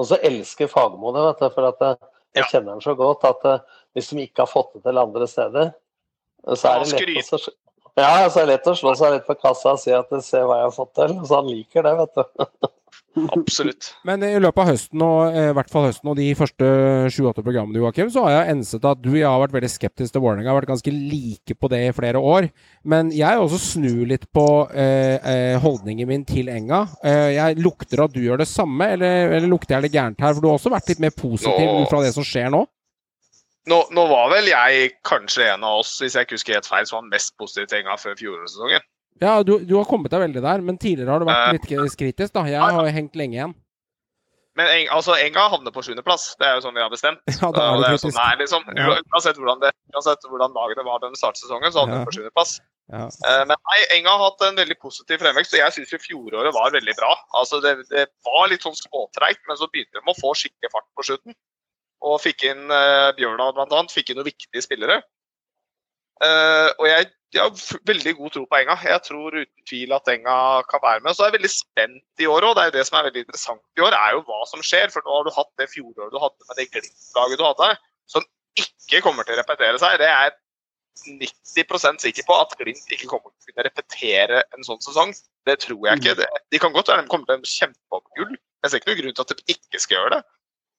og 0.00 0.08
så 0.08 0.18
elsker 0.24 0.70
Fagermo 0.72 1.12
det, 1.14 1.22
vet 1.28 1.42
du. 1.44 1.54
For 1.54 1.68
at 1.68 1.82
jeg 1.84 2.12
jeg 2.36 2.48
kjenner 2.48 2.76
han 2.76 2.84
så 2.84 2.94
godt 2.96 3.26
at 3.28 3.48
eh, 3.48 3.64
hvis 3.92 4.12
de 4.12 4.24
ikke 4.24 4.44
har 4.44 4.50
fått 4.50 4.76
det 4.76 4.84
til 4.86 5.00
andre 5.00 5.28
steder, 5.28 5.72
så 6.56 6.70
er 6.70 6.84
det 6.84 7.02
lett 7.12 7.34
å 7.36 7.40
ja, 8.00 8.28
så 8.30 8.42
er 8.42 8.46
det 8.46 8.54
lett 8.54 8.70
å 8.72 8.76
slå 8.78 8.94
seg 8.96 9.16
litt 9.16 9.26
på 9.26 9.36
kassa 9.40 9.74
og 9.74 9.80
si 9.82 9.92
at 9.92 10.08
'se 10.08 10.40
hva 10.40 10.62
jeg 10.62 10.68
har 10.70 10.76
fått 10.76 10.94
til'. 10.96 11.18
Så 11.26 11.34
han 11.40 11.50
liker 11.50 11.84
det, 11.84 11.96
vet 11.98 12.14
du. 12.16 12.70
Absolutt. 13.36 13.90
Men 14.08 14.22
i 14.24 14.38
løpet 14.40 14.62
av 14.62 14.68
høsten 14.70 15.02
og 15.04 15.34
eh, 15.36 15.50
i 15.50 15.56
hvert 15.56 15.70
fall 15.72 15.84
høsten 15.84 16.08
og 16.08 16.16
de 16.16 16.30
første 16.36 16.68
sju-åtte 17.12 17.44
programmene, 17.44 17.82
Joakim, 17.82 18.08
så 18.12 18.24
har 18.24 18.32
jeg 18.32 18.54
enset 18.54 18.86
at 18.88 19.02
du 19.02 19.10
og 19.10 19.18
jeg 19.18 19.28
har 19.28 19.42
vært 19.42 19.56
veldig 19.58 19.70
skeptisk 19.72 20.14
til 20.14 20.24
Vålerenga. 20.24 20.48
Har 20.48 20.60
vært 20.62 20.72
ganske 20.72 20.94
like 20.94 21.56
på 21.58 21.70
det 21.72 21.82
i 21.90 21.94
flere 21.96 22.22
år. 22.32 22.48
Men 22.88 23.12
jeg 23.12 23.40
også 23.40 23.60
snur 23.60 24.06
litt 24.08 24.24
på 24.32 24.46
eh, 24.72 25.18
eh, 25.20 25.56
holdningen 25.60 26.08
min 26.08 26.24
til 26.28 26.48
Enga. 26.52 26.86
Eh, 27.04 27.34
jeg 27.36 27.60
lukter 27.60 28.06
at 28.06 28.16
du 28.16 28.22
gjør 28.24 28.40
det 28.40 28.48
samme, 28.48 28.94
eller, 28.96 29.36
eller 29.36 29.52
lukter 29.52 29.76
jeg 29.76 29.88
det 29.88 29.92
gærent 29.98 30.24
her? 30.24 30.32
For 30.32 30.40
du 30.40 30.48
har 30.48 30.56
også 30.56 30.72
vært 30.72 30.94
litt 30.94 31.04
mer 31.04 31.12
positiv 31.16 31.68
ut 31.82 31.92
fra 31.92 32.00
det 32.06 32.14
som 32.16 32.24
skjer 32.26 32.48
nå? 32.54 32.64
Nå? 33.70 33.78
Nå, 33.94 34.06
var 34.10 34.32
vel 34.32 34.50
jeg 34.50 34.94
kanskje 35.06 35.48
en 35.52 35.66
av 35.66 35.82
oss, 35.82 35.94
hvis 36.02 36.16
jeg 36.18 36.26
ikke 36.26 36.38
husker 36.38 36.58
helt 36.58 36.70
feil, 36.70 36.88
som 36.88 36.98
var 36.98 37.06
den 37.06 37.14
mest 37.14 37.34
positive 37.40 37.70
tinga 37.70 37.96
før 38.00 38.16
fjorårssesongen. 38.18 38.86
Ja, 39.22 39.36
du, 39.46 39.58
du, 39.62 39.76
har 39.76 39.86
kommet 39.86 40.10
deg 40.10 40.24
veldig 40.24 40.42
der, 40.42 40.62
men 40.66 40.78
tidligere 40.82 41.14
har 41.14 41.22
du 41.22 41.28
vært 41.28 41.58
litt 41.58 41.98
kritisk. 41.98 42.34
da. 42.34 42.46
Jeg 42.50 42.78
har 42.78 42.96
hengt 42.96 43.18
lenge 43.18 43.38
igjen. 43.38 43.54
Men 44.58 44.68
en, 44.68 44.88
altså, 44.92 45.14
Enga 45.16 45.46
havner 45.48 45.72
på 45.72 45.84
sjuendeplass. 45.84 46.34
Det 46.40 46.44
er 46.44 46.58
jo 46.58 46.64
sånn 46.66 46.76
vi 46.76 46.82
har 46.84 46.92
bestemt. 46.92 47.22
Ja, 47.40 47.48
det 47.54 47.62
er 47.62 47.78
det, 47.78 47.86
det 47.86 47.92
er 47.92 48.02
sånn, 48.02 48.18
nei, 48.18 48.32
liksom, 48.42 48.66
ja. 48.76 48.98
Uansett 49.14 49.38
hvordan, 49.40 49.62
det, 49.62 49.72
uansett 49.94 50.28
hvordan 50.28 50.58
lagene 50.58 50.84
var 50.88 51.00
den 51.04 51.16
startsesongen, 51.16 51.72
så 51.72 51.84
havner 51.84 52.02
ja. 52.02 52.04
på 52.08 52.16
sjuendeplass. 52.16 52.58
Ja. 52.92 53.06
Uh, 53.24 53.44
men 53.48 53.54
nei, 53.56 53.78
Enga 53.96 54.16
har 54.18 54.26
hatt 54.26 54.44
en 54.44 54.58
veldig 54.60 54.76
positiv 54.82 55.22
fremvekst, 55.22 55.54
og 55.56 55.62
jeg 55.62 55.76
syns 55.78 56.04
fjoråret 56.04 56.52
var 56.56 56.74
veldig 56.74 56.96
bra. 56.98 57.14
Altså, 57.40 57.62
det, 57.64 57.78
det 57.92 58.08
var 58.28 58.50
litt 58.52 58.66
sånn 58.66 58.76
småtreigt, 58.76 59.40
men 59.48 59.60
så 59.60 59.70
begynte 59.72 60.02
de 60.02 60.12
å 60.12 60.18
få 60.18 60.34
skikkelig 60.42 60.72
fart 60.74 60.88
på 60.98 61.08
slutten. 61.08 61.38
Og 62.02 62.20
fikk 62.22 62.46
inn 62.50 62.70
uh, 62.72 63.10
Bjørndal 63.16 63.54
bl.a. 63.56 63.82
Fikk 63.92 64.10
inn 64.10 64.18
noen 64.18 64.30
viktige 64.30 64.64
spillere. 64.64 65.00
Uh, 66.22 66.70
og 66.78 66.86
jeg, 66.86 67.08
jeg, 67.34 67.42
har 67.42 67.80
veldig 67.88 68.12
god 68.18 68.34
tro 68.34 68.42
på 68.46 68.58
Enga. 68.60 68.76
Jeg 68.86 69.02
tror 69.06 69.34
uten 69.34 69.64
tvil 69.68 69.94
at 69.96 70.10
Enga 70.12 70.36
kan 70.70 70.82
være 70.82 71.02
med. 71.04 71.16
Så 71.16 71.24
er 71.24 71.30
jeg 71.30 71.38
veldig 71.38 71.52
spent 71.54 72.22
i 72.22 72.28
år 72.30 72.46
òg. 72.48 72.54
Det 72.58 72.64
er 72.64 72.70
jo 72.70 72.76
det 72.76 72.84
som 72.88 72.98
er 72.98 73.08
veldig 73.08 73.24
interessant 73.24 73.80
i 73.80 73.86
år, 73.86 73.96
er 73.98 74.14
jo 74.16 74.22
hva 74.28 74.42
som 74.50 74.62
skjer. 74.66 74.92
For 74.94 75.06
nå 75.06 75.16
har 75.16 75.26
du 75.26 75.34
hatt 75.38 75.50
det 75.62 75.70
fjoråret 75.72 76.14
du 76.14 76.20
hadde 76.22 76.50
med 76.50 76.60
det 76.60 76.68
Glimt-laget 76.74 77.42
du 77.42 77.48
hadde, 77.48 77.72
som 78.10 78.28
ikke 78.62 79.02
kommer 79.06 79.26
til 79.26 79.36
å 79.36 79.42
repetere 79.42 79.82
seg. 79.82 79.98
Det 80.02 80.10
er 80.10 80.34
90% 81.00 82.04
sikker 82.04 82.26
på 82.28 82.36
at 82.36 82.54
Glimt 82.60 82.94
ikke 82.94 83.08
kommer 83.10 83.32
til 83.32 83.50
å 83.50 83.52
kunne 83.52 83.66
repetere 83.70 84.42
en 84.54 84.66
sånn 84.66 84.82
sesong. 84.84 85.14
Det 85.48 85.58
tror 85.64 85.88
jeg 85.88 86.02
ikke. 86.02 86.16
Det, 86.20 86.28
De 86.52 86.60
kan 86.62 86.74
godt 86.74 86.92
være 86.92 87.06
de 87.06 87.10
kommer 87.10 87.30
til 87.30 87.40
å 87.40 87.54
kjempe 87.56 87.98
om 87.98 88.04
gull. 88.18 88.36
Jeg 88.62 88.70
ser 88.70 88.82
ikke 88.82 88.92
noen 88.92 89.00
grunn 89.00 89.16
til 89.16 89.26
at 89.26 89.32
de 89.34 89.56
ikke 89.56 89.82
skal 89.82 89.98
gjøre 89.98 90.14
det. 90.18 90.22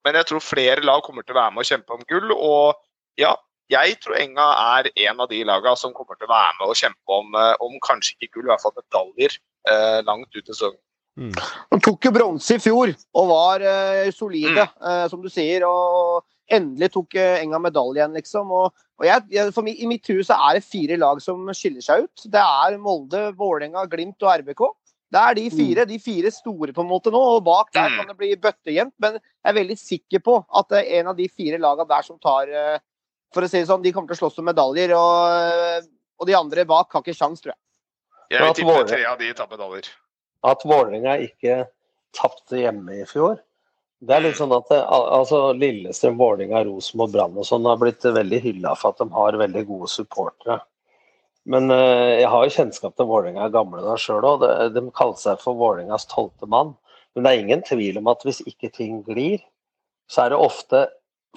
Men 0.04 0.20
jeg 0.20 0.30
tror 0.30 0.44
flere 0.44 0.84
lag 0.84 1.04
kommer 1.06 1.26
til 1.26 1.36
å 1.36 1.42
være 1.42 1.56
med 1.56 1.64
og 1.64 1.70
kjempe 1.70 1.96
om 1.96 2.06
gull. 2.10 2.34
Og 2.36 2.80
ja, 3.20 3.34
jeg 3.72 3.98
tror 4.04 4.20
Enga 4.20 4.48
er 4.78 4.90
en 5.08 5.22
av 5.24 5.30
de 5.32 5.44
lagene 5.48 5.80
som 5.80 5.94
kommer 5.96 6.20
til 6.20 6.28
å 6.28 6.34
være 6.34 6.58
med 6.60 6.74
og 6.74 6.80
kjempe 6.80 7.20
om, 7.20 7.36
eh, 7.40 7.54
om 7.64 7.78
kanskje 7.86 8.18
ikke 8.18 8.40
gull, 8.40 8.50
i 8.50 8.54
hvert 8.54 8.66
fall 8.66 8.76
medaljer 8.80 9.38
eh, 9.72 10.00
langt 10.08 10.30
ut 10.36 10.44
i 10.44 10.52
sesongen. 10.52 10.82
Mm. 11.14 11.34
De 11.70 11.78
tok 11.86 12.08
jo 12.08 12.12
bronse 12.14 12.56
i 12.58 12.62
fjor 12.62 12.90
og 12.90 13.28
var 13.30 13.62
eh, 13.62 14.10
solide, 14.16 14.66
mm. 14.66 14.86
eh, 14.90 15.04
som 15.12 15.22
du 15.24 15.30
sier. 15.32 15.66
og 15.68 16.24
Endelig 16.52 16.90
tok 16.92 17.16
uh, 17.16 17.40
Enga 17.40 17.60
medalje 17.64 18.02
igjen, 18.02 18.18
liksom. 18.20 18.50
Og, 18.52 18.74
og 19.00 19.06
jeg, 19.08 19.24
jeg, 19.32 19.54
for 19.56 19.66
mi, 19.66 19.78
I 19.80 19.88
mitt 19.90 20.10
hus 20.12 20.28
er 20.34 20.58
det 20.58 20.66
fire 20.68 20.98
lag 21.00 21.22
som 21.24 21.48
skiller 21.56 21.86
seg 21.86 22.04
ut. 22.04 22.26
Det 22.30 22.42
er 22.42 22.76
Molde, 22.82 23.30
Vålerenga, 23.40 23.86
Glimt 23.90 24.26
og 24.26 24.34
RBK. 24.42 24.66
Det 25.14 25.22
er 25.22 25.38
de 25.38 25.44
fire, 25.54 25.84
mm. 25.86 25.90
de 25.92 26.00
fire 26.02 26.32
store 26.34 26.74
på 26.74 26.82
en 26.82 26.90
måte 26.90 27.12
nå, 27.14 27.20
og 27.36 27.44
bak 27.46 27.70
der 27.76 27.92
mm. 27.92 28.00
kan 28.00 28.10
det 28.10 28.18
bli 28.18 28.32
bøttejevnt. 28.42 28.96
Men 29.04 29.20
jeg 29.20 29.52
er 29.52 29.60
veldig 29.60 29.78
sikker 29.78 30.24
på 30.26 30.40
at 30.42 30.72
det 30.74 30.82
er 30.82 31.02
en 31.02 31.12
av 31.12 31.20
de 31.20 31.28
fire 31.30 31.60
lagene 31.62 31.90
der 31.92 32.08
som 32.08 32.18
tar 32.22 32.50
for 33.34 33.46
å 33.46 33.50
si 33.50 33.60
det 33.60 33.70
sånn, 33.70 33.84
de 33.84 33.94
kommer 33.94 34.12
til 34.12 34.20
å 34.20 34.24
slåss 34.24 34.42
om 34.42 34.50
medaljer. 34.50 34.94
Og, 34.98 35.88
og 36.22 36.30
de 36.30 36.36
andre 36.38 36.66
bak 36.70 36.94
har 36.94 37.04
ikke 37.04 37.18
sjans, 37.18 37.42
tror 37.44 37.56
jeg. 37.56 37.60
Jeg 38.34 38.46
vil 38.46 38.58
tippe 38.58 38.84
tre 38.90 39.02
av 39.10 39.18
de 39.22 39.32
tar 39.38 39.50
medaljer. 39.52 39.90
At 40.50 40.66
Vålerenga 40.68 41.18
ikke 41.24 41.64
tapte 42.18 42.60
hjemme 42.60 43.02
i 43.02 43.08
fjor. 43.10 43.40
Det 44.04 44.16
er 44.18 44.26
litt 44.26 44.36
sånn 44.36 44.52
at 44.52 44.68
altså 44.74 45.54
Lillestrøm, 45.56 46.18
Vålerenga, 46.20 46.66
Rosenborg, 46.68 47.14
Brann 47.14 47.40
og 47.40 47.48
sånn 47.48 47.68
har 47.70 47.80
blitt 47.80 48.04
veldig 48.04 48.40
hylla 48.44 48.74
for 48.76 48.92
at 48.92 49.00
de 49.00 49.08
har 49.16 49.40
veldig 49.40 49.64
gode 49.70 49.90
supportere. 49.92 50.60
Men 51.50 51.72
uh, 51.72 52.14
jeg 52.22 52.30
har 52.32 52.46
jo 52.46 52.56
kjennskap 52.56 52.96
til 52.96 53.08
Vålerenga 53.10 53.50
gamle 53.52 53.84
da 53.84 53.98
sjøl 54.00 54.26
òg. 54.28 54.46
De, 54.76 54.84
kaller 54.96 55.20
seg 55.20 55.42
for 55.44 55.60
Vålerengas 55.60 56.08
tolvte 56.12 56.48
mann. 56.50 56.76
Men 57.14 57.26
det 57.26 57.32
er 57.32 57.42
ingen 57.44 57.66
tvil 57.68 58.00
om 58.00 58.08
at 58.12 58.24
hvis 58.26 58.42
ikke 58.50 58.72
ting 58.74 59.02
glir, 59.06 59.44
så 60.10 60.26
er 60.26 60.34
det 60.34 60.40
ofte 60.42 60.86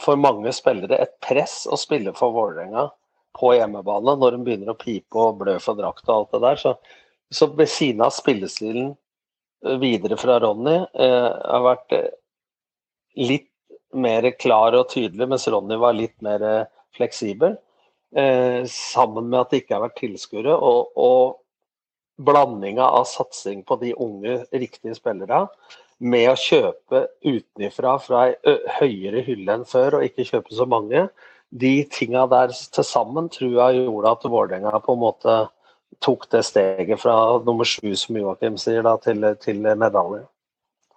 for 0.02 0.18
mange 0.20 0.52
spillere 0.52 0.98
et 1.00 1.16
press 1.24 1.64
å 1.68 1.78
spille 1.80 2.14
for 2.16 2.34
Vålerenga. 2.36 2.90
på 3.36 3.50
hjemmebane, 3.52 4.14
når 4.16 4.32
de 4.32 4.44
begynner 4.46 4.72
å 4.72 4.78
pipe 4.80 5.20
og 5.20 5.42
blø 5.42 5.58
for 5.60 5.76
drakt 5.76 6.06
og 6.08 6.14
alt 6.14 6.30
det 6.32 6.38
der. 6.40 6.60
Så, 6.62 6.70
så 7.28 7.48
ved 7.52 7.68
siden 7.68 8.00
av 8.06 8.14
spillestilen 8.16 8.94
eh, 9.66 9.76
videre 9.82 10.16
fra 10.16 10.38
Ronny 10.40 10.78
eh, 10.80 11.26
har 11.28 11.66
vært 11.66 11.92
eh, 11.92 12.14
litt 13.20 13.50
mer 13.92 14.30
klar 14.40 14.76
og 14.78 14.88
tydelig, 14.92 15.28
mens 15.28 15.44
Ronny 15.52 15.76
var 15.80 15.98
litt 15.98 16.16
mer 16.24 16.46
eh, 16.48 16.70
fleksibel. 16.96 17.58
Eh, 18.16 18.64
sammen 18.72 19.28
med 19.28 19.42
at 19.42 19.50
det 19.52 19.62
ikke 19.62 19.76
har 19.76 19.84
vært 19.84 19.98
tilskuere. 20.00 20.54
Og, 20.56 20.92
og 20.96 22.22
blandinga 22.26 22.86
av 22.96 23.04
satsing 23.10 23.60
på 23.66 23.76
de 23.82 23.92
unge, 23.92 24.38
riktige 24.56 24.96
spillerne 24.96 25.44
med 25.96 26.30
å 26.30 26.36
kjøpe 26.36 27.06
utenifra 27.24 27.96
fra 28.00 28.26
ei 28.28 28.56
høyere 28.78 29.22
hylle 29.24 29.58
enn 29.58 29.66
før, 29.68 29.98
og 29.98 30.06
ikke 30.06 30.26
kjøpe 30.28 30.56
så 30.56 30.66
mange, 30.68 31.06
de 31.50 31.74
tinga 31.92 32.26
der 32.28 32.52
til 32.52 32.84
sammen 32.84 33.30
tror 33.32 33.52
jeg 33.54 33.84
gjorde 33.84 34.12
at 34.12 34.26
Vålerenga 34.28 34.80
på 34.84 34.96
en 34.96 35.00
måte 35.00 35.36
tok 36.04 36.26
det 36.32 36.42
steget 36.44 37.00
fra 37.00 37.14
nummer 37.46 37.68
sju, 37.68 37.94
som 37.96 38.18
Joakim 38.18 38.58
sier, 38.60 38.82
da, 38.84 38.96
til, 39.00 39.24
til 39.40 39.62
medalje. 39.64 40.26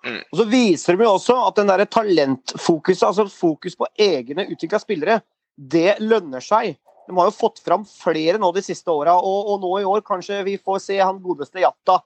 Og 0.03 0.39
så 0.39 0.45
viser 0.47 0.95
de 0.95 1.05
jo 1.05 1.13
også 1.17 1.35
at 1.45 1.59
den 1.59 1.71
der 1.71 1.85
talentfokuset, 1.85 3.05
altså 3.07 3.27
fokus 3.31 3.75
på 3.79 3.87
egne 3.99 4.47
utvikla 4.51 4.79
spillere, 4.81 5.19
det 5.55 5.99
lønner 5.99 6.43
seg. 6.43 6.75
De 7.09 7.17
har 7.17 7.29
jo 7.31 7.33
fått 7.33 7.59
fram 7.65 7.83
flere 7.89 8.37
nå 8.37 8.51
de 8.53 8.61
siste 8.61 8.93
åra, 8.93 9.15
og, 9.17 9.49
og 9.49 9.63
nå 9.63 9.73
i 9.81 9.87
år 9.89 10.03
kanskje 10.05 10.43
vi 10.45 10.59
får 10.61 10.81
se 10.83 10.99
han 11.01 11.21
godeste 11.23 11.63
Jatta. 11.63 11.99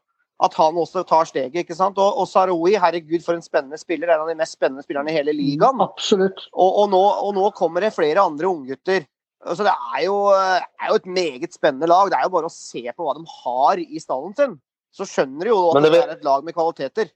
At 0.43 0.55
han 0.57 0.75
også 0.79 1.03
tar 1.07 1.27
steget. 1.29 1.61
ikke 1.61 1.75
sant? 1.77 1.99
Og, 2.01 2.17
og 2.19 2.25
Saroui, 2.27 2.73
herregud 2.81 3.21
for 3.23 3.37
en 3.37 3.43
spennende 3.43 3.77
spiller. 3.79 4.09
En 4.11 4.23
av 4.23 4.31
de 4.31 4.35
mest 4.35 4.57
spennende 4.57 4.83
spillerne 4.83 5.11
i 5.11 5.15
hele 5.15 5.35
ligaen. 5.35 5.79
Absolutt. 5.83 6.47
Og, 6.51 6.69
og, 6.81 6.87
nå, 6.91 7.01
og 7.27 7.35
nå 7.37 7.45
kommer 7.55 7.85
det 7.85 7.93
flere 7.95 8.23
andre 8.25 8.49
unggutter. 8.49 9.05
Så 9.43 9.63
det 9.63 9.71
er 9.71 10.01
jo, 10.07 10.17
er 10.33 10.89
jo 10.89 10.97
et 10.97 11.07
meget 11.19 11.55
spennende 11.55 11.87
lag. 11.91 12.09
Det 12.11 12.17
er 12.17 12.27
jo 12.27 12.33
bare 12.33 12.49
å 12.49 12.55
se 12.55 12.83
på 12.89 13.05
hva 13.05 13.15
de 13.15 13.23
har 13.43 13.83
i 13.83 14.01
stallen 14.03 14.35
sin. 14.39 14.57
Så 14.93 15.07
skjønner 15.09 15.47
du 15.47 15.53
jo 15.53 15.61
at 15.69 15.79
det, 15.79 15.85
det, 15.85 15.93
det 15.95 16.03
er 16.03 16.17
et 16.17 16.27
lag 16.27 16.43
med 16.45 16.55
kvaliteter. 16.57 17.13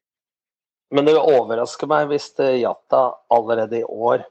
Men 0.93 1.07
det 1.07 1.17
vil 1.17 1.35
overraske 1.39 1.89
meg 1.89 2.07
hvis 2.11 2.29
Jata 2.37 2.51
Jatta 2.61 3.03
allerede 3.33 3.81
i 3.81 3.87
år 3.87 4.23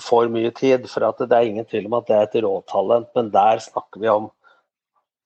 får 0.00 0.30
mye 0.32 0.52
tid. 0.54 0.86
For 0.90 1.04
at 1.06 1.20
det 1.22 1.36
er 1.36 1.48
ingen 1.48 1.66
tvil 1.68 1.88
om 1.88 1.98
at 1.98 2.08
det 2.08 2.16
er 2.18 2.28
et 2.28 2.38
råtalent, 2.44 3.10
men 3.18 3.30
der 3.34 3.62
snakker 3.64 4.02
vi 4.02 4.10
om 4.12 4.30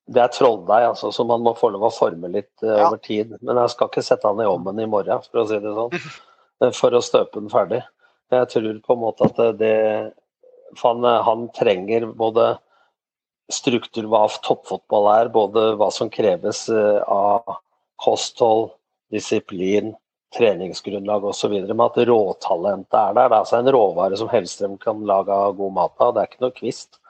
Det 0.07 0.21
er 0.23 0.29
trolldeig, 0.31 0.85
altså, 0.87 1.09
så 1.11 1.25
man 1.27 1.43
må 1.43 1.51
få 1.59 1.67
lov 1.75 1.89
å 1.89 1.91
forme 1.91 2.29
litt 2.31 2.53
uh, 2.63 2.69
Ja. 2.77 2.85
over 2.87 3.01
tid. 3.03 3.33
Men 3.43 3.59
jeg 3.59 3.73
skal 3.73 3.89
ikke 3.91 4.05
sette 4.07 4.29
han 4.31 4.39
i 4.39 4.47
ovnen 4.47 4.79
i 4.79 4.87
morgen, 4.87 5.25
for 5.27 5.41
å 5.41 5.49
si 5.51 5.59
det 5.59 5.73
sånn. 5.75 5.97
eh, 6.63 6.71
For 6.71 6.95
å 6.95 7.01
støpe 7.03 7.41
den 7.41 7.51
ferdig. 7.51 7.81
Jeg 8.31 8.47
tror 8.53 8.79
på 8.87 8.95
en 8.95 9.03
måte 9.03 9.27
at 9.27 9.41
det, 9.41 9.49
det 9.59 10.79
han, 10.85 11.03
han 11.03 11.49
trenger 11.59 12.07
både 12.15 12.53
struktur 13.51 14.07
hva 14.11 14.29
toppfotball 14.47 15.11
er, 15.11 15.33
både 15.35 15.73
hva 15.79 15.91
som 15.91 16.11
kreves 16.11 16.69
eh, 16.71 17.03
av 17.11 17.59
kosthold, 18.03 18.77
disiplin, 19.11 19.95
treningsgrunnlag 20.37 21.25
osv. 21.25 21.57
med 21.67 21.85
at 21.87 21.99
råtalentet 22.09 23.01
er 23.01 23.17
der. 23.17 23.29
Det 23.29 23.35
er 23.35 23.41
altså 23.41 23.59
en 23.59 23.73
råvare 23.75 24.21
som 24.21 24.31
Hellstrøm 24.31 24.79
kan 24.83 25.03
lage 25.09 25.41
god 25.59 25.77
mat 25.81 26.01
av. 26.01 26.15
Det 26.15 26.23
er 26.23 26.31
ikke 26.33 26.47
noe 26.47 26.57
kvist. 26.57 27.01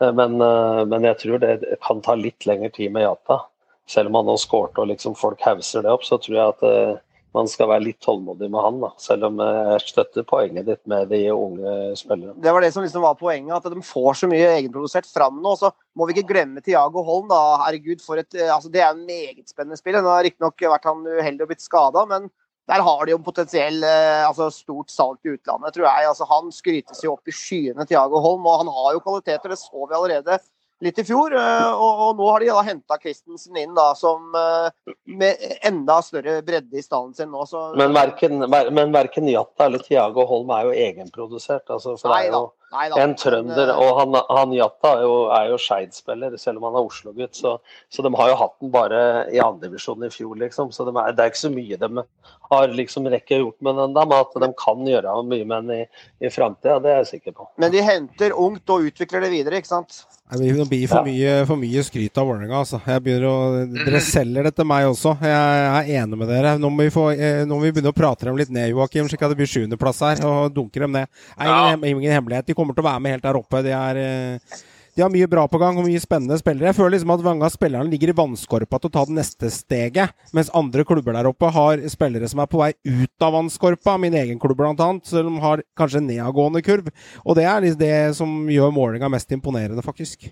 Eh, 0.00 0.12
Men, 0.12 0.40
eh, 0.40 0.84
men 0.84 1.04
jeg 1.04 1.18
tror 1.18 1.38
det 1.38 1.78
kan 1.82 2.00
ta 2.02 2.14
litt 2.14 2.46
lengre 2.46 2.70
tid 2.70 2.92
med 2.92 3.02
Jata. 3.06 3.44
Selv 3.86 4.08
om 4.08 4.14
han 4.14 4.26
nå 4.26 4.36
skårte 4.40 4.80
og 4.80 4.88
liksom 4.88 5.14
folk 5.14 5.42
hauser 5.44 5.82
det 5.84 5.92
opp, 5.92 6.04
så 6.04 6.16
tror 6.18 6.36
jeg 6.36 6.54
at 6.54 6.62
eh, 6.64 7.00
man 7.34 7.48
skal 7.50 7.68
være 7.68 7.82
litt 7.82 7.98
tålmodig 8.00 8.46
med 8.48 8.62
han. 8.62 8.76
da. 8.80 8.90
Selv 9.02 9.26
om 9.26 9.40
jeg 9.42 9.80
støtter 9.82 10.22
poenget 10.22 10.68
ditt 10.68 10.80
med 10.86 11.08
de 11.10 11.18
unge 11.34 11.96
spillerne. 11.98 12.36
Det 12.40 12.52
var 12.54 12.62
det 12.62 12.70
som 12.72 12.84
liksom 12.84 13.02
var 13.02 13.18
poenget, 13.18 13.56
at 13.58 13.74
de 13.74 13.82
får 13.82 14.20
så 14.20 14.28
mye 14.30 14.52
egenprodusert 14.54 15.08
fram 15.10 15.42
nå. 15.42 15.56
Så 15.58 15.72
må 15.98 16.06
vi 16.06 16.14
ikke 16.14 16.30
glemme 16.30 16.62
Tiago 16.62 17.02
Holm, 17.02 17.26
da. 17.28 17.40
Herregud, 17.66 18.00
for 18.06 18.22
et 18.22 18.38
altså 18.38 18.70
Det 18.70 18.80
er 18.80 18.94
en 18.94 19.02
meget 19.04 19.50
spennende 19.50 19.76
spiller. 19.76 20.00
Nå 20.00 20.14
har 20.14 20.22
riktignok 20.24 20.62
vært 20.62 20.86
han 20.86 21.02
uheldig 21.02 21.42
og 21.42 21.50
blitt 21.50 21.66
skada, 21.66 22.06
men 22.06 22.30
der 22.68 22.80
har 22.80 23.04
de 23.04 23.12
jo 23.12 23.18
potensielt 23.18 23.34
potensiell 23.44 23.82
eh, 23.84 24.24
altså 24.28 24.46
stort 24.52 24.90
salg 24.90 25.18
til 25.22 25.34
utlandet, 25.36 25.74
tror 25.74 25.84
jeg. 25.84 26.08
Altså 26.08 26.24
Han 26.30 26.50
skrytes 26.54 27.02
jo 27.04 27.12
opp 27.12 27.28
i 27.28 27.32
skyene, 27.34 27.84
Tiago 27.86 28.20
Holm, 28.24 28.46
og 28.46 28.60
han 28.62 28.70
har 28.72 28.92
jo 28.96 29.02
kvaliteter. 29.04 29.50
Det 29.52 29.58
så 29.60 29.86
vi 29.90 29.94
allerede 29.98 30.38
litt 30.84 30.98
i 30.98 31.04
fjor. 31.04 31.34
eh, 31.36 31.72
Og, 31.74 32.00
og 32.08 32.16
nå 32.18 32.30
har 32.30 32.40
de 32.40 32.48
da 32.52 32.62
henta 32.64 32.98
Christensen 33.02 33.56
inn 33.60 33.74
da 33.76 33.90
som 33.98 34.32
eh, 34.34 34.70
med 35.06 35.36
enda 35.64 36.00
større 36.02 36.38
bredde 36.46 36.78
i 36.80 36.82
stallen 36.84 37.12
sin 37.14 37.30
nå. 37.30 37.44
Så 37.46 37.74
Men 37.76 37.92
verken, 37.92 38.40
ver- 38.50 38.70
men 38.72 38.92
verken 38.96 39.28
Jatta 39.28 39.66
eller 39.68 39.84
Tiago 39.84 40.24
Holm 40.30 40.50
er 40.56 40.64
jo 40.70 40.74
egenprodusert. 40.88 41.68
Altså, 41.68 41.98
for 42.00 42.08
det 42.08 42.16
Nei 42.16 42.26
er 42.26 42.32
jo 42.32 42.42
Nei 42.46 42.50
da. 42.74 43.00
en 43.02 43.14
trønder, 43.18 43.56
Men, 43.56 43.70
eh, 43.70 43.80
og 43.80 44.00
han, 44.00 44.18
han 44.38 44.54
Jatta 44.56 44.92
er 44.98 45.04
jo, 45.06 45.14
er 45.38 45.50
jo 45.52 45.58
Skeid-spiller, 45.62 46.36
selv 46.40 46.60
om 46.60 46.68
han 46.68 46.78
er 46.80 46.88
Oslo-gutt. 46.88 47.38
Så, 47.38 47.56
så 47.92 48.04
de 48.06 48.12
har 48.18 48.32
jo 48.32 48.38
hatt 48.42 48.56
den 48.60 48.72
bare 48.74 49.02
i 49.32 49.40
andredivisjon 49.42 50.04
i 50.06 50.12
fjor, 50.12 50.34
liksom. 50.42 50.72
Så 50.74 50.86
de 50.88 50.94
er, 50.94 51.12
det 51.14 51.24
er 51.24 51.32
ikke 51.32 51.44
så 51.46 51.52
mye 51.54 51.80
de 51.80 52.06
har 52.50 52.74
liksom 52.76 53.08
rekke 53.12 53.38
gjort 53.40 53.60
med 53.64 53.78
den, 53.80 53.94
da, 53.96 54.04
men 54.04 54.18
at 54.20 54.34
de 54.42 54.50
kan 54.60 54.84
gjøre 54.88 55.14
mye 55.26 55.46
med 55.48 55.70
den 55.70 55.84
i, 55.84 56.02
i 56.26 56.32
framtida, 56.32 56.76
det 56.82 56.92
er 56.92 57.00
jeg 57.02 57.12
sikker 57.14 57.36
på. 57.38 57.48
men 57.58 57.72
de 57.72 57.82
henter 57.84 58.36
ungt 58.36 58.70
og 58.74 58.90
utvikler 58.90 59.24
det 59.24 59.32
videre, 59.32 59.62
ikke 59.62 59.72
sant? 59.72 60.04
Det 60.32 60.68
blir- 60.68 60.88
for 60.88 61.04
mye, 61.04 61.44
for 61.46 61.56
mye 61.60 61.82
skryt 61.84 62.16
av 62.16 62.26
Vålerenga. 62.26 62.56
Altså. 62.56 62.80
Jeg 62.86 63.02
å, 63.28 63.66
dere 63.68 64.00
selger 64.00 64.42
det 64.44 64.54
til 64.56 64.64
meg 64.64 64.86
også. 64.88 65.12
Jeg 65.20 65.30
er 65.30 66.00
enig 66.00 66.16
med 66.18 66.28
dere. 66.28 66.54
Nå 66.58 66.70
må 66.72 66.86
vi, 66.86 66.90
få, 66.90 67.10
eh, 67.12 67.44
nå 67.44 67.54
må 67.54 67.60
vi 67.60 67.72
begynne 67.72 67.92
å 67.92 67.94
prate 67.94 68.24
dem 68.24 68.36
litt 68.36 68.48
ned, 68.48 68.70
Joakim, 68.70 69.06
slik 69.06 69.20
at 69.22 69.28
det 69.28 69.36
blir 69.36 69.46
sjuendeplass 69.46 70.00
her. 70.00 70.24
Og 70.24 70.50
dunker 70.54 70.80
dem 70.80 70.92
ned. 70.92 71.08
Det 71.12 71.44
er 71.44 71.76
ingen, 71.76 71.84
ingen 72.00 72.12
hemmelighet. 72.16 72.46
De 72.46 72.54
kommer 72.54 72.63
til 72.72 72.84
å 72.84 72.86
være 72.86 73.02
med 73.04 73.16
helt 73.16 73.26
der 73.26 73.36
oppe. 73.36 73.60
De, 73.66 73.72
er, 73.76 74.00
eh, 74.00 74.62
de 74.94 75.02
har 75.04 75.12
mye 75.12 75.28
bra 75.28 75.44
på 75.50 75.60
gang 75.60 75.76
og 75.76 75.84
mye 75.88 76.00
spennende 76.00 76.38
spillere. 76.40 76.70
Jeg 76.70 76.78
føler 76.78 76.94
liksom 76.94 77.12
at 77.12 77.24
mange 77.26 77.44
av 77.44 77.52
spillerne 77.52 77.92
ligger 77.92 78.12
i 78.12 78.16
vannskorpa 78.16 78.80
til 78.80 78.92
å 78.92 78.94
ta 78.94 79.02
det 79.08 79.16
neste 79.18 79.50
steget, 79.52 80.14
mens 80.36 80.52
andre 80.56 80.86
klubber 80.88 81.18
der 81.18 81.28
oppe 81.28 81.50
har 81.52 81.82
spillere 81.92 82.30
som 82.30 82.40
er 82.40 82.48
på 82.48 82.62
vei 82.62 82.70
ut 82.86 83.26
av 83.26 83.36
vannskorpa. 83.36 83.98
Min 84.00 84.16
egen 84.22 84.40
klubb 84.40 84.62
blant 84.62 84.80
annet, 84.80 85.12
om 85.20 85.36
de 85.36 85.44
har 85.44 85.64
kanskje 85.76 86.00
en 86.00 86.08
nedadgående 86.12 86.64
kurv. 86.64 86.88
Og 87.26 87.36
det 87.36 87.44
er 87.50 87.66
liksom 87.66 87.84
det 87.84 88.00
som 88.22 88.40
gjør 88.54 88.72
målinga 88.78 89.12
mest 89.12 89.36
imponerende, 89.36 89.84
faktisk. 89.84 90.30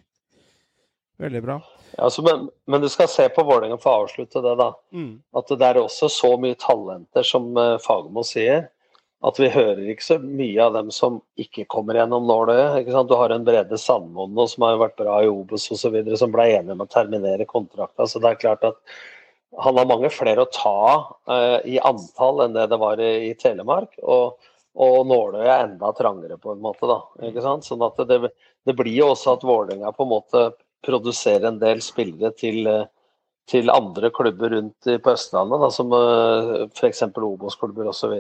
Veldig 1.23 1.43
bra. 1.43 1.61
Ja, 1.97 2.05
altså, 2.05 2.23
men, 2.23 2.49
men 2.67 2.81
du 2.81 2.89
skal 2.89 3.09
se 3.09 3.29
på 3.29 3.45
Vålerenga 3.45 3.77
for 3.81 3.93
å 3.93 4.05
avslutte 4.07 4.41
det, 4.43 4.55
da. 4.59 4.73
Mm. 4.97 5.21
At 5.37 5.51
det 5.53 5.67
er 5.67 5.81
også 5.83 6.09
så 6.11 6.33
mye 6.41 6.57
talenter, 6.59 7.27
som 7.27 7.51
uh, 7.59 7.77
Fagermo 7.83 8.25
sier. 8.27 8.71
At 9.23 9.39
vi 9.39 9.49
hører 9.55 9.85
ikke 9.93 10.05
så 10.05 10.19
mye 10.19 10.59
av 10.65 10.75
dem 10.75 10.89
som 10.95 11.21
ikke 11.39 11.69
kommer 11.71 11.95
gjennom 12.01 12.25
nåløyet. 12.27 12.89
Du 13.07 13.15
har 13.15 13.31
en 13.31 13.45
Brede 13.47 13.79
Sandmoen 13.79 14.35
som 14.51 14.65
har 14.67 14.81
vært 14.81 14.97
bra 14.99 15.21
i 15.23 15.29
Obos 15.31 15.69
osv., 15.71 15.95
som 16.19 16.33
ble 16.35 16.49
enige 16.57 16.75
om 16.75 16.83
å 16.83 16.91
terminere 16.91 17.47
kontrakta. 17.47 18.09
Så 18.11 18.23
det 18.23 18.33
er 18.33 18.41
klart 18.41 18.67
at 18.67 18.81
han 19.63 19.77
har 19.79 19.87
mange 19.87 20.11
flere 20.11 20.43
å 20.43 20.51
ta 20.51 20.79
uh, 21.29 21.59
i 21.69 21.77
antall 21.79 22.47
enn 22.47 22.57
det 22.57 22.67
det 22.73 22.79
var 22.83 23.03
i, 23.05 23.13
i 23.29 23.37
Telemark. 23.39 23.95
Og, 24.03 24.49
og 24.75 24.97
nåløyet 25.07 25.53
er 25.53 25.67
enda 25.69 25.93
trangere, 25.95 26.41
på 26.41 26.57
en 26.57 26.65
måte. 26.65 26.89
da, 26.91 26.99
ikke 27.29 27.45
sant? 27.45 27.69
Sånn 27.69 27.85
at 27.87 28.01
det, 28.09 28.19
det 28.67 28.75
blir 28.79 28.97
jo 28.97 29.13
også 29.13 29.37
at 29.37 29.47
Vålerenga 29.47 29.95
på 29.95 30.09
en 30.09 30.15
måte 30.17 30.45
produserer 30.83 31.47
en 31.53 31.63
del 31.63 31.85
spillere 31.85 32.33
til 32.35 32.67
uh, 32.67 32.83
til 33.51 33.71
andre 33.75 34.11
klubber 34.15 34.53
rundt 34.55 34.87
på 35.03 35.13
Østlandet, 35.13 35.63
da, 35.63 35.71
som 35.75 35.91
uh, 35.95 36.67
f.eks. 36.71 37.03
Obos-klubber 37.11 37.91
osv. 37.91 38.15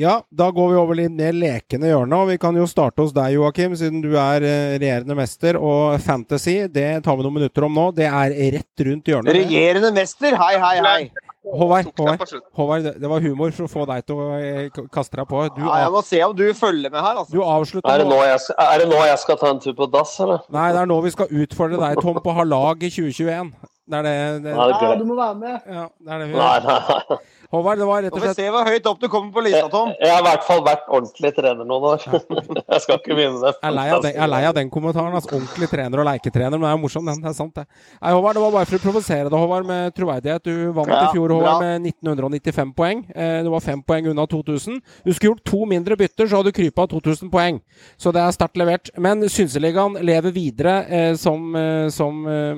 Ja, 0.00 0.14
da 0.32 0.46
går 0.54 0.70
vi 0.70 0.76
over 0.80 0.96
litt 0.96 1.12
mer 1.12 1.34
lekende 1.36 1.90
hjørne, 1.90 2.16
og 2.22 2.30
vi 2.30 2.38
kan 2.40 2.56
jo 2.56 2.64
starte 2.70 3.02
hos 3.04 3.10
deg, 3.12 3.34
Joakim, 3.36 3.74
siden 3.76 4.00
du 4.00 4.14
er 4.16 4.40
eh, 4.48 4.76
regjerende 4.80 5.16
mester. 5.18 5.58
Og 5.60 5.98
Fantasy, 6.00 6.54
det 6.72 6.86
tar 7.04 7.18
vi 7.18 7.26
noen 7.26 7.36
minutter 7.36 7.66
om 7.66 7.74
nå. 7.76 7.90
Det 7.98 8.06
er 8.08 8.32
rett 8.56 8.84
rundt 8.88 9.10
hjørnet. 9.12 9.34
Regjerende 9.36 9.90
mester, 9.92 10.38
hei, 10.40 10.54
hei, 10.62 10.78
hei. 10.86 11.02
Håvard, 11.50 11.90
Håvard. 11.98 12.32
Håvard, 12.56 12.82
det- 12.84 12.94
det 13.00 13.08
var 13.10 13.20
humor 13.24 13.50
for 13.56 13.64
å 13.66 13.70
få 13.72 13.84
deg 13.88 14.06
til 14.06 14.16
å 14.16 14.26
eh, 14.40 14.68
kaste 14.92 15.16
deg 15.20 15.26
på. 15.28 15.42
Du, 15.56 15.60
Ja, 15.66 15.82
jeg 15.84 15.92
må 15.92 16.02
se 16.04 16.22
om 16.24 16.34
du 16.36 16.46
følger 16.54 16.90
med 16.92 17.00
her, 17.00 17.16
altså. 17.20 17.32
du 17.32 17.42
avslutter 17.44 17.90
Er, 17.92 17.98
det 17.98 18.06
nå. 18.08 18.20
jeg 18.24 18.38
er 18.56 18.78
det 18.78 18.88
nå 18.88 19.00
jeg 19.04 19.18
skal 19.18 19.36
ta 19.36 19.50
en 19.50 19.60
tur 19.60 19.74
på 19.76 19.90
dass, 19.90 20.16
eller? 20.20 20.40
Nei, 20.48 20.70
det 20.72 20.80
er 20.80 20.86
nå 20.86 21.00
vi 21.04 21.10
skal 21.10 21.26
utfordre 21.44 21.80
deg, 21.80 22.00
Tom, 22.00 22.20
på 22.24 22.30
å 22.32 22.38
ha 22.40 22.44
lag 22.48 22.82
i 22.84 22.88
2021. 22.92 23.52
Det 23.90 23.98
er 23.98 24.06
det, 24.06 24.16
det, 24.44 24.54
Nei, 24.54 24.68
Ja, 24.70 24.94
du 25.00 25.04
må 25.08 25.16
være 25.18 25.34
med. 25.40 25.60
ja, 25.66 25.84
det, 25.98 26.10
er 26.14 26.18
det 26.24 26.26
vi 26.30 26.38
Nei, 26.38 26.48
gjør. 26.60 26.66
nei, 26.70 26.98
nei. 27.10 27.18
Håvard, 27.50 27.80
det 27.82 27.86
var 27.88 28.02
rett 28.04 28.12
Nå 28.14 28.14
og 28.14 28.20
får 28.22 28.28
vi 28.28 28.28
slett 28.30 28.38
se 28.38 28.50
hvor 28.54 28.68
høyt 28.70 28.84
opp 28.86 28.98
du 29.02 29.06
kommer 29.10 29.32
på 29.34 29.42
lista, 29.42 29.64
Tom. 29.72 29.88
Jeg 29.98 30.10
har 30.14 30.20
i 30.22 30.26
hvert 30.28 30.44
fall 30.46 30.60
vært 30.62 30.84
ordentlig 30.86 31.30
trener 31.34 31.66
noen 31.66 31.86
år. 31.88 32.04
Jeg 32.70 32.82
skal 32.84 33.00
ikke 33.00 33.16
begynne 33.18 33.40
det. 33.42 33.50
Jeg 33.56 33.66
er 33.66 33.74
lei 33.74 33.86
av 33.90 34.04
den, 34.04 34.12
jeg 34.14 34.22
er 34.22 34.30
lei 34.30 34.40
av 34.46 34.54
den 34.54 34.70
kommentaren. 34.70 35.16
Altså, 35.18 35.32
ordentlig 35.34 35.68
trener 35.72 35.98
og 35.98 36.06
leketrener. 36.06 36.54
Men 36.54 36.62
det 36.62 36.70
er 36.70 36.76
jo 36.76 36.82
morsom, 36.84 37.10
den. 37.10 37.18
Det 37.24 37.32
er 37.32 37.34
sant, 37.40 37.58
det. 37.58 37.64
Nei, 37.98 38.12
Håvard, 38.14 38.38
det 38.38 38.44
var 38.44 38.54
bare 38.54 38.70
for 38.70 38.78
å 38.78 38.84
provosere 38.84 39.26
deg, 39.26 39.34
Håvard, 39.42 39.66
med 39.66 39.96
troverdighet. 39.98 40.46
Du 40.46 40.70
vant 40.78 40.94
Ja, 40.94 41.00
i 41.08 41.10
fjor, 41.16 41.34
Håvard, 41.34 41.48
bra. 41.50 41.58
med 41.66 41.90
1995 41.90 42.72
poeng. 42.78 43.02
Eh, 43.10 43.42
Du 43.42 43.50
var 43.56 43.66
fem 43.66 43.82
poeng 43.82 44.06
unna 44.14 44.28
2000. 44.30 44.78
Du 45.02 45.10
skulle 45.12 45.32
gjort 45.34 45.42
to 45.50 45.64
mindre 45.66 45.98
bytter, 45.98 46.30
så 46.30 46.38
hadde 46.38 46.52
du 46.54 46.58
krypa 46.62 46.86
2000 46.86 47.34
poeng. 47.34 47.58
Så 47.98 48.14
det 48.14 48.22
er 48.22 48.30
sterkt 48.38 48.62
levert. 48.62 48.94
Men 48.96 49.26
Synseligaen 49.26 49.98
lever 50.06 50.30
videre 50.38 50.84
eh, 50.86 51.14
som, 51.18 51.50
eh, 51.58 51.88
som 51.90 52.22
eh, 52.30 52.54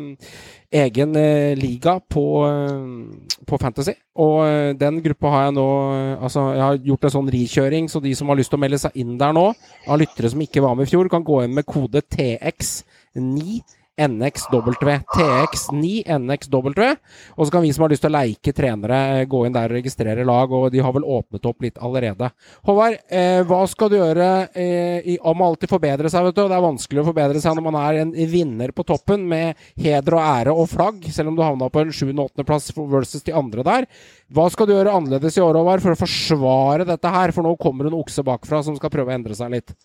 egen 0.72 1.16
eh, 1.16 1.52
liga 1.58 1.98
på, 2.00 2.24
eh, 2.48 3.44
på 3.46 3.58
Fantasy. 3.60 3.94
Og 4.22 4.38
eh, 4.46 4.72
den 4.78 5.00
gruppa 5.04 5.32
har 5.34 5.44
jeg 5.46 5.56
nå 5.56 5.68
Altså, 6.22 6.46
jeg 6.56 6.62
har 6.62 6.80
gjort 6.86 7.06
en 7.06 7.14
sånn 7.16 7.30
rikjøring, 7.34 7.88
så 7.90 8.00
de 8.02 8.14
som 8.16 8.30
har 8.30 8.38
lyst 8.38 8.52
til 8.52 8.60
å 8.60 8.62
melde 8.62 8.80
seg 8.80 8.96
inn 9.02 9.16
der 9.20 9.34
nå, 9.36 9.44
av 9.88 10.00
lyttere 10.00 10.30
som 10.32 10.42
ikke 10.44 10.62
var 10.64 10.76
med 10.78 10.88
i 10.88 10.92
fjor, 10.92 11.10
kan 11.12 11.24
gå 11.26 11.42
inn 11.44 11.56
med 11.56 11.66
kode 11.68 12.04
TX9. 12.14 13.60
NXW. 14.00 14.72
TX9 15.12 16.02
NXW. 16.18 16.96
Og 17.36 17.46
så 17.46 17.52
kan 17.52 17.62
vi 17.62 17.72
som 17.74 17.84
har 17.84 17.92
lyst 17.92 18.04
til 18.04 18.12
å 18.12 18.16
leike 18.16 18.54
trenere, 18.56 19.00
eh, 19.20 19.24
gå 19.28 19.44
inn 19.46 19.52
der 19.52 19.68
og 19.68 19.76
registrere 19.76 20.24
lag, 20.24 20.52
og 20.52 20.70
de 20.72 20.80
har 20.80 20.92
vel 20.92 21.04
åpnet 21.04 21.46
opp 21.46 21.62
litt 21.62 21.78
allerede. 21.78 22.30
Håvard, 22.64 22.98
eh, 23.10 23.42
hva 23.44 23.62
skal 23.68 23.88
du 23.88 23.96
gjøre 23.98 24.48
eh, 24.54 25.18
om 25.20 25.42
alltid 25.42 25.68
forbedre 25.68 26.10
seg, 26.10 26.24
vet 26.24 26.34
du? 26.34 26.48
Det 26.48 26.56
er 26.56 26.66
vanskelig 26.66 27.02
å 27.02 27.08
forbedre 27.10 27.42
seg 27.42 27.56
når 27.56 27.66
man 27.68 27.80
er 27.82 28.00
en 28.02 28.12
vinner 28.12 28.72
på 28.72 28.86
toppen 28.88 29.28
med 29.28 29.56
heder 29.76 30.16
og 30.16 30.24
ære 30.24 30.56
og 30.56 30.70
flagg, 30.72 31.04
selv 31.12 31.32
om 31.32 31.36
du 31.36 31.44
havna 31.44 31.68
på 31.68 31.84
en 31.84 31.92
7.-8.-plass 31.92 32.72
versus 32.76 33.26
de 33.26 33.36
andre 33.36 33.62
der. 33.66 33.88
Hva 34.32 34.48
skal 34.50 34.66
du 34.66 34.74
gjøre 34.74 34.94
annerledes 34.96 35.36
i 35.36 35.44
år, 35.44 35.60
Håvard, 35.60 35.84
for 35.84 35.92
å 35.92 36.00
forsvare 36.00 36.88
dette 36.88 37.12
her? 37.12 37.32
For 37.32 37.44
nå 37.44 37.56
kommer 37.60 37.86
en 37.88 38.00
okse 38.00 38.24
bakfra 38.24 38.62
som 38.64 38.78
skal 38.78 38.92
prøve 38.92 39.12
å 39.12 39.18
endre 39.18 39.36
seg 39.36 39.52
litt. 39.52 39.76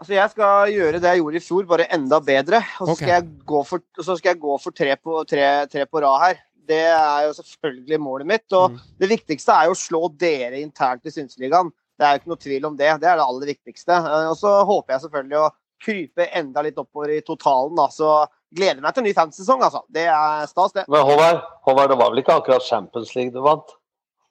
Altså, 0.00 0.14
jeg 0.16 0.30
skal 0.32 0.70
gjøre 0.72 1.00
det 1.02 1.10
jeg 1.10 1.20
gjorde 1.20 1.36
i 1.36 1.44
fjor, 1.44 1.66
bare 1.68 1.86
enda 1.92 2.18
bedre. 2.24 2.62
Og 2.80 2.88
så 2.88 2.94
skal 2.96 3.10
jeg 3.12 3.24
gå 3.50 3.58
for, 3.68 3.82
og 3.98 4.04
så 4.06 4.14
skal 4.16 4.30
jeg 4.32 4.40
gå 4.40 4.54
for 4.62 4.72
tre, 4.72 4.94
på, 4.96 5.18
tre, 5.28 5.48
tre 5.68 5.84
på 5.86 6.00
rad 6.00 6.22
her. 6.24 6.38
Det 6.70 6.78
er 6.88 7.26
jo 7.26 7.34
selvfølgelig 7.36 7.98
målet 8.00 8.26
mitt. 8.30 8.46
Og 8.56 8.70
Mm. 8.72 8.78
det 9.02 9.08
viktigste 9.10 9.52
er 9.52 9.66
jo 9.68 9.74
å 9.74 9.80
slå 9.80 10.00
dere 10.16 10.60
internt 10.62 11.04
i 11.04 11.12
Synseligaen. 11.12 11.68
Det 12.00 12.06
er 12.06 12.14
jo 12.14 12.20
ikke 12.22 12.32
noe 12.32 12.40
tvil 12.46 12.64
om 12.70 12.76
det. 12.78 12.88
Det 13.02 13.08
er 13.10 13.16
det 13.20 13.26
aller 13.26 13.46
viktigste. 13.52 13.92
Eh, 13.92 14.30
Og 14.30 14.36
så 14.40 14.54
håper 14.64 14.94
jeg 14.94 15.02
selvfølgelig 15.04 15.38
å 15.42 15.50
krype 15.84 16.28
enda 16.32 16.62
litt 16.62 16.78
oppover 16.80 17.10
i 17.18 17.20
totalen. 17.20 17.76
Da. 17.76 17.88
Så 17.92 18.26
gleder 18.56 18.80
meg 18.80 18.94
til 18.94 19.02
en 19.04 19.08
ny 19.10 19.12
fantasy-sesong, 19.12 19.60
altså. 19.68 19.82
Det 19.90 20.06
er 20.08 20.46
stas, 20.48 20.72
det. 20.72 20.84
Men 20.88 21.04
Håvard, 21.04 21.42
Håvard, 21.68 21.90
det 21.92 21.98
var 21.98 22.10
vel 22.10 22.22
ikke 22.24 22.38
akkurat 22.40 22.62
Champions 22.64 23.12
League 23.16 23.32
du 23.32 23.40
vant? 23.44 23.76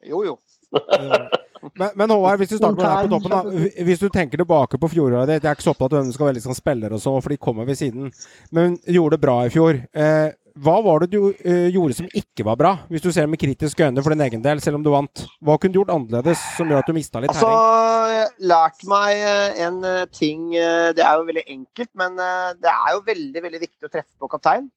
Jo, 0.01 0.23
jo. 0.25 0.39
Men, 1.61 1.93
men 1.95 2.13
Håvard, 2.13 2.41
hvis 2.41 2.53
du 2.53 2.57
starter 2.57 2.79
med 2.79 2.85
deg 2.87 3.09
på 3.09 3.15
toppen, 3.15 3.35
da. 3.35 3.85
Hvis 3.87 4.03
du 4.03 4.09
tenker 4.13 4.41
tilbake 4.41 4.79
på 4.81 4.91
fjoråret 4.91 5.29
ditt 5.31 5.43
Jeg 5.43 5.51
er 5.51 5.57
ikke 5.57 5.67
så 5.67 5.73
opptatt 5.75 5.93
av 5.93 6.01
hvem 6.01 6.11
du 6.11 6.17
skal 6.17 6.31
velge 6.31 6.43
som 6.45 6.57
spiller 6.57 6.95
og 6.95 7.01
så, 7.03 7.15
for 7.19 7.33
de 7.33 7.39
kommer 7.41 7.67
ved 7.69 7.79
siden. 7.79 8.11
Men 8.55 8.77
gjorde 8.87 9.17
det 9.17 9.23
bra 9.25 9.39
i 9.45 9.53
fjor. 9.53 9.81
Eh, 9.93 10.29
hva 10.59 10.79
var 10.83 11.03
det 11.03 11.13
du 11.13 11.29
eh, 11.31 11.69
gjorde 11.71 11.95
som 11.99 12.07
ikke 12.15 12.43
var 12.47 12.57
bra, 12.59 12.71
hvis 12.91 13.03
du 13.03 13.11
ser 13.15 13.29
med 13.31 13.39
kritiske 13.39 13.85
øyne 13.85 14.03
for 14.03 14.11
din 14.13 14.23
egen 14.25 14.41
del, 14.43 14.59
selv 14.63 14.79
om 14.79 14.83
du 14.83 14.89
vant? 14.91 15.23
Hva 15.45 15.55
kunne 15.59 15.75
du 15.75 15.79
gjort 15.79 15.93
annerledes 15.93 16.41
som 16.57 16.69
gjør 16.69 16.81
at 16.81 16.89
du 16.89 16.95
mista 16.97 17.21
litt 17.21 17.31
Altså, 17.31 17.51
jeg 18.11 18.25
har 18.25 18.33
lært 18.51 18.83
meg 18.89 19.21
eh, 19.29 19.61
en 19.67 19.79
eh, 19.87 20.01
ting 20.15 20.49
eh, 20.57 20.89
Det 20.97 21.05
er 21.05 21.19
jo 21.19 21.27
veldig 21.29 21.45
enkelt, 21.55 21.91
men 22.01 22.19
det 22.59 22.73
er 22.73 22.91
jo 22.95 23.05
veldig 23.07 23.45
veldig 23.45 23.61
viktig 23.61 23.87
å 23.87 23.93
treffe 23.93 24.15
på 24.19 24.31
kaptein. 24.31 24.67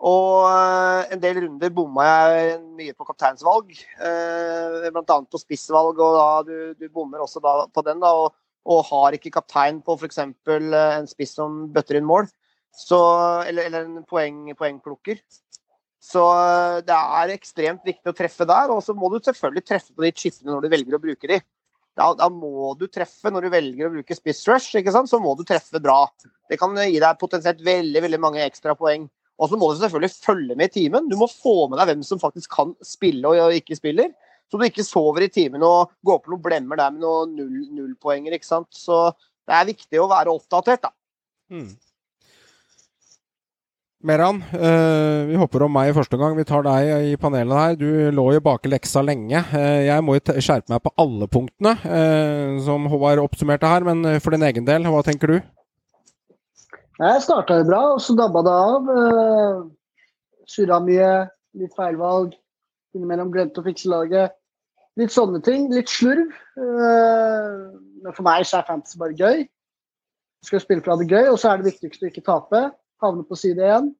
Og 0.00 0.46
eh, 0.48 1.10
en 1.12 1.20
del 1.20 1.42
runder 1.44 1.72
bomma 1.76 2.06
jeg 2.08 2.54
mye 2.78 2.94
på 2.96 3.04
kapteinsvalg, 3.04 3.74
eh, 4.00 4.86
bl.a. 4.94 5.04
på 5.04 5.40
spissvalg. 5.42 6.00
Og 6.00 6.16
da 6.16 6.28
du, 6.46 6.54
du 6.78 6.86
bommer 6.88 7.20
også 7.20 7.42
på 7.42 7.84
den, 7.84 8.00
da, 8.00 8.14
og, 8.22 8.32
og 8.64 8.86
har 8.88 9.16
ikke 9.16 9.34
kaptein 9.34 9.82
på 9.84 9.98
f.eks. 10.00 10.22
en 10.24 11.10
spiss 11.10 11.36
som 11.36 11.66
bøtter 11.74 12.00
inn 12.00 12.08
mål, 12.08 12.30
så, 12.72 13.00
eller, 13.44 13.68
eller 13.68 13.84
en 13.90 14.08
poeng, 14.08 14.48
poengplukker. 14.56 15.20
Så 16.00 16.24
eh, 16.32 16.80
det 16.88 16.96
er 16.96 17.36
ekstremt 17.36 17.84
viktig 17.84 18.08
å 18.08 18.16
treffe 18.16 18.48
der. 18.48 18.72
Og 18.72 18.80
så 18.86 18.96
må 18.96 19.12
du 19.12 19.20
selvfølgelig 19.20 19.66
treffe 19.68 19.92
på 19.92 20.06
de 20.06 20.14
chipene 20.16 20.54
når 20.54 20.64
du 20.64 20.72
velger 20.78 20.96
å 20.96 21.04
bruke 21.04 21.28
de. 21.28 21.42
Da, 21.98 22.08
da 22.16 22.32
må 22.32 22.72
du 22.80 22.86
treffe 22.88 23.28
når 23.28 23.44
du 23.44 23.52
velger 23.52 23.90
å 23.90 23.94
bruke 23.98 24.16
spiss 24.16 24.46
rush, 24.48 24.72
ikke 24.80 24.94
sant? 24.94 25.10
så 25.10 25.20
må 25.20 25.36
du 25.36 25.44
treffe 25.44 25.82
bra. 25.82 26.06
Det 26.48 26.56
kan 26.56 26.72
gi 26.80 27.02
deg 27.02 27.20
potensielt 27.20 27.60
veldig 27.66 28.08
veldig 28.08 28.20
mange 28.22 28.46
ekstra 28.46 28.72
poeng. 28.78 29.10
Og 29.40 29.48
så 29.48 29.56
må 29.56 29.70
du 29.70 29.80
selvfølgelig 29.80 30.12
følge 30.20 30.56
med 30.58 30.68
i 30.68 30.74
timen. 30.74 31.08
Du 31.08 31.16
må 31.16 31.28
få 31.32 31.64
med 31.70 31.80
deg 31.80 31.94
hvem 31.94 32.02
som 32.06 32.20
faktisk 32.20 32.52
kan 32.52 32.74
spille 32.84 33.28
og 33.28 33.56
ikke 33.56 33.78
spiller. 33.78 34.12
Så 34.50 34.58
du 34.58 34.66
ikke 34.66 34.84
sover 34.84 35.24
i 35.24 35.30
timen 35.32 35.62
og 35.64 35.92
går 36.06 36.22
på 36.22 36.32
noen 36.32 36.42
blemmer 36.44 36.80
der 36.80 36.90
med 36.92 37.04
noen 37.04 37.36
null, 37.38 37.60
nullpoenger. 37.76 38.34
ikke 38.36 38.48
sant? 38.48 38.68
Så 38.74 39.12
det 39.48 39.54
er 39.56 39.70
viktig 39.70 40.02
å 40.02 40.10
være 40.10 40.34
oppdatert, 40.34 40.82
da. 40.88 40.92
Mm. 41.50 41.70
Meran, 44.00 44.38
eh, 44.56 45.26
vi 45.28 45.36
hopper 45.36 45.66
om 45.66 45.74
meg 45.76 45.90
i 45.90 45.94
første 45.96 46.16
gang. 46.16 46.32
Vi 46.38 46.46
tar 46.48 46.64
deg 46.64 47.10
i 47.12 47.16
panelet 47.20 47.58
her. 47.58 47.74
Du 47.76 48.16
lå 48.16 48.26
jo 48.32 48.42
bak 48.44 48.64
leksa 48.64 49.02
lenge. 49.04 49.42
Eh, 49.52 49.86
jeg 49.90 50.04
må 50.04 50.16
jo 50.16 50.36
skjerpe 50.40 50.72
meg 50.72 50.80
på 50.84 50.92
alle 51.04 51.28
punktene, 51.28 51.74
eh, 51.84 52.60
som 52.64 52.88
Håvard 52.88 53.20
oppsummerte 53.20 53.68
her. 53.68 53.84
Men 53.84 54.20
for 54.20 54.32
din 54.32 54.46
egen 54.48 54.64
del, 54.64 54.88
hva 54.88 55.04
tenker 55.04 55.34
du? 55.34 55.59
Jeg 57.00 57.22
starta 57.24 57.56
jo 57.56 57.64
bra, 57.68 57.80
og 57.94 58.00
så 58.04 58.14
dabba 58.18 58.42
det 58.44 58.52
av. 58.52 58.90
Uh, 58.90 59.60
Surra 60.50 60.80
mye, 60.82 61.10
litt 61.56 61.72
feilvalg. 61.78 62.34
Innimellom 62.96 63.30
glemte 63.32 63.62
å 63.62 63.64
fikse 63.64 63.88
laget. 63.88 64.34
Litt 64.98 65.12
sånne 65.14 65.38
ting. 65.46 65.68
Litt 65.72 65.88
slurv. 65.88 66.32
Eh, 66.58 67.52
men 68.02 68.16
for 68.16 68.26
meg 68.26 68.42
så 68.48 68.58
er 68.58 68.66
fantasy 68.66 68.98
bare 68.98 69.14
gøy. 69.14 69.44
Du 69.46 70.48
skal 70.48 70.62
spille 70.64 70.82
for 70.82 70.90
å 70.90 70.96
ha 70.96 71.02
det 71.04 71.12
gøy, 71.12 71.28
og 71.30 71.38
så 71.38 71.52
er 71.52 71.60
det 71.60 71.70
viktigste 71.70 72.08
å 72.08 72.10
ikke 72.10 72.24
tape. 72.26 72.64
Havne 73.04 73.22
på 73.28 73.38
side 73.38 73.62
én, 73.62 73.92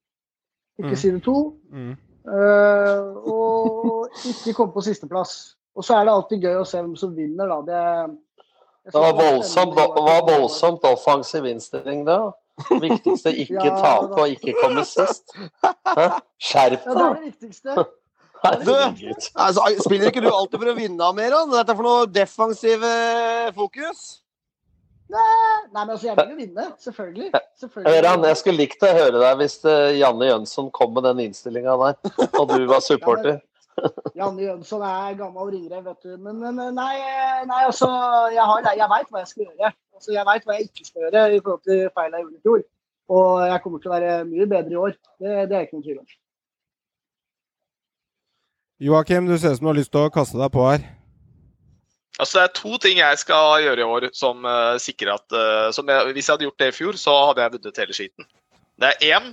ikke 0.80 0.90
Mm. 0.90 0.96
side 0.96 1.20
to. 1.22 1.36
Eh, 1.70 3.00
og 3.30 4.10
ikke 4.26 4.56
komme 4.58 4.72
på 4.74 4.82
sisteplass. 4.84 5.54
Og 5.76 5.84
så 5.84 5.94
er 5.94 6.04
det 6.04 6.12
alltid 6.12 6.42
gøy 6.42 6.56
å 6.60 6.66
se 6.66 6.82
hvem 6.82 6.96
som 6.96 7.14
vinner, 7.14 7.46
da. 7.46 7.60
Det, 7.62 8.18
Det 8.90 8.94
var 8.94 9.12
voldsomt, 9.12 9.76
det 9.76 9.88
var 9.94 10.26
voldsomt 10.26 10.82
offensiv 10.84 11.44
innstilling 11.46 12.04
da. 12.04 12.32
Viktigste 12.82 13.32
ikke 13.44 13.64
Ja, 13.66 13.76
tape 13.80 14.20
og 14.24 14.28
ikke 14.34 14.54
komme 14.60 14.84
sist. 14.88 15.32
Skjerp 15.64 16.20
Skjerp 16.40 16.86
Ja, 16.86 16.94
det 16.94 17.04
er 17.06 17.14
det 17.14 17.24
viktigste. 17.30 17.76
Du, 18.40 18.70
Altså, 19.36 19.60
spiller 19.84 20.08
ikke 20.08 20.22
du 20.24 20.30
alltid 20.32 20.62
for 20.62 20.70
å 20.70 20.76
vinne, 20.78 21.08
Meran? 21.12 21.50
Dette 21.52 21.74
er 21.74 21.76
for 21.76 21.84
noe 21.84 22.06
defensive 22.08 22.88
fokus? 23.52 23.98
Nei, 25.10 25.26
men 25.74 25.90
altså, 25.92 26.06
jeg 26.06 26.16
vil 26.16 26.30
jo 26.32 26.38
vinne. 26.38 26.64
Selvfølgelig. 26.80 27.28
Selvfølgelig. 27.60 27.92
Høran, 27.98 28.24
jeg 28.30 28.38
skulle 28.40 28.62
likt 28.62 28.86
å 28.86 28.92
høre 28.96 29.20
deg 29.20 29.42
hvis 29.42 29.58
eh, 29.68 29.90
Janne 29.98 30.30
Jønsson 30.30 30.70
kom 30.72 30.94
med 30.96 31.04
den 31.10 31.20
innstillinga 31.26 31.74
der, 31.82 31.98
og 32.38 32.48
du 32.54 32.64
var 32.70 32.80
supporter. 32.88 33.42
Janne 34.20 34.46
Jønsson 34.46 34.86
er 34.88 35.18
gammel 35.20 35.52
ringrev, 35.58 35.84
vet 35.90 36.08
du. 36.08 36.16
Men, 36.24 36.40
men 36.40 36.62
nei, 36.80 36.94
nei, 37.44 37.60
altså 37.68 37.90
Jeg, 38.32 38.40
har- 38.54 38.72
jeg 38.72 38.88
veit 38.94 39.12
hva 39.12 39.20
jeg 39.26 39.32
skal 39.34 39.48
gjøre. 39.50 39.74
Altså, 40.00 40.14
jeg 40.16 40.24
veit 40.24 40.46
hva 40.48 40.54
jeg 40.56 40.70
ikke 40.70 40.86
skal 40.86 41.02
gjøre 41.04 41.22
i 41.28 41.40
forhold 41.44 41.64
til 41.68 41.80
feil 41.92 42.14
jeg 42.16 42.22
gjorde 42.22 42.38
i 42.38 42.44
fjor. 42.46 42.60
Og 43.10 43.32
jeg 43.50 43.60
kommer 43.64 43.80
til 43.82 43.90
å 43.90 43.92
være 43.92 44.12
mye 44.30 44.46
bedre 44.48 44.72
i 44.72 44.78
år. 44.80 44.94
Det, 45.20 45.32
det 45.50 45.56
er 45.56 45.64
ikke 45.66 45.76
noen 45.76 45.84
tvil 45.84 45.98
om. 46.00 46.06
Joakim, 48.86 49.26
du 49.28 49.34
ser 49.36 49.52
ut 49.52 49.58
som 49.58 49.66
du 49.66 49.70
har 49.74 49.76
lyst 49.76 49.92
til 49.92 50.06
å 50.06 50.12
kaste 50.14 50.40
deg 50.40 50.54
på 50.54 50.64
her. 50.64 50.86
Altså, 52.16 52.38
det 52.38 52.46
er 52.46 52.54
to 52.56 52.80
ting 52.80 53.00
jeg 53.02 53.18
skal 53.20 53.58
gjøre 53.66 53.84
i 53.84 53.88
år 53.96 54.06
som 54.16 54.48
uh, 54.48 54.78
sikrer 54.80 55.18
at 55.18 55.36
uh, 55.36 55.68
som 55.76 55.92
jeg, 55.92 56.14
Hvis 56.16 56.30
jeg 56.30 56.32
hadde 56.32 56.46
gjort 56.48 56.64
det 56.64 56.70
i 56.72 56.76
fjor, 56.78 57.00
så 57.02 57.16
hadde 57.28 57.44
jeg 57.44 57.54
vunnet 57.58 57.80
hele 57.82 57.96
skiten. 57.98 58.28
Det 58.80 58.94
er 58.94 59.18
én 59.18 59.30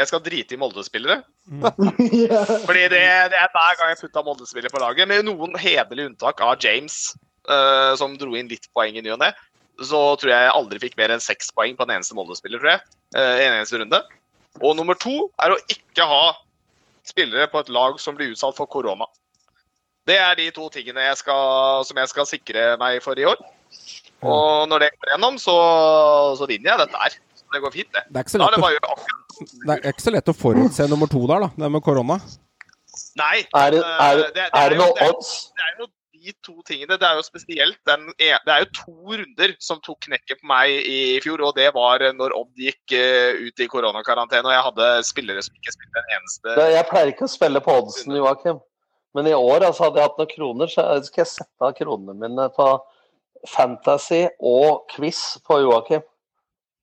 jeg 0.00 0.08
skal 0.10 0.22
drite 0.24 0.56
i 0.56 0.58
Molde-spillere. 0.58 1.20
Mm. 1.46 1.62
Fordi 2.66 2.82
det, 2.90 3.04
det 3.30 3.38
er 3.38 3.54
hver 3.54 3.78
gang 3.78 3.92
jeg 3.92 4.00
putta 4.00 4.24
Molde-spillere 4.26 4.74
på 4.74 4.82
laget, 4.82 5.06
med 5.06 5.22
noen 5.28 5.54
hederlige 5.60 6.10
unntak 6.10 6.42
av 6.42 6.58
James, 6.58 7.12
uh, 7.46 7.94
som 8.00 8.18
dro 8.18 8.34
inn 8.34 8.50
litt 8.50 8.66
poeng 8.74 8.98
i 8.98 9.04
ny 9.04 9.14
og 9.14 9.22
ne, 9.22 9.30
så 9.80 10.00
tror 10.20 10.30
jeg 10.32 10.44
jeg 10.46 10.54
aldri 10.54 10.78
fikk 10.82 10.96
mer 11.00 11.14
enn 11.14 11.20
seks 11.24 11.50
poeng 11.56 11.76
på 11.76 11.86
en 11.86 11.94
eneste 11.96 12.14
Molde-spiller, 12.18 12.60
tror 12.60 12.70
jeg. 12.74 12.80
eh, 13.16 13.46
en 13.46 13.56
eneste 13.60 13.78
runde. 13.80 14.02
Og 14.60 14.76
nummer 14.76 14.94
to 14.98 15.30
er 15.40 15.54
å 15.54 15.58
ikke 15.70 16.06
ha 16.06 16.34
spillere 17.06 17.46
på 17.50 17.60
et 17.62 17.68
lag 17.72 17.98
som 18.00 18.14
blir 18.18 18.32
utsatt 18.34 18.56
for 18.56 18.66
korona. 18.66 19.06
Det 20.06 20.16
er 20.18 20.34
de 20.36 20.50
to 20.50 20.68
tingene 20.72 21.00
jeg 21.06 21.16
skal, 21.20 21.84
som 21.86 21.96
jeg 21.96 22.08
skal 22.08 22.26
sikre 22.26 22.76
meg 22.80 23.02
for 23.04 23.18
i 23.18 23.24
år. 23.28 23.40
Og 24.26 24.68
når 24.68 24.84
det 24.84 24.90
går 24.98 25.12
gjennom, 25.14 25.38
så, 25.40 25.54
så 26.36 26.46
vinner 26.50 26.72
jeg 26.74 26.82
dette 26.84 27.00
her. 27.00 27.16
Så 27.40 27.44
det 27.54 27.62
går 27.64 27.74
fint, 27.74 27.90
det. 27.94 28.02
Det 28.10 28.20
er 28.20 28.40
er 28.40 28.58
å, 28.58 28.60
bare 28.60 28.80
å 28.90 28.98
det 29.40 29.74
er 29.78 29.92
ikke 29.94 30.04
så 30.04 30.12
lett 30.12 30.28
å 30.28 30.36
forutse 30.36 30.86
nummer 30.90 31.08
to 31.08 31.22
der, 31.30 31.46
da. 31.46 31.48
Det 31.56 31.70
med 31.72 31.82
korona. 31.86 32.18
Nei. 33.16 33.46
Er 33.56 33.70
det, 33.72 33.80
er, 33.80 34.02
eh, 34.02 34.16
det- 34.20 34.34
det 34.36 34.48
er 34.52 34.68
det 34.74 34.78
noe 34.78 34.92
det 34.98 35.02
er- 35.06 35.14
odds? 35.14 35.30
det 35.56 35.64
er 35.64 35.78
jo 35.80 35.86
de 36.20 36.34
to 36.44 36.54
tingene. 36.68 36.98
Det 37.00 37.06
er 37.08 37.18
jo 37.18 37.24
spesielt 37.26 37.78
den 37.88 38.08
e- 38.18 38.38
Det 38.46 38.52
er 38.54 38.64
jo 38.64 38.68
to 38.76 39.16
runder 39.20 39.54
som 39.62 39.80
tok 39.84 39.98
knekket 40.06 40.40
på 40.42 40.48
meg 40.50 40.70
i 40.86 40.98
fjor, 41.24 41.42
og 41.48 41.54
det 41.56 41.70
var 41.74 42.04
når 42.16 42.34
Odd 42.36 42.52
gikk 42.60 42.94
eh, 42.96 43.40
ut 43.48 43.62
i 43.64 43.68
koronakarantene 43.70 44.44
og 44.50 44.54
jeg 44.54 44.66
hadde 44.68 44.88
spillere 45.08 45.44
som 45.46 45.56
ikke 45.56 45.74
spilte 45.76 46.02
en 46.04 46.14
eneste 46.18 46.56
jeg 46.76 46.88
pleier 46.90 47.12
ikke 47.14 47.26
å 47.28 47.32
spille 47.32 47.62
på 47.64 47.76
oddsen, 47.80 48.14
Joakim. 48.16 48.60
Men 49.16 49.26
i 49.26 49.34
år 49.34 49.66
altså, 49.66 49.88
hadde 49.88 49.98
jeg 49.98 50.06
hatt 50.08 50.20
noen 50.20 50.30
kroner, 50.30 50.70
så 50.70 50.84
skal 51.06 51.24
jeg 51.24 51.32
sette 51.32 51.66
av 51.66 51.74
kronene 51.78 52.14
mine 52.20 52.46
på 52.54 52.68
fantasy 53.48 54.26
og 54.38 54.86
quiz 54.92 55.40
på 55.46 55.58
Joakim. 55.64 56.04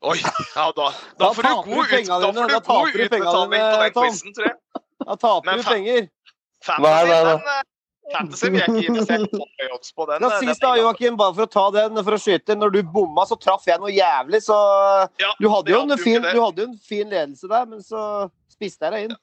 Oi! 0.05 0.17
Ja, 0.55 0.67
da, 0.75 0.91
da 1.17 1.29
Da 1.29 1.31
får 1.33 1.47
du 1.47 1.53
god, 1.71 1.93
ut, 1.93 2.09
da 2.09 2.19
får 2.19 2.35
du 2.35 2.41
da 2.41 2.59
god 2.59 2.67
taper 2.67 2.91
du 2.91 3.05
utbetaling 3.07 3.63
på 3.63 3.79
den 3.81 3.95
quizen, 3.95 4.35
tror 4.35 4.49
jeg. 4.49 4.57
Da 5.07 5.15
taper 5.15 5.57
du 5.57 5.63
penger. 5.71 6.07
Fantasy, 6.65 7.09
Nei, 7.09 7.23
nei, 7.23 7.33
nei. 7.47 7.63
Eh, 8.07 8.13
Fantasy 8.15 8.47
vil 8.47 8.59
jeg 8.61 8.69
ikke 8.71 8.91
interessert 8.93 9.71
odds 9.75 9.91
på 9.91 10.05
den. 10.07 10.23
La 10.23 10.39
sist 10.39 10.61
da, 10.63 10.73
er- 10.73 10.81
Joakim, 10.81 11.17
bare 11.19 11.35
for 11.35 11.43
å 11.47 11.51
ta 11.51 11.65
den, 11.75 12.03
for 12.03 12.15
å 12.15 12.19
skyte. 12.21 12.55
Når 12.55 12.71
du 12.77 12.81
bomma, 12.83 13.25
så 13.27 13.35
traff 13.39 13.65
jeg 13.67 13.79
noe 13.79 13.91
jævlig, 13.91 14.41
så 14.45 14.57
Ja, 15.19 15.33
Du 15.39 15.49
hadde 15.51 15.71
jo 15.71 15.81
en 15.83 15.97
fin, 15.97 16.21
du 16.21 16.41
hadde 16.41 16.63
jo 16.63 16.67
en 16.71 16.77
fin 16.77 17.09
ledelse 17.09 17.47
der, 17.51 17.65
men 17.65 17.79
så 17.83 18.29
spiste 18.49 18.87
jeg 18.87 18.91
deg 18.93 19.09
inn. 19.09 19.17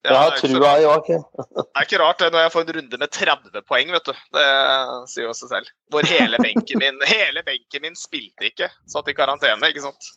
Jeg 0.00 0.14
Ja, 0.14 0.30
det, 0.30 0.38
er 0.44 0.48
trua. 0.48 0.80
Joakim. 0.80 1.24
det 1.56 1.66
er 1.76 1.84
ikke 1.84 1.98
rart 2.00 2.18
det 2.22 2.30
når 2.32 2.40
jeg 2.46 2.52
får 2.54 2.60
en 2.64 2.74
runde 2.78 2.98
med 3.02 3.10
30 3.10 3.62
poeng, 3.68 3.90
vet 3.92 4.04
du. 4.04 4.12
Det 4.32 4.46
sier 5.12 5.26
jo 5.26 5.34
seg 5.36 5.50
selv. 5.50 5.72
Hvor 5.90 6.06
hele 6.08 6.38
benken 6.40 6.78
min, 6.80 7.00
hele 7.14 7.42
benken 7.44 7.82
min 7.82 7.98
spilte 7.98 8.48
ikke. 8.48 8.70
Satt 8.88 9.10
i 9.10 9.16
karantene, 9.18 9.68
ikke 9.68 9.82
sant. 9.84 10.12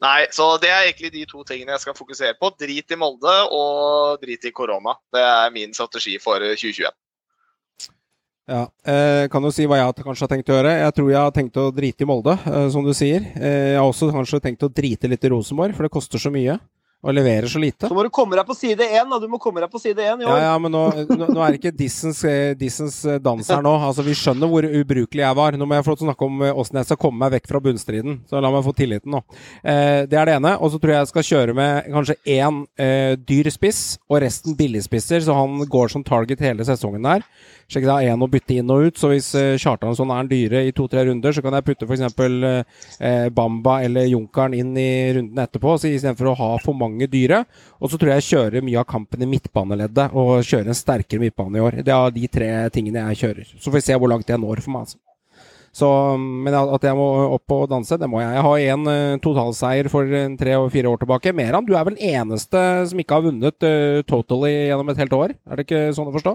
Nei, 0.00 0.26
så 0.30 0.56
det 0.62 0.70
er 0.70 0.86
egentlig 0.86 1.10
de 1.12 1.24
to 1.26 1.42
tingene 1.46 1.74
jeg 1.74 1.82
skal 1.82 1.94
fokusere 1.98 2.36
på. 2.38 2.50
Drit 2.58 2.90
i 2.94 2.98
Molde 2.98 3.34
og 3.50 4.20
drit 4.22 4.44
i 4.46 4.52
korona. 4.54 4.94
Det 5.14 5.22
er 5.22 5.50
min 5.54 5.74
strategi 5.74 6.16
for 6.22 6.38
2021. 6.38 6.90
Ja, 8.48 8.62
eh, 8.84 9.28
kan 9.28 9.44
jo 9.44 9.50
si 9.52 9.66
hva 9.68 9.76
jeg 9.76 10.00
kanskje 10.00 10.24
har 10.24 10.30
tenkt 10.30 10.48
å 10.48 10.54
gjøre. 10.56 10.70
Jeg 10.80 10.94
tror 10.96 11.08
jeg 11.12 11.20
har 11.20 11.34
tenkt 11.36 11.58
å 11.60 11.66
drite 11.74 12.06
i 12.06 12.08
Molde, 12.08 12.32
eh, 12.48 12.68
som 12.72 12.86
du 12.86 12.94
sier. 12.96 13.26
Eh, 13.36 13.74
jeg 13.74 13.76
har 13.76 13.84
også 13.84 14.08
kanskje 14.14 14.40
tenkt 14.40 14.64
å 14.64 14.72
drite 14.72 15.10
litt 15.10 15.24
i 15.24 15.30
Rosenborg, 15.34 15.76
for 15.76 15.84
det 15.84 15.92
koster 15.92 16.22
så 16.22 16.32
mye. 16.32 16.56
Og 16.98 17.14
leverer 17.14 17.46
så 17.46 17.60
lite. 17.62 17.86
Så 17.86 17.94
må 17.94 18.02
du 18.02 18.08
komme 18.10 18.34
deg 18.34 18.46
på 18.48 18.56
side 18.58 18.82
én, 18.82 19.06
da. 19.06 19.20
Du 19.22 19.28
må 19.30 19.38
komme 19.38 19.62
deg 19.62 19.70
på 19.70 19.78
side 19.78 20.02
én 20.02 20.18
i 20.18 20.26
år. 20.26 20.40
ja, 20.42 20.54
men 20.58 20.72
nå, 20.74 20.80
nå, 21.06 21.28
nå 21.30 21.42
er 21.44 21.54
det 21.54 21.60
ikke 21.60 21.70
dissens, 21.78 22.24
eh, 22.26 22.56
dissens 22.58 22.96
eh, 23.06 23.20
dans 23.22 23.46
her 23.54 23.62
nå. 23.62 23.74
Altså, 23.86 24.02
Vi 24.02 24.16
skjønner 24.18 24.50
hvor 24.50 24.66
ubrukelig 24.66 25.22
jeg 25.22 25.36
var. 25.38 25.54
Nå 25.54 25.68
må 25.70 25.78
jeg 25.78 25.86
få 25.86 25.94
snakke 26.00 26.26
om 26.26 26.42
eh, 26.42 26.58
åssen 26.58 26.80
jeg 26.80 26.88
skal 26.88 26.98
komme 27.04 27.22
meg 27.22 27.36
vekk 27.36 27.46
fra 27.52 27.60
bunnstriden. 27.62 28.18
Så 28.26 28.42
la 28.42 28.50
meg 28.50 28.66
få 28.66 28.74
tilliten 28.74 29.14
nå. 29.14 29.22
Eh, 29.62 30.08
det 30.10 30.18
er 30.18 30.26
det 30.26 30.34
ene. 30.40 30.56
Og 30.58 30.72
så 30.74 30.80
tror 30.82 30.96
jeg 30.96 31.04
jeg 31.04 31.12
skal 31.12 31.28
kjøre 31.30 31.54
med 31.60 31.92
kanskje 31.94 32.18
én 32.34 32.58
eh, 32.82 33.14
dyr 33.30 33.52
spiss 33.54 33.84
og 34.10 34.18
resten 34.26 34.58
billigspisser, 34.58 35.22
så 35.22 35.38
han 35.38 35.62
går 35.70 35.94
som 35.94 36.02
target 36.02 36.42
hele 36.42 36.66
sesongen 36.66 37.06
der. 37.06 37.22
Sjekk 37.68 37.84
da 37.84 38.00
én 38.00 38.22
å 38.24 38.30
bytte 38.32 38.58
inn 38.58 38.74
og 38.74 38.88
ut. 38.88 38.98
Så 38.98 39.12
hvis 39.12 39.30
eh, 39.38 39.54
Kjartan 39.60 39.94
sånn 39.94 40.10
er 40.10 40.24
en 40.24 40.32
dyre 40.34 40.64
i 40.66 40.74
to-tre 40.74 41.06
runder, 41.06 41.30
så 41.36 41.46
kan 41.46 41.54
jeg 41.54 41.66
putte 41.68 41.86
f.eks. 41.86 42.18
Eh, 42.98 43.26
Bamba 43.38 43.78
eller 43.86 44.08
Junkeren 44.10 44.58
inn 44.58 44.74
i 44.80 44.90
runden 45.14 45.46
etterpå, 45.46 45.78
så 45.78 45.92
istedenfor 45.92 46.32
å 46.32 46.36
ha 46.42 46.52
for 46.64 46.74
mange 46.74 46.86
dyre. 47.10 47.42
Og 47.78 47.90
så 47.90 47.98
tror 47.98 48.12
jeg 48.12 48.22
jeg 48.22 48.28
kjører 48.30 48.64
mye 48.64 48.78
av 48.80 48.88
kampen 48.88 49.24
i 49.24 49.28
midtbaneleddet, 49.30 50.14
og 50.16 50.46
kjører 50.46 50.72
en 50.72 50.78
sterkere 50.78 51.22
midtbane 51.22 51.60
i 51.60 51.64
år. 51.64 51.82
Det 51.86 51.94
er 51.94 52.16
de 52.16 52.30
tre 52.32 52.48
tingene 52.74 53.04
jeg 53.10 53.20
kjører. 53.24 53.52
Så 53.58 53.68
får 53.68 53.78
vi 53.78 53.84
se 53.90 54.00
hvor 54.00 54.12
langt 54.14 54.32
jeg 54.32 54.40
når 54.40 54.64
for 54.64 54.74
meg, 54.74 54.88
altså. 54.88 55.00
Så, 55.78 55.88
men 56.16 56.54
at 56.56 56.82
jeg 56.82 56.96
må 56.96 57.06
opp 57.36 57.52
og 57.54 57.68
danse, 57.70 57.98
det 58.00 58.08
må 58.10 58.22
jeg. 58.22 58.32
Jeg 58.34 58.44
har 58.46 58.64
én 58.72 58.88
uh, 58.88 59.20
totalseier 59.22 59.90
for 59.92 60.08
eh, 60.16 60.32
tre 60.40 60.56
og 60.58 60.72
fire 60.74 60.90
år 60.90 61.02
tilbake. 61.02 61.34
Meran, 61.36 61.68
du 61.68 61.74
er 61.76 61.84
vel 61.86 62.00
eneste 62.08 62.62
som 62.90 63.02
ikke 63.02 63.18
har 63.18 63.26
vunnet 63.28 63.68
uh, 63.68 64.00
totally 64.08 64.54
gjennom 64.70 64.90
et 64.90 65.02
helt 65.04 65.14
år? 65.14 65.36
Er 65.46 65.60
det 65.60 65.68
ikke 65.68 65.84
sånn 65.94 66.10
å 66.10 66.16
forstå? 66.16 66.34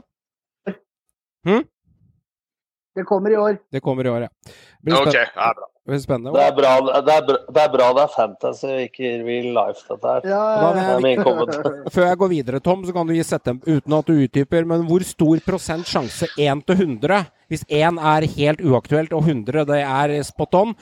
Det 2.94 3.08
kommer 3.10 3.34
i 3.34 3.38
år. 3.42 3.60
Det 3.74 3.82
kommer 3.84 4.06
i 4.06 4.14
år, 4.14 4.28
ja. 4.28 4.56
Blir 4.86 5.02
Ok, 5.02 5.12
det 5.12 5.26
ja, 5.26 5.54
bra. 5.58 5.73
Det 5.84 5.92
blir 5.92 6.00
spennende. 6.00 6.32
Det 6.32 6.44
er 6.48 6.54
bra 6.56 6.74
det 6.80 7.12
er, 7.12 7.24
bra, 7.28 7.38
det 7.44 7.60
er, 7.60 7.72
bra 7.74 7.88
det 7.98 8.04
er 8.06 8.12
fantasy 8.14 8.68
og 8.70 8.84
ikke 8.86 9.10
real 9.26 9.50
life, 9.58 9.82
dette 9.90 10.14
her. 10.14 10.28
Ja, 10.32 10.44
ja, 10.80 10.94
ja. 10.96 11.56
Før 11.96 12.06
jeg 12.08 12.20
går 12.22 12.32
videre, 12.32 12.62
Tom, 12.64 12.86
så 12.88 12.96
kan 12.96 13.10
du 13.10 13.12
gi 13.18 13.26
sette 13.28 13.52
dem 13.52 13.60
uten 13.66 13.98
at 13.98 14.08
du 14.08 14.14
utdyper, 14.16 14.64
men 14.70 14.86
hvor 14.88 15.04
stor 15.04 15.42
prosent 15.44 15.90
sjanse 15.92 16.30
1 16.40 16.64
til 16.70 16.86
100, 16.86 17.26
hvis 17.52 17.68
1 17.68 18.00
er 18.14 18.30
helt 18.38 18.64
uaktuelt 18.64 19.12
og 19.12 19.28
100 19.28 19.68
det 19.74 19.82
er 19.84 20.16
spot 20.24 20.56
on, 20.62 20.74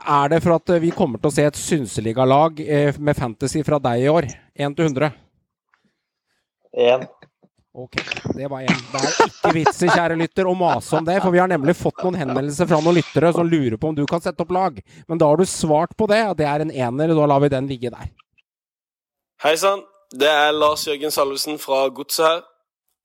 er 0.00 0.34
det 0.34 0.42
for 0.42 0.56
at 0.56 0.74
eh, 0.74 0.82
vi 0.82 0.90
kommer 0.96 1.22
til 1.22 1.30
å 1.30 1.36
se 1.36 1.46
et 1.46 1.60
synseligalag 1.60 2.58
lag 2.58 2.98
med 2.98 3.18
fantasy 3.22 3.62
fra 3.62 3.78
deg 3.86 4.02
i 4.02 4.10
år? 4.10 4.26
1 4.58 4.78
til 4.80 4.90
100? 4.90 5.14
Én. 6.90 7.06
Ok, 7.72 7.96
det 8.34 8.48
var 8.50 8.60
én. 8.60 8.80
Det 8.92 8.98
er 8.98 9.28
ikke 9.28 9.52
vits 9.54 9.82
i, 9.84 9.88
kjære 9.88 10.16
lytter, 10.18 10.48
å 10.50 10.56
mase 10.58 10.96
om 10.98 11.04
det, 11.06 11.20
for 11.22 11.30
vi 11.30 11.38
har 11.38 11.50
nemlig 11.50 11.76
fått 11.78 12.02
noen 12.02 12.18
henvendelser 12.18 12.66
fra 12.66 12.80
noen 12.82 12.96
lyttere 12.98 13.30
som 13.36 13.46
lurer 13.46 13.76
på 13.78 13.92
om 13.92 13.94
du 13.94 14.02
kan 14.10 14.22
sette 14.24 14.42
opp 14.42 14.50
lag. 14.50 14.80
Men 15.06 15.20
da 15.22 15.28
har 15.30 15.38
du 15.38 15.46
svart 15.46 15.94
på 15.94 16.08
det, 16.10 16.18
at 16.32 16.40
det 16.40 16.48
er 16.50 16.64
en 16.64 16.72
ener, 16.74 17.12
og 17.14 17.20
da 17.22 17.28
lar 17.30 17.44
vi 17.44 17.52
den 17.52 17.70
ligge 17.70 17.92
der. 17.94 18.10
Hei 19.44 19.54
sann, 19.60 19.84
det 20.10 20.26
er 20.26 20.50
Lars 20.50 20.82
Jørgen 20.88 21.14
Salvesen 21.14 21.62
fra 21.62 21.84
Godset 21.94 22.26
her. 22.26 22.42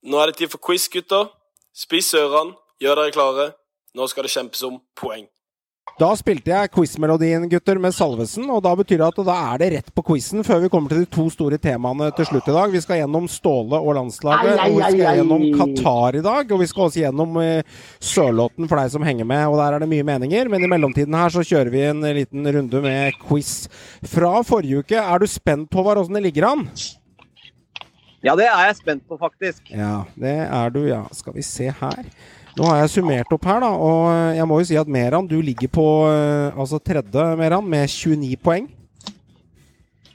Nå 0.02 0.18
er 0.18 0.32
det 0.32 0.40
tid 0.42 0.50
for 0.50 0.62
quiz, 0.66 0.88
gutter. 0.90 1.30
Spiss 1.70 2.10
ørene, 2.18 2.58
gjør 2.82 3.04
dere 3.04 3.14
klare. 3.14 3.48
Nå 3.94 4.10
skal 4.10 4.26
det 4.26 4.34
kjempes 4.34 4.66
om 4.66 4.80
poeng. 4.98 5.28
Da 5.96 6.10
spilte 6.12 6.50
jeg 6.50 6.68
quizmelodien, 6.74 7.46
gutter, 7.48 7.78
med 7.80 7.94
Salvesen, 7.96 8.44
og 8.52 8.58
da 8.66 8.74
betyr 8.76 9.00
det 9.00 9.06
at 9.06 9.20
da 9.24 9.36
er 9.54 9.60
det 9.62 9.68
rett 9.72 9.86
på 9.96 10.02
quizen 10.10 10.44
før 10.44 10.58
vi 10.66 10.68
kommer 10.72 10.92
til 10.92 11.00
de 11.06 11.08
to 11.08 11.24
store 11.32 11.56
temaene 11.62 12.10
til 12.18 12.28
slutt 12.28 12.50
i 12.50 12.56
dag. 12.56 12.74
Vi 12.74 12.82
skal 12.84 13.00
gjennom 13.00 13.24
Ståle 13.32 13.80
og 13.80 13.96
landslaget, 13.96 14.58
Ai, 14.58 14.66
ai, 14.66 14.66
og 14.68 14.76
vi 14.76 14.82
skal 14.82 15.00
ai, 15.00 15.06
ai. 15.08 15.14
gjennom 15.22 15.46
Qatar 15.56 16.18
i 16.20 16.22
dag, 16.26 16.52
og 16.52 16.60
vi 16.60 16.68
skal 16.68 16.84
også 16.90 17.00
gjennom 17.06 17.38
Sørlåten 17.40 18.12
Sørlotten 18.16 18.68
for 18.68 18.82
deg 18.82 18.92
som 18.92 19.08
henger 19.08 19.30
med, 19.30 19.46
og 19.48 19.56
der 19.62 19.78
er 19.78 19.86
det 19.86 19.90
mye 19.94 20.04
meninger. 20.10 20.52
Men 20.52 20.66
i 20.66 20.70
mellomtiden 20.74 21.16
her 21.16 21.32
så 21.32 21.46
kjører 21.46 21.72
vi 21.72 21.82
en 21.88 22.04
liten 22.18 22.52
runde 22.58 22.84
med 22.84 23.16
quiz 23.24 23.54
fra 24.04 24.36
forrige 24.44 24.84
uke. 24.84 25.00
Er 25.00 25.22
du 25.24 25.30
spent 25.30 25.70
på 25.72 25.86
hva 25.86 25.96
åssen 25.96 26.18
det 26.18 26.26
ligger 26.28 26.50
an? 26.50 26.68
Ja, 28.26 28.34
det 28.36 28.50
er 28.50 28.68
jeg 28.68 28.82
spent 28.82 29.04
på, 29.08 29.16
faktisk. 29.20 29.70
Ja, 29.70 30.02
det 30.18 30.36
er 30.44 30.72
du, 30.74 30.82
ja. 30.90 31.04
Skal 31.14 31.36
vi 31.36 31.44
se 31.46 31.70
her. 31.70 32.04
Nå 32.56 32.64
har 32.64 32.78
jeg 32.80 32.90
summert 32.94 33.32
opp 33.36 33.44
her, 33.44 33.58
da, 33.60 33.68
og 33.68 34.36
jeg 34.36 34.48
må 34.48 34.56
jo 34.62 34.66
si 34.68 34.76
at 34.80 34.88
Meran, 34.88 35.26
du 35.28 35.36
ligger 35.44 35.68
på 35.68 35.84
eh, 36.08 36.56
altså 36.56 36.78
tredje, 36.80 37.24
Meran, 37.36 37.66
med 37.68 37.84
29 37.92 38.36
poeng. 38.40 38.70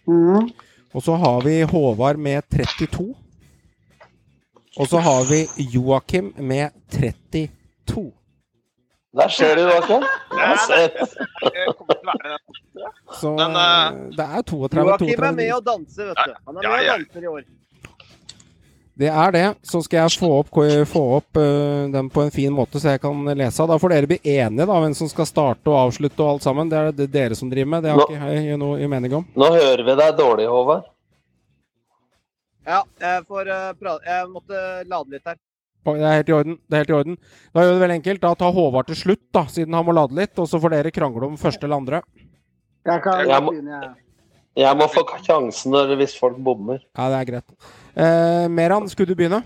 Mm. 0.10 0.50
Og 0.92 1.04
så 1.06 1.16
har 1.22 1.46
vi 1.46 1.60
Håvard 1.70 2.18
med 2.18 2.42
32. 2.50 3.14
Og 4.80 4.88
så 4.90 4.98
har 5.06 5.24
vi 5.30 5.46
Joakim 5.70 6.34
med 6.38 6.74
32. 6.90 8.10
Der 9.14 9.28
ser 9.28 9.56
du, 9.56 9.62
Joakim. 9.62 10.04
Så 13.22 13.30
Men, 13.36 13.56
eh, 13.60 13.88
eh, 13.88 13.94
det 14.18 14.26
er 14.26 14.42
32 14.42 14.80
Joakim 14.82 15.24
er 15.24 15.32
med 15.32 15.54
og 15.54 15.66
danser, 15.66 16.06
vet 16.10 16.18
du. 16.26 16.34
Han 16.48 16.58
er 16.58 16.62
Ja, 16.64 16.70
med 16.70 16.80
og 16.80 16.86
ja. 16.86 16.94
danser 16.98 17.22
i 17.22 17.28
år. 17.28 17.42
Det 19.02 19.10
er 19.10 19.32
det. 19.34 19.44
Så 19.66 19.82
skal 19.86 20.04
jeg 20.04 20.20
få 20.22 20.30
opp, 20.42 20.52
få 20.92 21.02
opp 21.18 21.40
uh, 21.42 21.88
den 21.94 22.10
på 22.14 22.22
en 22.26 22.32
fin 22.34 22.54
måte, 22.54 22.78
så 22.82 22.94
jeg 22.94 23.02
kan 23.02 23.24
lese. 23.34 23.66
Da 23.70 23.78
får 23.82 23.96
dere 23.96 24.10
bli 24.12 24.20
enige 24.36 24.68
da, 24.70 24.78
hvem 24.84 24.94
som 24.98 25.10
skal 25.10 25.26
starte 25.30 25.72
og 25.72 25.80
avslutte 25.88 26.22
og 26.22 26.36
alt 26.36 26.46
sammen. 26.46 26.70
Det 26.70 26.78
er 26.78 26.92
det 27.02 27.08
dere 27.14 27.38
som 27.40 27.50
driver 27.50 27.72
med. 27.76 27.84
Det 27.88 27.92
har 27.96 28.02
Nå- 28.04 28.10
ikke 28.12 28.34
jeg 28.46 28.60
noe 28.62 28.78
i 28.80 28.90
mening 28.92 29.16
om. 29.22 29.26
Nå 29.36 29.50
hører 29.56 29.84
vi 29.88 29.96
deg 30.04 30.18
dårlig, 30.20 30.46
Håvard. 30.52 30.86
Ja, 32.68 32.84
jeg 33.02 33.24
får 33.26 33.48
uh, 33.50 33.72
prate 33.80 34.06
Jeg 34.06 34.28
måtte 34.30 34.60
lade 34.86 35.16
litt 35.16 35.26
her. 35.26 35.40
Det 35.82 35.98
er 36.06 36.20
helt 36.20 36.30
i 36.30 36.34
orden. 36.38 36.58
det 36.70 36.76
er 36.78 36.84
helt 36.84 36.92
i 36.94 36.98
orden. 37.00 37.16
Da 37.56 37.64
gjør 37.64 37.72
vi 37.72 37.78
det 37.80 37.82
veldig 37.88 37.96
enkelt. 38.04 38.22
Da 38.22 38.36
tar 38.38 38.54
Håvard 38.54 38.92
til 38.92 39.00
slutt, 39.00 39.24
da, 39.34 39.48
siden 39.50 39.74
han 39.74 39.88
må 39.88 39.96
lade 39.98 40.14
litt. 40.14 40.38
Og 40.38 40.46
så 40.52 40.60
får 40.62 40.76
dere 40.76 40.92
krangle 40.94 41.26
om 41.32 41.40
første 41.42 41.66
eller 41.66 41.82
andre. 41.82 42.04
Jeg 42.86 43.02
kan 43.02 43.26
Jeg 43.26 43.42
må- 43.42 43.56
begynne, 43.56 43.82
jeg. 43.82 43.92
Jeg 44.62 44.78
må 44.78 44.86
få 44.92 45.02
sjansen 45.26 45.74
hvis 45.98 46.14
folk 46.20 46.38
bommer. 46.38 46.82
Ja, 46.98 47.08
det 47.10 47.18
er 47.22 47.26
greit. 47.32 47.58
Eh, 47.96 48.48
Meran, 48.50 48.88
skulle 48.90 49.12
du 49.12 49.18
begynne? 49.20 49.42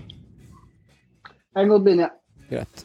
Jeg 1.56 1.64
kan 1.64 1.72
godt 1.72 1.86
begynne, 1.86 2.08
ja. 2.08 2.12
Greit. 2.50 2.84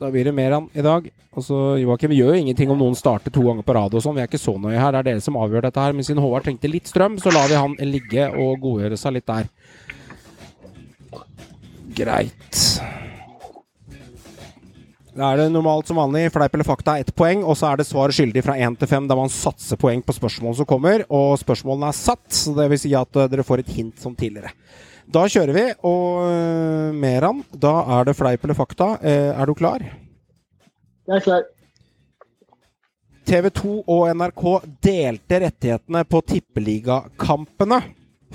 Da 0.00 0.10
blir 0.12 0.28
det 0.28 0.34
Meran 0.36 0.68
i 0.74 0.84
dag. 0.84 1.08
Og 1.36 1.44
så 1.44 1.56
Joakim, 1.80 2.10
vi 2.12 2.18
gjør 2.20 2.34
jo 2.34 2.42
ingenting 2.42 2.70
om 2.72 2.80
noen 2.80 2.96
starter 2.96 3.32
to 3.32 3.42
ganger 3.44 3.64
på 3.64 3.74
rad 3.76 3.94
og 3.96 4.02
sånn. 4.04 4.16
Vi 4.16 4.24
er 4.24 4.28
ikke 4.28 4.40
så 4.40 4.56
nøye 4.60 4.80
her. 4.80 4.92
Det 4.92 5.00
er 5.00 5.08
dere 5.10 5.24
som 5.24 5.36
avgjør 5.40 5.66
dette 5.68 5.84
her. 5.84 5.96
Men 5.96 6.06
siden 6.08 6.20
Håvard 6.24 6.46
trengte 6.48 6.70
litt 6.70 6.88
strøm, 6.88 7.18
så 7.20 7.32
lar 7.32 7.48
vi 7.52 7.60
han 7.60 7.76
ligge 7.88 8.28
og 8.32 8.60
godgjøre 8.64 8.98
seg 9.00 9.16
litt 9.18 9.28
der. 9.28 9.48
Greit. 11.96 12.62
Da 15.16 15.30
er 15.32 15.38
det 15.40 15.46
normalt 15.48 15.88
som 15.88 15.96
vanlig 15.96 16.26
fleip 16.34 16.52
eller 16.54 16.66
fakta 16.68 16.98
ett 17.00 17.08
poeng, 17.16 17.40
og 17.40 17.56
så 17.56 17.70
er 17.70 17.80
det 17.80 17.86
svar 17.88 18.12
skyldig 18.12 18.42
fra 18.44 18.56
én 18.60 18.74
til 18.76 18.90
fem, 18.90 19.06
der 19.08 19.16
man 19.16 19.32
satser 19.32 19.78
poeng 19.80 20.02
på 20.04 20.12
spørsmålene 20.12 20.58
som 20.58 20.68
kommer. 20.68 21.06
Og 21.08 21.38
spørsmålene 21.40 21.88
er 21.88 21.96
satt, 21.96 22.26
så 22.36 22.52
det 22.58 22.66
vil 22.74 22.82
si 22.82 22.92
at 22.98 23.16
eh, 23.16 23.30
dere 23.32 23.46
får 23.46 23.62
et 23.64 23.72
hint 23.78 23.96
som 24.02 24.12
tidligere. 24.18 24.52
Da 25.08 25.22
kjører 25.30 25.56
vi, 25.56 25.64
og 25.88 26.20
eh, 26.26 26.92
Meran, 27.00 27.40
da 27.48 27.72
er 27.96 28.10
det 28.10 28.16
fleip 28.18 28.44
eller 28.44 28.58
fakta. 28.58 28.90
Eh, 29.00 29.32
Er 29.32 29.48
du 29.48 29.54
klar? 29.56 29.86
Jeg 31.06 31.16
er 31.16 31.24
klar. 31.24 31.48
TV 33.26 33.48
2 33.56 33.74
og 33.90 34.06
NRK 34.20 34.42
delte 34.84 35.40
rettighetene 35.48 36.04
på 36.06 36.20
tippeligakampene 36.28 37.80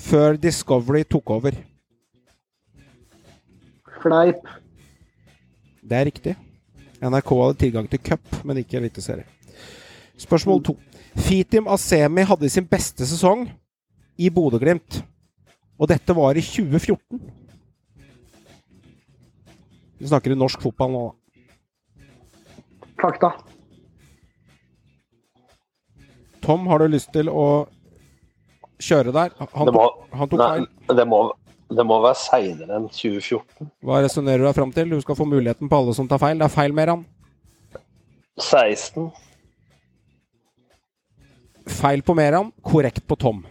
før 0.02 0.36
Discovery 0.42 1.06
tok 1.06 1.38
over. 1.38 1.62
Fleip. 4.02 4.42
Det 5.86 6.00
er 6.00 6.10
riktig. 6.10 6.42
NRK 7.02 7.32
hadde 7.42 7.58
tilgang 7.64 7.88
til 7.90 8.02
cup, 8.06 8.22
men 8.46 8.60
ikke 8.62 8.78
eliteserie. 8.78 9.26
Spørsmål 10.22 10.62
to. 10.64 10.76
Fitim 11.18 11.68
Asemi 11.68 12.24
hadde 12.30 12.50
sin 12.50 12.68
beste 12.70 13.08
sesong 13.10 13.48
i 14.22 14.30
Bodø-Glimt. 14.30 15.02
Og 15.82 15.90
dette 15.90 16.14
var 16.16 16.38
i 16.38 16.44
2014. 16.46 17.22
Vi 20.02 20.10
snakker 20.10 20.34
i 20.34 20.38
norsk 20.38 20.62
fotball 20.62 20.94
nå, 20.94 21.02
da. 21.10 21.18
Fakta. 23.02 23.32
Tom, 26.42 26.68
har 26.70 26.82
du 26.82 26.88
lyst 26.90 27.10
til 27.14 27.30
å 27.30 27.66
kjøre 28.82 29.14
der? 29.14 29.34
Han, 29.42 29.68
Det 29.70 29.74
må, 29.74 29.86
han 30.14 30.30
tok 30.30 30.40
nei, 30.42 30.50
feil. 30.62 30.98
det 30.98 31.06
må, 31.10 31.20
Det 31.72 31.84
må 31.88 32.02
være 32.04 32.20
seinere 32.20 32.76
enn 32.76 32.88
2014. 32.92 33.70
Hva 33.88 34.02
resonnerer 34.04 34.44
du 34.44 34.48
deg 34.50 34.58
fram 34.58 34.72
til? 34.76 34.92
Du 34.92 35.00
skal 35.04 35.16
få 35.16 35.28
muligheten 35.30 35.70
på 35.72 35.78
alle 35.80 35.96
som 35.96 36.10
tar 36.12 36.20
feil. 36.20 36.40
Det 36.42 36.48
er 36.48 36.52
feil, 36.52 36.76
Meran. 36.76 37.06
16. 38.42 39.08
Feil 41.72 42.04
på 42.04 42.16
Meran, 42.18 42.52
korrekt 42.66 43.06
på 43.08 43.16
Tom. 43.20 43.44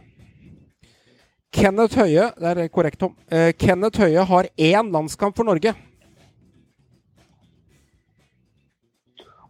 Kenneth 1.50 1.98
Høie 1.98 2.28
Det 2.38 2.50
er 2.50 2.68
korrekt, 2.70 3.00
Tom. 3.00 3.16
Eh, 3.30 3.52
Kenneth 3.58 4.02
Høie 4.02 4.24
har 4.26 4.48
én 4.56 4.92
landskamp 4.92 5.36
for 5.36 5.48
Norge. 5.48 5.72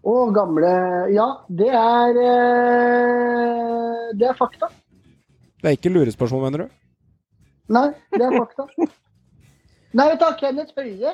Å, 0.00 0.14
gamle 0.32 0.70
Ja, 1.12 1.26
det 1.50 1.68
er 1.76 2.20
eh, 2.24 4.04
Det 4.16 4.30
er 4.30 4.38
fakta. 4.38 4.70
Det 5.60 5.68
er 5.68 5.76
ikke 5.76 5.92
lurespørsmål, 5.92 6.46
mener 6.46 6.64
du? 6.64 6.76
Nei, 7.70 7.88
det 8.16 8.24
er 8.26 8.34
fakta. 8.34 8.66
Nei, 9.94 10.06
vet 10.10 10.22
du, 10.22 10.26
Kenneth 10.40 10.74
Høie 10.78 11.12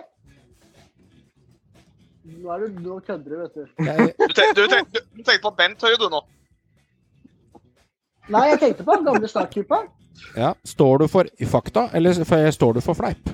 Nå, 2.27 2.49
er 2.51 2.65
du, 2.65 2.81
nå 2.83 2.97
kødder 3.07 3.31
du, 3.31 3.37
vet 3.43 3.55
du. 3.55 3.67
Jeg, 3.87 4.15
Du, 4.19 4.33
tenkte, 4.35 4.63
du, 4.63 4.67
tenkte, 4.73 5.03
du, 5.15 5.21
tenkte 5.23 5.43
på 5.45 5.53
Bent 5.59 5.85
Høie, 5.87 5.99
du 6.01 6.09
nå. 6.11 6.23
Nei, 8.35 8.49
jeg 8.51 8.59
tenkte 8.65 8.87
på 8.89 8.97
den 8.99 9.07
gamle 9.07 9.29
startkeeperen. 9.31 9.87
ja. 10.35 10.55
Står 10.67 11.05
du 11.05 11.07
for 11.13 11.29
fakta, 11.53 11.87
eller 11.95 12.17
står 12.51 12.73
du 12.75 12.81
for 12.83 12.99
fleip? 12.99 13.31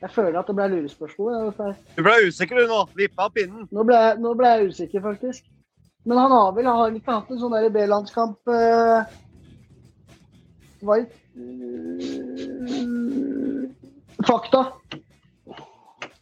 Jeg 0.00 0.10
føler 0.14 0.38
at 0.38 0.46
det 0.46 0.54
ble 0.54 0.66
lurespørsmål. 0.72 1.52
Du 1.96 2.02
ble 2.06 2.16
usikker 2.28 2.58
du 2.60 2.68
nå. 2.70 2.82
Vippa 2.98 3.26
av 3.26 3.32
pinnen. 3.34 3.68
Nå 3.74 3.84
ble, 3.86 3.98
nå 4.22 4.34
ble 4.38 4.50
jeg 4.54 4.68
usikker, 4.72 5.02
faktisk. 5.02 5.46
Men 6.06 6.18
han 6.22 6.34
har 6.34 6.52
vel 6.56 6.66
har 6.70 6.94
ikke 6.94 7.16
hatt 7.16 7.30
en 7.34 7.40
sånn 7.40 7.56
B-landskamp 7.74 8.52
uh, 8.54 9.02
Var 10.86 11.02
Fakta. 14.26 14.64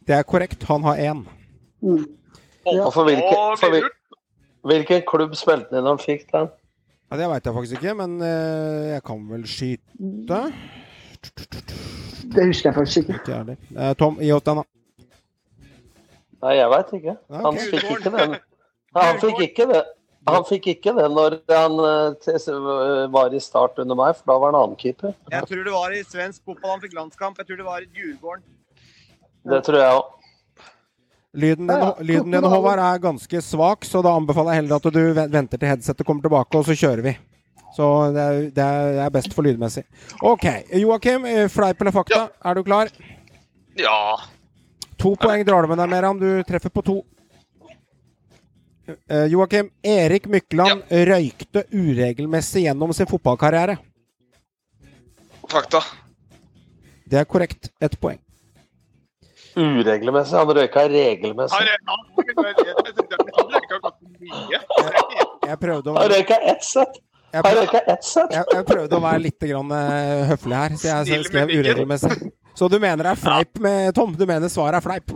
Det 0.07 0.15
er 0.15 0.23
korrekt. 0.23 0.63
Han 0.69 0.83
har 0.83 0.95
én. 1.01 1.25
Mm. 1.81 2.05
Og 2.67 2.93
for 2.93 3.03
hvilken, 3.07 3.57
for 3.59 3.71
hvil, 3.71 3.87
hvilken 4.67 5.03
klubb 5.07 5.35
spilte 5.39 5.71
han 5.71 5.81
inn 5.81 5.89
han 5.89 5.99
fikk 6.01 6.27
den? 6.31 6.49
Ja, 7.07 7.17
det 7.21 7.29
veit 7.31 7.45
jeg 7.47 7.55
faktisk 7.55 7.77
ikke, 7.79 7.93
men 7.95 8.17
uh, 8.19 8.87
jeg 8.91 9.03
kan 9.07 9.21
vel 9.29 9.45
skyte? 9.47 10.39
Det 12.35 12.47
husker 12.49 12.69
jeg 12.69 12.75
faktisk 12.75 12.97
ikke. 12.97 13.19
Ikke. 13.23 13.57
Eh, 13.77 13.93
Tom, 13.99 14.19
gi 14.19 14.31
oss 14.35 14.43
den, 14.43 14.59
da. 14.59 14.65
Nei, 16.43 16.55
jeg 16.59 16.71
veit 16.73 16.91
ikke. 16.99 17.15
Han 17.45 17.59
fikk 17.61 17.87
ikke 17.95 18.11
den. 18.13 18.35
Nei, 18.35 19.05
han 19.05 19.21
fikk 19.23 19.39
ikke 19.47 19.69
det. 19.71 19.83
Han 20.27 20.43
fikk 20.47 20.67
ikke 20.73 20.93
det 20.97 21.07
når 21.13 21.37
han 21.51 21.79
eh, 21.87 23.07
var 23.13 23.33
i 23.33 23.39
start 23.43 23.79
under 23.79 23.95
meg, 23.95 24.17
for 24.17 24.33
da 24.33 24.37
var 24.41 24.51
han 24.51 24.59
annen 24.59 24.79
keeper. 24.79 25.15
Jeg 25.31 25.47
tror 25.47 25.63
det 25.63 25.73
var 25.75 25.95
i 25.95 26.03
svensk 26.03 26.43
fotball 26.43 26.75
han 26.75 26.83
fikk 26.83 26.97
landskamp. 26.97 27.39
Jeg 27.39 27.49
tror 27.49 27.61
det 27.61 27.67
var 27.67 27.85
i 27.85 27.89
Djurgården. 27.95 28.45
Det 29.47 29.63
tror 29.63 29.79
jeg 29.79 29.97
òg. 30.01 30.13
Lyden 31.37 31.69
Ja, 31.69 31.77
ja. 31.77 31.95
lyden 32.01 32.31
din 32.31 32.43
Håvard, 32.43 32.79
er 32.79 32.99
ganske 32.99 33.41
svak, 33.45 33.85
så 33.85 34.01
da 34.01 34.15
anbefaler 34.17 34.55
jeg 34.55 34.63
heller 34.63 34.79
at 34.79 34.93
du 34.93 35.01
venter 35.13 35.59
til 35.59 35.69
headsetet 35.69 36.07
kommer 36.07 36.25
tilbake, 36.25 36.57
og 36.57 36.65
så 36.65 36.75
kjører 36.75 37.03
vi. 37.05 37.13
Så 37.75 37.87
det 38.15 38.23
er, 38.23 38.39
det 38.55 38.65
er, 39.03 39.11
best 39.13 39.35
for 39.35 39.45
lydmessig. 39.45 39.83
OK. 40.25 40.47
Joakim, 40.81 41.27
eh, 41.29 41.45
fleip 41.51 41.81
eller 41.81 41.93
fakta? 41.93 42.23
Er 42.43 42.57
du 42.57 42.63
klar? 42.65 42.89
Ja. 43.77 44.17
To 44.97 45.13
poeng 45.19 45.45
drar 45.45 45.61
du 45.61 45.69
med 45.69 45.77
deg, 45.77 45.91
Meran. 45.91 46.17
Du 46.17 46.41
treffer 46.47 46.73
på 46.73 46.81
to. 46.81 46.97
Eh, 48.87 49.25
Joakim, 49.31 49.69
Erik 49.83 50.27
Mykland 50.31 50.83
røykte 51.09 51.65
uregelmessig 51.75 52.63
gjennom 52.67 52.93
sin 52.95 53.09
fotballkarriere. 53.09 53.77
Fakta. 55.51 55.81
Det 57.07 57.19
er 57.19 57.27
korrekt. 57.27 57.69
Ett 57.83 57.99
poeng. 57.99 58.19
Uregelmessig. 59.57 60.37
Han 60.37 60.53
røyka 60.55 60.85
regelmessig. 60.91 61.57
han 61.57 61.67
røyka 63.51 63.81
ganske 63.83 64.07
mye. 64.21 64.61
Jeg 65.47 65.59
prøvde 65.59 65.91
å 65.91 65.97
Han 65.97 66.11
røyka 66.11 66.39
ett 66.51 66.63
sett. 66.63 66.99
jeg, 67.33 67.43
prøvde, 67.43 67.81
jeg, 67.87 68.43
jeg 68.53 68.65
prøvde 68.65 68.95
å 68.95 69.03
være 69.03 69.23
litt 69.23 69.39
grann, 69.39 69.71
eh, 69.71 70.27
høflig 70.31 70.55
her, 70.55 70.77
så 70.79 70.93
jeg 71.03 71.25
skrev 71.27 71.51
uregelmessig. 71.51 72.31
Så 72.57 72.69
du 72.71 72.79
mener 72.79 73.03
det 73.03 73.11
er 73.11 73.19
fleip 73.21 73.59
med 73.61 73.93
Tom? 73.95 74.15
Du 74.17 74.25
mener 74.25 74.49
svaret 74.49 74.79
er 74.79 74.85
fleip? 74.85 75.11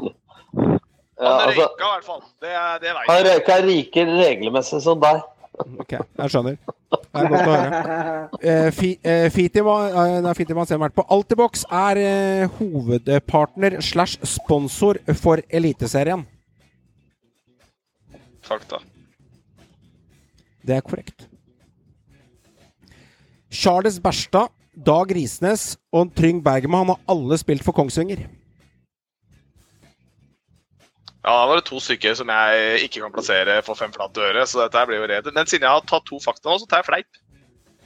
Ja, 1.21 1.31
Han 1.37 1.49
altså, 1.49 1.67
røyka 1.67 1.85
i 1.85 1.91
hvert 1.93 2.07
fall. 2.07 2.21
Det, 2.41 2.51
det 2.81 2.93
han 2.97 3.25
røyka 3.27 3.57
riker 3.65 4.11
regelmessig 4.17 4.81
som 4.81 5.01
deg. 5.01 5.21
Ok, 5.61 5.91
jeg 5.93 6.31
skjønner. 6.33 6.55
Det 6.91 7.21
er 7.21 7.27
godt 7.29 7.41
å 7.41 7.51
høre. 7.51 7.81
Eh, 8.41 8.69
Fi, 8.73 8.89
eh, 9.05 9.27
Fitima, 9.29 9.75
eh, 10.31 10.65
ser 10.65 10.79
vært 10.81 10.95
på 10.97 11.05
Altibox 11.13 11.65
er 11.69 11.99
eh, 12.01 12.55
hovedpartner 12.57 13.77
slash 13.85 14.17
sponsor 14.25 14.97
for 15.19 15.43
Eliteserien. 15.49 16.25
Fakta. 18.41 18.81
Det 20.65 20.75
er 20.79 20.81
korrekt. 20.81 21.27
Charles 23.51 23.99
Berstad, 23.99 24.49
Dag 24.73 25.11
Risnes 25.13 25.75
og 25.91 26.15
Trygg 26.15 26.41
Bergman 26.43 26.87
har 26.87 27.01
alle 27.11 27.37
spilt 27.37 27.63
for 27.63 27.75
Kongsvinger. 27.75 28.25
Ja, 31.23 31.31
Da 31.37 31.45
var 31.47 31.59
det 31.59 31.65
to 31.69 31.79
stykker 31.79 32.15
som 32.17 32.27
jeg 32.33 32.81
ikke 32.87 33.01
kan 33.03 33.11
plassere 33.13 33.59
for 33.65 33.75
fem 33.77 33.91
flate 33.93 34.23
øre, 34.25 34.45
så 34.49 34.63
dette 34.65 34.85
blir 34.89 34.97
jo 35.03 35.09
redd. 35.11 35.27
Men 35.35 35.45
siden 35.45 35.67
jeg 35.67 35.69
har 35.75 35.83
tatt 35.85 36.05
to 36.09 36.17
fakta 36.23 36.49
nå, 36.49 36.57
så 36.63 36.67
tar 36.69 36.81
jeg 36.81 36.85
fleip. 36.89 37.19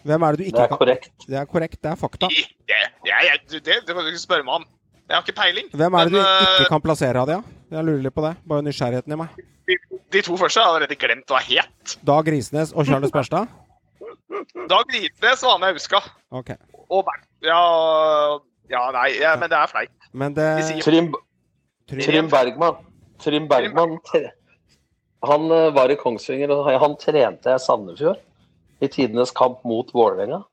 Hvem 0.06 0.24
er 0.24 0.32
det 0.32 0.38
du 0.38 0.44
Det 0.44 0.52
ikke 0.54 0.64
er 0.64 0.68
kan 0.72 0.78
korrekt. 0.78 1.10
Det 1.28 1.38
er 1.42 1.46
korrekt, 1.50 1.80
det 1.82 1.92
er 1.92 1.96
fakta. 2.00 2.30
I- 2.32 2.46
Det, 2.68 2.78
jeg, 3.06 3.32
fakta. 3.32 3.60
det, 3.60 3.76
det 3.88 3.96
kan 3.96 4.04
du 4.06 4.10
ikke 4.12 4.22
spørre 4.24 4.44
meg 4.46 4.54
om. 4.62 4.66
Jeg 5.10 5.16
har 5.18 5.22
ikke 5.26 5.36
peiling. 5.42 5.68
Hvem 5.74 5.94
er 5.94 6.04
det 6.06 6.12
du 6.14 6.18
Men, 6.18 6.26
du 6.46 6.64
ikke 6.64 6.70
kan 6.70 6.82
plassere, 6.82 7.20
Hadia? 7.20 7.42
Jeg 7.72 7.84
lurer 7.86 8.02
litt 8.06 8.14
på 8.16 8.24
det. 8.26 8.34
Bare 8.48 8.62
nysgjerrigheten 8.66 9.14
i 9.14 9.16
meg. 9.20 9.30
de, 9.68 9.78
de 10.14 10.22
to 10.22 10.38
første 10.38 10.60
har 10.62 10.66
jeg 10.68 10.76
allerede 10.76 10.96
glemt 11.02 11.28
hva 11.34 11.42
het. 11.42 11.98
Dag 12.06 12.28
Risnes 12.28 12.72
og 12.74 12.86
Charles 12.86 13.12
Berstad? 13.12 13.48
Dag 14.70 14.86
Grisnes 14.90 15.44
var 15.44 15.58
med, 15.60 15.68
jeg 15.74 15.76
huska. 15.82 16.00
Ok. 16.32 16.50
Og 16.90 17.04
Bernt. 17.06 17.26
Ja, 17.46 17.60
ja, 18.70 18.82
nei, 18.92 19.10
ja, 19.20 19.36
men 19.36 19.50
det 19.50 19.58
er 19.58 19.68
fleip. 19.68 19.92
Men 20.14 20.34
det 20.38 20.48
Trim 20.86 21.14
Trym 21.90 22.30
Bergman. 22.30 22.76
Trym 23.24 23.48
Bergman 23.48 23.98
Han 25.26 25.52
eh, 25.52 25.72
var 25.74 25.92
i 25.92 25.98
Kongsvinger, 26.00 26.52
og 26.52 26.68
han 26.82 26.98
trente 27.02 27.56
i 27.56 27.60
Sandefjord. 27.62 28.20
I 28.84 28.90
tidenes 28.92 29.32
kamp 29.32 29.64
mot 29.64 29.90
Vålerenga. 29.96 30.44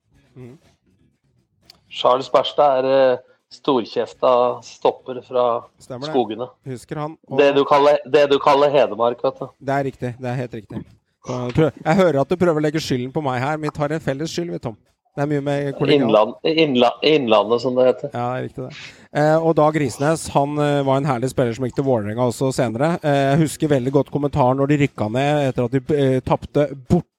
Charles 1.93 2.31
Berstad 2.33 2.79
er 2.81 2.89
eh, 3.13 3.19
storkjefta 3.53 4.63
stopper 4.65 5.21
fra 5.27 5.47
Stemmer 5.83 6.15
det. 6.39 6.49
Husker 6.73 7.03
han. 7.03 7.19
Og 7.29 7.39
Det 7.39 7.51
du 7.59 7.65
kaller, 7.69 7.99
det 8.09 8.29
du 8.31 8.39
kaller 8.41 8.73
Hedmark, 8.73 9.21
vet 9.25 9.43
du. 9.43 9.51
Det 9.61 9.75
er 9.75 9.85
riktig. 9.91 10.15
Det 10.19 10.31
er 10.31 10.39
helt 10.41 10.55
riktig. 10.55 10.85
Jeg 11.29 11.97
hører 11.99 12.21
at 12.23 12.31
du 12.31 12.37
prøver 12.37 12.59
å 12.59 12.65
legge 12.65 12.81
skylden 12.83 13.13
på 13.15 13.23
meg 13.23 13.43
her, 13.43 13.59
men 13.59 13.69
vi 13.69 13.77
tar 13.77 13.93
en 13.95 14.03
felles 14.03 14.33
skyld, 14.33 14.51
vi, 14.55 14.63
Tom. 14.63 14.79
Det 15.13 15.21
er 15.21 15.29
mye 15.29 15.43
med 15.45 15.75
kollegaer. 15.77 16.07
Innland, 16.07 16.31
innla, 16.49 16.89
innlandet, 17.05 17.61
som 17.61 17.75
det 17.77 17.85
heter. 17.91 18.13
Ja, 18.17 18.29
riktig 18.41 18.65
det. 18.65 18.77
Eh, 19.21 19.37
og 19.37 19.53
Dag 19.59 19.77
Risnes 19.77 20.23
han 20.33 20.57
eh, 20.57 20.79
var 20.89 20.97
en 20.97 21.09
herlig 21.09 21.29
spiller 21.35 21.53
som 21.53 21.67
gikk 21.69 21.77
til 21.77 21.85
Vålerenga 21.85 22.31
også 22.31 22.49
senere. 22.57 22.95
Eh, 23.05 23.19
jeg 23.35 23.43
husker 23.43 23.73
veldig 23.75 23.93
godt 23.93 24.13
kommentaren 24.15 24.57
når 24.63 24.73
de 24.73 24.79
rykka 24.87 25.11
ned 25.13 25.51
etter 25.51 25.69
at 25.69 25.77
de 25.77 25.99
eh, 26.01 26.21
tapte 26.25 26.71
borte 26.89 27.11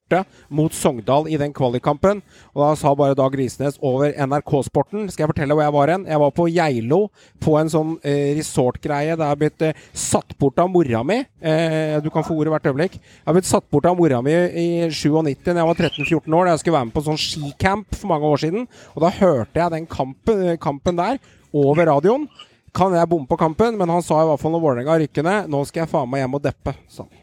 mot 0.49 0.74
Sogndal 0.74 1.28
i 1.32 1.38
den 1.39 1.54
kvalikkampen. 1.56 2.22
Og 2.54 2.62
da 2.62 2.72
sa 2.78 2.93
bare 2.97 3.16
Dag 3.18 3.36
Risnes 3.38 3.78
over 3.82 4.14
NRK-sporten 4.14 5.08
Skal 5.12 5.24
jeg 5.26 5.32
fortelle 5.32 5.56
hvor 5.56 5.66
jeg 5.66 5.76
var 5.76 5.91
hen? 5.93 6.06
Jeg 6.10 6.22
var 6.22 6.34
på 6.36 6.47
Geilo 6.51 6.99
på 7.43 7.56
en 7.60 7.72
sånn 7.72 7.95
eh, 8.06 8.34
resortgreie. 8.38 9.18
Det 9.20 9.28
er 9.28 9.39
blitt 9.39 9.66
eh, 9.66 9.80
satt 9.93 10.36
bort 10.39 10.60
av 10.62 10.70
mora 10.72 11.04
mi. 11.08 11.20
Eh, 11.41 11.97
du 12.04 12.10
kan 12.14 12.26
få 12.26 12.38
ordet 12.38 12.54
hvert 12.54 12.70
øyeblikk. 12.72 12.99
Jeg 12.99 13.28
har 13.30 13.38
blitt 13.38 13.49
satt 13.49 13.68
bort 13.74 13.89
av 13.89 13.97
mora 13.99 14.22
mi 14.26 14.34
i 14.34 14.68
97 14.91 15.43
da 15.43 15.58
jeg 15.58 15.70
var 15.72 15.80
13-14 15.80 16.38
år. 16.38 16.45
Da 16.45 16.56
jeg 16.56 16.64
skulle 16.64 16.78
være 16.78 16.89
med 16.89 16.95
på 16.95 17.04
en 17.04 17.10
sånn 17.12 17.24
skicamp 17.24 17.97
for 17.97 18.14
mange 18.14 18.34
år 18.36 18.43
siden. 18.45 18.68
Og 18.93 19.06
da 19.06 19.14
hørte 19.22 19.64
jeg 19.64 19.76
den 19.78 19.89
kampen, 19.89 20.45
kampen 20.62 20.99
der 20.99 21.22
over 21.54 21.89
radioen. 21.89 22.28
Kan 22.74 22.95
jeg 22.97 23.10
bomme 23.10 23.30
på 23.30 23.38
kampen? 23.38 23.78
Men 23.78 23.91
han 23.93 24.06
sa 24.06 24.24
i 24.24 24.30
hvert 24.30 24.41
fall 24.41 24.56
når 24.56 24.64
Vålerenga 24.64 24.95
rykker 25.04 25.26
ned 25.26 25.51
Nå 25.54 25.60
skal 25.70 25.84
jeg 25.84 25.91
faen 25.91 26.10
meg 26.10 26.24
hjem 26.24 26.39
og 26.39 26.41
deppe. 26.41 26.74
sa 26.89 27.06
han. 27.06 27.20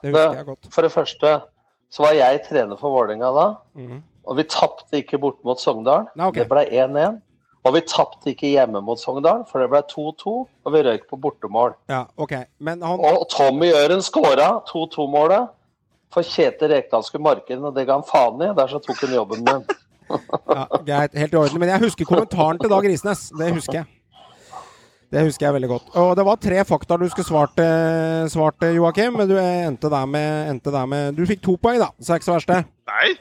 Det 0.00 0.12
husker 0.12 0.38
jeg 0.40 0.46
godt. 0.48 0.68
For 0.72 0.86
det 0.86 0.92
første 0.92 1.36
så 1.90 2.02
var 2.02 2.12
jeg 2.18 2.42
trener 2.48 2.76
for 2.80 2.90
Vålerenga 2.94 3.30
da, 3.34 3.46
Mhm. 3.76 4.02
og 4.26 4.36
vi 4.36 4.42
tapte 4.44 4.96
ikke 5.02 5.20
bort 5.20 5.38
mot 5.44 5.58
Sogndal. 5.60 6.06
Okay. 6.18 6.40
Det 6.42 6.48
ble 6.48 6.64
1-1. 6.70 7.20
Og 7.66 7.74
vi 7.74 7.80
tapte 7.80 8.30
ikke 8.30 8.46
hjemme 8.54 8.80
mot 8.82 8.98
Sogndal, 8.98 9.44
for 9.50 9.58
det 9.58 9.70
ble 9.70 9.80
2-2, 9.90 10.46
og 10.64 10.72
vi 10.72 10.82
røyk 10.86 11.08
på 11.10 11.16
bortemål. 11.18 11.74
Ja, 11.88 12.04
okay. 12.16 12.44
Men 12.60 12.82
han 12.82 13.00
Og 13.00 13.26
Tommy 13.30 13.72
Øren 13.74 14.02
skåra 14.02 14.62
2-2-målet. 14.68 15.48
For 16.12 16.22
Kjetil 16.22 16.70
Rekdal 16.70 17.02
skulle 17.02 17.22
marke 17.24 17.48
den, 17.56 17.64
og 17.64 17.74
det 17.74 17.86
ga 17.86 17.92
han 17.98 18.04
faen 18.06 18.40
i. 18.42 18.54
Der 18.54 18.66
så 18.70 18.78
tok 18.78 18.96
han 19.00 19.14
jobben 19.14 19.42
min. 19.44 19.64
ja, 20.48 20.64
Greit, 20.86 21.14
helt 21.18 21.32
i 21.32 21.36
orden. 21.36 21.58
Men 21.58 21.68
jeg 21.68 21.80
husker 21.82 22.04
kommentaren 22.04 22.58
til 22.62 22.70
Dag 22.70 22.84
Risnes. 22.84 23.30
Det 23.36 23.52
husker 23.52 23.72
jeg. 23.80 23.86
Det 25.12 25.22
husker 25.22 25.46
jeg 25.46 25.54
veldig 25.54 25.68
godt. 25.70 25.90
Og 26.02 26.16
det 26.18 26.24
var 26.26 26.38
tre 26.42 26.64
fakta 26.66 26.96
du 26.98 27.04
skulle 27.08 27.28
svart, 27.28 27.60
svart 28.32 28.64
Joakim, 28.74 29.14
men 29.20 29.28
du 29.30 29.36
endte 29.38 29.90
der, 29.92 30.06
med, 30.10 30.50
endte 30.50 30.72
der 30.74 30.86
med 30.90 31.14
Du 31.16 31.22
fikk 31.28 31.42
to 31.44 31.54
poeng, 31.62 31.78
da, 31.78 31.92
så 32.02 32.14
er 32.16 32.18
ikke 32.20 32.26
så 32.30 32.34
verst, 32.38 32.50
det. 32.50 32.64
Nei. 32.90 33.12
Jeg, 33.12 33.20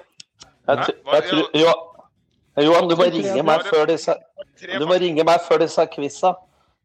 Nei, 0.66 0.76
tr- 0.82 0.98
hva- 1.06 1.20
jeg, 1.20 1.30
tror- 1.30 1.52
jo, 1.62 1.76
Johan, 2.66 2.90
du 2.90 2.96
må 2.98 3.06
ringe 3.14 3.44
meg 3.46 3.68
før 3.70 3.86
disse 3.92 4.16
Du 4.80 4.86
må 4.90 4.98
ringe 4.98 5.24
meg 5.28 5.44
før 5.46 5.62
disse 5.62 5.86
quiza. 5.94 6.34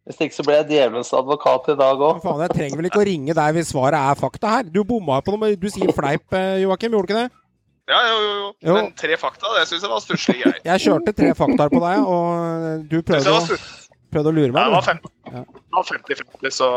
Hvis 0.05 0.21
ikke 0.25 0.35
så 0.35 0.43
blir 0.45 0.57
jeg 0.61 0.69
djevelens 0.73 1.13
advokat 1.15 1.69
i 1.73 1.77
dag 1.79 2.01
òg. 2.03 2.21
Jeg 2.41 2.51
trenger 2.57 2.77
vel 2.81 2.89
ikke 2.89 3.01
å 3.03 3.05
ringe 3.07 3.35
deg 3.37 3.55
hvis 3.57 3.69
svaret 3.73 3.95
er 4.01 4.17
fakta 4.19 4.49
her. 4.57 4.63
Du 4.65 4.81
bomma 4.85 5.21
på 5.25 5.37
noe, 5.37 5.53
du 5.61 5.69
sier 5.71 5.93
fleip, 5.97 6.25
eh, 6.35 6.59
Joakim, 6.65 6.93
gjorde 6.97 7.07
du 7.09 7.13
ikke 7.15 7.21
det? 7.25 7.31
Ja, 7.91 8.01
jo, 8.09 8.17
jo, 8.23 8.33
jo. 8.41 8.49
Jo. 8.69 8.75
Men 8.77 8.93
tre 8.99 9.17
fakta, 9.21 9.51
det 9.59 9.65
syns 9.69 9.83
jeg 9.85 9.91
var 9.93 10.03
stusslige 10.05 10.43
greier. 10.45 10.61
Jeg 10.65 10.83
kjørte 10.87 11.15
tre 11.17 11.31
fakta 11.39 11.69
på 11.73 11.81
deg, 11.85 12.05
og 12.07 12.85
du 12.91 12.97
prøvde 13.07 13.33
å. 13.37 13.61
Prøvde 14.13 14.33
å 14.33 14.37
lure 14.37 14.53
meg. 14.53 14.65
det 14.65 14.73
var 14.75 14.83
du. 14.83 14.87
50 14.91 15.09
Ja. 15.31 15.43
det 15.45 15.77
var 15.77 15.85
50-50, 15.93 16.51
så 16.51 16.69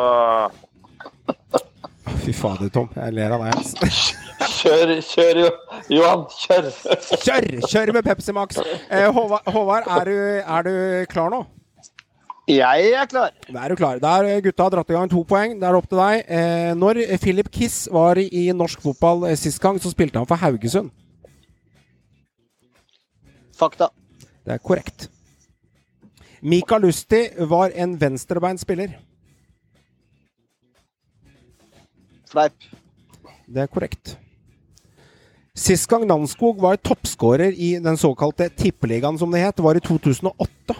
Fy 2.23 2.31
fader, 2.35 2.69
Tom. 2.71 2.89
Jeg 2.95 3.13
ler 3.15 3.31
av 3.35 3.41
deg. 3.43 3.53
Kjør, 4.53 4.91
kjør. 5.07 5.39
Johan. 5.91 6.21
Kjør! 6.39 6.67
Kjør! 7.23 7.47
Kjør 7.67 7.91
med 7.95 8.05
Pepsi 8.07 8.31
Max. 8.35 8.59
Eh, 8.89 9.07
Håvard, 9.11 9.47
Håvard 9.51 9.87
er, 9.91 10.07
du, 10.07 10.15
er 10.43 10.67
du 10.67 10.73
klar 11.11 11.31
nå? 11.33 11.41
Jeg 12.47 12.91
er 12.99 13.07
klar. 13.07 13.31
Da 13.47 13.63
er 13.65 13.71
du 13.71 13.79
klar. 13.79 13.99
Der 14.03 14.27
gutta 14.43 14.65
har 14.67 14.73
dratt 14.75 14.91
i 14.91 14.95
gang 14.97 15.09
to 15.11 15.23
poeng. 15.27 15.55
Det 15.61 15.67
er 15.67 15.77
opp 15.79 15.87
til 15.91 15.99
deg. 15.99 16.25
Eh, 16.27 16.71
når 16.79 16.99
Philip 17.23 17.49
Kiss 17.55 17.85
var 17.91 18.19
i 18.19 18.45
norsk 18.55 18.83
fotball 18.83 19.25
eh, 19.29 19.37
sist 19.39 19.61
gang, 19.63 19.79
så 19.83 19.91
spilte 19.95 20.19
han 20.19 20.27
for 20.29 20.39
Haugesund. 20.43 20.91
Fakta. 23.55 23.87
Det 24.43 24.57
er 24.57 24.63
korrekt. 24.63 25.07
Mika 26.43 26.77
Lusti 26.77 27.29
var 27.47 27.71
en 27.75 27.95
venstrebeint 27.97 28.59
spiller. 28.59 28.97
Fleip. 32.27 32.65
Det 33.47 33.61
er 33.63 33.69
korrekt. 33.71 34.17
Sist 35.55 35.87
gang 35.87 36.03
Nanskog 36.09 36.57
var 36.59 36.79
toppskårer 36.81 37.53
i 37.53 37.75
den 37.79 37.95
såkalte 37.97 38.49
tippeligaen, 38.57 39.19
som 39.21 39.31
det 39.31 39.43
het, 39.43 39.61
var 39.61 39.77
i 39.77 39.83
2008. 39.85 40.75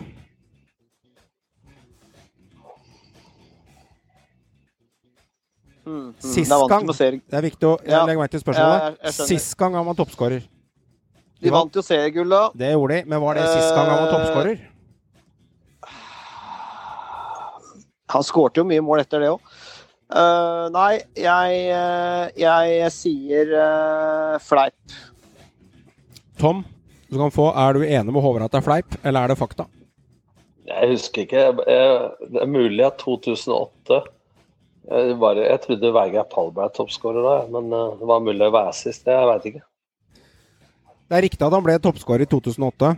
Mm, 5.86 5.94
mm. 5.94 6.14
Sist 6.20 6.52
gang 6.70 6.88
Det 6.88 7.38
er 7.38 7.42
viktig 7.42 7.68
å 7.70 7.78
Ja. 7.86 8.06
legge 8.06 8.20
meg 8.20 8.32
til 8.32 8.42
spørsmålet. 8.42 8.98
Sist 9.14 9.56
gang 9.58 9.76
han 9.76 9.86
var 9.86 9.94
toppskårer. 9.94 10.44
De 11.40 11.50
vant 11.52 11.72
jo 11.76 11.82
seriegull 11.82 12.30
da. 12.30 12.50
Det 12.56 12.72
gjorde 12.74 13.04
de, 13.04 13.10
men 13.10 13.22
var 13.22 13.36
det 13.36 13.48
sist 13.48 13.76
gang 13.76 13.88
han 13.90 14.04
var 14.04 14.08
Eh, 14.08 14.18
toppskårer? 14.18 14.73
Han 18.14 18.26
skårte 18.26 18.62
jo 18.62 18.68
mye 18.70 18.84
mål 18.86 19.04
etter 19.04 19.24
det 19.24 19.32
òg. 19.34 19.54
nei, 20.74 20.92
jeg, 21.18 21.62
eh, 21.74 22.26
jeg 22.38 22.90
sier 22.94 23.54
uh, 23.58 24.36
fleip. 24.44 24.98
Tom, 26.38 26.64
du 27.10 27.18
kan 27.18 27.32
få 27.34 27.48
Er 27.56 27.74
du 27.74 27.86
enig 27.86 28.14
med 28.14 28.22
Håvard 28.22 28.46
at 28.46 28.54
det 28.54 28.62
er 28.62 28.68
fleip, 28.68 29.00
eller 29.04 29.24
er 29.24 29.34
det 29.34 29.40
fakta? 29.40 29.66
Jeg 30.68 30.90
husker 30.94 31.26
ikke. 31.26 31.40
Jeg, 31.40 31.66
jeg, 31.68 32.30
det 32.34 32.44
er 32.44 32.52
mulig 32.52 32.86
at 32.86 33.02
2008 33.02 34.04
jeg, 34.84 35.16
bare, 35.20 35.46
jeg 35.48 35.62
trodde 35.64 35.94
Vegard 35.96 36.30
Pall 36.32 36.50
ble 36.56 36.66
toppskårer 36.76 37.24
da, 37.24 37.36
men 37.54 37.72
eh, 37.72 37.94
det 38.00 38.10
var 38.10 38.24
mulig 38.24 38.48
å 38.50 38.54
være 38.54 38.74
sist. 38.76 39.08
Jeg 39.08 39.30
veit 39.30 39.48
ikke. 39.52 39.64
Det 41.04 41.18
er 41.18 41.26
riktig 41.28 41.46
at 41.46 41.56
han 41.56 41.64
ble 41.64 41.78
toppskårer 41.84 42.26
i 42.26 42.32
2008. 42.32 42.94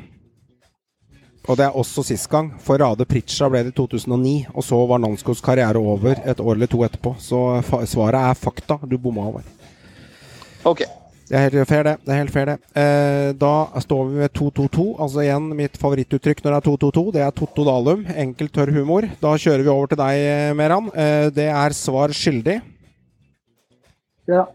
Og 1.46 1.58
det 1.60 1.68
er 1.68 1.78
også 1.78 2.04
sist 2.06 2.28
gang. 2.32 2.50
For 2.64 2.82
Rade 2.82 3.06
Pritcha 3.08 3.48
ble 3.52 3.64
det 3.68 3.74
i 3.76 3.78
2009. 3.78 4.36
Og 4.56 4.66
så 4.66 4.80
var 4.90 5.02
Nanskos 5.02 5.44
karriere 5.46 5.82
over 5.82 6.22
et 6.26 6.42
år 6.42 6.56
eller 6.58 6.70
to 6.72 6.82
etterpå. 6.88 7.16
Så 7.22 7.42
fa 7.68 7.84
svaret 7.90 8.32
er 8.32 8.40
fakta. 8.40 8.80
Du 8.90 8.98
bomma, 8.98 9.28
Håvard. 9.28 9.50
Ok. 10.66 10.86
Det 11.26 11.38
er 11.38 11.48
helt 11.48 11.70
fair, 11.70 11.88
det. 11.88 11.96
det, 12.06 12.12
er 12.14 12.20
helt 12.22 12.34
fair 12.34 12.50
det. 12.52 12.56
Eh, 12.78 13.32
da 13.42 13.82
står 13.82 14.10
vi 14.12 14.20
ved 14.22 14.34
2-2-2. 14.38 14.84
Altså 15.02 15.24
igjen 15.24 15.48
mitt 15.58 15.80
favorittuttrykk 15.82 16.44
når 16.44 16.54
det 16.54 16.60
er 16.60 16.68
2-2-2. 16.70 17.06
Det 17.16 17.24
er 17.26 17.34
Totto 17.40 17.66
Dalum. 17.66 18.04
Enkel, 18.14 18.52
tørr 18.54 18.74
humor. 18.76 19.08
Da 19.22 19.34
kjører 19.42 19.66
vi 19.66 19.74
over 19.74 19.90
til 19.90 20.02
deg, 20.02 20.26
Meran. 20.58 20.92
Eh, 20.94 21.32
det 21.34 21.50
er 21.50 21.78
svar 21.78 22.14
skyldig. 22.14 22.60
Ja. 24.30 24.46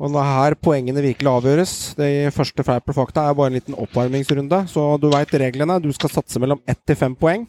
Og 0.00 0.08
det 0.08 0.16
er 0.16 0.30
her 0.32 0.54
poengene 0.56 1.02
virkelig 1.04 1.28
avgjøres. 1.28 1.72
Det 1.98 2.32
første 2.32 2.64
eller 2.64 2.94
fakta 2.96 3.26
er 3.28 3.34
bare 3.36 3.50
en 3.50 3.56
liten 3.58 3.76
oppvarmingsrunde, 3.76 4.62
så 4.72 4.96
du 4.96 5.10
veit 5.12 5.32
reglene. 5.42 5.76
Du 5.84 5.92
skal 5.92 6.08
satse 6.08 6.40
mellom 6.40 6.60
ett 6.64 6.80
til 6.88 6.96
fem 6.96 7.14
poeng. 7.14 7.44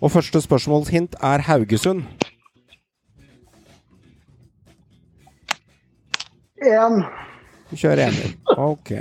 Og 0.00 0.08
første 0.14 0.40
spørsmålshint 0.40 1.18
er 1.20 1.44
Haugesund. 1.44 2.06
Én. 6.64 7.02
Du 7.68 7.76
kjører 7.76 8.06
ener. 8.06 8.32
Ok. 8.56 8.94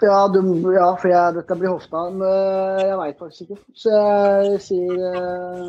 Ja, 0.00 0.28
du, 0.32 0.38
ja, 0.72 0.86
for 0.96 1.10
jeg, 1.10 1.34
dette 1.36 1.56
blir 1.58 1.74
hofta. 1.74 2.06
Men 2.14 2.22
eh, 2.24 2.84
jeg 2.86 2.98
veit 3.00 3.18
faktisk 3.20 3.40
ikke. 3.48 3.58
Så 3.76 3.90
jeg 3.98 4.60
sier 4.64 4.94
eh, 5.10 5.66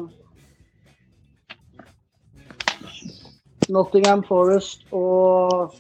Nottingham 3.73 4.21
Forest 4.27 4.85
og 4.93 5.73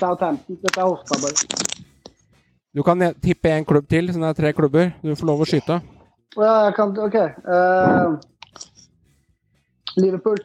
Southampton. 0.00 0.58
Dette 0.64 0.80
er 0.80 0.88
hofta, 0.88 1.20
bare. 1.22 1.36
Du 2.74 2.82
kan 2.86 3.04
tippe 3.22 3.52
én 3.52 3.68
klubb 3.68 3.86
til, 3.90 4.08
så 4.12 4.24
det 4.24 4.32
er 4.32 4.40
tre 4.40 4.56
klubber. 4.56 4.90
Du 5.04 5.14
får 5.14 5.30
lov 5.30 5.44
å 5.44 5.48
skyte. 5.52 5.78
Ja, 6.38 6.52
jeg 6.64 6.74
kan 6.80 6.96
OK. 7.04 7.14
eh, 7.20 8.37
Liverpool. 9.96 10.36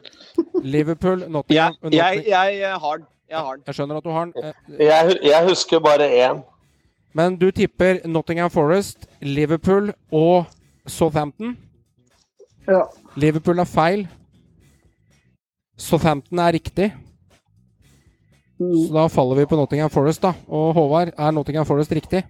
Liverpool, 0.62 1.24
Nottingham 1.34 1.74
Jeg, 1.92 2.24
jeg, 2.26 2.58
jeg 2.60 2.74
har 2.80 2.96
den. 2.96 3.06
Jeg 3.30 3.38
har 3.38 3.54
den. 3.56 3.62
Jeg 3.66 3.74
skjønner 3.74 3.96
at 3.96 4.04
du 4.04 4.10
har 4.10 4.24
den. 4.24 4.52
Jeg, 4.78 5.16
jeg 5.24 5.48
husker 5.48 5.80
bare 5.80 6.08
én. 6.30 6.42
Men 7.14 7.36
du 7.38 7.50
tipper 7.50 8.00
Nottingham 8.06 8.50
Forest, 8.50 9.06
Liverpool 9.22 9.92
og 10.12 10.44
Southampton. 10.86 11.56
Ja. 12.68 12.80
Liverpool 13.16 13.58
er 13.58 13.64
feil. 13.64 14.06
Southampton 15.78 16.38
er 16.38 16.52
riktig. 16.52 16.92
Så 18.58 18.90
da 18.94 19.06
faller 19.10 19.34
vi 19.42 19.46
på 19.46 19.56
Nottingham 19.58 19.90
Forest, 19.90 20.22
da. 20.22 20.32
Og 20.48 20.74
Håvard, 20.74 21.12
er 21.18 21.30
Nottingham 21.30 21.66
Forest 21.66 21.92
riktig? 21.92 22.24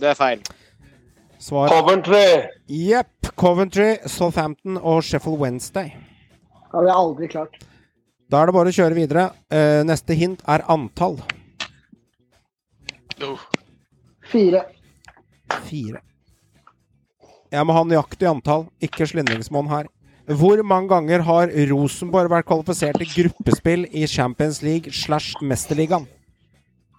Det 0.00 0.08
er 0.08 0.14
feil. 0.18 0.42
Svar 1.38 1.68
Coventry! 1.68 2.48
Jepp. 2.68 3.08
Coventry, 3.36 3.94
Southampton 4.06 4.76
og 4.76 5.02
Sheffield 5.04 5.38
Wednesday. 5.38 5.90
Det 6.74 6.80
hadde 6.80 6.90
jeg 6.90 6.98
aldri 6.98 7.26
klart. 7.30 7.60
Da 8.26 8.40
er 8.42 8.50
det 8.50 8.54
bare 8.56 8.70
å 8.72 8.74
kjøre 8.74 8.96
videre. 8.96 9.24
Eh, 9.46 9.84
neste 9.86 10.16
hint 10.18 10.40
er 10.50 10.64
antall. 10.66 11.20
Fire. 14.26 14.64
Fire. 15.68 16.02
Jeg 17.54 17.68
må 17.68 17.76
ha 17.76 17.84
nøyaktig 17.86 18.26
antall, 18.26 18.66
ikke 18.82 19.06
slindringsmål 19.06 19.70
her. 19.70 19.86
Hvor 20.26 20.58
mange 20.66 20.90
ganger 20.90 21.22
har 21.22 21.54
Rosenborg 21.70 22.32
vært 22.32 22.50
kvalifisert 22.50 22.98
til 22.98 23.12
gruppespill 23.12 23.86
i 23.94 24.08
Champions 24.10 24.64
League 24.66 24.90
slash 24.90 25.38
Mesterligaen? 25.38 26.08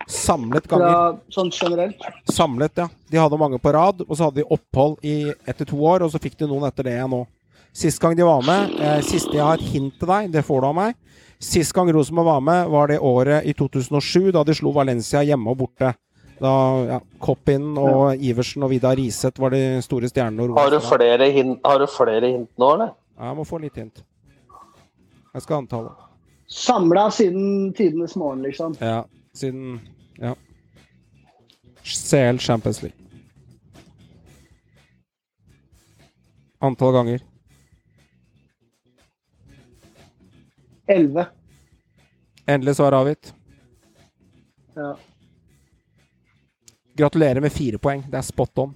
Samlet 0.07 0.69
ganger. 0.71 0.88
Fra, 0.88 1.13
sånn 1.36 1.51
generelt. 1.51 2.11
Samlet, 2.32 2.80
ja. 2.80 2.88
De 3.11 3.19
hadde 3.19 3.43
mange 3.43 3.59
på 3.59 3.76
rad, 3.76 4.07
og 4.07 4.15
så 4.15 4.30
hadde 4.30 4.39
de 4.39 4.51
opphold 4.55 5.01
i 5.03 5.34
etter 5.43 5.67
to 5.67 5.84
år, 5.84 6.05
og 6.07 6.15
så 6.15 6.21
fikk 6.23 6.39
de 6.39 6.47
noen 6.47 6.63
etter 6.69 6.88
det 6.88 6.95
igjen 6.95 7.11
nå. 7.11 7.26
Sist 7.76 7.99
gang 7.99 8.15
de 8.15 8.23
var 8.23 8.41
med, 8.47 8.78
eh, 8.80 9.01
siste 9.03 9.36
jeg 9.36 9.43
har 9.43 9.59
et 9.59 9.67
hint 9.73 9.97
til 9.99 10.07
deg, 10.07 10.30
det 10.32 10.45
får 10.47 10.61
du 10.63 10.67
av 10.69 10.76
meg. 10.78 10.95
Sist 11.43 11.73
gang 11.76 11.89
Rosenborg 11.91 12.26
var 12.30 12.41
med, 12.41 12.69
var 12.71 12.88
det 12.88 12.99
året 13.03 13.43
i 13.45 13.53
2007, 13.53 14.32
da 14.32 14.43
de 14.47 14.55
slo 14.55 14.71
Valencia 14.71 15.19
hjemme 15.28 15.51
og 15.51 15.57
borte. 15.59 15.91
Da 16.39 16.51
ja, 16.88 16.99
Koppin 17.19 17.78
og 17.80 18.15
Iversen 18.23 18.63
og 18.63 18.71
Vidar 18.71 18.95
Riseth 18.99 19.39
var 19.43 19.51
de 19.51 19.82
store 19.84 20.07
stjernene. 20.11 20.55
Har 20.55 20.71
du 20.71 20.80
flere 20.84 21.30
hint, 21.32 21.59
har 21.63 21.80
du 21.80 21.88
flere 21.91 22.32
hint 22.32 22.49
nå, 22.59 22.71
eller? 22.78 22.95
Ja, 23.17 23.30
jeg 23.30 23.38
må 23.38 23.45
få 23.47 23.59
litt 23.63 23.76
hint. 23.80 24.01
Jeg 25.36 25.43
skal 25.43 25.55
ha 25.57 25.61
antallet. 25.63 26.01
Samla 26.47 27.09
siden 27.11 27.73
tidenes 27.76 28.15
morgen, 28.15 28.43
liksom. 28.47 28.76
Ja, 28.80 29.03
siden 29.36 29.82
Ja. 30.21 30.34
CL 31.84 32.39
Champions 32.39 32.82
League. 32.82 32.97
Antall 36.61 36.93
ganger. 36.93 37.19
Elleve. 40.88 41.25
Endelig 42.45 42.75
svar 42.75 42.91
avgitt. 42.93 43.33
Ja. 44.75 44.95
Gratulerer 46.97 47.41
med 47.41 47.51
fire 47.51 47.77
poeng. 47.77 48.03
Det 48.11 48.17
er 48.17 48.21
spot 48.25 48.57
on. 48.63 48.75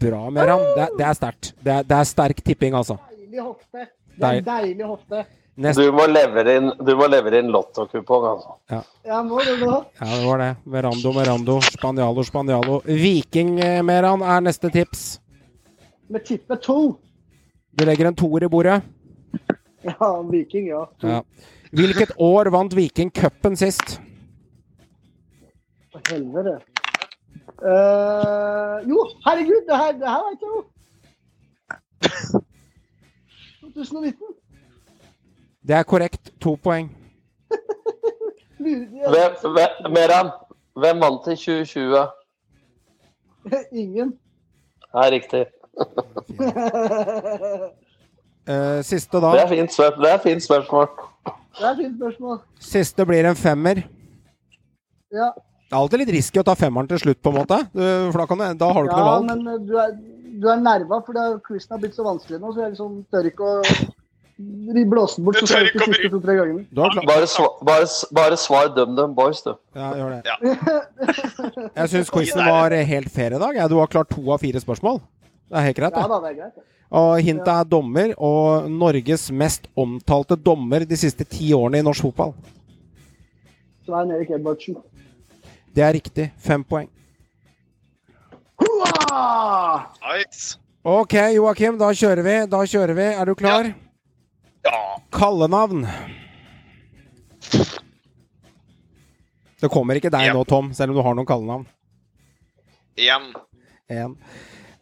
Bra, 0.00 0.30
Meran. 0.30 0.60
Det 0.74 0.82
er, 0.82 0.90
det 0.98 1.04
er 1.06 1.16
sterkt. 1.16 1.52
Det, 1.60 1.76
det 1.88 1.96
er 1.96 2.08
sterk 2.08 2.42
tipping, 2.44 2.74
altså. 2.76 2.98
Deilig 3.08 3.40
hofte. 3.40 3.86
Det 4.16 4.28
er 4.28 4.42
deilig 4.44 4.88
hofte. 4.88 5.22
Nest, 5.56 5.80
Du 5.80 5.88
må 5.96 6.04
levere 6.10 6.58
inn, 6.58 6.66
må 6.68 7.06
inn 7.38 7.48
lottokupong, 7.48 8.26
altså. 8.34 8.56
ja. 8.68 8.82
Ja, 9.08 9.22
må 9.24 9.40
du 9.40 9.54
nå. 9.62 9.78
ja, 10.00 10.08
det 10.10 10.26
var 10.26 10.42
det. 10.42 10.50
Merando, 10.68 11.12
Merando. 11.16 11.56
Spanialo, 11.64 12.24
Spanialo. 12.28 12.82
Viking, 12.84 13.54
eh, 13.64 13.80
Meran, 13.82 14.20
er 14.20 14.44
neste 14.44 14.68
tips. 14.74 15.06
Med 16.12 16.26
tippe 16.28 16.58
to. 16.60 16.98
Du 17.72 17.84
legger 17.88 18.10
en 18.10 18.18
toer 18.18 18.44
i 18.44 18.52
bordet. 18.52 18.82
Ja, 20.00 20.22
Viking, 20.30 20.68
ja. 20.68 20.86
Ja. 21.02 21.20
Hvilket 21.72 22.12
år 22.18 22.50
vant 22.50 22.76
Viking 22.76 23.10
cupen 23.14 23.56
sist? 23.56 24.00
For 25.92 26.00
helvete. 26.10 26.58
Uh, 27.56 28.82
jo, 28.88 28.98
herregud, 29.24 29.62
det 29.68 29.76
her, 29.76 29.92
det 29.92 30.08
her 30.08 30.20
vet 30.26 30.40
jeg 30.42 30.50
jo. 30.54 30.64
2019. 33.60 34.18
Det 35.66 35.74
er 35.74 35.82
korrekt. 35.82 36.30
To 36.40 36.54
poeng. 36.62 36.96
Hvem, 38.62 39.32
hvem, 39.42 39.92
Meran, 39.94 40.30
hvem 40.78 41.00
vant 41.02 41.26
i 41.26 41.36
2020? 41.36 42.06
Ingen. 43.72 44.18
Ja, 44.94 45.10
riktig. 45.10 45.46
Eh, 48.46 48.80
siste, 48.86 49.20
da. 49.20 49.32
Det 49.34 49.42
er 49.42 49.48
fint 49.50 49.72
spørsmål. 49.74 50.02
Det 50.06 50.12
er 50.12 50.20
fint 50.22 50.42
spørsmål. 50.44 50.86
Det 51.56 51.66
er 51.70 51.76
fint 51.80 51.96
spørsmål. 51.98 52.38
Siste 52.62 53.06
blir 53.08 53.26
en 53.30 53.34
femmer. 53.38 53.82
Ja, 55.14 55.30
Det 55.66 55.74
er 55.74 55.80
alltid 55.80 55.98
litt 56.04 56.12
risky 56.14 56.38
å 56.38 56.44
ta 56.46 56.54
femmeren 56.54 56.86
til 56.90 57.00
slutt, 57.02 57.18
på 57.22 57.32
en 57.32 57.38
måte. 57.40 57.56
Du, 57.74 57.82
for 58.12 58.20
da, 58.22 58.26
kan 58.30 58.38
du, 58.38 58.44
da 58.60 58.68
har 58.70 58.84
du 58.84 58.88
ikke 58.90 58.98
noe 59.00 59.08
valg. 59.10 59.28
Ja, 59.30 59.34
men 59.34 59.48
eh, 59.54 59.62
du 59.66 59.74
er, 59.82 59.94
du 60.42 60.46
er 60.52 60.60
nerva, 60.62 61.00
for 61.06 61.40
quizen 61.48 61.74
har 61.74 61.80
blitt 61.82 61.96
så 61.96 62.04
vanskelig 62.06 62.38
nå, 62.42 62.52
så 62.54 62.62
jeg 62.62 62.74
liksom 62.76 63.00
tør 63.10 63.26
ikke 63.32 63.48
å 63.50 63.56
blåse 64.92 65.16
den 65.16 65.24
bort. 65.26 65.40
Så 65.40 65.48
skal 65.48 65.64
jeg 65.66 65.72
ikke 65.74 66.12
to-tre. 66.12 66.36
Du 66.70 66.80
har 66.84 66.94
klart- 66.94 67.08
Bare, 67.10 67.26
sva, 67.32 67.48
bare, 67.66 67.88
bare 68.20 68.36
svar 68.38 68.70
DumDum 68.76 69.14
Boys, 69.16 69.42
du. 69.42 69.54
Ja, 69.74 69.90
gjør 69.96 70.14
det. 70.14 70.22
Jeg 71.80 71.88
syns 71.96 72.10
quizen 72.14 72.44
var 72.46 72.70
helt 72.92 73.10
fair 73.10 73.34
i 73.34 73.42
dag. 73.42 73.58
Du 73.72 73.78
har 73.80 73.90
klart 73.90 74.10
to 74.12 74.22
av 74.30 74.38
fire 74.44 74.60
spørsmål. 74.62 75.00
Det 75.50 75.56
er 75.58 75.66
helt 75.70 75.76
greit, 75.82 75.96
Ja 75.98 76.06
da, 76.10 76.20
det 76.20 76.30
er 76.30 76.40
greit. 76.44 76.64
Og 76.90 77.18
hintet 77.20 77.48
er 77.50 77.64
dommer, 77.66 78.12
og 78.18 78.68
Norges 78.70 79.30
mest 79.34 79.66
omtalte 79.76 80.36
dommer 80.38 80.84
de 80.86 80.96
siste 80.96 81.24
ti 81.26 81.50
årene 81.56 81.80
i 81.80 81.86
norsk 81.86 82.06
fotball. 82.06 82.34
Svein 83.86 84.10
Erik 84.14 84.30
Edvardsen. 84.36 84.76
Det 85.74 85.82
er 85.84 85.92
riktig. 85.98 86.28
Fem 86.38 86.62
poeng. 86.64 86.88
Hurra! 88.56 89.90
Nice. 90.06 90.56
Ok, 90.86 91.12
Joakim, 91.34 91.76
da 91.78 91.90
kjører 91.92 92.22
vi. 92.24 92.36
Da 92.50 92.62
kjører 92.64 92.94
vi. 92.96 93.06
Er 93.18 93.26
du 93.26 93.34
klar? 93.34 93.72
Ja. 94.64 94.78
Kallenavn. 95.14 95.84
Det 99.60 99.70
kommer 99.72 99.98
ikke 99.98 100.10
deg 100.12 100.26
Ja. 100.28 100.32
nå, 100.34 100.44
Tom, 100.46 100.72
selv 100.74 100.90
om 100.90 100.96
du 100.96 101.02
har 101.02 101.14
noen 101.14 101.26
kallenavn. 101.26 101.66
Igjen. 102.96 103.32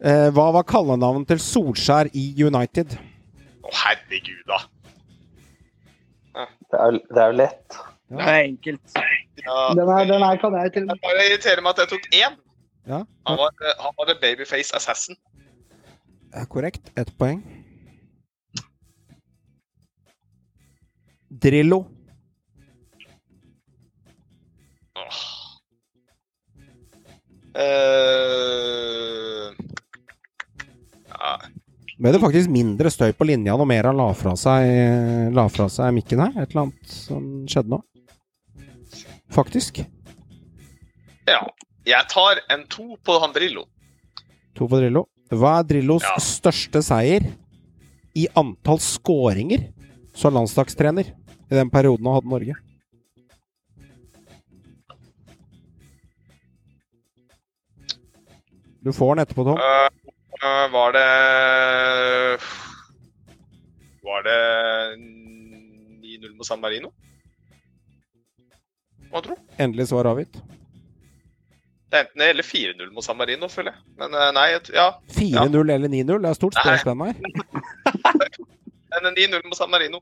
Eh, 0.03 0.29
hva 0.35 0.47
var 0.53 0.65
kallenavnet 0.67 1.27
til 1.31 1.39
Solskjær 1.39 2.09
i 2.13 2.25
United? 2.43 2.97
Å, 3.63 3.71
herregud, 3.83 4.41
da. 4.49 4.57
Det 6.35 6.79
er, 6.81 6.97
det 7.15 7.21
er 7.23 7.29
jo 7.31 7.37
lett. 7.39 7.77
Det 8.11 8.25
er 8.27 8.39
enkelt. 8.43 8.97
Ja, 9.45 9.59
Den 9.77 9.87
her, 9.89 10.05
den 10.09 10.23
her 10.25 10.37
kan 10.41 10.53
jeg 10.59 10.73
til. 10.75 10.89
jeg 10.91 10.99
bare 11.05 11.23
irriterer 11.29 11.61
meg 11.63 11.71
at 11.77 11.83
jeg 11.85 11.91
tok 11.93 12.09
én. 12.19 12.35
Ja, 12.85 12.99
Han 13.29 13.39
var, 13.39 13.53
eh, 13.65 13.79
han 13.81 13.95
var 13.97 14.05
the 14.11 14.17
babyface 14.21 14.75
assassin. 14.75 15.15
det 16.33 16.41
er 16.43 16.45
korrekt. 16.51 16.91
Ett 16.99 17.13
poeng. 17.17 17.39
Drillo. 21.31 21.85
Åh. 24.95 25.21
Eh, 27.55 29.51
ja. 31.19 31.37
Ble 31.97 32.11
det 32.11 32.19
faktisk 32.19 32.49
mindre 32.51 32.89
støy 32.91 33.13
på 33.15 33.23
linja 33.29 33.53
når 33.55 33.67
Mera 33.69 33.91
la 33.95 34.09
fra 34.17 34.33
seg, 34.35 35.31
la 35.33 35.45
fra 35.47 35.69
seg 35.71 35.93
mikken 35.95 36.19
her? 36.25 36.33
Et 36.43 36.51
eller 36.51 36.65
annet 36.65 36.91
som 36.91 37.29
skjedde 37.47 37.71
nå? 37.71 37.79
Faktisk. 39.31 39.83
ja. 41.27 41.41
Jeg 41.85 42.07
tar 42.09 42.39
en 42.49 42.63
to 42.65 42.95
på 43.05 43.15
han 43.21 43.31
Drillo. 43.35 43.67
To 44.57 44.65
på 44.67 44.79
Drillo. 44.81 45.03
Hva 45.29 45.59
er 45.59 45.67
Drillos 45.69 46.01
Ja. 46.01 46.15
største 46.17 46.81
seier 46.81 47.21
i 48.17 48.27
antall 48.35 48.79
skåringer 48.81 49.67
som 50.17 50.33
landslagstrener 50.33 51.05
i 51.11 51.53
den 51.53 51.69
perioden 51.69 52.05
han 52.09 52.15
hadde 52.17 52.31
Norge? 52.31 52.55
Du 58.81 58.93
får 58.93 59.15
den 59.15 59.23
etterpå, 59.25 59.43
Tom. 59.47 59.57
Eh, 59.57 60.04
var 60.71 60.91
det 60.95 61.09
Var 64.05 64.23
det 64.23 64.39
9-0 64.97 66.35
mot 66.37 66.47
San 66.47 66.61
Marino? 66.61 66.91
Hva 69.11 69.21
tror 69.21 69.35
du? 69.39 69.41
Endelig 69.63 69.87
svar 69.89 70.05
avgitt. 70.09 70.37
Det 71.89 71.97
er 71.97 72.03
enten 72.05 72.21
det 72.21 72.29
eller 72.33 72.43
4-0 72.43 72.91
mot 72.91 73.05
San 73.05 73.17
Marino, 73.17 73.47
føler 73.47 73.71
jeg. 73.71 73.81
Men 74.01 74.17
eh, 74.17 74.31
nei, 74.35 74.47
ja. 74.75 74.87
4-0 75.15 75.71
eller 75.71 75.87
9-0? 75.87 76.17
Det 76.21 76.29
er 76.29 76.37
stort 76.37 76.57
spørsmål 76.59 77.13
her. 77.13 77.15
Men 78.95 79.15
9-0 79.15 79.45
mot 79.45 79.57
San 79.57 79.71
Marino. 79.71 80.01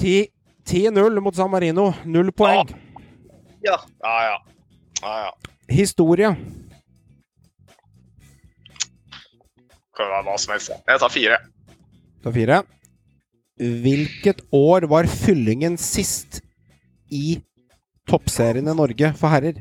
10 0.00 0.26
10-0 0.64 1.20
mot 1.20 1.36
San 1.36 1.50
Marino. 1.50 1.92
Null 2.04 2.32
poeng. 2.32 2.68
Ja. 3.64 3.78
Ja, 4.02 4.16
ja. 4.24 4.36
ja, 5.02 5.18
ja. 5.26 5.30
Historie. 5.68 6.36
Kan 9.96 10.08
være 10.08 10.24
hva 10.26 10.36
som 10.40 10.54
helst. 10.54 10.72
Jeg 10.88 11.02
tar 11.02 11.12
fire. 11.12 11.38
Ta 12.24 12.32
fire. 12.32 12.62
Hvilket 13.82 14.40
år 14.56 14.86
var 14.90 15.06
Fyllingen 15.10 15.76
sist 15.80 16.40
i 17.12 17.36
toppserien 18.08 18.68
i 18.68 18.74
Norge 18.76 19.12
for 19.18 19.32
herrer? 19.32 19.60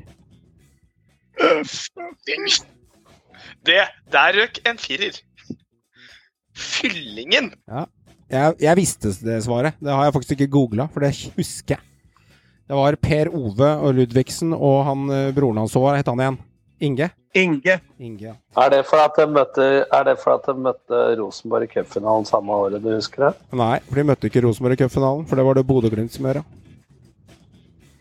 Det 3.65 3.81
Der 4.11 4.37
røk 4.39 4.61
en 4.67 4.79
firer. 4.81 5.19
Fyllingen! 6.55 7.51
Ja. 7.67 7.85
Jeg, 8.31 8.55
jeg 8.63 8.77
visste 8.79 9.11
det 9.25 9.41
svaret. 9.43 9.75
Det 9.83 9.91
har 9.91 10.05
jeg 10.07 10.13
faktisk 10.15 10.37
ikke 10.37 10.53
googla, 10.53 10.85
for 10.91 11.03
det 11.03 11.11
husker 11.35 11.75
jeg. 11.75 11.83
Det 12.71 12.77
var 12.79 12.95
Per 13.03 13.27
Ove 13.35 13.67
og 13.83 13.97
Ludvigsen 13.97 14.53
og 14.55 14.85
han 14.87 15.09
eh, 15.11 15.33
broren 15.35 15.59
hans 15.59 15.73
hva 15.75 15.97
Het 15.97 16.07
han 16.07 16.21
igjen? 16.23 16.37
Inge? 16.81 17.11
Inge. 17.37 17.75
Inge, 18.01 18.23
ja. 18.25 18.33
Er 18.57 18.71
det 18.73 18.79
for 18.89 18.99
at 19.03 19.15
de 19.19 19.27
møtte, 19.29 19.65
er 19.85 20.15
for 20.19 20.57
møtte 20.57 21.01
Rosenborg 21.19 21.67
i 21.67 21.71
cupfinalen 21.75 22.25
samme 22.25 22.57
året, 22.57 22.81
du 22.81 22.89
husker 22.89 23.27
det? 23.27 23.31
Nei, 23.55 23.75
for 23.85 24.01
de 24.01 24.05
møtte 24.09 24.31
ikke 24.31 24.41
Rosenborg 24.47 24.75
i 24.75 24.81
cupfinalen, 24.81 25.27
for 25.29 25.37
det 25.37 25.45
var 25.45 25.59
det 25.59 25.65
Bodø-Glimt 25.69 26.15
som 26.15 26.25
gjorde. 26.25 26.43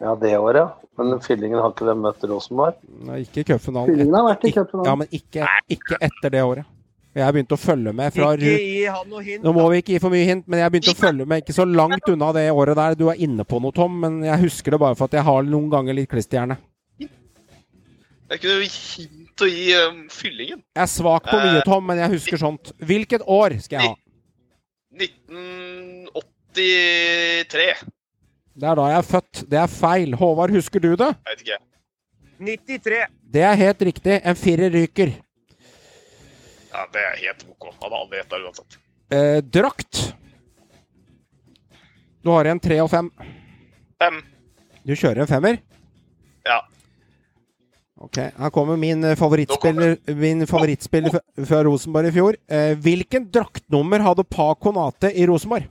Ja, 0.00 0.16
det 0.16 0.32
året, 0.38 0.62
ja. 0.64 0.68
Men 0.98 1.20
Fyllingen 1.24 1.60
har 1.60 1.74
ikke 1.74 1.86
de 1.86 1.94
møtt 1.96 2.24
Rosenborg? 2.32 2.80
Nei, 3.06 3.20
ikke 3.26 3.44
i 3.44 3.48
cupfinalen. 3.52 3.92
Fyllingen 3.92 4.16
har 4.16 4.28
vært 4.32 4.48
i 4.48 4.54
cupfinalen. 4.56 4.88
Ja, 4.88 4.96
men 5.02 5.16
ikke, 5.20 5.52
ikke 5.76 6.00
etter 6.08 6.34
det 6.34 6.44
året. 6.48 6.72
Jeg 7.10 7.34
begynte 7.34 7.56
å 7.56 7.58
følge 7.58 7.92
med 7.96 8.14
fra 8.14 8.26
Ikke 8.36 8.50
gi 8.54 8.82
han 8.86 9.08
noe 9.10 9.22
hint. 9.26 9.42
Nå 9.42 9.52
må 9.56 9.64
vi 9.72 9.80
ikke 9.82 9.96
gi 9.96 10.02
for 10.02 10.14
mye 10.14 10.26
hint, 10.28 10.44
men 10.46 10.60
jeg 10.62 10.72
begynte 10.72 10.92
å 10.94 10.98
følge 10.98 11.26
med 11.26 11.42
ikke 11.42 11.56
så 11.56 11.66
langt 11.66 12.06
unna 12.12 12.28
det 12.36 12.44
året 12.54 12.78
der. 12.78 12.96
Du 12.96 13.08
er 13.10 13.22
inne 13.26 13.44
på 13.44 13.58
noe, 13.62 13.74
Tom, 13.74 13.96
men 14.04 14.20
jeg 14.24 14.44
husker 14.44 14.76
det 14.76 14.80
bare 14.82 14.96
for 14.98 15.10
at 15.10 15.16
jeg 15.18 15.26
har 15.26 15.48
noen 15.48 15.66
ganger 15.72 15.98
litt 15.98 16.10
klisterhjerne. 16.12 16.56
Det 18.30 18.36
er 18.36 18.38
ikke 18.38 18.52
noe 18.54 18.62
hint 18.70 19.42
å 19.42 19.46
gi 19.50 19.64
um, 19.74 20.04
fyllingen. 20.14 20.60
Jeg 20.78 20.84
er 20.84 20.90
svak 20.92 21.24
på 21.26 21.34
mye, 21.34 21.56
Eh, 21.58 21.64
Tom, 21.66 21.82
men 21.88 21.98
jeg 21.98 22.12
husker 22.12 22.38
sånt. 22.38 22.68
Hvilket 22.78 23.24
år 23.26 23.56
skal 23.64 23.80
jeg 23.80 23.88
ha? 23.90 23.94
1983. 24.94 27.74
Det 28.60 28.66
er 28.70 28.76
da 28.78 28.84
jeg 28.92 28.98
er 29.00 29.08
født. 29.08 29.34
Det 29.50 29.58
er 29.58 29.66
feil. 29.72 30.14
Håvard, 30.20 30.52
husker 30.54 30.78
du 30.84 30.92
det? 31.00 31.08
Jeg 31.10 31.26
vet 31.32 31.42
ikke. 31.42 31.58
93. 32.38 33.02
Det 33.34 33.42
er 33.48 33.58
helt 33.64 33.82
riktig. 33.90 34.14
En 34.22 34.38
firer 34.38 34.70
ryker. 34.78 35.10
Ja, 36.70 36.80
Det 36.94 37.02
er 37.02 37.18
helt 37.24 37.42
OK. 37.50 37.64
Hadde 37.82 37.96
aldri 37.98 38.14
gjetta 38.20 38.38
uansett. 38.44 38.78
Eh, 39.10 39.40
drakt. 39.42 39.94
Du 42.22 42.30
har 42.30 42.46
igjen 42.46 42.62
tre 42.62 42.78
og 42.84 42.90
fem. 42.94 43.10
Fem. 43.98 44.22
Du 44.86 44.94
kjører 44.94 45.26
en 45.26 45.32
femmer? 45.34 45.58
Ok, 48.00 48.16
Her 48.16 48.50
kommer 48.54 48.78
min 48.80 49.04
eh, 49.04 49.16
favorittspiller, 49.18 49.98
min 50.16 50.46
favorittspiller 50.48 51.12
fra- 51.12 51.44
fra 51.50 51.58
Rosenborg 51.66 52.08
i 52.08 52.14
fjor. 52.14 52.38
Eh, 52.48 52.72
hvilken 52.80 53.26
draktnummer 53.32 54.00
hadde 54.06 54.24
Pa 54.24 54.54
Konate 54.56 55.10
i 55.12 55.26
Rosenborg? 55.28 55.66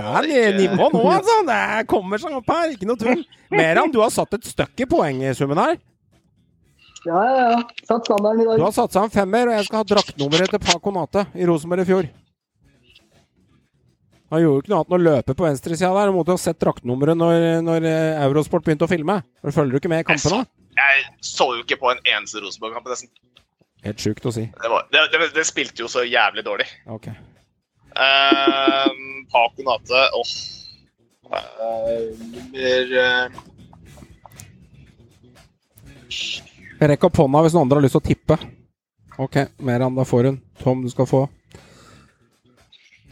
Det 0.00 0.06
er 0.08 0.26
ikke... 0.26 0.54
nivå 0.56 0.88
nå, 0.94 1.02
altså! 1.12 1.36
Det 1.46 1.60
kommer 1.90 2.18
seg 2.22 2.34
opp 2.40 2.48
her, 2.50 2.72
ikke 2.74 2.88
noe 2.88 2.98
tull. 3.00 3.20
Meran, 3.52 3.92
du 3.92 4.00
har 4.02 4.10
satt 4.14 4.32
et 4.38 4.48
støkk 4.48 4.82
i 4.82 4.88
poengsummen 4.90 5.60
her. 5.60 5.76
Ja, 7.06 7.20
ja, 7.24 7.44
ja. 7.54 7.60
Satt 7.88 8.08
standarden 8.08 8.42
i 8.42 8.56
Du 8.58 8.64
har 8.64 8.74
satt 8.76 8.92
seg 8.96 9.06
en 9.06 9.12
femmer, 9.14 9.48
og 9.52 9.56
jeg 9.58 9.68
skal 9.68 9.82
ha 9.82 9.88
draktnummeret 9.94 10.52
til 10.52 10.64
Pa 10.64 10.78
Konate 10.82 11.26
i 11.36 11.46
Rosenborg 11.48 11.84
i 11.84 11.88
fjor. 11.92 12.08
Han 14.30 14.42
gjorde 14.44 14.56
jo 14.56 14.62
ikke 14.62 14.70
noe 14.70 14.78
annet 14.80 14.92
enn 14.92 14.96
å 14.96 15.06
løpe 15.08 15.34
på 15.34 15.46
venstresida 15.46 15.90
der. 15.90 16.10
Han 16.10 16.14
måtte 16.14 16.30
jo 16.30 16.38
ha 16.38 16.42
sett 16.42 16.60
draktnummeret 16.62 17.18
når, 17.18 17.46
når 17.66 17.86
eh, 17.90 18.20
Eurosport 18.28 18.66
begynte 18.66 18.86
å 18.86 18.90
filme. 18.90 19.16
Følger 19.42 19.72
du 19.74 19.80
ikke 19.80 19.90
med 19.90 20.04
i 20.04 20.06
kampene? 20.06 20.44
Jeg 20.78 21.02
så 21.26 21.48
jo 21.56 21.64
ikke 21.64 21.80
på 21.80 21.90
en 21.90 22.02
eneste 22.06 22.42
Rosenborg-kamp. 22.44 22.86
nesten. 22.92 23.10
Helt 23.84 24.02
sjukt 24.04 24.28
å 24.28 24.32
si. 24.34 24.44
Det, 24.54 24.70
var, 24.70 24.86
det, 24.92 25.02
det, 25.10 25.30
det 25.34 25.46
spilte 25.48 25.82
jo 25.82 25.90
så 25.90 26.04
jævlig 26.06 26.44
dårlig. 26.46 26.68
Ok. 26.92 27.10
Uh, 27.90 28.86
Paco 29.32 29.66
Nate 29.66 30.02
Åh. 30.14 30.34
Oh. 31.26 31.42
nummer 32.30 32.92
uh, 32.94 33.40
Rekk 36.80 37.08
opp 37.08 37.18
hånda 37.18 37.42
hvis 37.44 37.54
noen 37.56 37.66
andre 37.66 37.80
har 37.80 37.84
lyst 37.84 37.96
til 37.98 38.02
å 38.02 38.06
tippe. 38.06 38.38
Ok, 39.20 39.36
Meran, 39.66 39.98
da 39.98 40.06
får 40.06 40.30
hun. 40.30 40.38
Tom, 40.62 40.86
du 40.86 40.90
skal 40.92 41.08
få. 41.10 41.26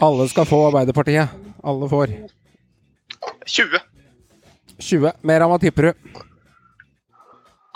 Alle 0.00 0.28
skal 0.30 0.46
få 0.46 0.66
Arbeiderpartiet. 0.68 1.28
Alle 1.64 1.88
får. 1.88 2.12
20. 3.46 3.80
20. 4.78 5.12
Mer 5.26 5.40
av 5.40 5.50
hva 5.50 5.58
tipper 5.58 5.88
du? 5.88 6.20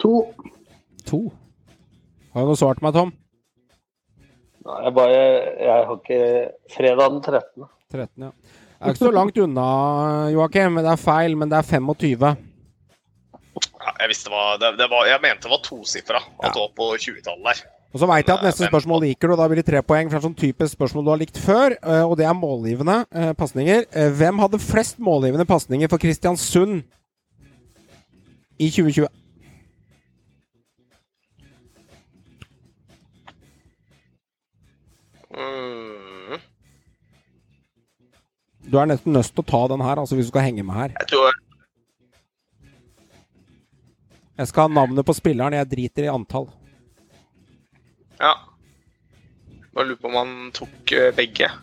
To. 0.02 0.12
To. 1.08 1.20
Har 2.32 2.46
du 2.46 2.52
noe 2.52 2.60
svar 2.60 2.78
til 2.78 2.86
meg, 2.86 2.94
Tom? 2.94 3.10
Nei, 4.62 4.78
jeg 4.86 4.94
bare 4.94 5.16
Jeg 5.18 5.72
har 5.88 5.96
ikke 5.96 6.20
Fredag 6.70 7.10
den 7.16 7.22
13. 7.24 7.66
13, 7.90 8.28
ja. 8.28 8.30
Det 8.30 8.88
er 8.88 8.94
ikke 8.94 9.04
så 9.04 9.12
langt 9.14 9.36
unna, 9.38 9.66
Joakim. 10.34 10.78
Det 10.82 10.90
er 10.94 11.02
feil, 11.02 11.36
men 11.38 11.50
det 11.50 11.58
er 11.58 11.66
25. 11.68 12.24
Ja, 13.82 13.92
jeg 13.98 14.10
visste 14.10 14.30
hva 14.30 14.56
det, 14.62 14.72
det 14.78 14.86
var, 14.90 15.06
Jeg 15.10 15.22
mente 15.22 15.46
det 15.46 15.52
var 15.52 15.62
tosifra. 15.66 16.22
At 16.38 16.54
det 16.54 16.62
var 16.62 16.72
på 16.78 16.92
20-tallet 17.02 17.50
der. 17.50 17.64
Og 17.92 18.00
så 18.00 18.08
veit 18.08 18.24
jeg 18.28 18.38
at 18.38 18.44
neste 18.46 18.68
spørsmål 18.70 19.02
liker 19.04 19.28
du, 19.28 19.34
og 19.34 19.40
da 19.42 19.46
blir 19.52 19.60
det 19.60 19.66
tre 19.68 19.82
poeng. 19.84 20.08
For 20.08 20.16
det 20.16 20.22
er 20.22 20.28
sånn 20.30 20.38
typisk 20.38 20.78
spørsmål 20.78 21.04
du 21.04 21.10
har 21.12 21.20
likt 21.20 21.40
før, 21.40 21.74
eh, 21.76 22.04
og 22.08 22.16
det 22.16 22.24
er 22.24 22.36
målgivende 22.38 23.02
eh, 23.12 23.32
pasninger. 23.36 23.84
Eh, 23.92 24.08
Hvem 24.16 24.40
hadde 24.40 24.60
flest 24.62 24.96
målgivende 25.02 25.44
pasninger 25.48 25.92
for 25.92 26.00
Kristiansund 26.00 26.80
i 28.56 28.70
2020? 28.72 29.10
Mm, 35.32 36.40
Du 38.72 38.78
er 38.78 38.86
nesten 38.88 39.12
nødt 39.12 39.28
til 39.32 39.42
å 39.42 39.48
ta 39.48 39.62
den 39.72 39.82
her, 39.84 40.00
altså 40.00 40.16
hvis 40.16 40.28
du 40.28 40.32
skal 40.32 40.46
henge 40.46 40.64
med 40.64 40.74
her. 40.76 40.92
jeg 41.00 41.08
tror 41.12 41.32
Jeg 44.38 44.48
skal 44.48 44.62
ha 44.68 44.74
navnet 44.74 45.04
på 45.04 45.12
spilleren, 45.14 45.52
jeg 45.52 45.68
driter 45.70 46.06
i 46.06 46.12
antall. 46.12 46.48
Ja. 48.22 48.32
Bare 49.74 49.86
lurer 49.88 50.00
på 50.02 50.08
om 50.12 50.16
han 50.20 50.32
tok 50.54 50.92
eh, 50.94 51.10
begge. 51.16 51.48
Jeg 51.48 51.58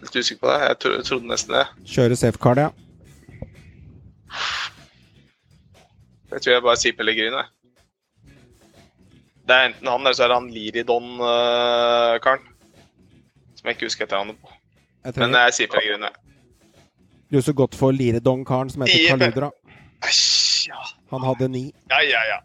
er 0.00 0.04
litt 0.06 0.16
usikker 0.16 0.40
på 0.44 0.48
det. 0.52 0.58
Jeg 0.68 0.78
tro, 0.84 0.90
trodde 1.10 1.28
nesten 1.30 1.52
det. 1.58 1.64
Kjøre 1.90 2.16
safecard, 2.18 2.58
ja. 2.62 2.70
Jeg 6.34 6.42
tror 6.42 6.52
jeg 6.56 6.64
bare 6.66 6.80
sier 6.80 6.94
Pellegrino. 6.98 7.36
jeg. 7.42 7.48
Det 9.44 9.54
er 9.54 9.64
enten 9.68 9.88
han 9.90 10.00
eller 10.00 10.16
så 10.16 10.24
er 10.24 10.28
det 10.32 10.38
han 10.40 10.50
Liridon-karen. 10.54 12.44
Som 13.54 13.64
jeg 13.68 13.74
ikke 13.76 13.88
husker 13.90 14.04
etter 14.08 14.18
han 14.22 14.32
på. 14.40 14.48
Jeg 15.04 15.10
Men 15.20 15.36
jeg 15.38 15.54
sier 15.58 15.68
Pellegrino. 15.74 16.04
jeg. 16.08 16.16
Du 17.30 17.34
er 17.38 17.44
så 17.44 17.52
godt 17.52 17.74
for 17.74 17.90
Liridon-karen 17.92 18.70
som 18.70 18.82
heter. 18.86 19.08
Kaludra. 19.12 19.48
Han 21.10 21.22
hadde 21.28 21.48
ni. 21.52 21.64
Ja, 21.90 22.00
ja, 22.02 22.20
ja. 22.32 22.38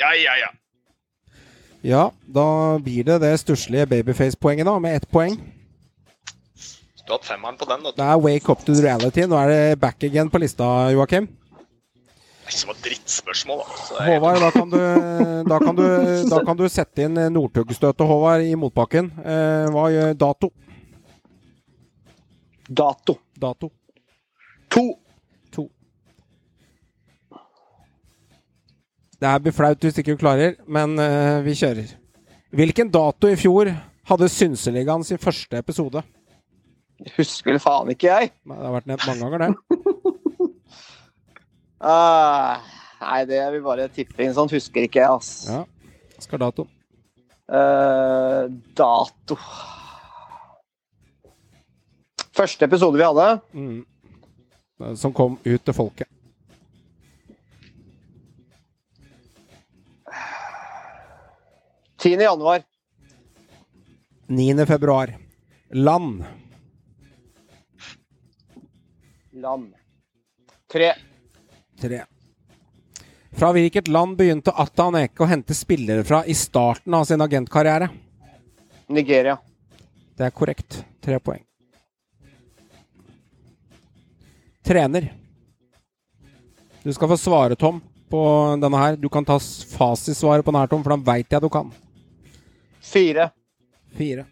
Ja, 0.00 0.10
ja, 0.18 0.34
ja. 0.44 0.50
Ja, 1.84 2.08
da 2.24 2.78
blir 2.80 3.04
det 3.04 3.18
det 3.20 3.34
stusslige 3.42 3.86
babyface-poenget, 3.86 4.64
da, 4.64 4.78
med 4.80 4.96
ett 4.96 5.10
poeng. 5.12 5.34
Du 7.04 7.12
har 7.12 7.18
hatt 7.18 7.26
femmeren 7.28 7.58
på 7.60 7.66
den. 7.68 7.82
Da. 7.84 7.90
Det 7.98 8.04
er 8.04 8.22
wake 8.24 8.52
up 8.52 8.62
to 8.64 8.72
the 8.72 8.80
reality. 8.80 9.26
Nå 9.28 9.36
er 9.36 9.50
det 9.52 9.80
back 9.80 10.04
again 10.08 10.30
på 10.32 10.40
lista, 10.40 10.64
Joakim. 10.94 11.26
Det 11.28 12.48
er 12.48 12.54
ikke 12.54 12.60
som 12.62 12.72
et 12.72 12.80
drittspørsmål, 12.86 13.60
da. 13.60 14.06
Håvard, 14.06 14.40
da 14.40 14.50
kan 14.56 14.72
du, 14.72 14.80
da 15.48 15.58
kan 15.60 15.76
du, 15.76 15.84
da 16.32 16.40
kan 16.44 16.56
du 16.56 16.64
sette 16.72 17.04
inn 17.04 17.20
Northug-støtet, 17.36 18.06
Håvard, 18.08 18.48
i 18.48 18.56
motbakken. 18.56 19.12
Eh, 19.20 19.68
hva 19.72 19.84
gjør 19.92 20.16
dato? 20.24 20.52
Dato. 22.68 23.18
Dato. 23.36 23.68
To. 23.68 24.80
To. 24.80 24.86
Det 29.24 29.30
her 29.32 29.40
blir 29.40 29.54
flaut 29.56 29.80
hvis 29.80 29.96
ikke 29.96 30.12
du 30.12 30.20
klarer, 30.20 30.58
men 30.68 30.98
uh, 31.00 31.38
vi 31.40 31.54
kjører. 31.56 31.94
Hvilken 32.52 32.90
dato 32.92 33.30
i 33.32 33.38
fjor 33.40 33.70
hadde 34.10 34.26
Synseligaen 34.28 35.00
sin 35.08 35.16
første 35.16 35.56
episode? 35.56 36.02
Husker 37.16 37.54
vel 37.54 37.62
faen 37.64 37.88
ikke 37.94 38.10
jeg. 38.10 38.34
Nei, 38.44 38.58
Det 38.58 38.66
har 38.68 38.74
vært 38.74 38.90
nevnt 38.90 39.06
mange 39.08 39.24
ganger, 39.24 39.46
det. 39.46 39.80
uh, 41.88 42.68
nei, 43.06 43.22
det 43.32 43.40
vil 43.56 43.64
bare 43.64 43.88
tippe 43.96 44.26
inn 44.26 44.36
sånn. 44.36 44.52
Husker 44.52 44.84
ikke 44.84 45.00
jeg, 45.00 45.16
ass. 45.16 45.32
Ja. 45.48 45.64
Skal 46.20 46.44
dato. 46.44 46.68
Uh, 47.48 48.52
dato 48.76 49.38
Første 52.36 52.68
episode 52.68 53.00
vi 53.00 53.08
hadde. 53.08 53.30
Mm. 53.56 54.92
Som 55.00 55.16
kom 55.16 55.40
ut 55.40 55.64
til 55.64 55.80
folket. 55.80 56.12
Tiende 62.04 62.24
januar. 62.24 62.62
9. 64.26 64.66
februar. 64.66 65.18
Land. 65.68 66.24
Land. 69.30 69.74
Tre. 70.72 70.94
Tre. 71.80 72.04
Fra 73.30 73.52
hvilket 73.52 73.88
land 73.88 74.18
begynte 74.18 74.52
Atta 74.52 74.90
Eke 75.00 75.24
å 75.24 75.28
hente 75.30 75.56
spillere 75.56 76.04
fra 76.04 76.18
i 76.28 76.34
starten 76.36 76.92
av 76.92 77.06
sin 77.08 77.24
agentkarriere? 77.24 77.88
Nigeria. 78.92 79.38
Det 80.12 80.26
er 80.26 80.34
korrekt. 80.36 80.84
Tre 81.00 81.16
poeng. 81.24 81.40
Trener. 84.60 85.08
Du 86.82 86.92
skal 86.92 87.08
få 87.14 87.16
svare, 87.16 87.56
Tom, 87.56 87.80
på 88.12 88.20
denne 88.60 88.84
her. 88.84 89.00
Du 89.00 89.08
kan 89.08 89.24
ta 89.24 89.38
fasitsvaret 89.40 90.44
på 90.44 90.52
den 90.52 90.60
her, 90.60 90.68
Tom, 90.68 90.84
for 90.84 90.92
da 90.92 91.00
veit 91.00 91.32
jeg 91.32 91.40
du 91.40 91.48
kan. 91.48 91.72
Fire. 92.84 93.30
Fire. 93.96 94.26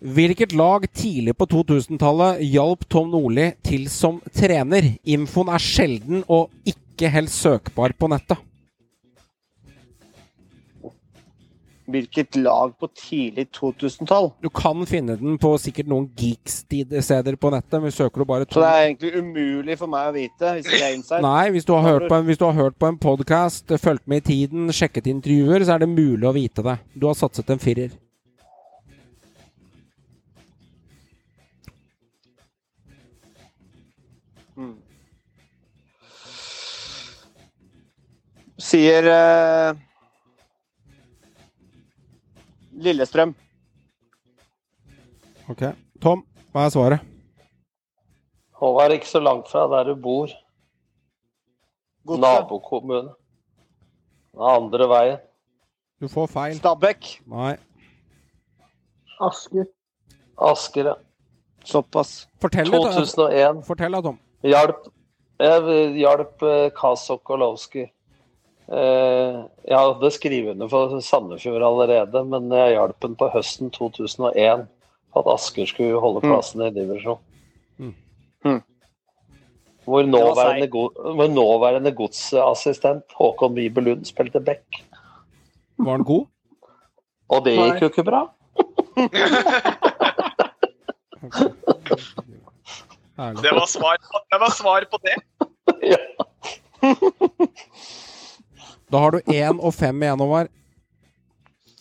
Hvilket 0.00 0.52
lag 0.52 0.84
tidlig 0.92 1.32
på 1.38 1.46
2000-tallet 1.48 2.42
hjalp 2.44 2.84
Tom 2.92 3.08
Nordli 3.14 3.48
til 3.64 3.86
som 3.90 4.18
trener? 4.34 4.90
Infoen 5.08 5.48
er 5.54 5.62
sjelden 5.62 6.20
og 6.28 6.50
ikke 6.68 7.10
helt 7.14 7.32
søkbar 7.32 7.94
på 7.96 8.10
nettet. 8.12 8.42
Hvilket 11.86 12.36
lag 12.36 12.72
på 12.80 12.88
tidlig 12.98 13.46
2000-tall? 13.54 14.32
Du 14.42 14.48
kan 14.50 14.82
finne 14.90 15.14
den 15.20 15.36
på 15.38 15.52
sikkert 15.62 15.86
noen 15.90 16.08
geeks-steder 16.18 17.36
på 17.38 17.52
nettet. 17.54 17.78
Men 17.82 17.94
søker 17.94 18.22
du 18.22 18.26
bare 18.26 18.48
Så 18.50 18.58
det 18.58 18.70
er 18.70 18.86
egentlig 18.88 19.12
umulig 19.14 19.76
for 19.78 19.92
meg 19.92 20.08
å 20.08 20.14
vite, 20.16 20.54
hvis 20.56 20.66
det 20.66 20.80
er 20.80 20.96
insight. 20.96 21.22
Nei, 21.22 21.44
hvis 21.54 21.68
du 21.68 21.76
har 21.76 21.86
hørt 21.86 22.08
på 22.10 22.18
en, 22.18 22.26
hvis 22.26 22.40
du 22.42 22.44
har 22.48 22.58
hørt 22.58 22.78
på 22.78 22.90
en 22.90 22.98
podkast, 22.98 23.70
fulgt 23.82 24.08
med 24.10 24.24
i 24.24 24.26
tiden, 24.32 24.72
sjekket 24.74 25.06
intervjuer, 25.14 25.62
så 25.62 25.76
er 25.76 25.84
det 25.84 25.90
mulig 25.92 26.26
å 26.26 26.34
vite 26.34 26.66
det. 26.66 26.76
Du 26.98 27.06
har 27.06 27.14
satset 27.14 27.54
en 27.54 27.62
firer. 27.62 27.94
Mm. 34.58 34.74
Sier 38.58 39.06
eh, 39.14 39.86
Lillestrøm. 42.76 43.34
Ok. 45.48 45.62
Tom, 46.02 46.24
hva 46.52 46.66
er 46.66 46.74
svaret? 46.74 47.12
Håvard 48.60 48.94
ikke 48.96 49.08
så 49.08 49.20
langt 49.20 49.48
fra 49.52 49.66
der 49.72 49.92
du 49.92 50.00
bor. 50.00 50.32
Nabokommune. 52.06 53.14
Den 54.36 54.44
andre 54.52 54.88
veien. 54.92 55.18
Du 56.00 56.08
får 56.12 56.28
feil. 56.28 56.58
Stabekk. 56.60 57.08
Nei. 57.32 57.54
Asker. 59.24 59.64
Asker, 60.36 60.92
ja. 60.92 60.94
Såpass. 61.66 62.26
Fortell 62.40 62.68
litt. 62.68 62.84
da. 62.84 62.92
2001. 63.00 63.62
Fortell 63.66 63.96
da, 63.96 64.02
Tom. 64.04 64.18
Hjalp, 64.46 64.88
jeg 65.40 65.94
hjalp 66.02 66.44
Kasokolowski. 66.76 67.86
Eh, 67.88 67.95
jeg 68.66 69.78
hadde 69.78 70.10
skrevet 70.10 70.50
under 70.56 70.68
for 70.68 71.00
Sandefjord 71.00 71.62
allerede, 71.62 72.24
men 72.26 72.50
jeg 72.50 72.74
hjalp 72.74 73.02
ham 73.06 73.14
på 73.16 73.28
høsten 73.30 73.70
2001 73.70 74.66
for 75.12 75.22
at 75.22 75.32
Asker 75.38 75.66
skulle 75.70 76.00
holde 76.02 76.20
Mm. 76.24 76.30
plassen 76.32 76.62
i 76.66 76.70
divisjon. 76.74 77.18
Mm. 77.78 77.94
Mm. 78.44 78.62
Hvor 79.84 80.02
nåværende, 80.02 80.66
hvor 81.14 81.28
nåværende 81.30 81.92
godsassistent 81.94 83.04
Håkon 83.14 83.54
Wibe 83.54 83.80
Lund 83.80 84.04
spilte 84.04 84.40
back. 84.40 84.82
Var 85.78 85.90
han 85.90 86.04
god? 86.04 86.26
Og 87.28 87.44
det 87.44 87.54
gikk 87.54 87.82
jo 87.82 87.86
ikke 87.86 88.04
bra. 88.04 88.26
Det 93.16 93.52
var 93.52 93.66
svar, 93.66 93.96
på 93.96 94.18
det 94.32 94.38
var 94.40 94.50
svar 94.52 94.84
på 94.90 94.98
det. 95.06 95.16
Da 98.90 99.02
har 99.02 99.16
du 99.16 99.32
én 99.32 99.58
og 99.58 99.74
fem 99.74 100.02
igjen, 100.02 100.20
Håvard. 100.22 100.52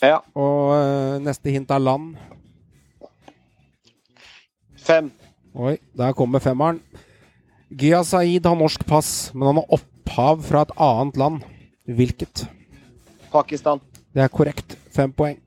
Ja. 0.01 0.19
Og 0.33 0.73
uh, 0.73 1.21
neste 1.23 1.53
hint 1.53 1.71
er 1.71 1.81
land. 1.81 2.15
Fem. 4.85 5.11
Oi, 5.55 5.77
der 5.97 6.15
kommer 6.17 6.43
femmeren. 6.43 6.81
Gya 7.69 8.01
Saeed 8.05 8.45
har 8.45 8.57
norsk 8.57 8.83
pass, 8.87 9.31
men 9.33 9.47
han 9.49 9.61
har 9.61 9.77
opphav 9.77 10.43
fra 10.45 10.65
et 10.65 10.73
annet 10.81 11.17
land. 11.21 11.45
Hvilket? 11.85 12.45
Pakistan. 13.31 13.81
Det 14.13 14.23
er 14.23 14.31
korrekt. 14.33 14.77
Fem 14.93 15.13
poeng. 15.13 15.37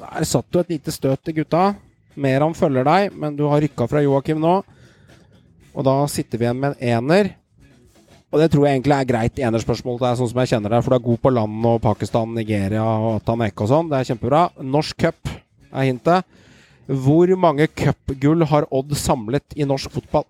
Der 0.00 0.26
satt 0.28 0.48
du 0.50 0.60
et 0.60 0.72
lite 0.72 0.92
støt 0.94 1.22
til 1.24 1.40
gutta. 1.40 1.72
Meran 2.14 2.56
følger 2.56 2.84
deg, 2.86 3.12
men 3.16 3.36
du 3.36 3.46
har 3.48 3.62
rykka 3.62 3.86
fra 3.88 4.02
Joakim 4.04 4.40
nå. 4.42 4.58
Og 5.72 5.86
da 5.86 5.94
sitter 6.10 6.40
vi 6.40 6.48
igjen 6.48 6.60
med 6.60 6.76
en 6.76 6.96
ener. 6.98 7.32
Og 8.32 8.40
det 8.40 8.48
tror 8.48 8.64
jeg 8.64 8.78
egentlig 8.78 8.96
er 8.96 9.08
greit 9.10 9.40
enerspørsmål 9.44 9.98
til 9.98 10.06
deg, 10.06 10.14
sånn 10.16 10.30
som 10.30 10.38
jeg 10.40 10.50
kjenner 10.54 10.72
deg. 10.72 10.84
For 10.84 10.94
du 10.94 10.96
er 10.96 11.04
god 11.04 11.20
på 11.20 11.32
land 11.36 11.66
og 11.68 11.82
Pakistan, 11.84 12.32
Nigeria 12.32 12.84
og 12.84 13.18
Tanek 13.26 13.60
og 13.60 13.68
sånn. 13.68 13.90
Det 13.90 13.98
er 13.98 14.08
kjempebra. 14.08 14.46
Norsk 14.64 15.02
cup 15.04 15.28
er 15.28 15.88
hintet. 15.90 16.38
Hvor 16.88 17.28
mange 17.36 17.68
cupgull 17.68 18.46
har 18.48 18.66
Odd 18.72 18.96
samlet 18.96 19.54
i 19.54 19.68
norsk 19.68 19.92
fotball? 19.92 20.24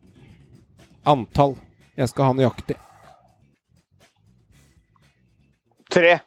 Antall. 1.06 1.54
Jeg 1.94 2.10
skal 2.10 2.28
ha 2.28 2.36
nøyaktig. 2.40 2.76
Tre. 5.92 6.18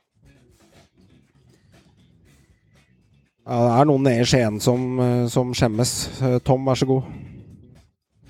Ja, 3.46 3.60
det 3.62 3.72
er 3.76 3.88
noen 3.92 4.08
nede 4.08 4.24
i 4.24 4.26
Skien 4.26 4.58
som, 4.64 5.00
eh, 5.00 5.28
som 5.30 5.52
skjemmes. 5.54 5.92
Eh, 6.22 6.40
Tom, 6.40 6.64
vær 6.66 6.80
så 6.80 6.88
god. 6.90 7.04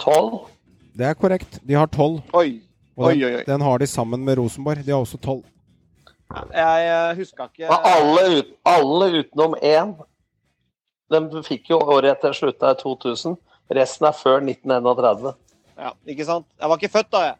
Tolv? 0.02 0.48
Det 0.98 1.06
er 1.06 1.14
korrekt. 1.14 1.60
De 1.64 1.78
har 1.78 1.88
tolv. 1.88 2.24
Oi. 2.34 2.65
Og 2.96 3.10
Oi, 3.10 3.14
den, 3.20 3.28
oi, 3.28 3.36
oi. 3.42 3.44
den 3.48 3.62
har 3.66 3.80
de 3.82 3.88
sammen 3.92 4.22
med 4.26 4.38
Rosenborg. 4.40 4.84
De 4.86 4.94
har 4.94 5.02
også 5.04 5.20
tolv. 5.20 5.44
Jeg 6.56 7.18
huska 7.20 7.46
ikke 7.52 7.70
alle, 7.86 8.22
ut, 8.40 8.54
alle 8.68 9.10
utenom 9.22 9.54
én. 9.62 9.92
De 11.14 11.44
fikk 11.46 11.70
jo 11.70 11.78
året 11.84 12.16
etter 12.16 12.34
slutta 12.34 12.72
i 12.74 12.80
2000. 12.80 13.36
Resten 13.76 14.08
er 14.10 14.16
før 14.18 14.40
1931. 14.42 15.36
Ja, 15.78 15.92
ikke 16.08 16.26
sant? 16.28 16.48
Jeg 16.60 16.72
var 16.72 16.80
ikke 16.82 16.94
født 16.96 17.12
da, 17.14 17.22
jeg. 17.30 17.38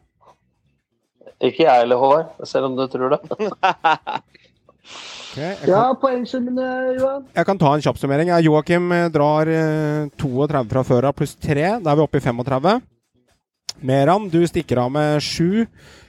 Ikke 1.50 1.66
jeg 1.66 1.82
heller, 1.82 1.98
Håvard, 2.00 2.46
selv 2.48 2.68
om 2.70 2.76
du 2.78 2.84
tror 2.88 3.16
det. 3.16 3.20
okay, 3.26 3.50
jeg, 5.36 5.56
Ja, 5.68 5.80
kan, 5.90 5.96
poengsummene, 6.00 6.66
Johan. 6.96 7.24
jeg 7.36 7.44
kan 7.48 7.58
ta 7.60 7.72
en 7.76 7.82
kjapp 7.84 7.98
summering. 8.00 8.30
Joakim 8.44 8.92
eh, 8.94 9.08
drar 9.12 9.50
eh, 9.50 10.06
32 10.20 10.62
fra 10.70 10.84
før 10.86 11.08
av, 11.10 11.16
pluss 11.18 11.34
3. 11.42 11.66
Da 11.84 11.92
er 11.92 11.98
vi 11.98 12.04
oppe 12.06 12.20
i 12.20 12.24
35. 12.24 12.76
Meran, 13.84 14.30
du 14.32 14.40
stikker 14.48 14.80
av 14.80 14.92
med 14.94 15.20
7. 15.22 15.66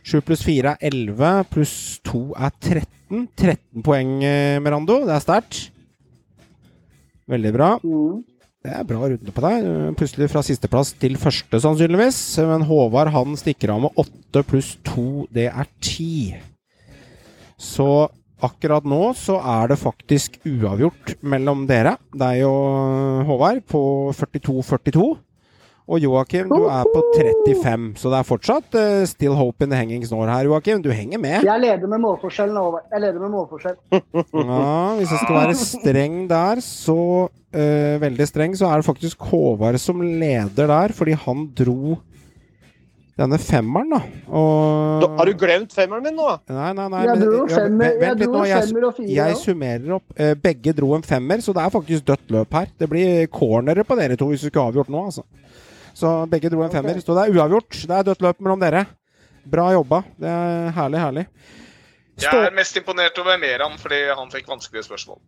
7 0.08 0.22
pluss 0.24 0.44
fire 0.46 0.76
er 0.78 0.92
11. 0.92 1.44
Pluss 1.52 1.76
to 2.06 2.30
er 2.38 2.54
13. 2.62 3.28
13 3.36 3.84
poeng, 3.84 4.24
eh, 4.24 4.60
Merando. 4.64 5.02
Det 5.08 5.16
er 5.16 5.24
sterkt. 5.24 5.70
Veldig 7.28 7.54
bra. 7.56 7.80
Mm. 7.84 8.24
Det 8.64 8.74
er 8.74 8.84
bra 8.88 9.08
runde 9.08 9.32
på 9.32 9.44
deg. 9.44 9.66
Plutselig 10.00 10.30
fra 10.32 10.44
sisteplass 10.44 10.94
til 11.00 11.16
første, 11.20 11.60
sannsynligvis. 11.64 12.20
Men 12.50 12.66
Håvard 12.68 13.12
han 13.14 13.36
stikker 13.40 13.72
av 13.76 13.84
med 13.86 14.00
åtte 14.00 14.44
pluss 14.48 14.76
to, 14.84 15.28
Det 15.32 15.48
er 15.48 15.68
ti. 15.80 16.36
Så 17.58 18.10
akkurat 18.44 18.86
nå 18.86 19.14
så 19.18 19.40
er 19.42 19.72
det 19.72 19.80
faktisk 19.82 20.38
uavgjort 20.46 21.16
mellom 21.26 21.66
dere, 21.70 21.96
deg 22.14 22.44
og 22.46 23.26
Håvard, 23.26 23.64
på 23.66 23.82
42-42. 24.14 25.08
Og 25.88 26.02
Joakim, 26.04 26.50
du 26.52 26.66
er 26.68 26.84
på 26.92 27.02
35, 27.16 27.84
så 27.96 28.10
det 28.12 28.18
er 28.20 28.26
fortsatt 28.28 28.76
uh, 28.76 29.06
still 29.08 29.38
hope 29.40 29.64
in 29.64 29.72
the 29.72 29.78
hanging 29.80 30.04
snore 30.04 30.28
her, 30.28 30.44
Joakim. 30.50 30.82
Du 30.84 30.90
henger 30.92 31.22
med. 31.24 31.46
Jeg 31.48 31.64
leder 31.64 31.88
med 31.88 32.02
målforskjell 32.04 32.52
nå. 32.52 32.64
Jeg 32.92 33.04
leder 33.06 33.24
med 33.24 33.32
målforskjell. 33.32 33.78
Ja, 34.36 34.98
hvis 35.00 35.14
jeg 35.14 35.22
skal 35.22 35.38
være 35.38 35.56
streng 35.62 36.18
der, 36.28 36.60
så 36.66 36.98
uh, 37.30 37.96
Veldig 38.04 38.28
streng, 38.28 38.58
så 38.60 38.68
er 38.68 38.82
det 38.82 38.88
faktisk 38.90 39.24
Håvard 39.32 39.80
som 39.80 40.04
leder 40.04 40.68
der, 40.68 40.92
fordi 40.98 41.16
han 41.24 41.48
dro 41.56 41.96
denne 43.18 43.40
femmeren, 43.42 43.96
da. 43.96 44.02
Og 44.30 45.02
Da, 45.02 45.08
har 45.18 45.26
du 45.32 45.40
glemt 45.42 45.72
femmeren 45.74 46.04
min 46.06 46.20
nå? 46.20 46.28
Nei, 46.54 46.68
nei, 46.78 46.86
nei. 46.94 47.00
Jeg 47.08 47.22
dro 47.24 47.32
dro 47.32 47.48
ja, 47.50 47.64
femmer, 47.64 47.96
vent 47.98 48.06
jeg 48.12 48.20
dro 48.28 48.36
nå, 48.36 48.44
jeg- 48.46 48.68
femmer 48.68 48.86
og 48.92 48.94
fire. 49.00 49.16
Jeg 49.16 49.40
summerer 49.42 49.96
opp. 49.96 50.06
Eh, 50.20 50.36
Begge 50.44 50.76
dro 50.78 50.92
en 51.00 51.08
femmer, 51.16 51.42
så 51.42 51.56
det 51.58 51.64
er 51.64 51.74
faktisk 51.74 52.06
dødt 52.12 52.36
løp 52.36 52.54
her. 52.60 52.68
Det 52.78 52.90
blir 52.92 53.26
cornere 53.34 53.88
på 53.88 53.98
dere 53.98 54.20
to 54.20 54.28
hvis 54.30 54.44
du 54.46 54.52
ikke 54.52 54.62
har 54.62 54.70
avgjort 54.76 54.92
nå, 54.94 55.08
altså. 55.10 55.24
Så 55.98 56.14
begge 56.30 56.52
dro 56.54 56.62
en 56.66 56.74
femmer. 56.74 57.00
Så 57.02 57.16
det 57.18 57.26
er 57.26 57.38
uavgjort. 57.38 57.82
Det 57.90 57.96
er 57.98 58.06
dødt 58.12 58.22
løp 58.26 58.44
mellom 58.44 58.62
dere. 58.62 58.86
Bra 59.48 59.72
jobba. 59.74 60.04
Det 60.20 60.30
er 60.30 60.70
herlig, 60.78 61.02
herlig. 61.02 61.26
Jeg 62.22 62.48
er 62.48 62.54
mest 62.54 62.78
imponert 62.78 63.18
over 63.22 63.38
Meran 63.42 63.78
fordi 63.82 64.00
han 64.10 64.32
fikk 64.34 64.50
vanskelige 64.50 64.88
spørsmål. 64.88 65.20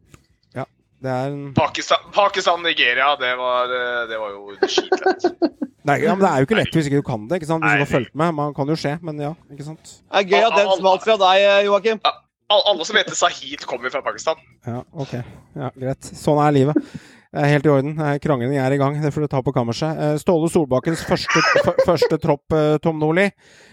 Det 0.99 1.07
er 1.07 1.31
en 1.31 1.53
Pakistan, 1.55 2.09
Pakistan 2.11 2.59
Nigeria, 2.63 3.13
det 3.15 3.31
var, 3.39 3.71
det 4.09 4.17
var 4.19 4.33
jo 4.33 4.55
skitlett. 4.67 5.27
Nei, 5.87 5.95
ja, 6.03 6.11
men 6.11 6.25
det 6.25 6.29
er 6.29 6.41
jo 6.41 6.47
ikke 6.47 6.57
lett 6.59 6.73
hvis 6.75 6.89
ikke 6.89 6.99
du 6.99 7.05
kan 7.07 7.21
det. 7.29 7.39
ikke 7.39 7.47
sant? 7.47 7.63
Hvis 7.63 7.77
du 7.79 7.83
har 7.85 7.89
fulgt 7.89 8.17
med. 8.19 8.33
Man 8.35 8.51
kan 8.53 8.67
jo 8.67 8.75
skje, 8.77 8.97
men 9.07 9.21
ja. 9.23 9.29
ikke 9.49 9.65
sant? 9.69 9.93
Det 9.95 10.19
er 10.19 10.27
gøy 10.27 10.47
at 10.49 10.57
den 10.59 10.73
smalt 10.81 11.05
fra 11.05 11.15
deg, 11.21 11.43
eh, 11.45 11.61
Joakim. 11.69 12.01
Ja 12.03 12.11
Alle 12.57 12.85
som 12.85 12.97
heter 12.99 13.15
Sahid, 13.15 13.63
kommer 13.69 13.93
fra 13.93 14.01
Pakistan. 14.01 14.41
Ja, 14.67 14.81
ok. 14.91 15.15
Ja, 15.55 15.71
Greit. 15.77 16.11
Sånn 16.19 16.41
er 16.43 16.53
livet. 16.55 16.93
Det 17.29 17.43
er 17.45 17.51
helt 17.51 17.67
i 17.67 17.69
orden. 17.69 17.91
Eh, 18.01 18.15
Krangling 18.23 18.55
er 18.57 18.73
i 18.73 18.77
gang. 18.81 18.95
Det 19.03 19.11
får 19.13 19.21
du 19.21 19.29
ta 19.29 19.41
på 19.45 19.53
kammerset. 19.53 19.99
Eh, 20.01 20.15
Ståle 20.17 20.49
Solbakkens 20.49 21.03
første, 21.05 21.41
første 21.85 22.17
tropp, 22.17 22.55
eh, 22.57 22.77
Tom 22.81 22.97
Nordli. 22.97 23.27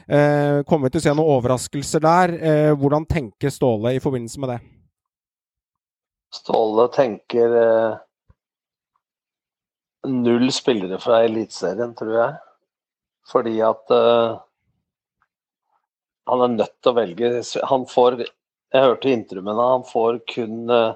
Eh, 0.09 0.61
Kommer 0.69 0.91
vi 0.91 0.97
til 0.97 1.01
å 1.01 1.05
se 1.07 1.15
noen 1.15 1.31
overraskelser 1.39 2.03
der? 2.05 2.35
Eh, 2.37 2.73
Hvordan 2.77 3.07
tenker 3.09 3.49
Ståle 3.55 3.95
i 3.97 4.03
forbindelse 4.05 4.43
med 4.45 4.53
det? 4.53 4.59
Ståle 6.37 6.85
tenker 6.93 7.57
eh, 7.63 7.97
null 10.13 10.53
spillere 10.53 11.01
fra 11.01 11.23
Eliteserien, 11.25 11.97
tror 11.97 12.13
jeg. 12.13 12.37
Fordi 13.33 13.57
at 13.65 13.97
eh, 13.97 14.37
han 16.29 16.45
er 16.45 16.55
nødt 16.59 16.77
til 16.83 16.93
å 16.93 16.97
velge 16.99 17.31
Han 17.71 17.87
får 17.89 18.21
Jeg 18.21 18.83
hørte 18.83 19.11
intervjuene, 19.15 19.57
han 19.57 19.85
får 19.89 20.21
kun 20.29 20.71
eh, 20.71 20.95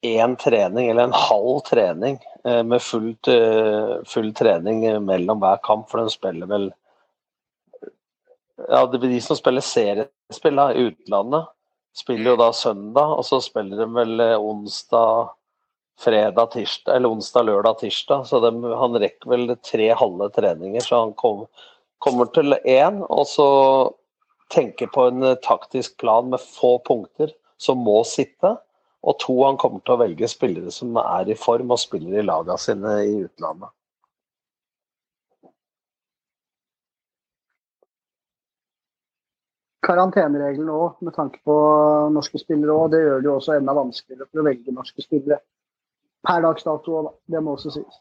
én 0.00 0.36
trening, 0.36 0.88
eller 0.90 1.02
en 1.02 1.12
halv 1.12 1.60
trening, 1.60 2.18
eh, 2.44 2.62
med 2.62 2.82
fullt, 2.82 3.28
eh, 3.28 3.96
full 4.06 4.32
trening 4.34 4.84
eh, 4.84 5.00
mellom 5.00 5.40
hver 5.40 5.60
kamp, 5.62 5.90
for 5.90 6.00
de 6.00 6.10
spiller 6.10 6.46
vel 6.46 6.72
Ja, 8.68 8.84
de 8.86 9.20
som 9.24 9.36
spiller 9.36 9.64
seriespill 9.64 10.58
da, 10.58 10.66
i 10.76 10.90
utlandet. 10.90 11.46
Spiller 11.96 12.34
jo 12.34 12.36
da 12.36 12.50
søndag, 12.52 13.14
og 13.16 13.24
så 13.24 13.38
spiller 13.40 13.80
de 13.80 13.86
vel 13.94 14.20
onsdag, 14.36 15.30
fredag, 15.98 16.50
tirsdag, 16.52 16.96
eller 16.96 17.08
onsdag, 17.08 17.46
lørdag, 17.48 17.78
tirsdag. 17.80 18.26
Så 18.28 18.40
de, 18.44 18.50
han 18.76 18.98
rekker 19.00 19.32
vel 19.32 19.56
tre 19.64 19.88
halve 19.96 20.28
treninger, 20.36 20.84
så 20.84 21.06
han 21.06 21.14
kom, 21.16 21.46
kommer 22.04 22.28
til 22.36 22.52
én. 22.68 23.00
Og 23.08 23.24
så 23.32 23.48
tenker 24.52 24.92
på 24.92 25.08
en 25.08 25.24
taktisk 25.40 25.96
plan 25.96 26.28
med 26.28 26.44
få 26.44 26.76
punkter 26.84 27.32
som 27.56 27.80
må 27.80 28.02
sitte. 28.04 28.58
Og 29.00 29.16
to, 29.20 29.34
han 29.46 29.56
kommer 29.60 29.80
til 29.80 29.94
å 29.94 30.00
velge 30.02 30.28
spillere 30.28 30.72
som 30.74 30.96
er 31.00 31.30
i 31.32 31.36
form 31.38 31.72
og 31.72 31.80
spiller 31.80 32.20
i 32.20 32.24
lagene 32.26 32.60
sine 32.60 32.96
i 33.06 33.14
utlandet. 33.24 33.72
Karantenereglene 39.90 40.74
òg, 40.76 41.00
med 41.00 41.16
tanke 41.16 41.40
på 41.48 41.54
norske 42.12 42.38
spillere 42.42 42.76
òg, 42.76 42.92
det 42.92 43.00
gjør 43.00 43.22
det 43.22 43.30
jo 43.30 43.36
også 43.38 43.56
enda 43.56 43.74
vanskeligere 43.74 44.28
for 44.28 44.42
å 44.42 44.46
velge 44.46 44.76
norske 44.76 45.02
spillere. 45.02 45.40
Per 46.28 46.44
dags 46.44 46.66
dato 46.66 46.98
òg, 46.98 47.08
da. 47.08 47.14
Det 47.32 47.42
må 47.42 47.56
også 47.56 47.72
sies. 47.78 48.00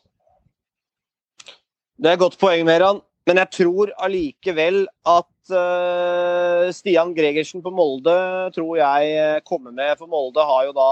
Det 2.00 2.12
er 2.12 2.20
et 2.20 2.22
godt 2.22 2.36
poeng, 2.40 2.66
Meran. 2.68 3.00
Men 3.30 3.38
jeg 3.44 3.52
tror 3.60 3.92
allikevel 4.02 4.88
at 5.06 5.52
uh, 5.54 6.66
Stian 6.74 7.12
Gregersen 7.14 7.62
på 7.62 7.70
Molde 7.70 8.16
tror 8.56 8.80
jeg 8.80 9.12
eh, 9.14 9.42
kommer 9.46 9.70
med. 9.70 9.94
For 10.00 10.10
Molde 10.10 10.46
har 10.50 10.66
jo 10.66 10.74
da 10.74 10.90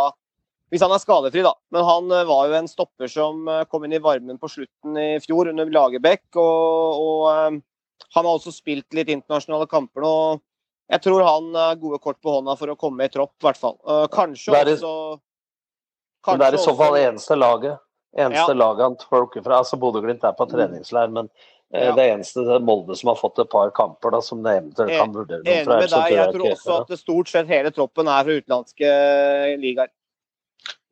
Hvis 0.69 0.84
han 0.84 0.91
er 0.93 1.01
skadefri, 1.01 1.41
da. 1.45 1.55
Men 1.73 1.88
han 1.88 2.11
uh, 2.14 2.27
var 2.30 2.51
jo 2.51 2.57
en 2.59 2.69
stopper 2.69 3.09
som 3.09 3.47
kom 3.72 3.88
inn 3.88 3.95
i 3.97 4.03
varmen 4.03 4.38
på 4.38 4.51
slutten 4.53 4.99
i 5.01 5.07
fjor 5.23 5.49
under 5.49 5.72
Lagerbäck. 5.72 6.27
Og, 6.35 7.01
og 7.01 7.57
han 8.14 8.27
har 8.27 8.34
også 8.35 8.53
spilt 8.53 8.93
litt 8.93 9.09
internasjonale 9.09 9.65
kamper 9.72 10.05
nå. 10.05 10.14
Jeg 10.93 11.03
tror 11.03 11.26
han 11.26 11.49
har 11.57 11.81
gode 11.81 11.97
kort 12.03 12.22
på 12.22 12.38
hånda 12.38 12.53
for 12.59 12.72
å 12.72 12.77
komme 12.80 13.07
i 13.07 13.11
tropp, 13.11 13.34
i 13.41 13.47
hvert 13.47 13.59
fall. 13.59 13.76
kanskje 14.14 14.53
er, 14.55 14.69
også 14.77 14.93
Men 16.30 16.39
det 16.39 16.47
er 16.47 16.55
i 16.55 16.61
så 16.64 16.76
fall 16.77 16.95
eneste 17.01 17.35
laget. 17.35 17.81
Eneste 18.18 18.51
Ja. 18.51 18.53
laget 18.53 18.84
han 18.84 18.95
tolker 18.95 19.43
fra. 19.43 19.57
altså 19.57 19.77
Bodø-Glimt 19.77 20.23
er 20.23 20.34
på 20.34 20.47
treningsleir, 20.49 21.09
men 21.11 21.27
eh, 21.27 21.57
Ja. 21.76 21.91
det 21.98 22.06
eneste 22.14 22.45
det 22.48 22.53
er 22.56 22.64
Molde 22.64 22.95
som 22.95 23.10
har 23.11 23.18
fått 23.19 23.41
et 23.44 23.49
par 23.52 23.73
kamper 23.76 24.14
da, 24.15 24.22
som 24.23 24.39
det 24.44 24.53
eventuelt 24.56 24.94
kan 24.94 25.11
vurdere 25.11 25.44
Enig 25.44 25.65
fra. 25.68 25.80
med 25.81 25.89
deg. 25.91 26.14
Jeg 26.15 26.34
tror 26.34 26.45
ikke- 26.45 26.56
også 26.56 26.81
at 26.81 26.88
det 26.94 26.99
stort 26.99 27.27
sett 27.27 27.48
hele 27.48 27.72
troppen 27.76 28.07
er 28.07 28.23
fra 28.23 28.38
utenlandske 28.39 28.91
ligaer. 29.60 29.89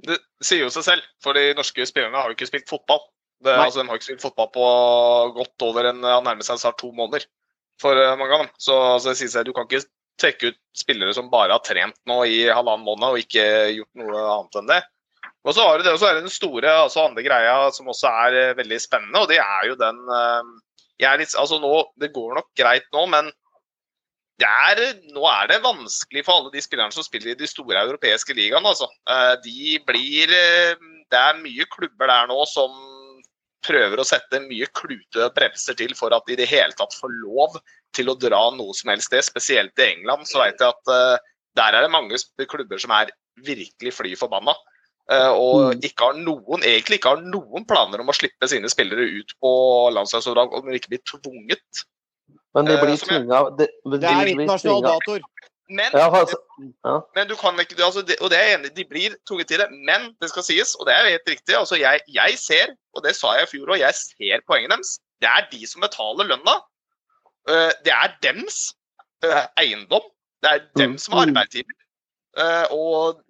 Det 0.05 0.19
sier 0.43 0.65
jo 0.65 0.69
seg 0.69 0.83
selv, 0.83 1.01
for 1.23 1.33
de 1.33 1.53
norske 1.55 1.87
spillerne 1.87 2.19
har 2.19 2.27
jo 2.27 2.35
ikke 2.35 2.49
spilt 2.51 2.67
fotball. 2.67 2.99
Det, 3.41 3.53
altså, 3.55 3.81
de 3.81 3.87
har 3.87 3.95
ikke 3.95 4.09
spilt 4.09 4.25
fotball 4.25 4.49
på 4.51 4.65
godt 5.35 5.65
over 5.67 5.85
en 5.91 6.01
ja, 6.01 6.19
nærmer 6.19 6.43
seg 6.43 6.59
snart 6.59 6.77
to 6.77 6.91
måneder 6.91 7.25
for 7.81 7.95
eh, 7.95 8.15
mange 8.15 8.33
av 8.33 8.43
dem. 8.45 8.51
Så 8.57 8.75
altså, 8.75 9.11
det 9.11 9.19
sier 9.21 9.31
seg, 9.31 9.45
du 9.45 9.53
kan 9.53 9.67
ikke 9.67 9.85
trekke 10.19 10.51
ut 10.51 10.59
spillere 10.75 11.13
som 11.15 11.31
bare 11.31 11.55
har 11.55 11.63
trent 11.63 11.97
nå 12.07 12.21
i 12.27 12.45
halvannen 12.47 12.85
måned 12.87 13.15
og 13.15 13.19
ikke 13.19 13.43
gjort 13.75 13.99
noe 13.99 14.21
annet 14.37 14.59
enn 14.61 14.69
det. 14.71 14.81
Og 15.45 15.53
så 15.53 15.61
har 15.61 15.77
du 15.77 15.83
det, 15.85 15.93
og 15.93 15.99
så 16.01 16.09
er 16.09 16.15
det 16.17 16.25
den 16.25 16.33
store 16.33 16.71
altså 16.85 17.03
andre 17.05 17.21
greia 17.25 17.57
som 17.75 17.89
også 17.91 18.09
er 18.25 18.37
eh, 18.39 18.53
veldig 18.57 18.79
spennende, 18.81 19.21
og 19.21 19.29
det 19.29 19.37
er 19.43 19.67
jo 19.69 19.75
den 19.79 19.99
eh, 20.19 20.53
jeg 21.01 21.09
er 21.11 21.19
litt, 21.19 21.33
altså 21.35 21.59
nå, 21.59 21.73
Det 21.99 22.13
går 22.15 22.37
nok 22.37 22.51
greit 22.57 22.87
nå, 22.95 23.05
men 23.11 23.31
er, 24.43 24.81
nå 25.15 25.23
er 25.31 25.47
det 25.47 25.61
vanskelig 25.63 26.25
for 26.27 26.39
alle 26.39 26.51
de 26.51 26.63
spillerne 26.63 26.91
som 26.91 27.05
spiller 27.05 27.31
i 27.33 27.39
de 27.39 27.47
store 27.47 27.79
europeiske 27.85 28.35
ligaene. 28.35 28.67
Altså. 28.67 28.89
Eh, 29.07 29.35
De 29.45 29.77
blir 29.87 30.33
eh, 30.35 30.75
Det 31.11 31.21
er 31.21 31.39
mye 31.39 31.67
klubber 31.71 32.11
der 32.11 32.27
nå 32.27 32.41
som 32.49 32.73
prøver 33.65 33.97
å 33.97 34.05
sette 34.05 34.43
mye 34.43 34.67
klute 34.77 35.29
bremser 35.33 35.77
til 35.77 35.95
for 35.97 36.13
at 36.13 36.25
de 36.27 36.35
i 36.35 36.37
det 36.37 36.49
hele 36.51 36.75
tatt 36.77 36.93
får 36.93 37.13
lov 37.23 37.55
til 37.95 38.11
å 38.11 38.17
dra 38.19 38.41
noe 38.53 38.75
som 38.77 38.91
helst 38.91 39.09
sted. 39.09 39.25
Spesielt 39.25 39.79
i 39.79 39.87
England 39.95 40.27
så 40.29 40.43
vet 40.43 40.59
jeg 40.59 40.73
at 40.73 40.93
eh, 40.93 41.31
der 41.55 41.77
er 41.77 41.85
det 41.85 41.93
mange 41.93 42.19
klubber 42.51 42.81
som 42.81 42.91
er 42.91 43.13
virkelig 43.45 43.93
fly 43.95 44.13
forbanna. 44.19 44.53
Eh, 45.11 45.31
Og 45.31 45.75
ikke 45.83 46.03
har 46.09 46.13
noen, 46.17 46.63
egentlig 46.63 46.99
ikke 46.99 47.09
har 47.15 47.21
noen 47.21 47.65
planer 47.67 48.01
om 48.01 48.09
å 48.09 48.15
slippe 48.15 48.47
sine 48.49 48.69
spillere 48.71 49.05
ut 49.19 49.33
på 49.41 49.51
landslagsoppdrag 49.95 50.53
om 50.53 50.65
de 50.71 50.79
ikke 50.79 50.93
blir 50.95 51.03
tvunget. 51.11 51.85
Men 52.55 52.65
de 52.65 52.73
Eh, 52.77 52.81
blir 52.85 52.97
tvunga 52.97 53.39
de, 53.57 53.67
de 53.91 53.97
Det 53.99 54.09
er 54.09 54.31
internasjonal 54.33 54.81
dator. 54.83 55.19
Men, 55.67 55.89
Ja, 55.97 56.09
altså, 56.13 56.37
ja. 56.85 56.99
men 57.15 57.27
du 57.27 57.33
kan 57.35 57.57
ikke, 57.59 57.73
altså 57.83 58.03
det, 58.05 58.19
og 58.21 58.29
det 58.29 58.37
er 58.37 58.43
jeg 58.51 58.59
enig, 58.59 58.75
de 58.75 58.83
blir 58.85 59.15
tvunget 59.27 59.47
til 59.49 59.57
det. 59.59 59.67
Men 59.71 60.11
det 60.21 60.29
skal 60.29 60.43
sies, 60.45 60.75
og 60.79 60.85
det 60.85 60.93
er 60.93 61.09
helt 61.09 61.27
riktig, 61.29 61.55
altså 61.57 61.75
jeg, 61.81 61.99
jeg 62.13 62.37
ser, 62.37 62.75
og 62.93 63.01
det 63.03 63.15
sa 63.17 63.33
jeg 63.39 63.47
i 63.47 63.51
fjor 63.57 63.73
òg, 63.73 63.79
jeg 63.81 63.93
ser 63.97 64.43
poenget 64.47 64.69
deres. 64.75 64.99
Det 65.21 65.27
er 65.31 65.47
de 65.51 65.65
som 65.67 65.81
betaler 65.81 66.29
lønna. 66.29 66.55
Eh, 67.49 67.71
Det 67.85 67.93
er 67.93 68.13
dems 68.21 68.75
eh, 69.25 69.47
eiendom. 69.57 70.05
Det 70.43 70.51
er 70.51 70.59
dem 70.77 70.91
Mm. 70.91 70.97
som 71.01 71.13
har 71.17 71.25
arbeidsgiver. 71.27 71.75
Eh, 72.37 72.65
Og 72.71 73.21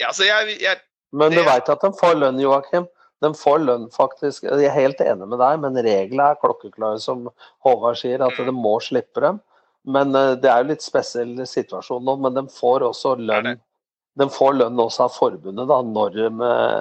ja, 0.00 0.08
altså 0.10 0.26
jeg, 0.26 0.60
jeg 0.60 0.80
Men 1.12 1.30
du 1.30 1.36
Det- 1.38 1.46
veit 1.46 1.68
at 1.68 1.80
de 1.80 1.90
får 1.92 2.14
lønn, 2.18 2.40
Joakim. 2.42 2.86
De 3.22 3.30
får 3.34 3.58
lønn, 3.64 3.84
faktisk. 3.94 4.42
Jeg 4.42 4.64
er 4.66 4.74
helt 4.74 4.98
enig 5.00 5.28
med 5.28 5.38
deg, 5.38 5.60
men 5.60 5.74
reglene 5.86 6.30
er 6.32 6.40
klokkeklare, 6.42 7.00
som 7.00 7.28
Håvard 7.64 7.96
sier, 7.96 8.20
at 8.20 8.36
de 8.36 8.50
må 8.52 8.80
slippe 8.82 9.20
dem. 9.22 9.40
Men 9.86 10.14
eh, 10.16 10.34
det 10.34 10.50
er 10.50 10.62
jo 10.64 10.70
litt 10.72 10.82
spesiell 10.82 11.36
situasjon 11.46 12.04
nå, 12.04 12.16
men 12.20 12.34
de 12.34 12.42
får 12.50 12.80
også 12.90 13.14
lønn. 13.20 13.60
De 14.16 14.26
får 14.30 14.54
lønn 14.58 14.76
også 14.78 15.04
av 15.06 15.10
forbundet, 15.14 15.66
da, 15.68 15.80
når 15.82 16.12
de 16.14 16.28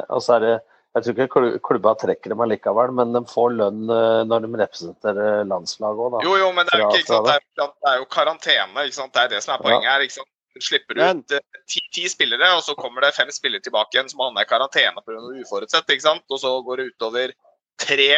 altså 0.09 0.35
er 0.35 0.39
det, 0.47 0.61
Jeg 0.93 1.03
tror 1.03 1.23
ikke 1.25 1.59
klubba 1.65 1.95
trekker 1.97 2.29
dem 2.29 2.41
allikevel, 2.45 2.91
men 2.93 3.13
de 3.13 3.21
får 3.25 3.55
lønn 3.57 3.89
eh, 3.89 4.19
når 4.29 4.43
de 4.45 4.57
representerer 4.61 5.39
landslaget 5.49 5.97
òg, 6.05 6.11
da. 6.13 6.19
Jo, 6.21 6.35
jo, 6.37 6.51
men 6.53 6.67
det 6.69 6.75
er 6.75 6.83
jo 6.83 6.89
ikke, 6.99 7.17
Det, 7.25 7.39
det 7.57 7.89
er 7.89 7.97
jo 7.97 8.05
karantene. 8.13 8.83
Det 8.85 9.23
er 9.23 9.27
det 9.31 9.41
som 9.41 9.55
er 9.55 9.63
poenget 9.63 9.89
her. 9.89 10.05
Slipper 10.61 10.99
ut 10.99 11.31
eh, 11.33 11.39
ti, 11.65 11.81
ti 11.93 12.03
spillere, 12.09 12.51
og 12.57 12.61
så 12.61 12.75
kommer 12.77 13.01
det 13.01 13.15
fem 13.15 13.31
spillere 13.33 13.63
tilbake 13.65 13.95
igjen 13.97 14.09
som 14.11 14.19
havner 14.21 14.45
i 14.45 14.49
karantene 14.49 15.01
pga. 15.01 15.17
uforutsett. 15.41 15.89
Ikke 15.89 16.05
sant? 16.05 16.23
Og 16.29 16.39
så 16.39 16.51
går 16.65 16.77
det 16.77 16.85
utover 16.93 17.33
tre 17.81 18.09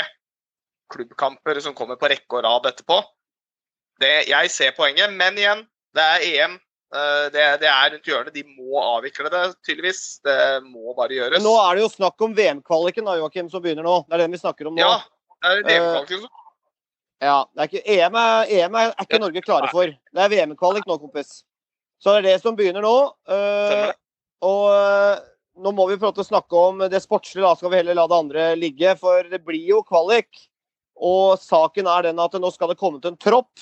klubbkamper 0.93 1.59
som 1.63 1.73
kommer 1.77 1.95
på 1.95 2.09
rekke 2.11 2.37
og 2.39 2.43
rad 2.45 2.67
etterpå. 2.69 2.99
Det, 4.01 4.27
jeg 4.27 4.51
ser 4.51 4.75
poenget, 4.75 5.13
men 5.15 5.37
igjen, 5.39 5.63
det 5.95 6.03
er 6.03 6.25
EM. 6.27 6.57
eh, 6.95 7.25
Det, 7.31 7.45
det 7.63 7.69
er 7.71 7.91
rundt 7.95 8.09
hjørnet. 8.11 8.33
De 8.35 8.43
må 8.43 8.81
avvikle 8.83 9.31
det, 9.31 9.43
tydeligvis. 9.65 10.19
Det 10.25 10.35
må 10.67 10.93
bare 10.97 11.15
gjøres. 11.15 11.39
Men 11.39 11.47
nå 11.47 11.55
er 11.63 11.75
det 11.79 11.85
jo 11.85 11.91
snakk 11.95 12.21
om 12.27 12.35
VM-kvaliken 12.35 13.07
Joakim, 13.21 13.49
som 13.49 13.63
begynner 13.63 13.87
nå. 13.87 14.01
Det 14.09 14.17
er 14.19 14.25
den 14.25 14.35
vi 14.35 14.43
snakker 14.43 14.67
om 14.67 14.75
nå. 14.75 14.83
Ja, 14.83 14.99
det 15.41 15.49
er 15.53 15.63
Eh, 15.63 15.65
VM-kvaliken 15.71 16.25
som 16.27 16.41
Ja, 17.23 17.45
det 17.55 17.61
er 17.63 17.67
ikke, 17.71 17.81
EM, 17.95 18.15
er, 18.19 18.49
EM 18.51 18.75
er, 18.75 18.89
er 18.91 19.05
ikke 19.07 19.19
Norge 19.23 19.41
klare 19.41 19.69
for. 19.71 19.87
Det 19.87 20.21
er 20.25 20.29
VM-kvalik 20.35 20.85
nå, 20.85 20.97
kompis. 20.99 21.37
Så 22.01 22.13
det 22.13 22.21
er 22.21 22.27
det 22.27 22.41
som 22.43 22.57
begynner 22.57 22.83
nå. 22.85 22.95
Uh, 23.29 23.91
og 24.45 24.65
uh, 24.71 25.23
nå 25.63 25.71
må 25.75 25.87
vi 25.89 25.99
prøve 26.01 26.21
å 26.21 26.27
snakke 26.27 26.59
om 26.59 26.83
det 26.91 27.01
sportslige, 27.03 27.45
da 27.45 27.55
skal 27.55 27.71
vi 27.71 27.79
heller 27.79 27.97
la 27.97 28.07
det 28.11 28.19
andre 28.19 28.49
ligge. 28.59 28.95
For 28.99 29.27
det 29.31 29.41
blir 29.45 29.63
jo 29.69 29.81
kvalik. 29.87 30.43
Og 30.95 31.39
saken 31.41 31.89
er 31.91 32.09
den 32.09 32.21
at 32.23 32.35
nå 32.39 32.51
skal 32.53 32.71
det 32.71 32.79
komme 32.79 33.01
til 33.03 33.13
en 33.13 33.21
tropp. 33.21 33.53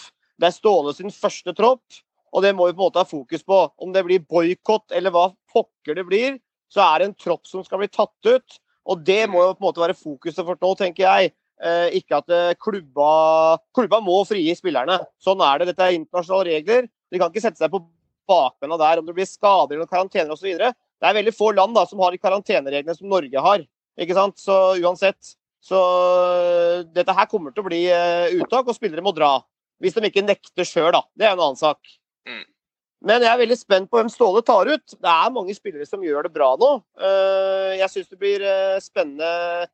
Det 0.42 0.50
er 0.50 0.56
Ståle 0.56 0.94
sin 0.98 1.14
første 1.14 1.54
tropp. 1.58 2.02
Og 2.34 2.42
det 2.42 2.56
må 2.58 2.66
vi 2.68 2.74
på 2.74 2.82
en 2.82 2.88
måte 2.88 3.02
ha 3.02 3.08
fokus 3.08 3.46
på. 3.46 3.60
Om 3.78 3.94
det 3.94 4.04
blir 4.08 4.26
boikott 4.26 4.94
eller 4.98 5.14
hva 5.14 5.28
pokker 5.54 5.98
det 6.00 6.06
blir, 6.10 6.38
så 6.74 6.82
er 6.88 7.00
det 7.00 7.10
en 7.12 7.18
tropp 7.22 7.46
som 7.50 7.66
skal 7.66 7.84
bli 7.84 7.92
tatt 7.94 8.30
ut. 8.30 8.60
Og 8.90 9.04
det 9.06 9.22
må 9.32 9.44
jo 9.46 9.54
på 9.54 9.62
en 9.62 9.68
måte 9.70 9.84
være 9.84 9.98
fokuset 9.98 10.42
for 10.42 10.60
nå, 10.60 10.74
tenker 10.80 11.06
jeg. 11.06 11.34
Eh, 11.64 12.00
ikke 12.00 12.20
at 12.20 12.34
eh, 12.34 12.56
klubba, 12.60 13.60
klubba 13.76 14.02
må 14.04 14.18
frigi 14.28 14.56
spillerne. 14.58 14.98
Sånn 15.24 15.44
er 15.46 15.62
det. 15.62 15.70
Dette 15.72 15.86
er 15.86 16.00
internasjonale 16.00 16.58
regler. 16.58 16.90
De 17.14 17.22
kan 17.22 17.30
ikke 17.30 17.46
sette 17.46 17.62
seg 17.62 17.72
på 17.72 17.84
bakbena 18.30 18.78
der 18.80 19.02
om 19.02 19.08
det 19.08 19.16
blir 19.18 19.30
skader 19.30 19.78
eller 19.78 19.90
karantener 19.90 20.34
osv. 20.36 20.52
Det 20.58 21.10
er 21.10 21.18
veldig 21.20 21.36
få 21.36 21.52
land 21.56 21.76
da, 21.76 21.86
som 21.90 22.02
har 22.04 22.14
de 22.14 22.22
karantenereglene 22.22 22.96
som 22.98 23.10
Norge 23.12 23.46
har. 23.48 23.66
Ikke 24.00 24.18
sant? 24.18 24.40
Så 24.42 24.56
uansett. 24.82 25.36
Så 25.64 25.80
øh, 25.80 26.84
dette 26.92 27.16
her 27.16 27.28
kommer 27.32 27.54
til 27.54 27.64
å 27.64 27.70
bli 27.70 27.86
eh, 27.92 28.34
uttak, 28.40 28.68
og 28.68 28.76
spillere 28.76 29.04
må 29.04 29.14
dra. 29.16 29.38
Hvis 29.84 29.96
de 29.96 30.10
ikke 30.10 30.26
nekter 30.26 30.68
sjøl, 30.68 30.92
da. 30.96 31.04
Det 31.16 31.28
er 31.28 31.36
en 31.36 31.44
annen 31.44 31.60
sak. 31.60 31.80
Mm. 32.28 32.44
Men 33.04 33.24
jeg 33.24 33.32
er 33.34 33.40
veldig 33.42 33.58
spent 33.60 33.90
på 33.92 34.00
hvem 34.00 34.10
Ståle 34.12 34.42
tar 34.48 34.70
ut. 34.72 34.96
Det 34.96 35.12
er 35.12 35.32
mange 35.36 35.56
spillere 35.56 35.88
som 35.88 36.04
gjør 36.04 36.28
det 36.28 36.34
bra 36.36 36.54
nå. 36.60 36.72
Eh, 37.00 37.72
Jeg 37.82 37.92
syns 37.92 38.12
det 38.12 38.20
blir 38.20 38.44
eh, 38.48 38.80
spennende 38.84 39.28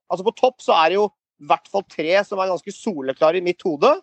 Altså 0.10 0.26
På 0.26 0.34
topp 0.38 0.64
så 0.66 0.74
er 0.80 0.90
det 0.90 0.98
jo 0.98 1.10
i 1.40 1.48
hvert 1.50 1.70
fall 1.72 1.86
tre 1.88 2.18
som 2.28 2.42
er 2.42 2.50
ganske 2.50 2.74
soleklare 2.74 3.40
i 3.40 3.46
mitt 3.46 3.62
hode. 3.64 3.94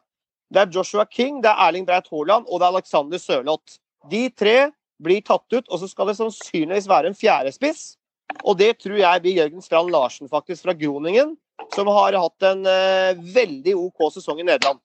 Det 0.48 0.62
er 0.62 0.70
Joshua 0.73 1.05
King, 1.10 1.43
det 1.43 1.51
er 1.51 1.66
Erling 1.66 1.85
Breit 1.89 2.06
Haaland 2.09 2.47
og 2.47 2.62
det 2.62 2.68
er 2.68 2.77
Alexander 2.78 3.20
Sørloth. 3.20 3.81
De 4.11 4.27
tre 4.31 4.57
blir 5.03 5.23
tatt 5.24 5.47
ut, 5.53 5.66
og 5.69 5.81
så 5.81 5.89
skal 5.91 6.11
det 6.11 6.16
sannsynligvis 6.19 6.89
være 6.89 7.11
en 7.11 7.19
fjerdespiss. 7.19 7.97
Og 8.45 8.57
det 8.59 8.77
tror 8.83 8.99
jeg 8.99 9.23
blir 9.23 9.39
Jørgen 9.41 9.65
Strand 9.65 9.93
Larsen, 9.93 10.28
faktisk, 10.28 10.65
fra 10.66 10.74
Groningen. 10.77 11.37
Som 11.74 11.89
har 11.89 12.16
hatt 12.20 12.47
en 12.47 12.66
uh, 12.69 13.19
veldig 13.35 13.74
OK 13.81 14.11
sesong 14.15 14.43
i 14.43 14.47
Nederland. 14.47 14.81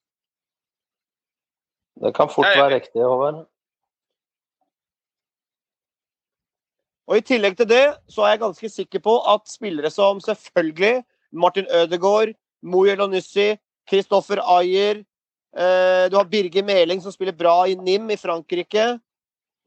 Det 2.01 2.13
kan 2.15 2.29
fort 2.31 2.47
være 2.47 2.77
riktig, 2.79 3.01
Håvard. 3.03 3.43
Og 7.11 7.19
I 7.19 7.25
tillegg 7.27 7.57
til 7.59 7.67
det 7.67 7.85
så 8.09 8.23
er 8.23 8.35
jeg 8.35 8.43
ganske 8.45 8.69
sikker 8.71 9.01
på 9.03 9.17
at 9.27 9.49
spillere 9.51 9.91
som 9.91 10.21
selvfølgelig 10.23 11.01
Martin 11.35 11.67
Ødegaard, 11.67 12.31
Moyo 12.63 12.95
Onussi, 13.03 13.57
Christoffer 13.89 14.39
Ayer 14.39 15.01
eh, 15.01 16.05
Du 16.11 16.15
har 16.15 16.29
Birger 16.31 16.63
Meling 16.63 17.01
som 17.03 17.11
spiller 17.11 17.35
bra 17.35 17.65
i 17.67 17.75
NIM 17.75 18.09
i 18.13 18.19
Frankrike. 18.19 18.99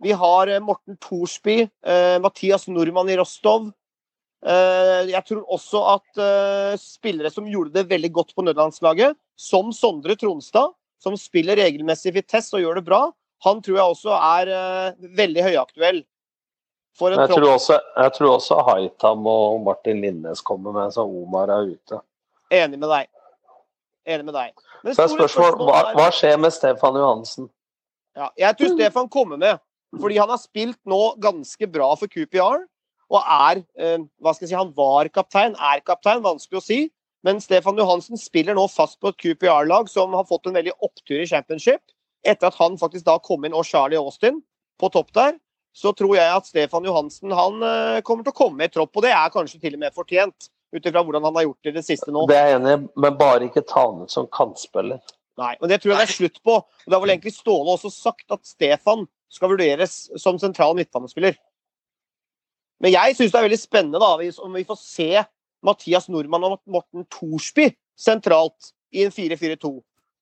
Vi 0.05 0.13
har 0.13 0.47
eh, 0.47 0.61
Morten 0.61 0.97
Thorsby, 0.97 1.69
eh, 1.87 2.21
Mathias 2.21 2.69
Nordmann 2.69 3.09
i 3.09 3.17
Rostov. 3.17 3.71
Eh, 4.47 5.09
jeg 5.09 5.25
tror 5.25 5.47
også 5.57 5.81
at 5.95 6.21
spillere 6.81 7.31
som 7.33 7.49
gjorde 7.49 7.73
det 7.73 7.87
veldig 7.89 8.11
godt 8.13 8.35
på 8.37 8.45
nødlandslaget, 8.45 9.17
som 9.41 9.73
Sondre 9.73 10.17
Tronstad, 10.21 10.77
som 11.01 11.17
spiller 11.17 11.57
regelmessig 11.57 12.13
Vitesse 12.19 12.53
og 12.59 12.67
gjør 12.67 12.83
det 12.83 12.85
bra, 12.91 13.01
han 13.49 13.65
tror 13.65 13.81
jeg 13.81 13.97
også 13.97 14.13
er 14.19 14.53
veldig 15.17 15.49
høyaktuell. 15.49 16.05
For 16.99 17.11
en 17.11 17.25
Jeg 17.25 17.33
tror 17.33 17.51
også, 17.55 17.81
jeg 17.97 18.13
tror 18.19 18.37
også 18.37 18.63
Haitam 18.69 19.27
og 19.27 19.61
Martin 19.65 20.05
Linnes 20.05 20.45
kommer 20.45 20.73
med, 20.77 20.93
så 20.93 21.09
Omar 21.09 21.49
er 21.49 21.73
ute. 21.73 22.05
Enig 22.53 22.79
med 22.79 22.91
deg. 22.93 23.09
Enig 24.05 24.29
med 24.29 24.37
deg. 24.37 24.53
Men 24.85 24.95
Så 24.95 25.09
er 25.09 25.15
spørsmålet 25.17 25.33
spørsmål, 25.33 25.53
spørsmål 25.57 25.73
hva, 25.73 25.95
hva 25.97 26.13
skjer 26.13 26.41
med 26.45 26.53
Stefan 26.53 27.01
Johansen? 27.01 27.55
Ja, 28.15 28.29
jeg 28.37 28.59
tror 28.61 28.77
Stefan 28.77 29.09
kommer 29.09 29.41
med. 29.41 29.65
Fordi 30.01 30.19
han 30.19 30.31
har 30.31 30.41
spilt 30.43 30.81
nå 30.89 31.03
ganske 31.23 31.69
bra 31.71 31.93
for 31.99 32.11
QPR. 32.11 32.65
Og 33.13 33.21
er 33.21 33.63
eh, 33.79 34.03
Hva 34.23 34.35
skal 34.35 34.47
jeg 34.47 34.53
si, 34.55 34.59
han 34.59 34.75
var 34.77 35.11
kaptein, 35.15 35.57
er 35.59 35.83
kaptein, 35.87 36.25
vanskelig 36.25 36.61
å 36.61 36.65
si. 36.65 36.81
Men 37.25 37.41
Stefan 37.41 37.79
Johansen 37.81 38.21
spiller 38.21 38.57
nå 38.57 38.67
fast 38.69 38.99
på 39.01 39.13
et 39.13 39.21
QPR-lag 39.23 39.89
som 39.89 40.13
har 40.17 40.27
fått 40.29 40.51
en 40.51 40.59
veldig 40.59 40.75
opptur 40.85 41.23
i 41.23 41.29
championship. 41.29 41.81
Etter 42.25 42.51
at 42.51 42.59
han 42.61 42.77
faktisk 42.81 43.07
da 43.07 43.17
kom 43.23 43.45
inn 43.45 43.57
og 43.57 43.65
Charlie 43.69 44.01
Austin 44.01 44.43
på 44.81 44.91
topp 44.93 45.13
der, 45.17 45.39
så 45.75 45.93
tror 45.97 46.15
jeg 46.17 46.31
at 46.31 46.47
Stefan 46.49 46.85
Johansen 46.87 47.33
han 47.35 47.65
eh, 47.65 48.03
kommer 48.07 48.27
til 48.27 48.35
å 48.35 48.39
komme 48.39 48.67
i 48.67 48.73
tropp. 48.73 48.93
Og 48.95 49.07
det 49.07 49.15
er 49.15 49.33
kanskje 49.33 49.61
til 49.63 49.79
og 49.79 49.85
med 49.85 49.97
fortjent, 49.97 50.51
ut 50.75 50.87
ifra 50.87 51.05
hvordan 51.07 51.25
han 51.29 51.37
har 51.39 51.47
gjort 51.47 51.67
det 51.67 51.73
i 51.73 51.77
det 51.79 51.85
siste 51.87 52.13
nå. 52.15 52.25
Det 52.31 52.39
er 52.39 52.49
jeg 52.51 52.61
enig 52.61 52.73
i, 52.77 52.79
men 53.05 53.19
bare 53.19 53.49
ikke 53.49 53.63
ta 53.67 53.87
ham 53.87 54.05
ut 54.05 54.13
som 54.15 54.27
kantspiller. 54.31 55.03
Nei, 55.41 55.53
men 55.61 55.71
det 55.71 55.81
tror 55.83 55.95
jeg 55.95 56.01
det 56.01 56.07
er 56.07 56.15
slutt 56.15 56.41
på. 56.47 56.57
Og 56.63 56.87
Det 56.87 56.95
har 56.95 57.03
vel 57.03 57.15
egentlig 57.15 57.35
Ståle 57.35 57.75
også 57.75 57.91
sagt, 57.95 58.27
at 58.35 58.43
Stefan 58.47 59.07
skal 59.35 59.51
vurderes 59.51 60.05
som 60.21 60.39
sentral 60.41 60.77
midtbanespiller. 60.79 61.37
Men 62.83 62.95
jeg 62.95 63.17
syns 63.17 63.33
det 63.33 63.41
er 63.41 63.47
veldig 63.49 63.61
spennende 63.61 64.03
da, 64.03 64.13
om 64.45 64.57
vi 64.59 64.67
får 64.69 64.79
se 64.81 65.09
Mathias 65.65 66.11
Nordmann 66.13 66.47
og 66.47 66.61
Morten 66.71 67.07
Thorsby 67.13 67.71
sentralt 67.97 68.73
i 68.95 69.07
en 69.07 69.15
4-4-2. 69.15 69.73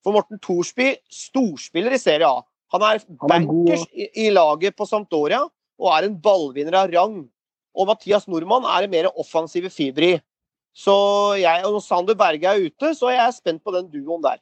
For 0.02 0.14
Morten 0.14 0.40
Thorsby, 0.42 0.92
storspiller 1.12 1.94
i 1.94 2.00
Serie 2.00 2.28
A. 2.28 2.42
Han 2.72 2.84
er 2.86 3.00
er 3.00 3.28
bankers 3.28 3.84
i, 3.92 4.08
i 4.26 4.30
laget 4.32 4.76
på 4.78 4.86
Sampdoria 4.88 5.42
og 5.82 5.88
er 5.92 6.06
en 6.06 6.18
ballvinner 6.22 6.76
av 6.78 6.92
rang. 6.92 7.22
Og 7.72 7.88
Mathias 7.88 8.28
Nordmann 8.28 8.66
er 8.68 8.86
en 8.86 8.92
mer 8.92 9.10
offensive 9.12 9.70
fiber 9.72 10.06
i. 10.06 10.14
Så 10.72 10.94
jeg, 11.40 11.66
og 11.68 11.82
Sander 11.84 12.16
Berge 12.16 12.48
er 12.48 12.66
ute, 12.68 12.94
så 12.96 13.10
er 13.10 13.18
jeg 13.18 13.36
spent 13.40 13.62
på 13.64 13.74
den 13.74 13.90
duoen 13.92 14.22
der. 14.24 14.40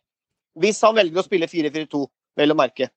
Hvis 0.60 0.80
han 0.84 0.94
velger 0.98 1.22
å 1.22 1.26
spille 1.26 1.48
4-4-2, 1.50 2.04
vel 2.38 2.54
å 2.54 2.58
merke. 2.58 2.90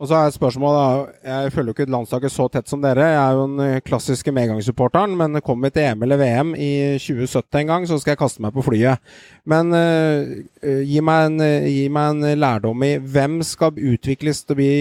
Og 0.00 0.08
så 0.08 0.16
er 0.16 0.32
spørsmålet 0.32 1.10
Jeg 1.28 1.52
følger 1.52 1.68
jo 1.68 1.74
ikke 1.76 1.92
landslaget 1.92 2.32
så 2.32 2.46
tett 2.48 2.70
som 2.70 2.80
dere. 2.80 3.04
Jeg 3.12 3.20
er 3.20 3.36
jo 3.36 3.44
den 3.44 3.60
eh, 3.66 3.82
klassiske 3.84 4.32
medgangssupporteren, 4.32 5.12
men 5.16 5.42
kommer 5.44 5.68
vi 5.68 5.76
til 5.76 5.90
EM 5.90 6.06
eller 6.06 6.20
VM 6.20 6.54
i 6.56 6.72
2070 6.96 7.60
en 7.60 7.72
gang, 7.74 7.86
så 7.88 8.00
skal 8.00 8.14
jeg 8.14 8.22
kaste 8.22 8.40
meg 8.40 8.54
på 8.56 8.64
flyet. 8.64 9.12
Men 9.44 9.76
eh, 9.76 10.80
gi, 10.88 11.04
meg 11.04 11.28
en, 11.28 11.46
gi 11.68 11.86
meg 11.92 12.14
en 12.14 12.40
lærdom 12.40 12.84
i 12.88 12.94
hvem 12.96 13.42
skal 13.44 13.76
utvikles 13.76 14.44
til 14.44 14.56
å 14.56 14.60
bli 14.62 14.74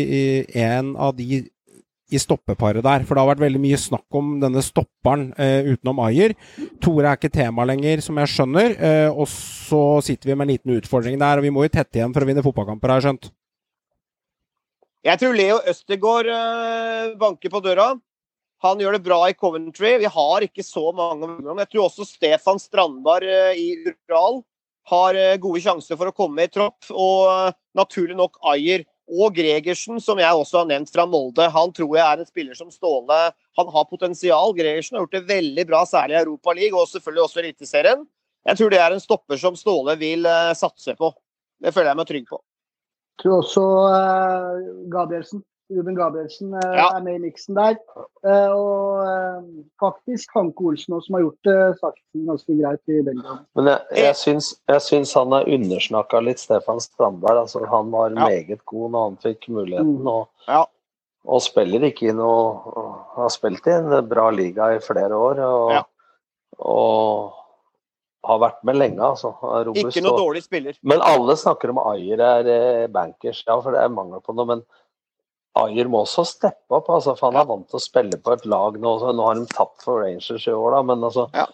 en 0.64 0.96
av 0.96 1.18
de 1.20 1.44
i 2.10 2.20
stoppeparet 2.20 2.84
der. 2.86 3.04
For 3.06 3.16
det 3.16 3.24
har 3.24 3.32
vært 3.34 3.44
veldig 3.44 3.62
mye 3.62 3.80
snakk 3.80 4.18
om 4.18 4.38
denne 4.42 4.64
stopperen 4.66 5.30
uh, 5.38 5.68
utenom 5.70 6.02
Ayer. 6.08 6.34
Tore 6.82 7.12
er 7.12 7.20
ikke 7.20 7.32
tema 7.34 7.66
lenger, 7.70 8.04
som 8.06 8.18
jeg 8.22 8.34
skjønner. 8.34 8.78
Uh, 8.80 9.10
og 9.14 9.30
så 9.30 9.84
sitter 10.06 10.32
vi 10.32 10.38
med 10.38 10.48
en 10.48 10.54
liten 10.56 10.80
utfordring 10.80 11.20
der, 11.22 11.38
og 11.38 11.46
vi 11.46 11.54
må 11.54 11.68
jo 11.68 11.74
tette 11.76 12.00
igjen 12.00 12.16
for 12.16 12.26
å 12.26 12.30
vinne 12.30 12.46
fotballkamper, 12.46 12.96
har 12.96 13.02
jeg 13.02 13.10
skjønt. 13.10 13.30
Jeg 15.08 15.16
tror 15.16 15.32
Leo 15.32 15.62
Østegård 15.64 16.28
øh, 16.28 17.14
banker 17.20 17.52
på 17.52 17.62
døra. 17.64 17.94
Han 18.60 18.82
gjør 18.84 18.98
det 18.98 19.06
bra 19.06 19.20
i 19.30 19.36
Coventry. 19.38 19.94
Vi 20.02 20.10
har 20.12 20.44
ikke 20.44 20.66
så 20.66 20.90
mange. 20.92 21.30
Jeg 21.62 21.70
tror 21.72 21.86
også 21.86 22.08
Stefan 22.08 22.60
Strandberg 22.60 23.24
øh, 23.24 23.54
i 23.56 23.68
Ural 23.88 24.42
har 24.92 25.16
øh, 25.16 25.38
gode 25.40 25.62
sjanser 25.64 25.96
for 25.96 26.12
å 26.12 26.16
komme 26.18 26.44
i 26.44 26.52
tropp. 26.52 26.90
Og 26.92 27.56
naturlig 27.80 28.18
nok 28.20 28.42
Ayer 28.52 28.84
og 29.08 29.40
Gregersen, 29.40 30.04
som 30.04 30.20
jeg 30.20 30.36
også 30.36 30.66
har 30.66 30.70
nevnt 30.74 30.92
fra 30.92 31.08
Molde. 31.08 31.48
Han 31.48 31.72
tror 31.72 31.96
jeg 31.96 32.04
er 32.04 32.20
en 32.20 32.28
spiller 32.28 32.60
som 32.60 32.68
Ståle 32.74 33.22
Han 33.56 33.72
har 33.72 33.88
potensial. 33.88 34.52
Gregersen 34.60 35.00
har 35.00 35.08
gjort 35.08 35.16
det 35.16 35.32
veldig 35.32 35.68
bra, 35.72 35.86
særlig 35.88 36.20
i 36.20 36.22
Europa 36.26 36.60
League 36.60 36.76
og 36.76 36.92
selvfølgelig 36.92 37.24
også 37.24 37.40
i 37.40 37.46
Eliteserien. 37.48 38.04
Jeg 38.52 38.60
tror 38.60 38.76
det 38.76 38.84
er 38.84 38.92
en 38.92 39.08
stopper 39.08 39.40
som 39.40 39.56
Ståle 39.56 39.96
vil 40.04 40.28
satse 40.60 41.00
på. 41.00 41.14
Det 41.64 41.72
føler 41.72 41.94
jeg 41.94 42.04
meg 42.04 42.12
trygg 42.12 42.32
på. 42.36 42.44
Tror 43.20 43.42
også 43.42 43.64
eh, 43.92 44.60
Gabrielsen, 44.94 45.42
Ruben 45.70 45.96
Gabrielsen 45.98 46.54
eh, 46.56 46.76
Ja. 46.78 46.86
er 46.96 47.02
med 47.04 47.18
i 47.20 47.24
miksen 47.28 47.56
der. 47.58 47.76
Eh, 48.26 48.52
og 48.56 49.44
faktisk 49.82 50.32
Hanke 50.38 50.64
Olsen 50.66 50.96
også, 50.96 51.06
som 51.10 51.18
har 51.18 51.26
gjort 51.26 51.50
det 51.50 51.58
sakten 51.82 52.26
ganske 52.30 52.56
greit 52.62 52.94
i 52.96 53.02
Belgia. 53.06 53.36
Men 53.60 53.70
jeg, 53.74 53.80
jeg, 54.00 54.16
syns, 54.16 54.50
jeg 54.72 54.82
syns 54.88 55.14
han 55.20 55.36
er 55.38 55.52
undersnakka 55.58 56.22
litt, 56.26 56.40
Stefan 56.42 56.80
Strandberg. 56.82 57.44
Altså, 57.44 57.66
han 57.70 57.92
var 57.92 58.10
Ja. 58.16 58.26
meget 58.30 58.64
god 58.66 58.92
når 58.96 59.04
han 59.10 59.18
fikk 59.28 59.50
muligheten. 59.50 60.00
Mm. 60.02 60.08
Og, 60.08 60.30
Ja. 60.48 60.64
og 61.28 61.42
spiller 61.44 61.84
ikke 61.92 62.10
i 62.10 62.16
noe 62.16 62.96
Har 63.20 63.30
spilt 63.30 63.68
i 63.68 63.76
en 63.76 64.08
bra 64.10 64.30
liga 64.32 64.72
i 64.76 64.80
flere 64.80 65.12
år. 65.14 65.40
Og, 65.44 65.72
Ja. 65.76 65.84
og 66.60 67.34
har 68.30 68.42
vært 68.42 68.60
med 68.68 68.78
lenge, 68.78 69.02
altså. 69.02 69.34
Robust, 69.42 69.90
Ikke 69.90 70.06
noe 70.06 70.14
og- 70.16 70.22
dårlig 70.24 70.44
spiller. 70.46 70.78
Men 70.84 71.02
alle 71.06 71.36
snakker 71.40 71.74
om 71.74 71.82
Ayer 71.92 72.22
er 72.22 72.50
eh, 72.56 72.88
bankers, 72.88 73.44
ja, 73.48 73.60
for 73.60 73.74
det 73.74 73.82
er 73.82 73.94
mangel 73.94 74.22
på 74.22 74.36
noe. 74.38 74.46
Men 74.46 74.64
Ayer 75.60 75.90
må 75.90 76.04
også 76.06 76.26
steppe 76.28 76.78
opp, 76.78 76.92
altså, 76.94 77.18
for 77.18 77.32
han 77.32 77.42
er 77.42 77.50
vant 77.50 77.68
til 77.70 77.80
å 77.80 77.84
spille 77.84 78.20
på 78.22 78.36
et 78.36 78.46
lag 78.46 78.78
nå. 78.80 79.00
Så 79.02 79.16
nå 79.16 79.26
har 79.26 79.40
de 79.40 79.48
tapt 79.50 79.82
for 79.86 80.04
Rangers 80.04 80.46
i 80.48 80.54
år, 80.54 80.78
da, 80.78 80.84
men 80.84 81.10
altså 81.10 81.30
Ja. 81.34 81.48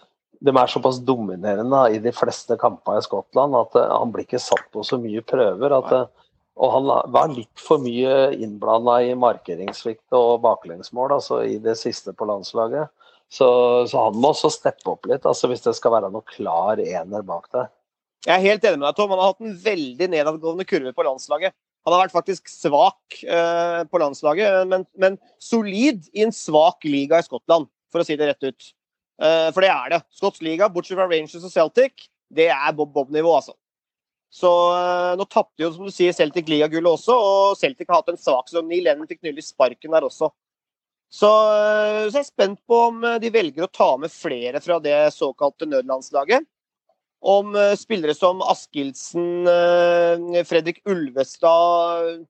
De 0.44 0.52
er 0.52 0.68
såpass 0.68 0.98
dominerende 1.00 1.70
da, 1.72 1.86
i 1.88 1.98
de 1.98 2.12
fleste 2.12 2.58
kampene 2.60 2.98
i 3.00 3.04
Skottland 3.06 3.56
at 3.56 3.74
uh, 3.74 3.98
han 3.98 4.10
blir 4.12 4.26
ikke 4.26 4.38
satt 4.38 4.66
på 4.70 4.84
så 4.84 4.98
mye 5.00 5.22
prøver. 5.24 5.72
At, 5.72 5.92
uh, 5.92 6.26
og 6.60 6.72
han 6.74 6.90
var 7.10 7.32
litt 7.32 7.56
for 7.56 7.80
mye 7.80 8.34
innblanda 8.36 8.98
i 9.00 9.14
markeringssvikt 9.16 10.12
og 10.12 10.42
baklengsmål 10.44 11.16
altså, 11.16 11.40
i 11.40 11.56
det 11.56 11.78
siste 11.80 12.12
på 12.12 12.28
landslaget. 12.28 12.92
Så, 13.32 13.48
så 13.90 14.06
han 14.06 14.18
må 14.22 14.30
også 14.30 14.52
steppe 14.54 14.90
opp 14.92 15.08
litt, 15.10 15.26
altså, 15.26 15.50
hvis 15.50 15.64
det 15.64 15.74
skal 15.76 15.96
være 15.96 16.12
noe 16.14 16.24
klar 16.30 16.78
ener 16.82 17.24
bak 17.26 17.48
der. 17.54 17.70
Jeg 18.26 18.34
er 18.34 18.44
helt 18.44 18.64
enig 18.66 18.80
med 18.80 18.88
deg, 18.88 18.98
Tom. 18.98 19.12
Han 19.14 19.22
har 19.22 19.32
hatt 19.32 19.44
en 19.44 19.58
veldig 19.62 20.08
nedadgående 20.10 20.66
kurve 20.66 20.92
på 20.94 21.06
landslaget. 21.06 21.54
Han 21.86 21.94
har 21.94 22.02
vært 22.02 22.14
faktisk 22.16 22.50
svak 22.50 23.20
eh, 23.22 23.82
på 23.86 24.00
landslaget, 24.02 24.64
men, 24.70 24.82
men 24.98 25.18
solid 25.42 26.08
i 26.16 26.24
en 26.24 26.34
svak 26.34 26.82
liga 26.86 27.20
i 27.22 27.26
Skottland, 27.26 27.68
for 27.94 28.02
å 28.02 28.06
si 28.06 28.16
det 28.18 28.32
rett 28.32 28.48
ut. 28.48 28.72
Eh, 29.22 29.50
for 29.54 29.62
det 29.62 29.70
er 29.70 29.92
det. 29.94 30.00
Skotsk 30.18 30.42
liga, 30.42 30.66
bortsett 30.72 30.98
fra 30.98 31.06
Rangers 31.06 31.46
og 31.46 31.52
Celtic, 31.52 32.08
det 32.34 32.48
er 32.50 32.74
Bob-Bob-nivå, 32.74 33.36
altså. 33.38 33.54
Så 34.34 34.50
eh, 34.74 35.12
nå 35.20 35.28
tapte 35.30 35.62
jo, 35.62 35.70
som 35.76 35.86
du 35.86 35.94
sier, 35.94 36.16
Celtic 36.16 36.50
ligagullet 36.50 36.98
også, 36.98 37.14
og 37.14 37.60
Celtic 37.60 37.86
har 37.86 38.02
hatt 38.02 38.10
en 38.10 38.20
svak 38.20 38.50
som 38.50 38.66
Neil 38.66 38.82
Lennon 38.88 39.06
fikk 39.06 39.22
nylig 39.22 39.46
sparken 39.46 39.94
der 39.94 40.08
også. 40.08 40.32
Så, 41.12 41.30
eh, 41.54 42.08
så 42.10 42.18
jeg 42.18 42.24
er 42.24 42.28
spent 42.28 42.60
på 42.66 42.82
om 42.88 43.04
eh, 43.06 43.18
de 43.22 43.30
velger 43.32 43.66
å 43.66 43.72
ta 43.72 43.92
med 44.00 44.12
flere 44.12 44.60
fra 44.62 44.80
det 44.82 44.98
såkalte 45.14 45.68
nødlandslaget 45.70 46.46
om 47.26 47.54
eh, 47.56 47.74
spillere 47.78 48.14
som 48.14 48.42
Askildsen, 48.44 49.46
Fredrik 50.46 50.82
Ulvestad 50.84 52.26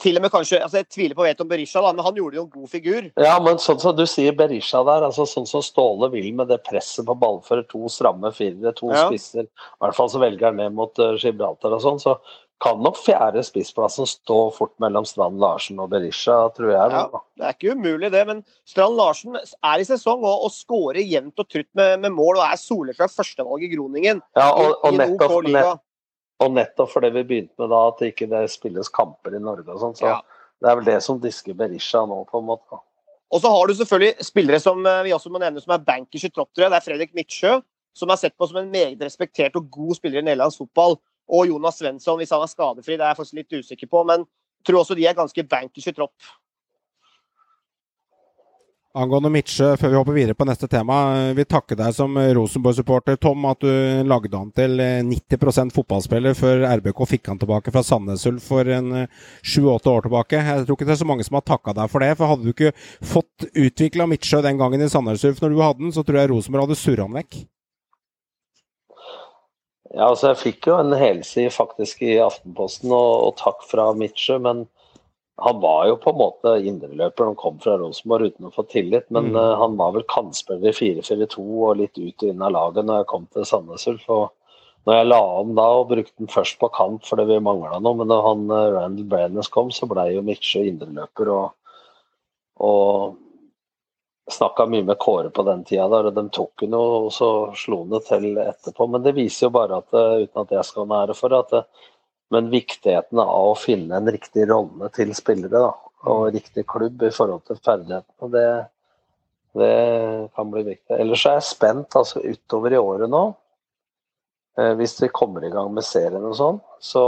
Til 0.00 0.16
og 0.16 0.24
med 0.24 0.32
kanskje 0.32 0.62
altså 0.62 0.80
Jeg 0.80 0.88
tviler 0.94 1.18
på 1.18 1.26
vet 1.26 1.42
om 1.42 1.50
Berisha, 1.50 1.82
da, 1.84 1.90
men 1.92 2.06
han 2.06 2.16
gjorde 2.16 2.38
jo 2.38 2.46
en 2.46 2.54
god 2.54 2.70
figur. 2.72 3.10
Ja, 3.20 3.34
men 3.44 3.58
sånn 3.60 3.82
som 3.82 3.92
du 3.98 4.06
sier 4.08 4.32
Berisha 4.38 4.80
der, 4.88 5.04
altså 5.04 5.26
sånn 5.28 5.50
som 5.50 5.60
Ståle 5.66 6.08
vil 6.14 6.30
med 6.38 6.48
det 6.48 6.62
presset 6.64 7.04
på 7.04 7.18
ballfører, 7.20 7.66
to 7.68 7.90
stramme 7.92 8.30
firere, 8.32 8.72
to 8.78 8.88
Ja. 8.94 9.04
spisser, 9.10 9.50
i 9.50 9.84
hvert 9.84 9.98
fall 9.98 10.08
så 10.08 10.22
velger 10.22 10.48
han 10.48 10.62
ned 10.62 10.72
mot 10.78 10.96
Gibraltar 11.20 11.76
og 11.76 11.84
sånn, 11.84 12.00
så 12.00 12.16
kan 12.62 12.78
nok 12.80 12.96
fjerde 12.96 13.42
spissplassen 13.44 14.08
stå 14.08 14.38
fort 14.56 14.72
mellom 14.80 15.04
Strand 15.04 15.36
Larsen 15.42 15.80
og 15.82 15.90
Berisha, 15.92 16.36
tror 16.56 16.70
jeg. 16.72 16.92
Ja, 16.94 17.20
det 17.36 17.44
er 17.44 17.56
ikke 17.56 17.74
umulig, 17.76 18.08
det. 18.14 18.22
Men 18.28 18.40
Strand 18.68 18.96
Larsen 18.96 19.36
er 19.36 19.82
i 19.82 19.84
sesong 19.84 20.24
og, 20.24 20.46
og 20.46 20.54
skårer 20.54 21.02
jevnt 21.04 21.42
og 21.42 21.48
trutt 21.52 21.68
med, 21.76 21.98
med 22.04 22.14
mål 22.16 22.40
og 22.40 22.46
er 22.46 22.60
soleklart 22.60 23.12
førstevalg 23.12 23.66
i 23.66 23.70
Groningen. 23.74 24.22
Ja, 24.38 24.48
og, 24.54 24.78
og, 24.80 24.88
i 24.88 24.94
en 24.94 25.02
nettopp, 25.02 25.50
nett, 25.52 25.84
og 26.46 26.56
nettopp 26.56 26.92
fordi 26.94 27.12
vi 27.18 27.26
begynte 27.28 27.60
med 27.60 27.72
da 27.74 27.82
at 27.90 28.00
det 28.00 28.12
ikke 28.14 28.30
det 28.32 28.42
spilles 28.54 28.92
kamper 28.94 29.36
i 29.36 29.42
Norge 29.42 29.68
og 29.74 29.82
sånn, 29.82 29.96
så 29.98 30.14
Ja. 30.14 30.18
det 30.64 30.70
er 30.70 30.78
vel 30.80 30.88
det 30.88 31.00
som 31.04 31.20
disker 31.20 31.56
Berisha 31.58 32.06
nå, 32.08 32.22
på 32.30 32.40
en 32.40 32.48
måte. 32.54 32.80
Og 33.34 33.42
så 33.42 33.50
har 33.52 33.66
du 33.66 33.74
selvfølgelig 33.74 34.24
spillere 34.24 34.62
som 34.62 34.80
eh, 34.86 35.02
vi 35.04 35.12
også 35.12 35.32
må 35.34 35.42
nevne 35.42 35.60
som 35.60 35.74
er 35.74 35.84
bankers 35.84 36.24
i 36.24 36.30
tropp, 36.30 36.54
tror 36.54 36.66
jeg. 36.66 36.72
Det 36.72 36.78
er 36.78 36.86
Fredrik 36.88 37.12
Midtsjø, 37.18 37.58
som 37.96 38.12
er 38.12 38.20
sett 38.20 38.36
på 38.38 38.48
som 38.48 38.62
en 38.62 38.70
meget 38.70 39.02
respektert 39.02 39.56
og 39.58 39.68
god 39.72 39.96
spiller 39.98 40.22
i 40.22 40.26
nederlandsk 40.28 40.62
fotball. 40.62 40.96
Og 41.26 41.48
Jonas 41.50 41.78
Svensson, 41.80 42.18
hvis 42.20 42.32
han 42.34 42.42
er 42.44 42.50
skadefri, 42.50 42.96
det 42.96 43.04
er 43.04 43.14
jeg 43.14 43.20
faktisk 43.20 43.38
litt 43.40 43.60
usikker 43.60 43.90
på. 43.90 44.02
Men 44.06 44.26
jeg 44.26 44.70
tror 44.70 44.82
også 44.82 44.98
de 44.98 45.06
er 45.06 45.16
ganske 45.18 45.48
bankers 45.50 45.88
i 45.90 45.94
tropp. 45.94 46.34
Angående 48.96 49.28
Midtsjø, 49.28 49.74
før 49.76 49.90
vi 49.92 49.96
hopper 49.98 50.14
videre 50.16 50.34
på 50.38 50.46
neste 50.48 50.70
tema. 50.72 50.94
Vi 51.36 51.44
takker 51.44 51.76
deg 51.76 51.92
som 51.92 52.14
Rosenborg-supporter, 52.16 53.18
Tom, 53.20 53.42
at 53.44 53.60
du 53.60 53.68
lagde 54.08 54.38
han 54.38 54.48
til 54.56 54.80
90% 54.80 55.74
fotballspiller 55.76 56.32
før 56.38 56.64
RBK 56.78 57.02
fikk 57.10 57.28
han 57.28 57.42
tilbake 57.42 57.74
fra 57.74 57.82
Sandnes 57.84 58.24
Ulf 58.30 58.46
for 58.48 58.70
en 58.72 59.02
sju-åtte 59.44 59.92
år 59.92 60.06
tilbake. 60.06 60.40
Jeg 60.40 60.64
tror 60.64 60.78
ikke 60.78 60.88
det 60.88 60.94
er 60.96 61.02
så 61.02 61.08
mange 61.10 61.26
som 61.28 61.36
har 61.36 61.44
takka 61.44 61.76
deg 61.76 61.92
for 61.92 62.06
det. 62.06 62.14
For 62.16 62.32
hadde 62.32 62.46
du 62.46 62.54
ikke 62.54 62.72
fått 63.04 63.50
utvikla 63.52 64.08
Midtsjø 64.08 64.40
den 64.46 64.62
gangen 64.62 64.86
i 64.86 64.88
Sandnes 64.88 65.28
Ulf 65.28 65.44
når 65.44 65.52
du 65.52 65.60
hadde 65.60 65.84
den, 65.84 65.92
så 65.92 66.06
tror 66.06 66.22
jeg 66.22 66.32
Rosenborg 66.32 66.64
hadde 66.64 66.80
surra 66.80 67.04
han 67.04 67.20
vekk. 67.20 67.42
Ja, 69.96 70.10
altså 70.10 70.30
jeg 70.34 70.40
fikk 70.42 70.66
jo 70.68 70.76
en 70.76 70.92
helside 70.92 71.52
faktisk 71.54 72.02
i 72.04 72.18
Aftenposten, 72.20 72.90
og, 72.92 73.12
og 73.30 73.36
takk 73.40 73.62
fra 73.64 73.90
Mitche. 73.96 74.36
men 74.42 74.66
han 75.36 75.60
var 75.60 75.86
jo 75.88 75.96
på 76.00 76.12
en 76.12 76.16
måte 76.16 76.52
indreløper 76.64 77.24
når 77.24 77.32
han 77.32 77.38
kom 77.40 77.58
fra 77.60 77.74
Rosenborg 77.80 78.30
uten 78.30 78.48
å 78.48 78.52
få 78.54 78.64
tillit. 78.72 79.04
Men 79.12 79.30
mm. 79.32 79.36
uh, 79.36 79.52
han 79.60 79.76
var 79.76 79.92
vel 79.96 80.06
kantspiller 80.08 80.72
i 80.72 80.76
4-4-2 80.76 81.44
og 81.44 81.76
litt 81.80 82.00
ut 82.00 82.24
og 82.24 82.30
inn 82.30 82.44
av 82.44 82.54
laget 82.54 82.88
når 82.88 83.02
jeg 83.02 83.08
kom 83.10 83.26
til 83.32 83.48
Sandnes 83.48 83.84
Ulf. 83.92 84.06
Når 84.86 84.96
jeg 84.96 85.08
la 85.10 85.20
om 85.42 85.52
da 85.58 85.66
og 85.80 85.90
brukte 85.90 86.16
den 86.22 86.32
først 86.32 86.56
på 86.62 86.70
kant 86.72 87.04
fordi 87.08 87.26
vi 87.28 87.42
mangla 87.44 87.80
noe, 87.82 88.00
men 88.00 88.08
da 88.12 88.20
han 88.24 88.48
uh, 88.48 88.62
Randall 88.78 89.10
Brenes 89.12 89.52
kom, 89.52 89.72
så 89.74 89.88
ble 89.90 90.08
jo 90.14 90.24
Mitche 90.24 90.64
indreløper. 90.70 91.32
Og, 91.36 91.76
og 92.64 93.20
snakka 94.32 94.66
mye 94.66 94.84
med 94.86 94.98
Kåre 94.98 95.30
på 95.30 95.44
den 95.46 95.62
tida, 95.64 95.86
der, 95.92 96.08
og 96.10 96.16
de 96.16 96.24
tok 96.34 96.64
henne 96.64 96.78
og 96.80 97.10
så 97.14 97.30
slo 97.58 97.84
henne 97.84 98.00
til 98.06 98.32
etterpå. 98.42 98.88
Men 98.90 99.04
det 99.04 99.14
viser 99.18 99.46
jo 99.46 99.52
bare 99.54 99.80
at, 99.82 99.92
uh, 99.94 100.22
uten 100.24 100.42
at 100.42 100.54
jeg 100.56 100.66
skal 100.66 100.86
ha 100.86 100.90
nære 100.94 101.16
for 101.18 101.36
at 101.36 101.54
men 102.34 102.50
viktigheten 102.50 103.20
av 103.22 103.52
å 103.52 103.58
finne 103.58 103.98
en 104.00 104.10
riktig 104.10 104.48
rolle 104.50 104.88
til 104.94 105.12
spillere 105.14 105.60
da, 105.62 105.70
og 106.10 106.24
mm. 106.24 106.30
riktig 106.34 106.64
klubb 106.66 107.04
i 107.06 107.12
forhold 107.14 107.44
til 107.46 107.60
ferdighetene, 107.62 108.30
det, 108.32 108.48
det 109.60 109.76
kan 110.34 110.50
bli 110.50 110.64
viktig. 110.66 110.96
Ellers 110.98 111.26
er 111.26 111.38
jeg 111.38 111.50
spent 111.52 111.98
altså, 111.98 112.22
utover 112.24 112.74
i 112.74 112.80
året 112.80 113.12
nå. 113.12 113.22
Eh, 114.58 114.72
hvis 114.80 114.96
vi 115.02 115.12
kommer 115.14 115.46
i 115.46 115.52
gang 115.54 115.70
med 115.74 115.86
serien 115.86 116.26
og 116.26 116.34
sånn, 116.38 116.60
så 116.82 117.04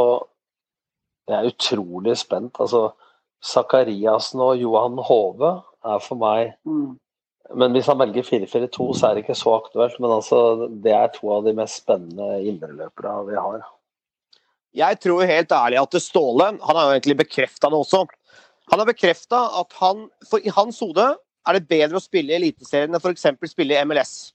jeg 1.28 1.36
er 1.40 1.50
utrolig 1.50 2.14
spent. 2.20 2.62
Altså, 2.62 2.92
Zakariassen 3.44 4.42
og 4.42 4.58
Johan 4.58 4.98
Hove 5.08 5.52
er 5.86 6.00
for 6.02 6.20
meg 6.20 6.54
mm. 6.66 6.94
Men 7.56 7.72
hvis 7.72 7.88
han 7.88 8.00
velger 8.00 8.26
4-4-2, 8.26 8.86
så 8.92 9.08
er 9.08 9.16
det 9.16 9.24
ikke 9.24 9.38
så 9.38 9.54
aktuelt. 9.56 9.96
Men 10.02 10.14
altså, 10.18 10.68
det 10.84 10.92
er 10.92 11.12
to 11.14 11.30
av 11.32 11.46
de 11.46 11.54
mest 11.56 11.80
spennende 11.82 12.42
indreløpere 12.44 13.14
vi 13.30 13.38
har. 13.38 13.62
Jeg 14.76 14.98
tror 15.00 15.24
helt 15.24 15.52
ærlig 15.56 15.78
at 15.80 15.94
Ståle 16.04 16.50
Han 16.60 16.76
har 16.76 16.90
jo 16.90 16.96
egentlig 16.98 17.16
bekrefta 17.22 17.70
det 17.72 17.78
også. 17.78 18.04
Han 18.68 18.82
har 18.82 18.88
bekrefta 18.90 19.40
at 19.62 19.72
han, 19.80 20.08
for 20.28 20.44
i 20.44 20.52
hans 20.52 20.80
hode 20.84 21.06
er 21.48 21.56
det 21.56 21.70
bedre 21.70 21.96
å 21.96 22.04
spille 22.04 22.34
i 22.34 22.36
Eliteserien 22.36 22.92
enn 22.92 23.00
f.eks. 23.00 23.24
spille 23.48 23.76
i 23.76 23.84
MLS. 23.88 24.34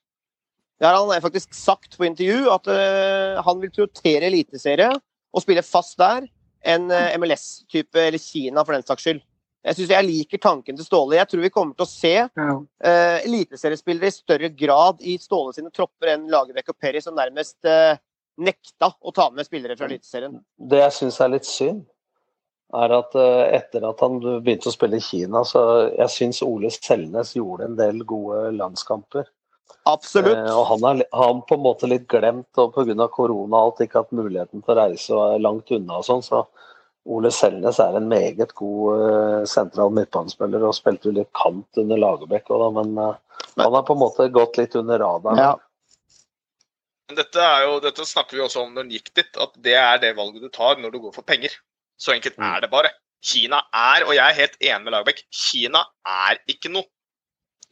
Det 0.82 0.90
har 0.90 0.98
han 0.98 1.22
faktisk 1.22 1.54
sagt 1.54 2.00
på 2.00 2.08
intervju, 2.08 2.48
at 2.50 2.66
uh, 2.68 3.44
han 3.46 3.62
vil 3.62 3.72
prioritere 3.72 4.26
eliteserie 4.32 4.90
og 5.34 5.44
spille 5.46 5.62
fast 5.66 6.00
der 6.02 6.26
enn 6.64 6.90
eh, 6.94 7.14
MLS-type, 7.20 8.00
eller 8.00 8.22
Kina 8.22 8.64
for 8.64 8.76
den 8.76 8.86
saks 8.88 9.04
skyld. 9.04 9.22
Jeg 9.64 9.78
synes 9.78 9.92
jeg 9.94 10.08
liker 10.08 10.42
tanken 10.44 10.76
til 10.76 10.86
Ståle. 10.86 11.16
Jeg 11.16 11.30
tror 11.32 11.44
vi 11.46 11.52
kommer 11.54 11.78
til 11.78 11.86
å 11.86 11.90
se 11.90 12.14
uh, 12.28 13.20
eliteseriespillere 13.24 14.10
i 14.10 14.16
større 14.16 14.50
grad 14.60 15.00
i 15.00 15.16
Ståle 15.22 15.56
sine 15.56 15.72
tropper 15.72 16.12
enn 16.14 16.26
Lagerbäck 16.32 16.74
og 16.74 16.80
Perry, 16.84 17.00
som 17.04 17.16
nærmest 17.16 17.56
uh, 17.64 17.96
nekta 18.44 18.92
å 19.00 19.14
ta 19.16 19.30
med 19.32 19.48
spillere 19.48 19.78
fra 19.80 19.88
Eliteserien. 19.88 20.36
Det 20.58 20.82
jeg 20.82 20.96
syns 20.98 21.20
er 21.24 21.32
litt 21.32 21.48
synd, 21.48 21.86
er 22.76 22.96
at 22.98 23.16
uh, 23.16 23.46
etter 23.54 23.86
at 23.88 24.04
han 24.04 24.20
begynte 24.20 24.68
å 24.68 24.76
spille 24.76 25.00
i 25.00 25.06
Kina, 25.06 25.46
så 25.48 25.64
jeg 25.94 26.12
syns 26.12 26.44
Ole 26.44 26.74
Selnes 26.74 27.32
gjorde 27.38 27.70
en 27.70 27.80
del 27.80 28.04
gode 28.10 28.50
landskamper. 28.58 29.30
Absolutt. 29.88 30.44
Uh, 30.44 30.58
og 30.58 30.68
han 30.74 30.90
er 30.90 31.06
han 31.16 31.40
på 31.48 31.56
en 31.56 31.64
måte 31.64 31.88
litt 31.88 32.10
glemt, 32.12 32.52
og 32.60 32.76
pga. 32.76 33.08
korona 33.08 33.62
og 33.62 33.62
alt 33.64 33.88
ikke 33.88 34.04
hatt 34.04 34.12
muligheten 34.16 34.60
til 34.60 34.76
å 34.76 34.80
reise 34.82 35.16
og 35.16 35.24
er 35.30 35.48
langt 35.48 35.72
unna 35.72 36.02
og 36.02 36.08
sånn, 36.10 36.26
så 36.26 36.44
Ole 37.06 37.32
Selnes 37.36 37.82
er 37.84 37.98
en 38.00 38.08
meget 38.08 38.54
god 38.56 39.02
uh, 39.02 39.44
sentral 39.50 39.92
midtbanespiller 39.92 40.64
og 40.64 40.76
spilte 40.78 41.10
jo 41.10 41.18
litt 41.18 41.32
kant 41.36 41.82
under 41.82 42.00
Lagerbäck 42.00 42.52
òg, 42.54 42.70
men, 42.78 42.94
men 42.96 43.64
han 43.66 43.76
har 43.76 43.84
på 43.88 43.98
en 43.98 44.04
måte 44.06 44.30
gått 44.32 44.60
litt 44.62 44.78
under 44.80 45.02
radaren. 45.04 45.42
Ja. 45.42 45.54
Dette, 47.14 47.48
jo, 47.66 47.78
dette, 47.84 48.06
snakker 48.08 48.38
vi 48.38 48.44
også 48.46 48.64
om 48.64 48.72
når 48.72 48.86
han 48.86 48.94
gikk 48.96 49.12
dit, 49.20 49.40
at 49.46 49.56
det 49.66 49.76
er 49.78 50.00
det 50.02 50.14
valget 50.18 50.46
du 50.46 50.50
tar 50.54 50.80
når 50.80 50.94
du 50.94 51.02
går 51.04 51.16
for 51.18 51.28
penger. 51.28 51.52
Så 52.00 52.16
enkelt 52.16 52.40
er 52.40 52.64
det 52.64 52.72
bare. 52.72 52.94
Kina 53.24 53.60
er, 53.70 54.08
og 54.08 54.16
jeg 54.16 54.24
er 54.24 54.40
helt 54.40 54.56
enig 54.60 54.86
med 54.86 54.96
Lagerbäck, 54.96 55.26
Kina 55.32 55.84
er 56.08 56.40
ikke 56.52 56.72
noe 56.72 56.88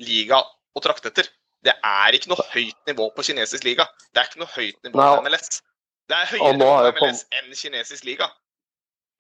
liga 0.03 0.41
å 0.75 0.83
trakte 0.83 1.11
etter. 1.11 1.31
Det 1.61 1.73
er 1.85 2.17
ikke 2.17 2.31
noe 2.31 2.43
høyt 2.51 2.77
nivå 2.89 3.09
på 3.15 3.25
kinesisk 3.27 3.65
liga. 3.67 3.85
Det 4.11 4.21
er 4.21 4.29
ikke 4.29 4.41
noe 4.41 4.53
høyt 4.55 4.79
nivå 4.87 4.97
på 4.97 5.25
MLS. 5.25 5.61
Det 6.09 6.17
er 6.17 6.31
høyere 6.31 6.93
på 6.97 7.07
MLS 7.07 7.25
enn 7.37 7.51
kinesisk 7.55 8.07
liga. 8.07 8.27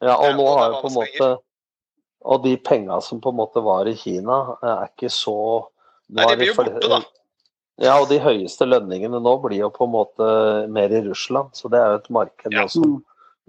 Ja, 0.01 0.17
og 0.17 0.35
nå 0.37 0.45
har 0.57 0.67
jo 0.71 0.81
på 0.81 0.89
en 0.89 0.95
måte 0.97 1.29
Og 2.25 2.43
de 2.45 2.55
penga 2.57 2.97
som 3.05 3.19
på 3.21 3.29
en 3.29 3.37
måte 3.37 3.61
var 3.65 3.89
i 3.89 3.95
Kina, 3.97 4.57
er 4.61 4.89
ikke 4.89 5.09
så 5.13 5.35
Nei, 6.11 6.25
de 6.27 6.37
blir 6.39 6.51
jo 6.51 6.57
borte, 6.57 6.89
da. 6.91 6.99
Ja, 7.81 7.95
og 8.01 8.09
de 8.11 8.19
høyeste 8.21 8.67
lønningene 8.67 9.21
nå 9.23 9.37
blir 9.41 9.63
jo 9.63 9.71
på 9.73 9.87
en 9.87 9.93
måte 9.95 10.27
mer 10.69 10.91
i 10.93 10.99
Russland, 11.05 11.55
så 11.57 11.71
det 11.71 11.79
er 11.79 11.93
jo 11.93 12.01
et 12.01 12.11
marked 12.13 12.53
ja. 12.53 12.67
som 12.69 12.99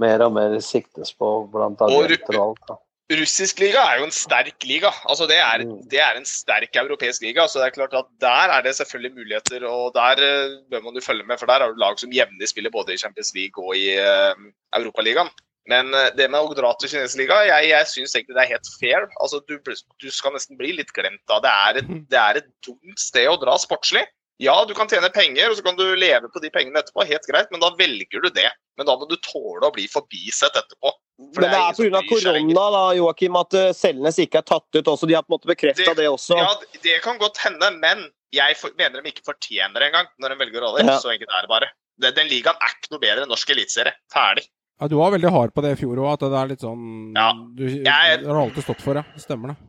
mer 0.01 0.24
og 0.24 0.33
mer 0.37 0.55
siktes 0.65 1.12
på 1.19 1.33
blant 1.53 1.83
agenter 1.85 2.39
og 2.39 2.45
alt. 2.53 2.62
Da. 2.70 2.79
Russisk 3.19 3.61
liga 3.61 3.83
er 3.83 4.01
jo 4.01 4.07
en 4.07 4.15
sterk 4.15 4.65
liga. 4.65 4.93
altså 5.05 5.27
det 5.29 5.37
er, 5.37 5.65
mm. 5.66 5.81
det 5.91 6.01
er, 6.01 6.16
en 6.16 6.29
sterk 6.29 6.77
europeisk 6.81 7.24
liga. 7.27 7.47
så 7.49 7.61
det 7.61 7.66
er 7.66 7.77
klart 7.77 7.95
at 7.99 8.09
Der 8.20 8.55
er 8.57 8.62
det 8.62 8.77
selvfølgelig 8.77 9.15
muligheter, 9.15 9.66
og 9.69 9.93
der 9.95 10.23
uh, 10.23 10.59
bør 10.70 10.85
man 10.87 10.95
jo 10.95 11.05
følge 11.05 11.27
med. 11.27 11.39
For 11.39 11.47
der 11.47 11.61
har 11.61 11.73
du 11.73 11.81
lag 11.81 11.99
som 11.99 12.12
jevnlig 12.12 12.49
spiller 12.49 12.70
både 12.70 12.95
i 12.95 12.99
Champions 13.03 13.35
League 13.35 13.65
og 13.65 13.77
i 13.77 13.99
uh, 13.99 14.33
Europaligaen. 14.79 15.29
Men 15.70 15.93
uh, 15.94 16.09
det 16.16 16.26
med 16.32 16.43
å 16.43 16.56
dra 16.59 16.72
til 16.78 16.90
Kinesliga, 16.90 17.36
jeg, 17.47 17.68
jeg 17.70 17.90
syns 17.90 18.16
egentlig 18.16 18.39
det 18.39 18.43
er 18.44 18.55
helt 18.56 18.72
fair. 18.80 19.06
altså 19.22 19.43
du, 19.47 19.55
du, 19.62 20.09
skal 20.10 20.34
nesten 20.34 20.59
bli 20.59 20.72
litt 20.78 20.90
glemt 20.97 21.22
da. 21.30 21.39
Det 21.44 21.52
er 21.52 21.78
et, 21.82 21.93
det 22.12 22.18
er 22.18 22.43
et 22.43 22.51
dumt 22.66 22.98
sted 23.01 23.30
å 23.30 23.39
dra 23.40 23.55
sportslig. 23.60 24.05
Ja, 24.43 24.56
du 24.66 24.72
kan 24.74 24.89
tjene 24.90 25.06
penger, 25.12 25.52
og 25.52 25.59
så 25.59 25.62
kan 25.62 25.76
du 25.78 25.84
leve 25.94 26.26
på 26.32 26.40
de 26.43 26.48
pengene 26.51 26.80
etterpå. 26.80 27.05
Helt 27.06 27.28
greit, 27.28 27.51
men 27.55 27.62
da 27.62 27.68
velger 27.78 28.24
du 28.24 28.30
det. 28.34 28.48
Men 28.80 28.89
da 28.89 28.97
må 28.98 29.06
du 29.06 29.14
tåle 29.22 29.68
å 29.68 29.74
bli 29.74 29.84
forbisett 29.93 30.56
etterpå. 30.59 30.90
For 31.36 31.44
men 31.44 31.52
det 31.52 31.60
er 31.60 31.76
pga. 31.76 32.01
korona 32.09 32.64
da, 32.74 32.80
Joakim, 32.98 33.36
at 33.39 33.55
Selnes 33.78 34.18
ikke 34.24 34.40
er 34.40 34.48
tatt 34.48 34.66
ut 34.74 34.90
også. 34.90 35.06
De 35.06 35.14
har 35.14 35.22
på 35.22 35.30
en 35.30 35.36
måte 35.36 35.51
bekrefta 35.52 35.93
det, 35.93 36.01
det, 36.01 36.09
også. 36.10 36.40
Ja, 36.40 36.80
det 36.82 36.97
kan 37.05 37.20
godt 37.22 37.39
hende, 37.44 37.70
men 37.76 38.09
jeg 38.34 38.56
for, 38.59 38.74
mener 38.80 39.05
de 39.05 39.12
ikke 39.12 39.26
fortjener 39.28 39.78
det 39.78 39.93
engang 39.93 40.09
når 40.18 40.34
de 40.34 40.40
velger 40.40 40.64
roller. 40.64 40.89
Ja. 40.89 40.98
Så 41.05 41.12
enkelt 41.12 41.30
er 41.30 41.47
det 41.47 41.52
bare. 41.52 41.70
Den, 42.02 42.16
den 42.16 42.32
ligaen 42.32 42.59
er 42.59 42.74
ikke 42.74 42.94
noe 42.94 43.05
bedre 43.05 43.26
enn 43.26 43.30
norsk 43.30 43.55
eliteserie. 43.55 43.94
Ferdig. 44.12 44.48
Ja, 44.82 44.88
Du 44.90 44.96
var 44.98 45.12
veldig 45.14 45.30
hard 45.30 45.52
på 45.54 45.62
det 45.62 45.76
i 45.76 45.78
fjor 45.78 46.00
òg, 46.02 46.16
at 46.16 46.24
det 46.26 46.38
er 46.40 46.48
litt 46.50 46.64
sånn 46.64 46.86
ja, 47.14 47.28
Du 47.54 47.68
jeg, 47.70 48.16
har 48.26 48.40
alltid 48.40 48.64
stått 48.66 48.82
for 48.82 48.98
det. 48.98 49.04
Stemmer 49.22 49.52
det. 49.52 49.60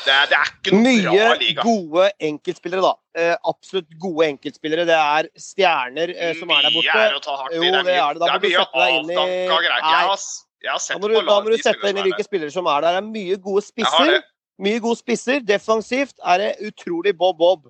Det 0.00 0.12
er, 0.14 0.28
det 0.30 0.36
er 0.38 0.48
ikke 0.48 0.72
noe 0.72 0.84
Mye 0.86 1.02
bra 1.04 1.32
liga. 1.36 1.64
Mye 1.64 1.66
gode 1.66 2.04
enkeltspillere, 2.30 2.84
da. 2.86 2.92
Eh, 3.20 3.34
absolutt 3.52 3.90
gode 4.00 4.28
enkeltspillere. 4.30 4.86
Det 4.88 4.96
er 4.96 5.28
stjerner 5.44 6.12
eh, 6.16 6.32
som 6.38 6.54
er 6.56 6.64
der 6.64 6.72
borte. 6.72 6.94
Mye 6.94 7.02
er 7.10 7.18
å 7.18 7.20
ta 7.26 7.34
hardt 7.36 7.52
i. 7.52 7.58
Jo, 7.58 7.66
det 7.66 7.82
er 7.84 7.90
det. 7.90 8.22
Da 8.22 8.30
må 8.32 8.40
du 8.40 8.48
sette 8.54 8.80
deg 8.80 8.96
inn 8.96 9.12
i 9.12 9.18
Da 10.64 10.96
må 10.96 11.10
du, 11.12 11.18
da 11.20 11.36
må 11.36 11.52
du 11.52 11.58
sette 11.60 11.84
deg 11.84 11.92
inn 11.92 12.00
i 12.00 12.06
hvilke 12.08 12.26
spillere 12.30 12.54
som 12.54 12.70
er 12.72 12.86
der. 12.86 12.96
Det 12.96 13.02
er 13.02 13.10
mye 13.10 13.40
gode 13.44 13.66
spisser. 13.68 14.14
Mye 14.64 14.80
gode 14.80 15.02
spisser. 15.02 15.44
Defensivt 15.44 16.16
er 16.24 16.46
det 16.46 16.50
utrolig 16.70 17.12
bob-bob. 17.20 17.68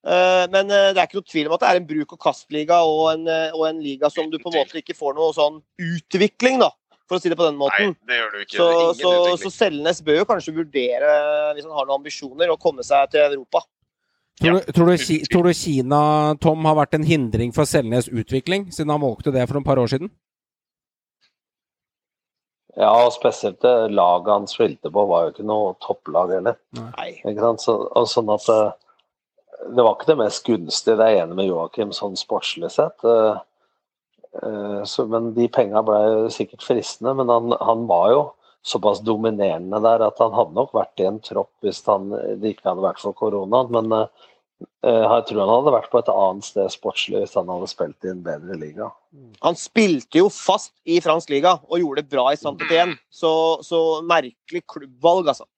Uh, 0.00 0.46
men 0.48 0.70
uh, 0.72 0.90
det 0.94 1.00
er 1.00 1.06
ikke 1.06 1.18
noe 1.18 1.28
tvil 1.28 1.48
om 1.48 1.54
at 1.58 1.62
det 1.62 1.70
er 1.70 1.78
en 1.80 1.88
bruk 1.90 2.14
og 2.16 2.20
kast-liga 2.22 2.78
og, 2.88 3.02
en, 3.12 3.26
og, 3.52 3.64
en 3.68 3.82
liga 3.84 4.08
som 4.12 4.30
du 4.32 4.38
på 4.40 4.48
en 4.48 4.62
måte 4.62 4.80
ikke 4.80 4.96
får 4.96 5.18
noe 5.18 5.34
sånn 5.36 5.58
utvikling, 5.84 6.62
da 6.62 6.70
for 7.10 7.18
å 7.18 7.22
si 7.24 7.30
det 7.32 7.36
på 7.40 7.42
den 7.48 7.58
måten. 7.58 7.90
Nei, 7.90 8.06
det 8.06 8.16
gjør 8.20 8.28
du 8.30 8.42
ikke. 8.44 8.54
Så, 8.54 8.66
så, 9.00 9.12
så 9.42 9.50
Selnes 9.50 9.98
bør 10.06 10.20
jo 10.20 10.26
kanskje 10.28 10.54
vurdere, 10.54 11.14
hvis 11.56 11.66
han 11.66 11.74
har 11.74 11.88
noen 11.88 11.98
ambisjoner, 11.98 12.52
å 12.52 12.58
komme 12.60 12.86
seg 12.86 13.10
til 13.10 13.24
Europa. 13.24 13.64
Tror 14.40 14.56
du, 14.56 14.72
tror, 14.72 14.88
du, 14.88 15.14
tror 15.28 15.48
du, 15.50 15.52
Kina, 15.52 16.00
Tom, 16.40 16.62
har 16.64 16.78
vært 16.78 16.94
en 16.96 17.04
hindring 17.04 17.50
for 17.52 17.68
Selnes 17.68 18.06
utvikling, 18.08 18.70
siden 18.72 18.94
han 18.94 19.02
valgte 19.02 19.34
det 19.34 19.42
for 19.50 19.58
et 19.58 19.66
par 19.66 19.82
år 19.82 19.90
siden? 19.90 20.12
Ja, 22.78 22.92
og 22.94 23.10
spesielt 23.12 23.58
det 23.60 23.74
laget 23.92 24.30
han 24.30 24.46
spilte 24.48 24.92
på, 24.94 25.04
var 25.10 25.26
jo 25.26 25.34
ikke 25.34 25.48
noe 25.50 25.74
topplag 25.82 26.36
heller. 26.38 26.56
Så, 27.58 27.74
og 27.74 28.06
sånn 28.08 28.30
at 28.32 28.46
eh, 28.54 28.70
det 29.68 29.84
var 29.84 29.94
ikke 29.94 30.10
det 30.12 30.18
mest 30.22 30.46
gunstige, 30.46 30.96
det 30.96 31.06
er 31.06 31.14
jeg 31.14 31.24
enig 31.24 31.38
med 31.38 31.48
Joakim, 31.50 31.94
sånn 31.96 32.18
sportslig 32.18 32.72
sett. 32.74 33.04
Uh, 33.04 33.38
Eh, 34.42 34.84
så, 34.84 35.06
men 35.06 35.32
de 35.34 35.48
penga 35.50 35.82
ble 35.82 36.30
sikkert 36.32 36.64
fristende, 36.64 37.16
men 37.18 37.32
han, 37.32 37.54
han, 37.58 37.86
var 37.90 38.10
jo 38.12 38.22
såpass 38.62 39.00
dominerende 39.02 39.80
der 39.82 40.04
at 40.04 40.20
han 40.20 40.34
hadde 40.36 40.54
nok 40.54 40.74
vært 40.76 41.00
i 41.00 41.08
en 41.08 41.18
tropp 41.24 41.64
hvis 41.64 41.80
han, 41.88 42.10
det 42.12 42.54
ikke 42.54 42.68
hadde 42.68 42.84
vært 42.84 43.02
for 43.02 43.16
koronaen. 43.16 43.72
Men 43.74 43.94
uh, 43.96 44.06
jeg 44.86 45.26
tror 45.30 45.42
han 45.42 45.54
hadde 45.56 45.74
vært 45.74 45.90
på 45.92 46.02
et 46.02 46.12
annet 46.14 46.46
sted 46.46 46.74
sportslig 46.76 47.24
hvis 47.24 47.38
han 47.40 47.50
hadde 47.50 47.70
spilt 47.72 48.06
i 48.06 48.12
en 48.12 48.24
bedre 48.26 48.58
liga. 48.60 48.90
Han 49.42 49.58
spilte 49.58 50.22
jo 50.22 50.28
fast 50.32 50.74
i 50.86 51.00
fransk 51.02 51.32
liga 51.32 51.56
og 51.66 51.80
gjorde 51.80 52.04
det 52.04 52.12
bra 52.12 52.28
i 52.30 52.38
Saint-Étienne, 52.38 53.00
så, 53.10 53.32
så 53.66 53.80
merkelig 54.06 54.62
klubbvalg, 54.70 55.32
altså. 55.32 55.48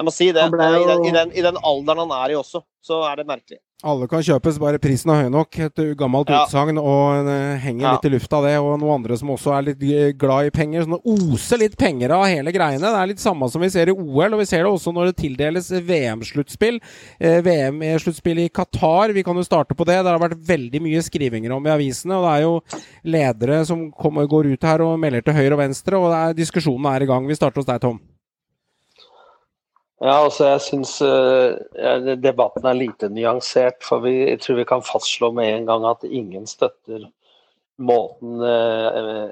Jeg 0.00 0.06
må 0.08 0.12
si 0.16 0.30
det. 0.32 0.46
Jo... 0.48 0.56
I, 0.56 0.86
den, 0.88 1.02
i, 1.04 1.10
den, 1.12 1.32
I 1.36 1.42
den 1.44 1.58
alderen 1.60 2.06
han 2.06 2.14
er 2.24 2.32
i 2.32 2.38
også, 2.40 2.62
så 2.80 3.02
er 3.10 3.20
det 3.20 3.26
merkelig. 3.28 3.58
Alle 3.84 4.04
kan 4.08 4.20
kjøpes, 4.20 4.58
bare 4.60 4.76
prisen 4.80 5.08
er 5.12 5.22
høy 5.24 5.28
nok. 5.32 5.56
Et 5.66 5.80
gammelt 5.96 6.28
Ja. 6.28 6.42
utsagn, 6.44 6.76
og 6.80 7.24
det 7.24 7.36
henger 7.62 7.84
Ja. 7.86 7.92
litt 7.96 8.04
i 8.08 8.12
lufta, 8.12 8.40
det. 8.44 8.54
Og 8.60 8.74
noen 8.80 8.94
andre 8.98 9.16
som 9.16 9.30
også 9.32 9.54
er 9.56 9.62
litt 9.70 10.18
glad 10.20 10.48
i 10.48 10.52
penger. 10.52 10.84
Sånn 10.84 11.00
oser 11.04 11.60
litt 11.62 11.76
penger 11.80 12.12
av 12.16 12.26
hele 12.28 12.52
greiene. 12.52 12.80
Det 12.84 13.00
er 13.00 13.08
litt 13.12 13.20
samme 13.24 13.48
som 13.52 13.60
vi 13.64 13.70
ser 13.72 13.88
i 13.88 13.96
OL, 13.96 14.34
og 14.36 14.40
vi 14.42 14.48
ser 14.48 14.64
det 14.64 14.72
også 14.72 14.92
når 14.92 15.10
det 15.12 15.16
tildeles 15.22 15.70
VM-sluttspill. 15.88 16.80
Eh, 17.20 17.40
VM-sluttspill 17.44 18.44
i 18.44 18.48
Qatar, 18.52 19.12
vi 19.16 19.22
kan 19.24 19.36
jo 19.36 19.44
starte 19.48 19.72
på 19.76 19.84
det. 19.88 19.96
Det 20.04 20.12
har 20.12 20.20
vært 20.20 20.40
veldig 20.44 20.80
mye 20.84 21.00
skrivinger 21.04 21.52
om 21.56 21.64
i 21.66 21.70
avisene, 21.76 22.16
og 22.20 22.24
det 22.28 22.36
er 22.36 22.42
jo 22.48 22.60
ledere 23.16 23.64
som 23.66 23.90
kommer, 23.92 24.28
går 24.28 24.52
ut 24.52 24.62
her 24.62 24.80
og 24.84 24.98
melder 25.00 25.24
til 25.24 25.36
høyre 25.40 25.56
og 25.56 25.64
venstre, 25.64 25.96
og 26.00 26.08
det 26.12 26.20
er, 26.20 26.38
diskusjonen 26.44 26.88
er 26.94 27.02
i 27.04 27.06
gang. 27.12 27.26
Vi 27.28 27.34
starter 27.36 27.60
hos 27.64 27.68
deg, 27.68 27.80
Tom. 27.80 28.00
Ja, 30.00 30.14
altså 30.24 30.46
jeg 30.48 30.60
syns 30.64 30.94
uh, 31.04 32.14
debatten 32.16 32.64
er 32.64 32.78
lite 32.78 33.10
nyansert. 33.12 33.82
For 33.84 34.00
vi, 34.04 34.14
jeg 34.30 34.40
tror 34.40 34.56
vi 34.62 34.68
kan 34.68 34.84
fastslå 34.86 35.28
med 35.36 35.50
en 35.52 35.68
gang 35.68 35.84
at 35.90 36.06
ingen 36.08 36.46
støtter 36.48 37.04
måten 37.80 38.40
uh, 38.40 39.28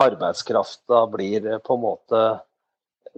arbeidskrafta 0.00 1.02
blir 1.12 1.46
eh, 1.46 1.58
på 1.58 1.74
en 1.74 1.82
måte 1.82 2.22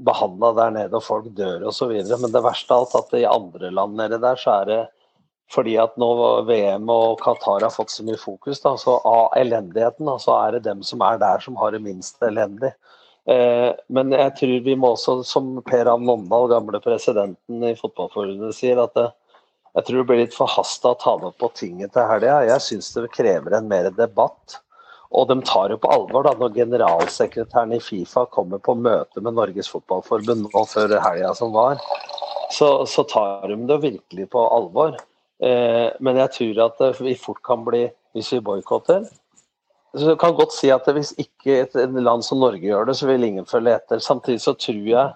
behandla 0.03 0.51
der 0.57 0.73
nede, 0.75 0.97
og 0.97 1.05
folk 1.05 1.29
dør 1.37 1.69
osv. 1.69 1.93
Men 1.93 2.33
det 2.33 2.43
verste 2.45 2.75
av 2.75 2.87
alt 2.87 2.97
at 2.99 3.15
i 3.21 3.29
andre 3.29 3.71
land 3.71 3.97
nede 4.01 4.19
der, 4.23 4.41
så 4.41 4.57
er 4.63 4.69
det 4.71 4.81
fordi 5.53 5.75
at 5.77 5.99
nå 6.01 6.09
VM 6.49 6.89
og 6.89 7.21
Qatar 7.21 7.61
har 7.61 7.73
fått 7.75 7.93
så 7.93 8.05
mye 8.07 8.17
fokus, 8.17 8.63
da, 8.65 8.73
så 8.81 8.97
av 9.05 9.35
elendigheten, 9.37 10.09
da, 10.09 10.17
så 10.23 10.39
er 10.39 10.57
det 10.57 10.65
dem 10.65 10.81
som 10.87 11.05
er 11.05 11.21
der 11.21 11.45
som 11.45 11.59
har 11.61 11.75
det 11.75 11.83
minst 11.85 12.25
elendig. 12.25 12.73
Eh, 13.31 13.71
men 13.95 14.15
jeg 14.17 14.35
tror 14.39 14.65
vi 14.65 14.75
må 14.79 14.93
også, 14.97 15.21
som 15.27 15.55
Per 15.67 15.91
Ann 15.93 16.07
Nondal, 16.09 16.49
gamle 16.51 16.81
presidenten 16.83 17.67
i 17.69 17.77
Fotballforbundet, 17.79 18.57
sier, 18.57 18.81
at 18.83 18.97
det, 18.99 19.09
jeg 19.77 19.87
tror 19.87 20.01
det 20.01 20.09
blir 20.11 20.21
litt 20.25 20.37
forhasta 20.37 20.93
å 20.93 20.99
ta 21.01 21.15
det 21.21 21.31
opp 21.31 21.39
på 21.41 21.53
tinget 21.57 21.95
til 21.95 22.09
helga. 22.11 22.43
Jeg 22.49 22.65
syns 22.67 22.91
det 22.97 23.13
krever 23.15 23.57
en 23.57 23.71
mer 23.71 23.89
debatt. 23.97 24.59
Og 25.13 25.29
de 25.29 25.37
tar 25.45 25.73
jo 25.73 25.79
på 25.81 25.91
alvor 25.93 26.25
da, 26.25 26.33
når 26.41 26.55
generalsekretæren 26.57 27.75
i 27.77 27.81
Fifa 27.85 28.25
kommer 28.33 28.61
på 28.65 28.75
møte 28.81 29.21
med 29.21 29.37
Norges 29.37 29.69
Fotballforbund 29.73 30.49
nå 30.49 30.65
før 30.69 30.97
helga 31.05 31.35
som 31.37 31.53
var. 31.53 31.81
Så, 32.53 32.85
så 32.89 33.05
tar 33.09 33.49
de 33.49 33.59
det 33.69 33.81
virkelig 33.85 34.29
på 34.33 34.45
alvor. 34.57 34.97
Eh, 35.43 35.89
men 36.01 36.21
jeg 36.21 36.33
tror 36.37 36.63
at 36.67 36.81
eh, 36.85 37.03
vi 37.05 37.17
fort 37.21 37.43
kan 37.45 37.65
bli, 37.65 37.87
hvis 38.17 38.33
vi 38.35 38.41
boikotter 38.45 39.05
så 39.99 40.15
kan 40.17 40.35
godt 40.39 40.55
si 40.57 40.71
at 40.73 40.87
Hvis 40.89 41.13
ikke 41.21 41.59
et 41.67 41.75
et 41.77 41.93
land 42.03 42.25
som 42.25 42.41
Norge 42.41 42.63
gjør 42.65 42.87
det, 42.89 42.97
så 42.97 43.07
vil 43.11 43.25
ingen 43.25 43.45
følge 43.49 43.75
etter. 43.77 43.99
Samtidig 44.01 44.41
så 44.41 44.55
tror 44.55 44.87
jeg 44.89 45.13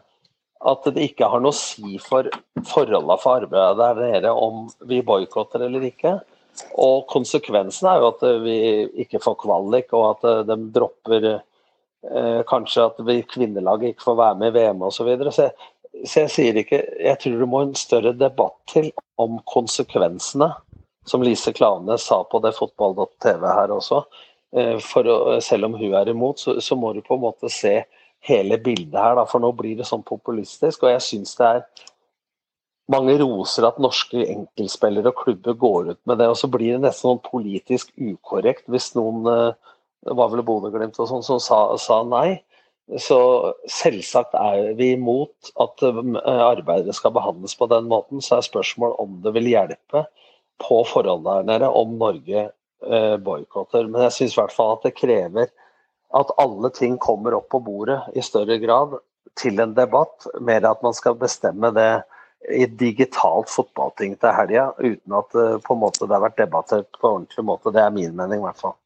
at 0.66 0.86
det 0.88 1.02
ikke 1.10 1.28
har 1.28 1.40
noe 1.44 1.52
å 1.52 1.56
si 1.56 1.98
for 2.02 2.26
forholdene 2.66 3.16
for 3.22 3.42
arbeidet 3.44 3.76
der 3.78 4.00
nede 4.00 4.32
om 4.32 4.66
vi 4.88 5.02
boikotter 5.04 5.62
eller 5.66 5.84
ikke. 5.84 6.14
Og 6.80 7.04
konsekvensen 7.12 7.88
er 7.90 8.00
jo 8.00 8.08
at 8.14 8.22
vi 8.42 8.56
ikke 9.04 9.20
får 9.22 9.36
kvalik, 9.44 9.92
og 9.92 10.06
at 10.14 10.24
eh, 10.30 10.42
de 10.48 10.56
dropper 10.72 11.26
eh, 11.34 12.40
Kanskje 12.48 12.86
at 12.88 13.00
vi 13.04 13.20
kvinnelaget 13.28 13.92
ikke 13.94 14.06
får 14.08 14.16
være 14.22 14.38
med 14.40 14.52
i 14.52 14.56
VM 14.58 14.82
osv. 14.88 14.96
Så, 14.96 15.04
videre. 15.08 15.32
så, 15.32 15.48
jeg- 15.50 16.06
så 16.08 16.20
jeg 16.24 16.30
sier 16.34 16.60
ikke 16.60 16.80
Jeg 17.04 17.18
tror 17.22 17.38
det 17.40 17.48
må 17.48 17.62
en 17.64 17.74
større 17.74 18.12
debatt 18.16 18.56
til 18.68 18.90
om 19.18 19.38
konsekvensene, 19.48 20.50
som 21.08 21.22
Lise 21.22 21.52
Klaveness 21.56 22.08
sa 22.08 22.22
på 22.24 22.40
det 22.44 22.54
fotball.tv 22.56 23.44
her 23.46 23.72
også. 23.72 24.02
Eh, 24.56 24.78
å, 24.80 25.36
selv 25.44 25.68
om 25.68 25.76
hun 25.76 25.94
er 25.98 26.08
imot, 26.08 26.40
så, 26.40 26.56
så 26.64 26.78
må 26.80 26.94
du 26.96 27.02
på 27.04 27.18
en 27.18 27.26
måte 27.26 27.50
se 27.52 27.82
hele 28.26 28.56
bildet 28.58 28.96
her, 28.96 29.18
da, 29.18 29.26
for 29.28 29.42
nå 29.42 29.52
blir 29.56 29.76
det 29.78 29.86
sånn 29.88 30.04
populistisk. 30.06 30.84
Og 30.84 30.94
jeg 30.94 31.04
syns 31.04 31.36
det 31.36 31.50
er 31.50 31.62
mange 32.92 33.16
roser 33.20 33.66
at 33.68 33.80
norske 33.82 34.24
enkeltspillere 34.24 35.12
og 35.12 35.20
klubber 35.20 35.58
går 35.60 35.92
ut 35.92 36.02
med 36.08 36.20
det, 36.22 36.30
og 36.32 36.38
så 36.40 36.50
blir 36.50 36.76
det 36.76 36.86
nesten 36.86 37.10
sånn 37.12 37.24
politisk 37.26 37.92
ukorrekt 37.98 38.68
hvis 38.72 38.92
noen 38.98 39.26
eh, 39.32 39.72
Det 40.06 40.14
var 40.14 40.28
vel 40.30 40.44
Bodø-Glimt 40.46 40.98
og 41.02 41.08
sånn 41.10 41.24
som 41.26 41.40
sa, 41.42 41.56
sa 41.82 42.02
nei. 42.06 42.38
Så 43.02 43.16
selvsagt 43.66 44.36
er 44.38 44.76
vi 44.78 44.92
imot 44.94 45.50
at 45.58 45.82
eh, 45.82 45.98
arbeidere 46.30 46.94
skal 46.94 47.14
behandles 47.16 47.56
på 47.58 47.66
den 47.72 47.88
måten. 47.90 48.22
Så 48.22 48.38
er 48.38 48.46
spørsmålet 48.46 49.00
om 49.02 49.16
det 49.24 49.32
vil 49.34 49.50
hjelpe 49.50 50.04
på 50.62 50.78
forholdene 50.86 51.40
her 51.40 51.48
nede 51.50 51.72
om 51.74 51.98
Norge 51.98 52.46
eh, 52.86 53.16
boikotter. 53.22 53.86
Men 53.90 54.06
jeg 54.06 54.16
syns 54.18 54.36
i 54.36 54.40
hvert 54.40 54.56
fall 54.56 54.76
at 54.76 54.86
det 54.86 54.96
krever 54.98 55.52
at 56.16 56.32
alle 56.40 56.70
ting 56.74 56.96
kommer 57.02 57.34
opp 57.36 57.48
på 57.52 57.60
bordet 57.66 57.98
i 58.14 58.24
større 58.24 58.58
grad 58.62 58.96
til 59.36 59.60
en 59.60 59.74
debatt, 59.76 60.28
mer 60.40 60.64
at 60.64 60.84
man 60.84 60.94
skal 60.96 61.16
bestemme 61.18 61.72
det 61.76 61.90
i 62.52 62.66
digitalt 62.66 63.50
fotballting 63.50 64.14
til 64.20 64.34
helga, 64.36 64.70
uten 64.78 65.14
at 65.18 65.36
eh, 65.36 65.56
på 65.64 65.74
en 65.74 65.82
måte 65.82 66.06
det 66.06 66.14
har 66.14 66.24
vært 66.28 66.40
debattert 66.40 66.90
på 67.00 67.12
ordentlig 67.16 67.46
måte. 67.48 67.72
Det 67.74 67.82
er 67.82 67.94
min 67.94 68.14
mening, 68.16 68.42
i 68.42 68.46
hvert 68.46 68.60
fall. 68.60 68.76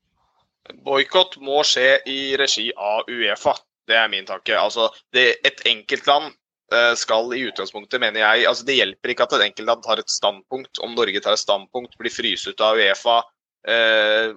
Boikott 0.86 1.36
må 1.43 1.62
skje 1.66 1.98
i 2.09 2.20
regi 2.40 2.70
av 2.77 3.09
Uefa. 3.10 3.56
Det 3.89 3.97
er 3.98 4.10
min 4.12 4.28
tanke. 4.28 4.55
Altså, 4.56 4.89
det, 5.14 5.40
et 5.47 5.64
enkeltland 5.68 6.31
eh, 6.72 6.94
skal 6.98 7.35
i 7.36 7.43
utgangspunktet, 7.48 8.01
mener 8.02 8.22
jeg 8.22 8.47
altså 8.48 8.66
Det 8.68 8.78
hjelper 8.78 9.12
ikke 9.12 9.27
at 9.27 9.36
et 9.39 9.47
enkeltland 9.48 9.85
tar 9.85 10.02
et 10.02 10.12
standpunkt. 10.12 10.81
Om 10.85 10.94
Norge 10.97 11.22
tar 11.24 11.36
et 11.36 11.43
standpunkt, 11.43 11.98
blir 12.01 12.14
fryst 12.14 12.48
ut 12.48 12.64
av 12.64 12.81
Uefa. 12.81 13.20
Eh, 13.69 14.37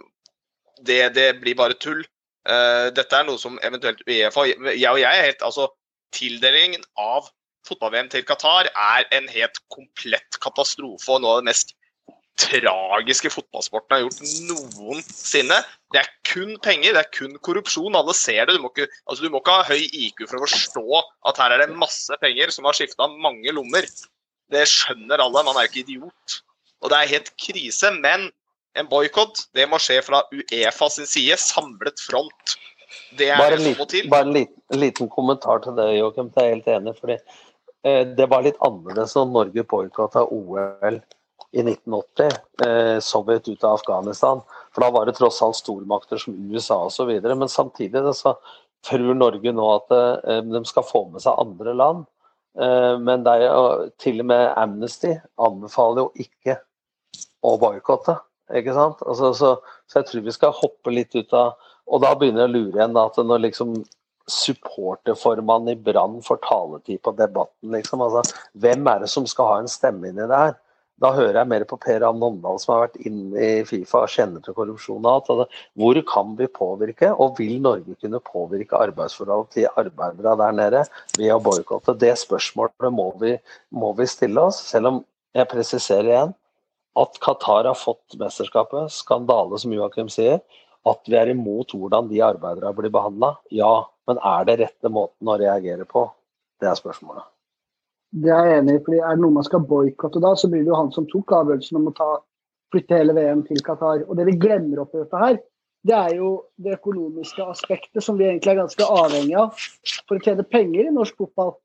det, 0.83 0.99
det 1.15 1.29
blir 1.41 1.55
bare 1.59 1.77
tull. 1.79 2.03
Eh, 2.49 2.89
dette 2.95 3.15
er 3.15 3.27
noe 3.27 3.39
som 3.39 3.55
eventuelt 3.63 4.01
Uefa 4.03 4.43
Jeg 4.49 4.89
og 4.89 4.97
jeg 4.99 5.07
er 5.07 5.29
helt 5.29 5.45
Altså, 5.47 5.69
tildelingen 6.11 6.83
av 6.99 7.29
fotball-VM 7.63 8.09
til 8.11 8.25
Qatar 8.27 8.67
er 8.67 9.07
en 9.15 9.29
helt 9.31 9.61
komplett 9.71 10.39
katastrofe 10.43 11.13
og 11.15 11.23
noe 11.23 11.37
av 11.37 11.43
det 11.43 11.53
mest 11.53 11.71
tragiske 12.39 13.29
fotballsporten 13.29 13.93
har 13.93 14.03
gjort 14.03 14.21
noensinne. 14.49 15.59
Det 15.93 16.01
er 16.01 16.09
kun 16.27 16.55
penger, 16.65 16.95
det 16.95 17.03
er 17.03 17.11
kun 17.13 17.35
korrupsjon. 17.45 17.95
Alle 17.95 18.15
ser 18.17 18.47
det. 18.49 18.57
Du 18.57 18.63
må 18.63 18.71
ikke, 18.73 18.89
altså, 19.05 19.23
du 19.23 19.31
må 19.31 19.41
ikke 19.41 19.57
ha 19.59 19.67
høy 19.67 19.83
IQ 19.85 20.25
for 20.25 20.39
å 20.39 20.45
forstå 20.47 21.03
at 21.29 21.41
her 21.41 21.55
er 21.55 21.63
det 21.63 21.77
masse 21.77 22.17
penger 22.23 22.53
som 22.53 22.65
har 22.67 22.77
skifta 22.77 23.07
mange 23.21 23.53
lommer. 23.53 23.87
Det 24.51 24.65
skjønner 24.69 25.21
alle, 25.23 25.45
man 25.45 25.59
er 25.59 25.67
jo 25.67 25.71
ikke 25.71 25.83
idiot. 25.85 26.39
Og 26.83 26.91
det 26.91 26.99
er 26.99 27.13
helt 27.13 27.31
krise. 27.39 27.93
Men 28.01 28.27
en 28.79 28.89
boikott 28.89 29.45
det 29.53 29.65
må 29.69 29.79
skje 29.81 29.99
fra 30.05 30.23
Uefa 30.33 30.89
sin 30.89 31.09
side, 31.09 31.37
samlet 31.41 31.99
front. 32.01 32.55
Det 33.17 33.29
er 33.29 33.37
Bare 33.41 33.57
det 33.57 33.59
en 33.59 33.63
som 33.63 33.71
må 33.79 33.85
liten, 33.85 33.91
til. 33.93 34.09
bare 34.09 34.27
en 34.27 34.33
liten, 34.35 34.61
liten 34.81 35.09
kommentar 35.09 35.61
til 35.63 35.75
det, 35.77 35.89
Joakim. 35.97 36.31
Jeg 36.35 36.45
er 36.45 36.55
helt 36.55 36.71
enig. 36.75 36.95
fordi 36.99 37.17
eh, 37.85 38.03
Det 38.17 38.29
var 38.29 38.45
litt 38.45 38.57
annerledes 38.65 39.15
når 39.17 39.29
Norge 39.33 39.63
boikotta 39.69 40.25
OL 40.25 40.99
i 41.53 41.61
1980. 41.61 42.37
Eh, 42.65 42.97
Sovjet 43.05 43.47
ut 43.49 43.63
av 43.63 43.77
Afghanistan. 43.79 44.41
For 44.73 44.85
da 44.85 44.89
var 44.93 45.05
det 45.05 45.15
tross 45.19 45.41
alt 45.45 45.57
stormakter 45.59 46.17
som 46.21 46.33
USA 46.49 46.79
osv. 46.87 47.11
Men 47.21 47.49
samtidig 47.49 48.01
så 48.17 48.35
tror 48.87 49.13
Norge 49.15 49.53
nå 49.53 49.69
at 49.77 49.93
eh, 49.95 50.41
de 50.49 50.63
skal 50.65 50.85
få 50.89 51.05
med 51.13 51.21
seg 51.23 51.37
andre 51.45 51.73
land. 51.77 52.05
Eh, 52.59 52.97
men 53.01 53.23
det 53.25 53.37
er 53.37 53.47
jo 53.47 53.89
til 54.01 54.21
og 54.25 54.29
med 54.33 54.49
Amnesty 54.57 55.13
anbefaler 55.41 56.05
jo 56.05 56.25
ikke 56.25 56.57
å 57.43 57.57
boikotte. 57.61 58.17
Ikke 58.53 58.75
sant? 58.75 59.01
Altså, 59.07 59.33
så, 59.37 59.51
så 59.89 60.01
jeg 60.01 60.09
tror 60.09 60.25
vi 60.27 60.35
skal 60.35 60.55
hoppe 60.57 60.93
litt 60.93 61.15
ut 61.17 61.33
av 61.37 61.55
Og 61.89 62.01
da 62.03 62.13
begynner 62.15 62.45
jeg 62.45 62.51
å 62.51 62.53
lure 62.53 62.79
igjen 62.79 62.95
da, 62.95 63.07
at 63.09 63.17
når 63.19 63.47
liksom 63.49 63.75
supporterformannen 64.31 65.73
i 65.73 65.79
Brann 65.83 66.21
får 66.23 66.37
taletid 66.45 67.01
på 67.03 67.11
debatten, 67.17 67.73
liksom. 67.73 68.01
Altså, 68.05 68.21
hvem 68.55 68.85
er 68.87 69.01
det 69.03 69.09
som 69.11 69.25
skal 69.27 69.49
ha 69.49 69.57
en 69.59 69.67
stemme 69.71 70.07
inn 70.07 70.21
i 70.21 70.27
det 70.29 70.37
her? 70.39 70.53
Da 71.03 71.09
hører 71.11 71.41
jeg 71.41 71.49
mer 71.51 71.65
på 71.67 71.75
Per 71.83 72.05
Ann 72.07 72.21
Åndal, 72.23 72.59
som 72.61 72.71
har 72.71 72.85
vært 72.85 73.01
inne 73.03 73.33
i 73.35 73.65
Fifa 73.67 74.05
og 74.05 74.13
kjenner 74.13 74.43
til 74.45 74.55
korrupsjon. 74.55 75.03
og 75.03 75.27
alt. 75.27 75.57
Hvor 75.75 75.99
kan 76.07 76.37
vi 76.39 76.47
påvirke, 76.47 77.09
og 77.11 77.41
vil 77.41 77.57
Norge 77.61 77.97
kunne 77.99 78.21
påvirke 78.23 78.79
arbeidsforhold 78.79 79.49
til 79.57 79.67
arbeidere 79.75 80.37
der 80.39 80.55
nede 80.55 80.85
ved 81.17 81.33
å 81.33 81.41
boikotte? 81.43 81.97
Det 81.99 82.13
spørsmålet 82.21 82.93
må 82.93 83.09
vi, 83.19 83.35
må 83.75 83.91
vi 83.97 84.07
stille 84.07 84.47
oss, 84.47 84.61
selv 84.69 84.93
om 84.93 85.03
jeg 85.35 85.51
presiserer 85.51 86.13
igjen 86.13 86.33
at 86.99 87.19
Qatar 87.21 87.65
har 87.65 87.77
fått 87.77 88.17
mesterskapet. 88.19 88.91
Skandale, 88.91 89.57
som 89.59 89.73
Joakim 89.73 90.09
sier. 90.13 90.41
At 90.85 91.07
vi 91.07 91.15
er 91.17 91.31
imot 91.31 91.71
hvordan 91.73 92.09
de 92.09 92.19
arbeidere 92.25 92.73
blir 92.75 92.91
behandla. 92.93 93.35
Ja, 93.55 93.85
men 94.07 94.19
er 94.19 94.49
det 94.49 94.59
rette 94.59 94.91
måten 94.91 95.31
å 95.31 95.37
reagere 95.39 95.87
på? 95.89 96.05
Det 96.61 96.69
er 96.69 96.77
spørsmålet. 96.79 97.25
Det 98.13 98.29
er 98.29 98.49
jeg 98.49 98.59
enig 98.61 98.75
i. 98.77 98.83
fordi 98.85 98.99
Er 98.99 99.15
det 99.15 99.23
noe 99.23 99.37
man 99.39 99.47
skal 99.47 99.63
boikotte 99.65 100.21
da, 100.21 100.35
så 100.37 100.49
blir 100.51 100.61
det 100.61 100.69
jo 100.69 100.77
han 100.77 100.91
som 100.93 101.07
tok 101.09 101.33
avgjørelsen 101.39 101.79
om 101.79 101.89
å 101.89 101.95
ta, 101.97 102.09
flytte 102.73 102.99
hele 102.99 103.15
VM 103.17 103.41
til 103.47 103.63
Qatar. 103.65 104.05
Og 104.07 104.17
det 104.19 104.27
vi 104.29 104.37
glemmer 104.43 104.83
oppi 104.83 105.01
dette 105.01 105.23
her, 105.23 105.39
det 105.83 105.95
er 105.97 106.13
jo 106.15 106.29
det 106.63 106.77
økonomiske 106.77 107.43
aspektet 107.43 108.03
som 108.05 108.19
vi 108.19 108.27
egentlig 108.29 108.53
er 108.53 108.61
ganske 108.61 108.85
avhengig 108.87 109.35
av 109.39 109.57
for 110.07 110.15
å 110.15 110.23
tjene 110.23 110.45
penger 110.47 110.87
i 110.87 110.93
norsk 110.95 111.17
fotball. 111.19 111.55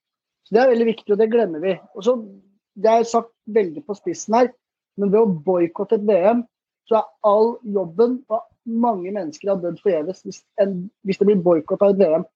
Så 0.47 0.55
Det 0.55 0.63
er 0.63 0.73
veldig 0.73 0.89
viktig, 0.89 1.13
og 1.13 1.21
det 1.21 1.31
glemmer 1.31 1.63
vi. 1.63 1.75
Og 1.95 2.05
så, 2.07 2.17
Det 2.79 2.91
er 2.91 3.05
sagt 3.05 3.33
veldig 3.47 3.85
på 3.87 3.95
spissen 3.99 4.35
her, 4.35 4.53
men 4.99 5.13
ved 5.13 5.21
å 5.21 5.35
boikotte 5.47 5.99
et 5.99 6.07
VM, 6.09 6.43
så 6.89 7.01
er 7.01 7.09
all 7.29 7.55
jobben 7.69 8.19
og 8.33 8.43
mange 8.69 9.13
mennesker 9.13 9.53
har 9.53 9.61
dødd 9.63 9.81
forgjeves 9.83 10.25
hvis, 10.25 10.43
hvis 11.07 11.21
det 11.21 11.29
blir 11.29 11.41
boikott 11.45 11.83
av 11.85 11.95
et 11.95 12.03
VM. 12.03 12.27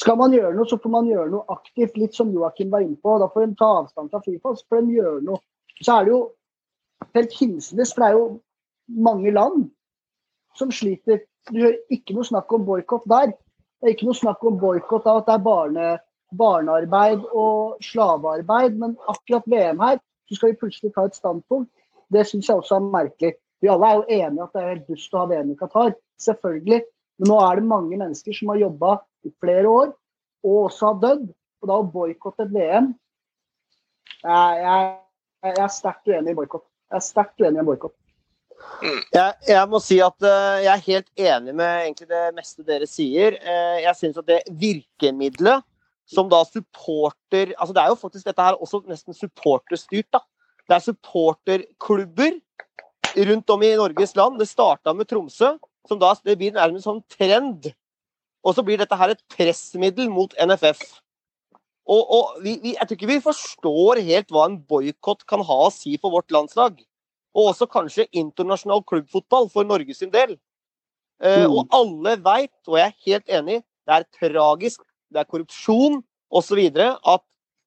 Skal 0.00 0.16
man 0.16 0.32
gjøre 0.32 0.54
noe, 0.56 0.68
så 0.68 0.78
får 0.80 0.92
man 0.92 1.08
gjøre 1.08 1.30
noe 1.34 1.44
aktivt, 1.52 1.98
litt 2.00 2.16
som 2.16 2.30
Joakim 2.32 2.70
var 2.72 2.84
inne 2.84 2.96
på. 2.96 3.18
Da 3.20 3.28
får 3.32 3.44
de 3.44 3.58
ta 3.60 3.68
avstand 3.82 4.12
fra 4.12 4.22
Fifa, 4.24 4.54
så 4.56 4.64
får 4.72 4.86
de 4.86 4.96
gjøre 4.96 5.24
noe. 5.26 5.42
Så 5.82 5.98
er 5.98 6.06
det 6.06 6.14
jo 6.14 6.22
helt 7.12 7.36
hinsides, 7.36 7.92
for 7.92 8.04
det 8.04 8.08
er 8.08 8.16
jo 8.16 9.02
mange 9.08 9.34
land 9.34 9.66
som 10.56 10.72
sliter. 10.72 11.20
Du 11.50 11.58
hører 11.58 11.76
ikke 11.92 12.16
noe 12.16 12.28
snakk 12.28 12.52
om 12.56 12.64
boikott 12.64 13.04
der. 13.10 13.34
Det 13.82 13.90
er 13.90 13.96
ikke 13.96 14.08
noe 14.08 14.16
snakk 14.16 14.44
om 14.48 14.56
boikott 14.62 15.08
av 15.10 15.20
at 15.20 15.28
det 15.28 15.36
er 15.36 15.44
barne, 15.44 15.86
barnearbeid 16.38 17.26
og 17.36 17.82
slavearbeid, 17.84 18.78
men 18.80 18.96
akkurat 19.12 19.48
VM 19.50 19.82
her, 19.82 20.00
så 20.28 20.38
skal 20.38 20.52
vi 20.52 20.60
plutselig 20.62 20.94
ta 20.94 21.04
et 21.08 21.18
standpunkt. 21.18 21.68
Det 22.12 22.24
syns 22.28 22.48
jeg 22.48 22.60
også 22.60 22.78
er 22.78 22.90
merkelig. 22.92 23.36
Vi 23.62 23.70
alle 23.70 23.88
er 23.88 24.00
jo 24.00 24.04
enige 24.08 24.44
at 24.44 24.56
det 24.56 24.62
er 24.62 24.72
helt 24.72 24.90
dust 24.90 25.14
å 25.14 25.22
ha 25.22 25.28
VM 25.30 25.52
i 25.52 25.58
Qatar, 25.58 25.94
selvfølgelig. 26.20 26.80
Men 27.22 27.30
nå 27.30 27.38
er 27.44 27.60
det 27.60 27.70
mange 27.70 27.98
mennesker 28.00 28.36
som 28.36 28.50
har 28.52 28.60
jobba 28.64 28.96
i 29.26 29.32
flere 29.42 29.70
år, 29.70 29.94
og 30.42 30.58
også 30.66 30.90
har 30.90 31.00
dødd. 31.06 31.30
Og 31.62 31.70
da 31.70 31.78
å 31.78 31.86
boikotte 31.86 32.42
et 32.42 32.50
VM 32.50 32.88
Jeg, 34.22 34.54
jeg, 34.58 34.86
jeg 35.46 35.62
er 35.62 35.74
sterkt 35.74 36.08
uenig 36.10 36.32
i 36.34 36.38
boikott. 36.38 36.64
Jeg 36.90 36.98
er 36.98 37.04
sterkt 37.06 37.42
uenig 37.42 37.62
i 37.62 37.66
boikott. 37.66 37.94
Jeg, 38.82 39.34
jeg 39.48 39.68
må 39.70 39.80
si 39.82 39.98
at 40.02 40.26
uh, 40.26 40.58
jeg 40.62 40.70
er 40.72 40.84
helt 40.86 41.24
enig 41.30 41.54
med 41.58 42.02
det 42.10 42.22
meste 42.36 42.66
dere 42.66 42.86
sier. 42.90 43.38
Uh, 43.42 43.78
jeg 43.82 43.98
syns 43.98 44.20
at 44.20 44.28
det 44.28 44.40
virkemidlet 44.58 45.62
som 46.12 46.28
da 46.30 46.42
supporter 46.44 47.54
altså 47.56 47.74
Det 47.74 47.82
er 47.82 47.90
jo 47.92 47.98
faktisk 47.98 48.26
dette 48.26 48.44
her 48.44 48.58
også 48.58 48.82
nesten 48.90 49.16
supporterstyrt. 49.16 50.10
da. 50.12 50.22
Det 50.72 50.78
er 50.78 50.86
supporterklubber 50.86 52.38
rundt 53.28 53.50
om 53.52 53.62
i 53.62 53.74
Norges 53.76 54.14
land. 54.16 54.38
Det 54.40 54.48
starta 54.48 54.94
med 54.96 55.10
Tromsø. 55.10 55.58
som 55.88 55.98
da, 55.98 56.14
Det 56.24 56.38
blir 56.38 56.52
nærmest 56.54 56.86
sånn 56.86 57.02
trend. 57.10 57.74
Og 58.44 58.54
så 58.54 58.62
blir 58.64 58.78
dette 58.78 58.96
her 58.96 59.10
et 59.12 59.22
pressmiddel 59.28 60.08
mot 60.08 60.32
NFF. 60.38 60.80
Og, 61.86 62.02
og 62.14 62.42
vi, 62.42 62.56
vi, 62.62 62.72
Jeg 62.78 62.86
tror 62.88 62.96
ikke 62.96 63.10
vi 63.10 63.20
forstår 63.20 64.00
helt 64.06 64.30
hva 64.30 64.46
en 64.46 64.60
boikott 64.62 65.26
kan 65.26 65.42
ha 65.44 65.58
å 65.66 65.72
si 65.74 65.96
for 65.98 66.14
vårt 66.14 66.30
landslag. 66.30 66.80
Og 67.34 67.50
også 67.50 67.66
kanskje 67.66 68.08
internasjonal 68.12 68.84
klubbfotball 68.86 69.50
for 69.50 69.66
Norges 69.68 69.98
sin 69.98 70.10
del. 70.14 70.38
Eh, 71.22 71.44
Mm. 71.44 71.52
og 71.52 71.68
alle 71.70 72.16
veit, 72.22 72.54
og 72.66 72.78
jeg 72.78 72.86
er 72.86 73.04
helt 73.06 73.28
enig, 73.28 73.58
det 73.86 73.94
er 73.94 74.08
tragisk, 74.18 74.80
det 75.12 75.20
er 75.20 75.28
korrupsjon 75.28 76.02
osv. 76.30 76.58
at 77.06 77.22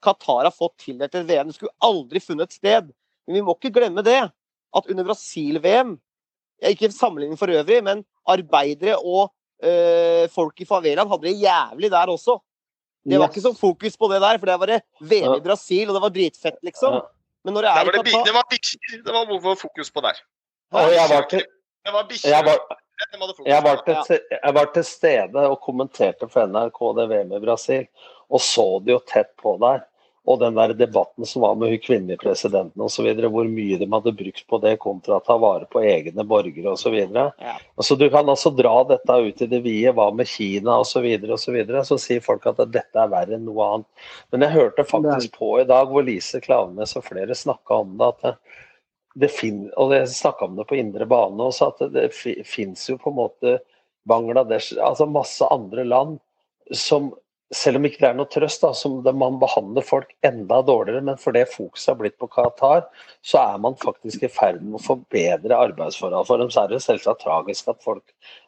Qatar 0.06 0.48
har 0.48 0.54
fått 0.54 0.78
tildelt 0.86 1.16
et 1.18 1.28
VM. 1.28 1.50
Det 1.50 1.58
skulle 1.58 1.76
aldri 1.84 2.22
funnet 2.24 2.54
sted. 2.54 2.92
Men 3.26 3.40
vi 3.40 3.44
må 3.46 3.56
ikke 3.58 3.74
glemme 3.74 4.04
det, 4.06 4.20
at 4.76 4.92
under 4.92 5.08
Brasil-VM, 5.08 5.96
ikke 6.70 6.92
sammenligning 6.94 7.40
for 7.40 7.52
øvrig, 7.52 7.82
men 7.84 8.04
arbeidere 8.30 8.98
og 9.02 9.32
øh, 9.66 10.26
folk 10.32 10.62
i 10.62 10.68
favelaen 10.70 11.10
hadde 11.10 11.28
det 11.28 11.40
jævlig 11.42 11.92
der 11.92 12.12
også. 12.14 12.38
Det 13.06 13.20
var 13.20 13.28
Yes. 13.28 13.36
ikke 13.36 13.42
så 13.42 13.54
fokus 13.54 13.98
på 13.98 14.08
det 14.10 14.22
der, 14.22 14.38
for 14.38 14.50
det 14.50 14.60
var 14.60 14.66
det 14.66 14.80
VM 15.02 15.36
i 15.38 15.44
Brasil, 15.46 15.90
og 15.90 15.96
det 15.96 16.02
var 16.02 16.14
dritfett, 16.14 16.58
liksom. 16.64 17.02
Men 17.46 17.54
når 17.54 17.62
det 17.62 17.70
er 17.70 17.86
var 17.86 17.94
i 17.94 18.02
Qatar 18.02 18.26
det 18.26 18.34
var 18.34 18.48
bikkjer 18.50 19.04
det 19.06 19.14
var 19.14 19.28
hvorfor 19.30 19.60
fokus 19.68 19.92
på 19.92 20.02
der. 20.02 20.22
Jeg 20.74 21.10
var 21.14 21.28
til, 21.30 21.44
jeg 21.86 21.94
var, 21.94 22.08
jeg 22.26 23.64
var, 23.64 23.82
til, 24.08 24.20
jeg 24.44 24.54
var 24.56 24.72
til 24.74 24.86
stede 24.88 25.44
og 25.52 25.60
kommenterte 25.62 26.30
for 26.32 26.50
NRK 26.50 26.80
det 26.98 27.06
VM 27.12 27.36
i 27.38 27.42
Brasil, 27.44 27.86
og 28.30 28.42
så 28.42 28.66
det 28.82 28.96
jo 28.96 29.02
tett 29.06 29.30
på 29.38 29.54
der. 29.62 29.86
Og 30.26 30.40
den 30.42 30.56
der 30.58 30.74
debatten 30.74 31.26
som 31.30 31.44
var 31.44 31.54
med 31.60 31.70
hun 31.70 31.82
kvinnelige 31.84 32.18
presidenten 32.24 32.82
osv., 32.82 33.06
hvor 33.30 33.46
mye 33.50 33.78
de 33.78 33.88
hadde 33.92 34.14
brukt 34.18 34.48
på 34.50 34.60
det 34.64 34.74
kontra 34.82 35.20
å 35.20 35.24
ta 35.26 35.38
vare 35.42 35.68
på 35.70 35.84
egne 35.86 36.26
borgere 36.26 36.74
osv. 36.74 36.96
Ja. 36.98 37.28
Altså, 37.78 37.98
du 38.00 38.08
kan 38.10 38.30
altså 38.30 38.50
dra 38.58 38.74
dette 38.90 39.20
ut 39.22 39.44
i 39.46 39.50
det 39.52 39.62
vide, 39.66 39.94
hva 39.94 40.10
med 40.16 40.30
Kina 40.30 40.80
osv., 40.82 40.96
så, 40.96 41.04
videre, 41.06 41.36
og 41.36 41.42
så, 41.44 41.54
videre, 41.54 41.84
så 41.86 42.00
sier 42.02 42.24
folk 42.26 42.48
at 42.50 42.64
dette 42.74 43.02
er 43.02 43.12
verre 43.12 43.38
enn 43.38 43.46
noe 43.46 43.70
annet. 43.70 44.10
Men 44.34 44.48
jeg 44.48 44.56
hørte 44.56 44.88
faktisk 44.88 45.38
på 45.38 45.52
i 45.62 45.68
dag 45.70 45.92
hvor 45.92 46.06
Lise 46.08 46.42
Klaveness 46.42 46.96
og 46.98 47.06
flere 47.06 47.38
snakka 47.38 47.82
om 47.84 47.98
det, 48.00 48.10
at 48.14 48.26
det, 48.26 48.62
det 49.26 49.32
fin, 49.32 49.66
og 49.78 49.94
jeg 49.96 50.10
snakka 50.12 50.50
om 50.50 50.58
det 50.58 50.68
på 50.70 50.80
indre 50.80 51.08
bane 51.10 51.50
også, 51.52 51.70
at 51.72 51.94
det 51.94 52.10
fi, 52.16 52.40
fins 52.48 52.90
jo 52.90 52.98
på 53.02 53.14
en 53.14 53.20
måte 53.22 53.58
Bangladesh, 54.10 54.76
altså 54.82 55.08
masse 55.10 55.46
andre 55.54 55.86
land 55.86 56.18
som 56.74 57.12
selv 57.54 57.78
om 57.78 57.86
ikke 57.86 58.02
det 58.02 58.08
er 58.10 58.16
noe 58.18 58.30
trøst, 58.32 58.64
da, 58.64 58.72
som 58.74 58.98
man 59.20 59.38
behandler 59.42 59.86
folk 59.86 60.10
enda 60.26 60.62
dårligere, 60.66 61.04
men 61.06 61.20
fordi 61.22 61.44
fokuset 61.50 61.92
har 61.92 62.00
blitt 62.00 62.18
på 62.22 62.30
Qatar, 62.34 62.88
så 63.26 63.42
er 63.44 63.62
man 63.62 63.78
faktisk 63.82 64.26
i 64.26 64.32
ferd 64.32 64.64
med 64.64 64.80
å 64.80 64.86
forbedre 64.86 65.60
arbeidsforhold 65.68 66.26
for 66.30 66.42
dem. 66.42 66.50
Så 66.54 66.64
er 66.64 66.74
det 66.74 66.82
selvsagt 66.86 67.22
tragisk 67.22 67.70
at 67.70 67.84
folk 67.86 68.04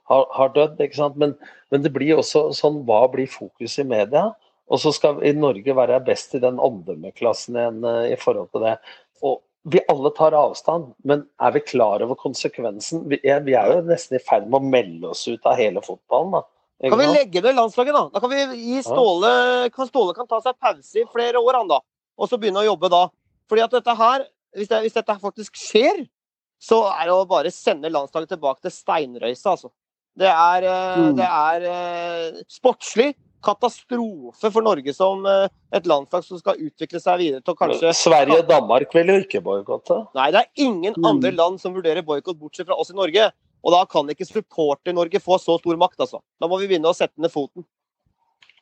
har, 0.10 0.26
har 0.34 0.54
dødd, 0.56 0.82
ikke 0.82 0.98
sant? 0.98 1.20
Men, 1.22 1.36
men 1.74 1.86
det 1.86 1.94
blir 1.94 2.18
også 2.18 2.48
sånn 2.58 2.82
hva 2.90 3.04
blir 3.14 3.30
fokuset 3.30 3.86
i 3.86 3.90
media? 3.92 4.32
Og 4.68 4.82
så 4.84 4.92
skal 4.96 5.22
i 5.24 5.36
Norge 5.36 5.78
være 5.78 6.02
best 6.08 6.34
i 6.36 6.44
den 6.44 6.58
omdømmeklassen 6.60 7.56
igjen 7.56 7.86
eh, 7.88 8.14
i 8.16 8.18
forhold 8.20 8.50
til 8.52 8.66
det. 8.66 8.76
Og 9.24 9.40
vi 9.72 9.84
alle 9.92 10.12
tar 10.16 10.36
avstand, 10.38 10.92
men 11.08 11.26
er 11.44 11.54
vi 11.56 11.64
klar 11.64 12.04
over 12.04 12.18
konsekvensen? 12.20 13.06
Vi 13.12 13.22
er, 13.24 13.42
vi 13.46 13.56
er 13.60 13.72
jo 13.72 13.88
nesten 13.88 14.18
i 14.18 14.24
ferd 14.24 14.48
med 14.50 14.60
å 14.60 14.70
melde 14.76 15.12
oss 15.14 15.26
ut 15.28 15.46
av 15.48 15.60
hele 15.60 15.84
fotballen. 15.86 16.40
da. 16.40 16.46
Kan 16.82 17.00
vi 17.00 17.06
legge 17.10 17.42
ned 17.42 17.56
landslaget, 17.58 17.94
da? 17.96 18.04
Da 18.14 18.20
kan 18.22 18.30
vi 18.30 18.42
gi 18.62 18.82
Ståle 18.86 19.32
kan 19.74 19.88
Ståle 19.90 20.14
kan 20.14 20.28
ta 20.30 20.38
seg 20.46 20.58
pause 20.62 21.00
i 21.02 21.06
flere 21.10 21.42
år, 21.42 21.54
han 21.58 21.68
da. 21.72 21.80
Og 22.18 22.30
så 22.30 22.38
begynne 22.38 22.62
å 22.62 22.68
jobbe 22.68 22.90
da. 22.94 23.08
Fordi 23.50 23.64
at 23.64 23.72
dette 23.72 23.96
her, 23.98 24.26
hvis, 24.56 24.68
det, 24.70 24.82
hvis 24.86 24.94
dette 24.94 25.16
faktisk 25.22 25.56
skjer, 25.58 26.04
så 26.62 26.84
er 26.92 27.06
det 27.10 27.14
å 27.18 27.26
bare 27.30 27.50
sende 27.54 27.90
landslaget 27.90 28.30
tilbake 28.36 28.62
til 28.62 28.72
steinrøysa, 28.74 29.56
altså. 29.56 29.72
Det 30.18 30.26
er, 30.30 30.64
eh, 30.66 30.98
Mm. 30.98 31.16
det 31.16 31.26
er 31.30 31.66
eh, 31.70 32.42
sportslig 32.50 33.16
katastrofe 33.46 34.50
for 34.52 34.62
Norge 34.66 34.94
som 34.96 35.26
eh, 35.30 35.48
et 35.78 35.86
landslag 35.86 36.24
som 36.26 36.40
skal 36.42 36.58
utvikle 36.58 37.00
seg 37.02 37.20
videre 37.22 37.44
til 37.46 37.54
å 37.54 37.58
kanskje 37.60 37.94
Sverige 37.96 38.40
og 38.42 38.48
Danmark 38.50 38.94
vil 38.98 39.12
jo 39.14 39.18
ikke 39.24 39.42
boikotte. 39.46 40.00
Nei, 40.18 40.32
det 40.34 40.42
er 40.42 40.64
ingen 40.66 40.94
Mm. 40.98 41.06
andre 41.06 41.32
land 41.32 41.60
som 41.62 41.74
vurderer 41.74 42.02
boikott 42.06 42.38
bortsett 42.40 42.66
fra 42.68 42.76
oss 42.76 42.90
i 42.90 42.98
Norge. 42.98 43.32
Og 43.68 43.74
da 43.76 43.82
kan 43.90 44.08
ikke 44.08 44.28
supporter-Norge 44.30 45.20
få 45.20 45.36
så 45.44 45.58
stor 45.60 45.80
makt, 45.80 46.00
altså. 46.06 46.22
Da 46.40 46.48
må 46.48 46.60
vi 46.62 46.70
begynne 46.70 46.88
å 46.88 46.96
sette 46.96 47.20
ned 47.20 47.34
foten. 47.34 47.66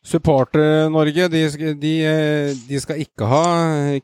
Supporter-Norge 0.06 1.28
de, 1.34 1.42
de, 1.82 1.94
eh, 2.06 2.50
de 2.70 2.80
skal 2.82 3.00
ikke 3.02 3.30
ha 3.30 3.46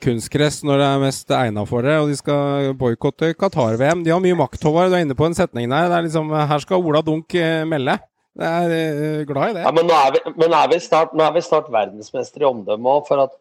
kunstgress 0.02 0.61
når 0.65 0.82
det 0.82 0.88
er 0.88 1.02
mest 1.03 1.34
egna 1.38 1.65
for 1.69 1.86
det, 1.86 1.98
og 2.02 2.10
de 2.10 2.18
skal 2.18 2.72
boikotte 2.78 3.34
Qatar-VM. 3.38 4.02
De 4.06 4.14
har 4.14 4.22
mye 4.22 4.38
makt, 4.38 4.61
Håvard. 4.65 4.90
Du 4.90 4.98
er 4.98 5.06
inne 5.06 5.18
på 5.18 5.30
en 5.30 5.38
setning 5.38 5.69
der. 5.69 5.90
Det 5.90 5.99
er 5.99 6.07
liksom, 6.07 6.34
her 6.53 6.64
skal 6.64 6.86
Ola 6.86 7.03
Dunk 7.06 7.38
eh, 7.38 7.61
melde. 7.69 7.99
Jeg 8.41 8.48
er 8.65 8.73
eh, 8.73 9.26
glad 9.30 9.52
i 9.52 9.57
det. 9.60 9.65
Ja, 9.68 9.73
men 9.76 9.90
nå 9.90 9.98
er 9.98 10.15
vi, 10.15 10.23
men 10.40 10.56
er 10.56 10.69
vi, 10.72 10.80
snart, 10.82 11.14
nå 11.18 11.26
er 11.26 11.36
vi 11.36 11.44
snart 11.45 11.69
verdensmestere 11.73 12.48
i 12.48 12.49
omdømme 12.49 12.94
òg, 12.95 13.06
for 13.10 13.26
at 13.26 13.38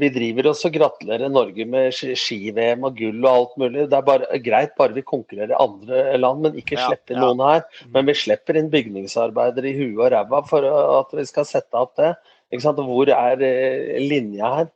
vi 0.00 0.08
driver 0.12 0.50
oss 0.50 0.60
og 0.68 0.74
gratulerer 0.74 1.30
Norge 1.32 1.64
med 1.68 1.94
ski- 1.96 2.16
ski-VM 2.18 2.82
og 2.84 2.98
gull 2.98 3.22
og 3.24 3.30
alt 3.30 3.54
mulig. 3.62 3.86
Det 3.88 3.96
er 3.96 4.04
bare, 4.04 4.40
greit 4.44 4.74
bare 4.76 4.96
vi 4.96 5.04
konkurrerer 5.06 5.54
i 5.54 5.62
andre 5.64 6.18
land, 6.20 6.42
men 6.44 6.58
ikke 6.60 6.76
slipper 6.76 7.16
ja. 7.16 7.22
noen 7.22 7.40
her. 7.46 7.64
Men 7.94 8.10
vi 8.10 8.16
slipper 8.20 8.58
inn 8.60 8.68
bygningsarbeidere 8.72 9.70
i 9.70 9.78
huet 9.78 10.02
og 10.04 10.12
ræva 10.12 10.42
for 10.50 10.68
at 10.68 11.16
vi 11.16 11.24
skal 11.28 11.48
sette 11.48 11.80
opp 11.80 11.96
det. 12.00 12.12
Hvor 12.60 13.08
er 13.14 13.44
eh, 13.46 13.96
linja 14.04 14.52
her? 14.58 14.70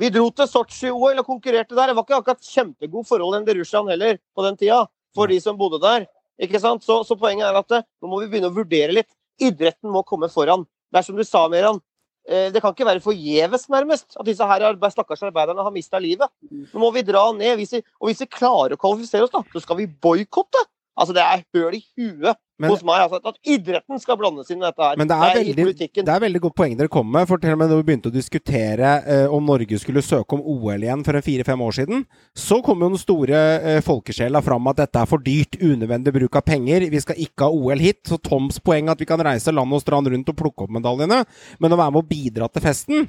Vi 0.00 0.10
dro 0.12 0.28
til 0.30 0.48
Sotsji-OL 0.48 1.20
og 1.20 1.28
konkurrerte 1.28 1.76
der. 1.76 1.90
Det 1.90 1.96
var 1.96 2.06
ikke 2.06 2.20
akkurat 2.20 2.48
kjempegod 2.48 3.08
forhold 3.08 3.36
enn 3.36 3.46
til 3.48 3.60
Russland 3.60 3.92
heller 3.92 4.20
på 4.36 4.44
den 4.44 4.56
tida, 4.60 4.84
for 5.16 5.28
de 5.28 5.38
som 5.42 5.58
bodde 5.60 5.80
der. 5.84 6.06
Ikke 6.40 6.60
sant? 6.60 6.84
Så, 6.84 7.02
så 7.08 7.16
poenget 7.20 7.48
er 7.48 7.60
at 7.60 7.76
eh, 7.76 7.84
nå 8.00 8.08
må 8.08 8.22
vi 8.22 8.30
begynne 8.32 8.48
å 8.52 8.56
vurdere 8.56 8.96
litt. 9.02 9.10
Idretten 9.36 9.92
må 9.92 10.04
komme 10.08 10.32
foran. 10.32 10.64
Det 10.88 11.02
er 11.02 11.06
som 11.08 11.18
du 11.18 11.24
sa, 11.28 11.44
Meran. 11.52 11.82
Eh, 12.28 12.48
Det 12.52 12.62
kan 12.62 12.74
ikke 12.74 12.88
være 12.88 13.04
forgjeves, 13.04 13.68
nærmest, 13.72 14.16
at 14.18 14.26
disse 14.26 14.46
her 14.46 14.68
arbeid, 14.70 14.94
stakkars 14.94 15.22
arbeiderne 15.26 15.62
har 15.62 15.74
mista 15.74 16.00
livet. 16.02 16.30
Nå 16.50 16.82
må 16.82 16.90
vi 16.94 17.04
dra 17.06 17.28
ned. 17.36 17.56
Hvis 17.60 17.76
vi, 17.78 17.82
og 18.00 18.10
hvis 18.10 18.24
vi 18.24 18.30
klarer 18.38 18.76
å 18.76 18.80
kvalifisere 18.80 19.26
oss, 19.26 19.34
da, 19.34 19.44
så 19.52 19.64
skal 19.64 19.80
vi 19.82 19.88
boikotte. 19.88 20.64
Altså, 20.96 21.16
det 21.16 21.24
er 21.24 21.44
høl 21.54 21.76
i 21.76 21.84
huet 21.96 22.38
Men- 22.58 22.70
hos 22.72 22.82
meg. 22.86 23.02
Altså, 23.04 23.20
at 23.20 23.36
idretten 23.44 24.00
skal 24.00 24.16
blandes 24.16 24.50
inn 24.50 24.62
i 24.62 24.64
dette 24.64 24.80
her. 24.80 24.96
Men 24.96 25.08
det 25.10 25.16
er, 25.16 25.34
veldig, 25.36 25.88
det 25.92 26.08
er 26.14 26.22
veldig 26.24 26.40
godt 26.46 26.56
poeng 26.56 26.76
dere 26.78 26.88
kommer 26.92 27.20
med. 27.20 27.28
For 27.28 27.42
til 27.42 27.52
og 27.52 27.58
med 27.60 27.68
da 27.68 27.76
vi 27.76 27.86
begynte 27.90 28.08
å 28.08 28.14
diskutere 28.14 28.92
eh, 29.04 29.26
om 29.32 29.44
Norge 29.44 29.80
skulle 29.82 30.04
søke 30.04 30.38
om 30.38 30.40
OL 30.40 30.86
igjen 30.86 31.04
for 31.04 31.18
en 31.18 31.26
fire-fem 31.26 31.66
år 31.66 31.76
siden, 31.80 32.06
så 32.36 32.62
kom 32.64 32.80
jo 32.80 32.88
den 32.94 33.02
store 33.02 33.42
eh, 33.60 33.82
folkesjela 33.84 34.42
fram 34.46 34.72
at 34.72 34.80
dette 34.80 35.02
er 35.04 35.10
for 35.10 35.18
dyrt, 35.26 35.60
unødvendig 35.60 36.16
bruk 36.16 36.40
av 36.40 36.46
penger. 36.48 36.88
Vi 36.90 37.04
skal 37.04 37.20
ikke 37.26 37.50
ha 37.50 37.52
OL 37.52 37.84
hit. 37.84 38.00
Så 38.08 38.20
Toms 38.22 38.58
poeng 38.64 38.88
at 38.88 39.00
vi 39.00 39.08
kan 39.08 39.20
reise 39.20 39.52
land 39.52 39.76
og 39.76 39.84
strand 39.84 40.08
rundt 40.12 40.32
og 40.32 40.40
plukke 40.40 40.64
opp 40.64 40.72
medaljene, 40.72 41.24
men 41.60 41.72
å 41.72 41.80
være 41.80 41.92
med 41.92 42.04
å 42.04 42.08
bidra 42.08 42.48
til 42.48 42.64
festen, 42.64 43.08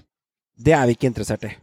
det 0.58 0.74
er 0.76 0.88
vi 0.90 0.98
ikke 0.98 1.12
interessert 1.12 1.48
i. 1.48 1.56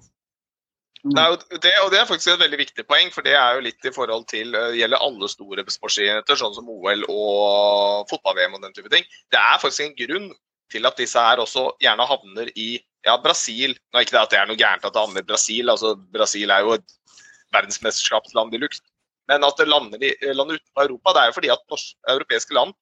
Nei, 1.04 1.24
og 1.34 1.42
det, 1.60 1.72
og 1.84 1.90
det 1.92 1.98
er 2.00 2.06
faktisk 2.08 2.30
et 2.32 2.40
veldig 2.40 2.58
viktig 2.62 2.84
poeng, 2.88 3.10
for 3.12 3.26
det 3.26 3.34
er 3.36 3.58
jo 3.58 3.64
litt 3.66 3.84
i 3.84 3.92
forhold 3.92 4.24
til 4.30 4.54
eh, 4.56 4.78
gjelder 4.78 5.02
alle 5.04 5.28
store 5.28 5.64
sportsidretter, 5.68 6.38
sånn 6.40 6.54
som 6.56 6.70
OL 6.72 7.04
og 7.12 8.08
fotball-VM 8.08 8.56
og 8.56 8.64
den 8.64 8.72
type 8.76 8.88
ting. 8.92 9.04
Det 9.28 9.40
er 9.40 9.60
faktisk 9.60 9.84
en 9.84 9.98
grunn 9.98 10.30
til 10.72 10.88
at 10.88 10.96
disse 10.96 11.20
her 11.20 11.42
også 11.42 11.66
gjerne 11.84 12.06
havner 12.08 12.48
i 12.56 12.70
ja, 13.04 13.18
Brasil. 13.20 13.76
Nå 13.92 14.00
er 14.00 14.06
ikke 14.06 14.16
det 14.16 14.22
at 14.22 14.32
det 14.32 14.40
er 14.40 14.48
noe 14.48 14.60
gærent 14.62 14.86
at 14.88 14.96
det 14.96 15.02
havner 15.02 15.26
i 15.26 15.28
Brasil, 15.28 15.68
altså 15.68 15.92
Brasil 16.14 16.54
er 16.54 16.64
jo 16.64 16.78
et 16.78 16.96
verdensmesterskapsland 17.52 18.56
i 18.56 18.62
lukt. 18.64 18.80
Men 19.28 19.44
at 19.44 19.60
det 19.60 19.68
lander, 19.68 20.00
i, 20.00 20.14
lander 20.32 20.56
utenfor 20.56 20.88
Europa, 20.88 21.12
det 21.12 21.20
er 21.20 21.28
jo 21.28 21.36
fordi 21.36 21.52
at 21.52 21.68
norsk, 21.72 21.92
europeiske 22.16 22.56
land 22.56 22.72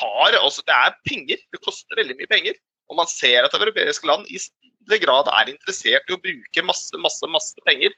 har 0.00 0.34
altså 0.40 0.64
Det 0.66 0.74
er 0.74 0.96
penger. 1.06 1.42
Det 1.52 1.60
koster 1.62 2.00
veldig 2.00 2.16
mye 2.18 2.26
penger 2.26 2.56
Og 2.90 2.96
man 2.98 3.06
ser 3.06 3.46
at 3.46 3.54
europeiske 3.54 4.08
land 4.08 4.26
i 4.26 4.40
stor 4.86 5.02
grad 5.02 5.30
er 5.34 5.52
interessert 5.52 6.10
i 6.10 6.14
å 6.14 6.20
bruke 6.22 6.66
masse, 6.66 6.96
masse, 7.02 7.28
masse 7.30 7.66
penger 7.66 7.94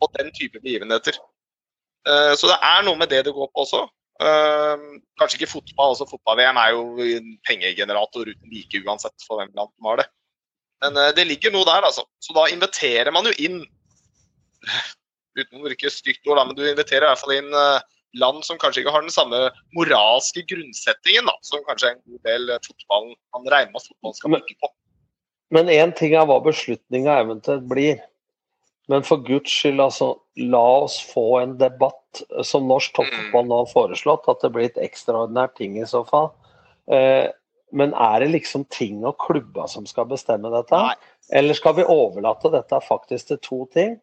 på 0.00 0.08
den 0.16 0.30
type 0.36 0.60
begivenheter. 0.60 1.16
Eh, 2.08 2.34
Så 2.34 2.48
det 2.48 2.58
er 2.62 2.84
noe 2.84 2.96
med 2.96 3.10
det 3.10 3.24
det 3.26 3.34
går 3.36 3.50
på 3.52 3.64
også. 3.64 3.84
Eh, 4.20 4.76
Kanskje 5.20 5.40
ikke 5.40 5.52
fotball, 5.54 5.92
altså 5.92 6.08
fotball-VM 6.08 6.56
er 6.56 6.72
jo 6.72 6.84
en 7.18 7.36
pengegenerator 7.48 8.28
uten 8.28 8.52
like 8.52 8.82
uansett 8.84 9.26
for 9.26 9.40
hvem 9.40 9.52
land 9.54 9.70
som 9.76 9.90
har 9.90 10.02
det. 10.02 10.08
Men 10.80 10.96
eh, 10.96 11.12
det 11.12 11.28
ligger 11.28 11.52
noe 11.52 11.68
der, 11.68 11.84
altså. 11.84 12.06
Så 12.20 12.36
da 12.36 12.48
inviterer 12.48 13.12
man 13.12 13.28
jo 13.28 13.36
inn 13.38 13.62
Uten 15.38 15.60
å 15.60 15.62
bruke 15.62 15.88
stygt 15.94 16.26
ord, 16.26 16.40
men 16.42 16.56
du 16.58 16.64
inviterer 16.66 17.04
i 17.06 17.08
hvert 17.12 17.20
fall 17.20 17.36
inn 17.36 17.52
land 18.18 18.42
som 18.42 18.58
kanskje 18.58 18.82
ikke 18.82 18.90
har 18.90 19.04
den 19.04 19.12
samme 19.14 19.38
moralske 19.78 20.42
grunnsettingen 20.50 21.28
da, 21.30 21.36
som 21.46 21.62
kanskje 21.68 21.92
en 21.92 22.00
god 22.02 22.24
del 22.26 22.50
fotballen 22.66 23.14
kan 23.30 23.46
regne 23.54 23.70
med 23.70 23.78
at 23.78 23.86
fotballen 23.86 24.18
skal 24.18 24.34
bruke 24.34 24.56
på. 24.58 24.72
Men 25.50 25.70
én 25.72 25.92
ting 25.96 26.14
er 26.14 26.28
hva 26.28 26.38
beslutninga 26.44 27.18
eventuelt 27.24 27.66
blir. 27.70 27.98
Men 28.90 29.04
for 29.06 29.22
Guds 29.26 29.52
skyld, 29.54 29.80
altså, 29.82 30.14
la 30.38 30.62
oss 30.84 30.96
få 31.12 31.40
en 31.40 31.56
debatt 31.60 32.22
eh, 32.26 32.44
som 32.46 32.68
norsk 32.70 32.94
toppfotball 32.96 33.46
nå 33.46 33.62
har 33.62 33.70
foreslått, 33.70 34.28
at 34.30 34.42
det 34.42 34.52
blir 34.54 34.70
et 34.70 34.80
ekstraordinært 34.82 35.56
ting 35.60 35.78
i 35.78 35.88
så 35.88 36.02
fall. 36.08 36.32
Eh, 36.90 37.28
men 37.70 37.94
er 37.94 38.22
det 38.22 38.32
liksom 38.32 38.66
ting 38.72 39.04
og 39.06 39.18
klubba 39.22 39.68
som 39.70 39.86
skal 39.86 40.08
bestemme 40.10 40.50
dette? 40.50 40.80
Eller 41.30 41.54
skal 41.54 41.76
vi 41.78 41.86
overlate 41.86 42.50
dette 42.50 42.80
faktisk 42.82 43.30
til 43.30 43.42
to 43.46 43.60
ting? 43.74 43.94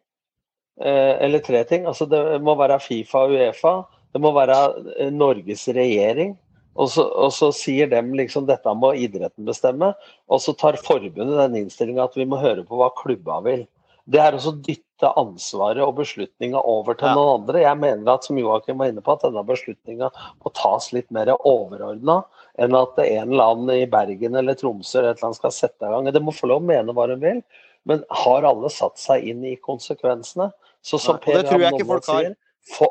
Eh, 0.80 1.14
eller 1.26 1.44
tre 1.44 1.64
ting? 1.68 1.84
Altså 1.86 2.06
det 2.08 2.40
må 2.44 2.54
være 2.56 2.80
Fifa 2.80 3.26
og 3.26 3.36
Uefa. 3.36 3.74
Det 4.14 4.22
må 4.24 4.32
være 4.36 4.58
eh, 4.96 5.12
Norges 5.12 5.66
regjering. 5.68 6.36
Og 6.78 6.92
så, 6.94 7.04
og 7.04 7.32
så 7.34 7.50
sier 7.54 7.90
de 7.90 8.00
liksom 8.20 8.46
dette 8.46 8.74
må 8.78 8.92
idretten 8.94 9.48
bestemme. 9.48 9.92
Og 10.30 10.42
så 10.44 10.54
tar 10.58 10.78
forbundet 10.80 11.40
den 11.40 11.64
innstillinga 11.64 12.06
at 12.06 12.16
vi 12.18 12.28
må 12.28 12.38
høre 12.42 12.62
på 12.66 12.78
hva 12.78 12.92
klubba 12.98 13.40
vil. 13.46 13.66
Det 14.08 14.20
er 14.22 14.36
også 14.36 14.54
å 14.54 14.60
dytte 14.64 15.10
ansvaret 15.20 15.82
og 15.84 15.98
beslutninga 15.98 16.62
over 16.64 16.96
til 16.96 17.12
noen 17.12 17.42
andre. 17.42 17.60
Jeg 17.60 17.78
mener 17.82 18.08
at 18.14 18.24
som 18.24 18.38
Joakim 18.40 18.78
var 18.80 18.88
inne 18.88 19.02
på, 19.04 19.14
at 19.14 19.26
denne 19.26 19.42
beslutninga 19.46 20.08
må 20.14 20.52
tas 20.56 20.88
litt 20.96 21.10
mer 21.14 21.34
overordna 21.36 22.22
enn 22.58 22.76
at 22.78 22.96
en 23.04 23.34
eller 23.34 23.52
annen 23.52 23.74
i 23.74 23.90
Bergen 23.90 24.38
eller 24.40 24.56
Tromsø 24.58 25.02
eller 25.02 25.12
et 25.12 25.20
eller 25.20 25.28
annet 25.28 25.40
skal 25.42 25.54
sette 25.54 25.90
i 25.90 25.92
gang. 25.92 26.08
Det 26.14 26.24
må 26.24 26.32
få 26.34 26.48
lov 26.48 26.62
å 26.62 26.68
mene 26.70 26.94
hva 26.96 27.04
de 27.10 27.18
vil, 27.20 27.42
men 27.88 28.00
har 28.24 28.48
alle 28.48 28.72
satt 28.72 28.96
seg 29.00 29.28
inn 29.28 29.44
i 29.46 29.58
konsekvensene? 29.60 30.48
Så 30.80 31.00
som 31.02 31.18
Nei, 31.18 31.36
Per 31.36 31.44
folk 31.52 31.92
har. 31.92 32.02
sier, 32.08 32.34
få, 32.72 32.88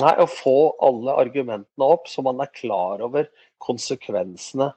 nei, 0.00 0.12
å 0.22 0.28
få 0.30 0.56
alle 0.84 1.16
argumentene 1.20 1.88
opp, 1.88 2.08
så 2.08 2.24
man 2.24 2.40
er 2.40 2.52
klar 2.54 3.02
over 3.04 3.28
konsekvensene. 3.62 4.72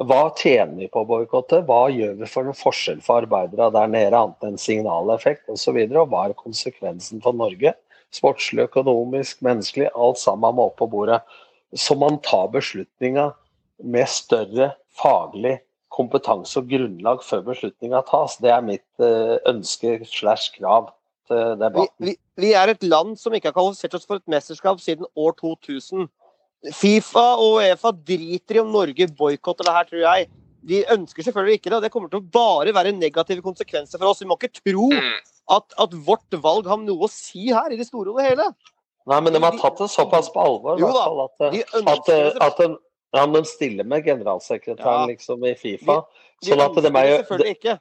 Hva 0.00 0.30
tjener 0.38 0.78
vi 0.78 0.88
på 0.88 1.02
å 1.02 1.08
boikotte? 1.08 1.60
Hva 1.66 1.90
gjør 1.92 2.14
vi 2.20 2.28
for 2.30 2.48
en 2.48 2.56
forskjell 2.56 3.00
for 3.04 3.20
arbeidere 3.24 3.68
der 3.74 3.90
nede, 3.90 4.16
annet 4.16 4.46
enn 4.46 4.60
signaleffekt 4.60 5.50
osv.? 5.52 5.76
Og, 5.76 5.96
og 6.04 6.12
hva 6.12 6.26
er 6.28 6.36
konsekvensen 6.38 7.20
for 7.24 7.36
Norge? 7.36 7.74
Sportslig, 8.14 8.68
økonomisk, 8.70 9.42
menneskelig. 9.44 9.90
Alt 9.94 10.22
sammen 10.22 10.56
må 10.56 10.70
opp 10.70 10.78
på 10.80 10.88
bordet. 10.90 11.20
Så 11.76 11.96
man 11.98 12.18
tar 12.24 12.48
beslutninga 12.54 13.30
med 13.82 14.08
større 14.10 14.72
faglig 15.00 15.58
kompetanse 15.92 16.58
og 16.60 16.70
grunnlag 16.70 17.22
før 17.26 17.44
beslutninga 17.50 18.00
tas. 18.08 18.38
Det 18.40 18.50
er 18.54 18.64
mitt 18.64 19.04
eh, 19.04 19.36
ønske 19.50 19.98
slash 20.08 20.54
krav 20.56 20.90
til 21.30 21.60
Vi, 21.60 21.70
bra. 21.76 21.86
vi, 22.06 22.14
vi 22.44 22.50
er 22.58 22.72
et 22.74 22.84
land 22.86 23.14
som 23.20 23.34
ikke 23.36 23.50
har 23.50 23.56
kvalifisert 23.56 23.96
oss 23.98 24.08
for 24.08 24.20
et 24.20 24.30
mesterskap 24.30 24.82
siden 24.82 25.08
år 25.16 25.36
2000. 25.40 26.08
Fifa 26.76 27.24
og 27.40 27.60
Uefa 27.62 27.92
driter 27.96 28.58
i 28.58 28.62
om 28.62 28.70
Norge 28.74 29.06
boikotter 29.16 29.64
det 29.64 29.76
her, 29.78 29.88
tror 29.88 30.02
jeg. 30.04 30.28
De 30.68 30.82
ønsker 30.92 31.24
selvfølgelig 31.24 31.56
ikke 31.56 31.70
det, 31.70 31.76
og 31.78 31.84
det 31.86 31.92
kommer 31.94 32.10
til 32.12 32.20
å 32.20 32.26
bare 32.34 32.74
være 32.76 32.92
negative 32.92 33.40
konsekvenser 33.44 33.96
for 33.96 34.10
oss. 34.10 34.20
Vi 34.20 34.28
må 34.28 34.36
ikke 34.36 34.52
tro 34.60 34.90
at, 35.56 35.72
at 35.80 35.94
vårt 36.06 36.36
valg 36.44 36.68
har 36.68 36.82
noe 36.82 37.08
å 37.08 37.10
si 37.10 37.46
her, 37.48 37.72
i 37.72 37.78
det 37.80 37.88
store 37.88 38.12
og 38.12 38.20
det 38.20 38.28
hele. 38.28 38.50
Nei, 39.08 39.20
men 39.24 39.32
de 39.32 39.40
har 39.42 39.56
tatt 39.56 39.80
det 39.80 39.88
såpass 39.90 40.28
på 40.30 40.42
alvor 40.44 40.78
Jo 40.78 40.90
da, 40.92 41.06
at, 41.24 41.54
de 41.54 41.62
at, 41.80 42.10
at, 42.44 42.60
de, 42.60 42.66
ja, 43.16 43.22
de 43.32 43.40
stiller 43.48 43.88
med 43.88 44.04
generalsekretæren 44.04 45.06
Ja. 45.06 45.06
liksom 45.08 45.46
i 45.48 45.54
Fifa. 45.58 46.02
De 46.44 46.52
sånn 46.52 46.60
at 46.66 46.76
de 46.76 46.84
ønsker 46.84 47.00
er 47.00 47.08
det 47.08 47.14
jo 47.14 47.22
selvfølgelig 47.22 47.56
ikke. 47.56 47.78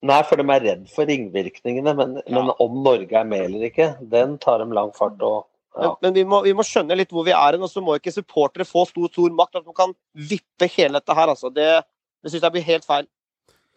Nei, 0.00 0.20
for 0.24 0.40
de 0.40 0.46
er 0.48 0.62
redd 0.64 0.84
for 0.88 1.08
ringvirkningene, 1.08 1.92
men, 1.96 2.18
men 2.24 2.50
om 2.56 2.76
Norge 2.84 3.16
er 3.20 3.26
med 3.28 3.50
eller 3.50 3.66
ikke, 3.68 3.90
den 4.12 4.38
tar 4.40 4.62
de 4.62 4.76
lang 4.76 4.92
fart 4.96 5.20
og 5.20 5.46
Men, 5.76 5.92
men 6.02 6.14
vi, 6.16 6.22
må, 6.26 6.40
vi 6.42 6.54
må 6.56 6.64
skjønne 6.66 6.96
litt 6.96 7.12
hvor 7.14 7.26
vi 7.26 7.34
er 7.36 7.54
hen, 7.54 7.62
og 7.62 7.70
så 7.70 7.82
må 7.84 7.94
ikke 7.98 8.14
supportere 8.14 8.66
få 8.66 8.82
stor, 8.88 9.06
stor 9.12 9.30
makt. 9.36 9.60
At 9.60 9.68
de 9.68 9.74
kan 9.76 9.92
vippe 10.14 10.66
hele 10.72 10.98
dette 10.98 11.14
her, 11.14 11.30
altså. 11.30 11.52
Det, 11.54 11.68
det 12.24 12.32
syns 12.32 12.42
jeg 12.42 12.54
blir 12.56 12.66
helt 12.66 12.88
feil. 12.88 13.06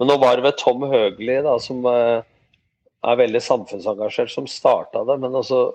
Men 0.02 0.10
nå 0.10 0.16
var 0.24 0.40
det 0.40 0.48
vel 0.48 0.56
Tom 0.58 0.88
Høgli 0.90 1.36
da, 1.46 1.54
som 1.62 1.86
eh, 1.92 2.26
er 3.06 3.20
veldig 3.20 3.44
samfunnsengasjert, 3.46 4.34
som 4.34 4.50
starta 4.50 5.04
det. 5.06 5.20
Men, 5.22 5.38
altså, 5.38 5.68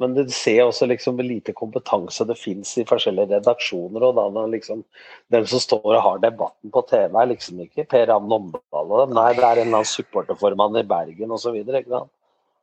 men 0.00 0.14
du 0.16 0.22
ser 0.32 0.62
også 0.66 0.88
liksom 0.90 1.16
hvor 1.16 1.26
lite 1.26 1.54
kompetanse 1.56 2.26
det 2.28 2.36
fins 2.38 2.74
i 2.80 2.84
forskjellige 2.88 3.38
redaksjoner. 3.38 4.04
og 4.04 4.18
da 4.18 4.46
liksom 4.52 4.84
Den 5.32 5.46
som 5.46 5.62
står 5.62 5.94
og 5.94 6.02
har 6.02 6.22
debatten 6.24 6.70
på 6.70 6.84
TV, 6.90 7.16
er 7.16 7.32
liksom 7.32 7.60
ikke 7.64 7.88
Per 7.88 8.12
Amn 8.14 8.32
Omdal 8.32 8.62
og 8.72 9.06
dem. 9.06 9.14
Nei, 9.16 9.32
det 9.34 9.44
er 9.44 9.62
en 9.62 9.68
eller 9.68 9.80
annen 9.80 9.92
supporterformann 9.92 10.76
i 10.76 10.86
Bergen 10.86 11.32
osv. 11.32 11.56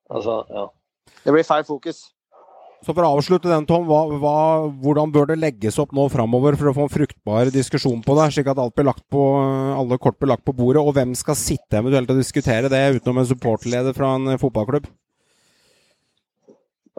Altså, 0.09 0.43
ja. 0.49 0.67
Det 1.23 1.33
blir 1.33 1.47
feil 1.47 1.65
fokus. 1.65 2.05
Så 2.83 2.91
for 2.91 3.05
å 3.05 3.13
avslutte 3.15 3.47
den, 3.47 3.63
Tom, 3.63 3.85
hva, 3.87 4.01
hva, 4.19 4.37
hvordan 4.83 5.11
bør 5.15 5.29
det 5.29 5.37
legges 5.39 5.77
opp 5.79 5.93
nå 5.95 6.09
framover 6.11 6.57
for 6.59 6.67
å 6.69 6.73
få 6.75 6.87
en 6.87 6.91
fruktbar 6.91 7.51
diskusjon 7.53 8.01
på 8.03 8.15
det, 8.17 8.25
slik 8.35 8.49
at 8.51 8.59
alt 8.59 8.75
blir 8.75 8.89
lagt 8.89 9.05
på, 9.13 9.21
alle 9.79 9.97
kort 10.03 10.17
blir 10.19 10.33
lagt 10.33 10.43
på 10.43 10.55
bordet? 10.57 10.83
Og 10.83 10.91
hvem 10.97 11.15
skal 11.15 11.39
sitte 11.39 11.79
eventuelt 11.79 12.11
og 12.11 12.19
diskutere 12.19 12.71
det, 12.71 12.83
utenom 12.97 13.21
en 13.21 13.29
supporterleder 13.29 13.95
fra 13.95 14.17
en 14.17 14.35
fotballklubb? 14.41 14.91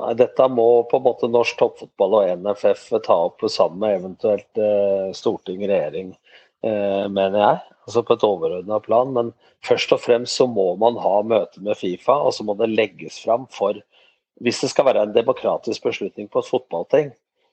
Nei, 0.01 0.15
Dette 0.19 0.47
må 0.51 0.67
på 0.91 0.99
en 0.99 1.05
måte 1.05 1.31
norsk 1.31 1.59
toppfotball 1.61 2.17
og 2.19 2.31
NFF 2.43 2.89
ta 3.07 3.17
opp 3.29 3.45
sammen 3.47 3.79
med 3.85 3.99
eventuelt 4.01 4.59
eh, 4.59 5.11
storting, 5.15 5.63
regjering, 5.71 6.09
eh, 6.67 7.05
mener 7.07 7.39
jeg. 7.39 7.61
Altså 7.85 8.03
på 8.03 8.17
et 8.17 8.25
overordna 8.27 8.81
plan. 8.83 9.13
Men 9.15 9.31
først 9.67 9.95
og 9.95 10.03
fremst 10.03 10.41
så 10.41 10.49
må 10.51 10.73
man 10.81 10.99
ha 10.99 11.21
møte 11.23 11.63
med 11.63 11.79
Fifa, 11.79 12.17
og 12.27 12.35
så 12.35 12.47
må 12.47 12.57
det 12.59 12.73
legges 12.75 13.21
fram 13.27 13.47
for 13.55 13.83
Hvis 14.43 14.59
det 14.65 14.73
skal 14.73 14.89
være 14.89 15.03
en 15.07 15.13
demokratisk 15.15 15.85
beslutning 15.87 16.27
på 16.27 16.41
et 16.43 16.49
fotballting, 16.51 17.13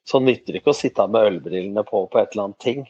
så 0.09 0.17
nytter 0.17 0.55
det 0.55 0.63
ikke 0.63 0.71
å 0.73 0.79
sitte 0.79 1.05
med 1.13 1.27
ølbrillene 1.27 1.83
på 1.85 2.07
på 2.09 2.17
et 2.17 2.33
eller 2.33 2.47
annet 2.47 2.63
ting. 2.65 2.87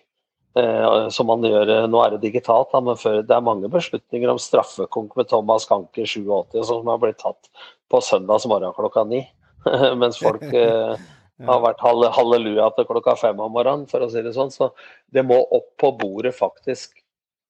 Eh, 0.55 1.09
som 1.11 1.27
man 1.27 1.43
gjør, 1.43 1.67
eh, 1.75 1.87
Nå 1.91 1.99
er 2.05 2.11
det 2.11 2.21
digitalt, 2.23 2.71
men 2.71 2.95
før, 2.95 3.19
det 3.19 3.35
er 3.35 3.43
mange 3.43 3.67
beslutninger 3.67 4.31
om 4.31 4.39
straffekonk 4.39 5.15
med 5.19 5.27
Thomas 5.27 5.67
Kanker 5.67 6.07
87 6.07 6.23
og 6.31 6.47
sånt 6.55 6.67
som 6.71 6.87
har 6.87 7.03
blitt 7.03 7.19
tatt 7.19 7.51
på 7.91 7.99
søndags 7.99 8.47
morgen 8.47 8.71
klokka 8.79 9.03
ni. 9.07 9.27
Mens 10.01 10.19
folk 10.21 10.43
eh, 10.43 10.95
har 11.49 11.61
vært 11.63 11.83
halleluja 11.83 12.71
til 12.75 12.89
klokka 12.89 13.15
fem 13.19 13.39
om 13.41 13.53
morgenen, 13.53 13.87
for 13.89 14.03
å 14.03 14.09
si 14.11 14.23
det 14.25 14.35
sånn. 14.37 14.53
Så 14.53 14.71
det 15.13 15.25
må 15.27 15.39
opp 15.43 15.71
på 15.81 15.93
bordet 15.99 16.35
faktisk 16.37 16.97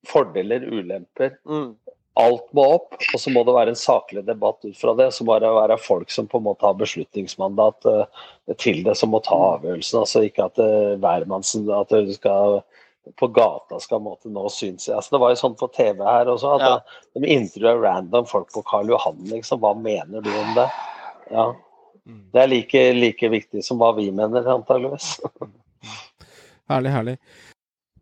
fordeler, 0.08 0.64
ulemper. 0.66 1.36
Alt 2.20 2.50
må 2.58 2.66
opp, 2.76 2.98
og 3.00 3.20
så 3.24 3.32
må 3.32 3.44
det 3.48 3.54
være 3.56 3.72
en 3.72 3.80
saklig 3.80 4.26
debatt 4.28 4.66
ut 4.66 4.76
fra 4.76 4.94
det. 5.00 5.12
Så 5.16 5.24
må 5.28 5.38
det 5.40 5.52
være 5.56 5.78
folk 5.80 6.12
som 6.12 6.28
på 6.28 6.42
en 6.42 6.48
måte 6.50 6.68
har 6.68 6.76
beslutningsmandat 6.80 7.88
eh, 7.88 8.24
til 8.60 8.82
det, 8.84 8.98
som 9.00 9.14
må 9.14 9.22
ta 9.24 9.38
avgjørelsen. 9.56 10.02
Altså 10.02 10.26
ikke 10.28 10.50
at 10.50 10.60
uh, 10.60 10.98
hvermannsen 11.00 11.70
at 11.72 11.94
det 11.94 12.18
skal 12.18 12.60
på 13.18 13.28
gata 13.34 13.80
skal 13.80 13.98
på 13.98 14.02
en 14.02 14.10
måte 14.10 14.32
nå 14.34 14.44
synes 14.54 14.88
jeg. 14.88 14.96
Altså, 14.98 15.16
det 15.16 15.22
var 15.24 15.32
jo 15.34 15.40
sånn 15.40 15.58
på 15.58 15.70
TV 15.74 16.04
her 16.06 16.30
også, 16.30 16.56
at 16.58 16.66
Ja. 16.68 16.74
de 17.18 17.32
intervjuer 17.34 17.82
random 17.82 18.28
folk 18.30 18.52
på 18.54 18.64
Karl 18.68 18.92
Johan. 18.92 19.24
Liksom. 19.32 19.60
Hva 19.64 19.74
mener 19.74 20.22
du 20.22 20.30
om 20.30 20.54
det? 20.58 20.68
Ja. 21.32 21.48
Det 22.06 22.41
er 22.41 22.49
like, 22.49 22.84
like 22.98 23.30
viktig 23.30 23.64
som 23.65 23.80
hva 23.82 23.91
vi 23.98 24.10
mener, 24.11 24.45
antageligvis. 24.56 25.19
Herlig, 26.72 26.91
herlig. 26.95 27.18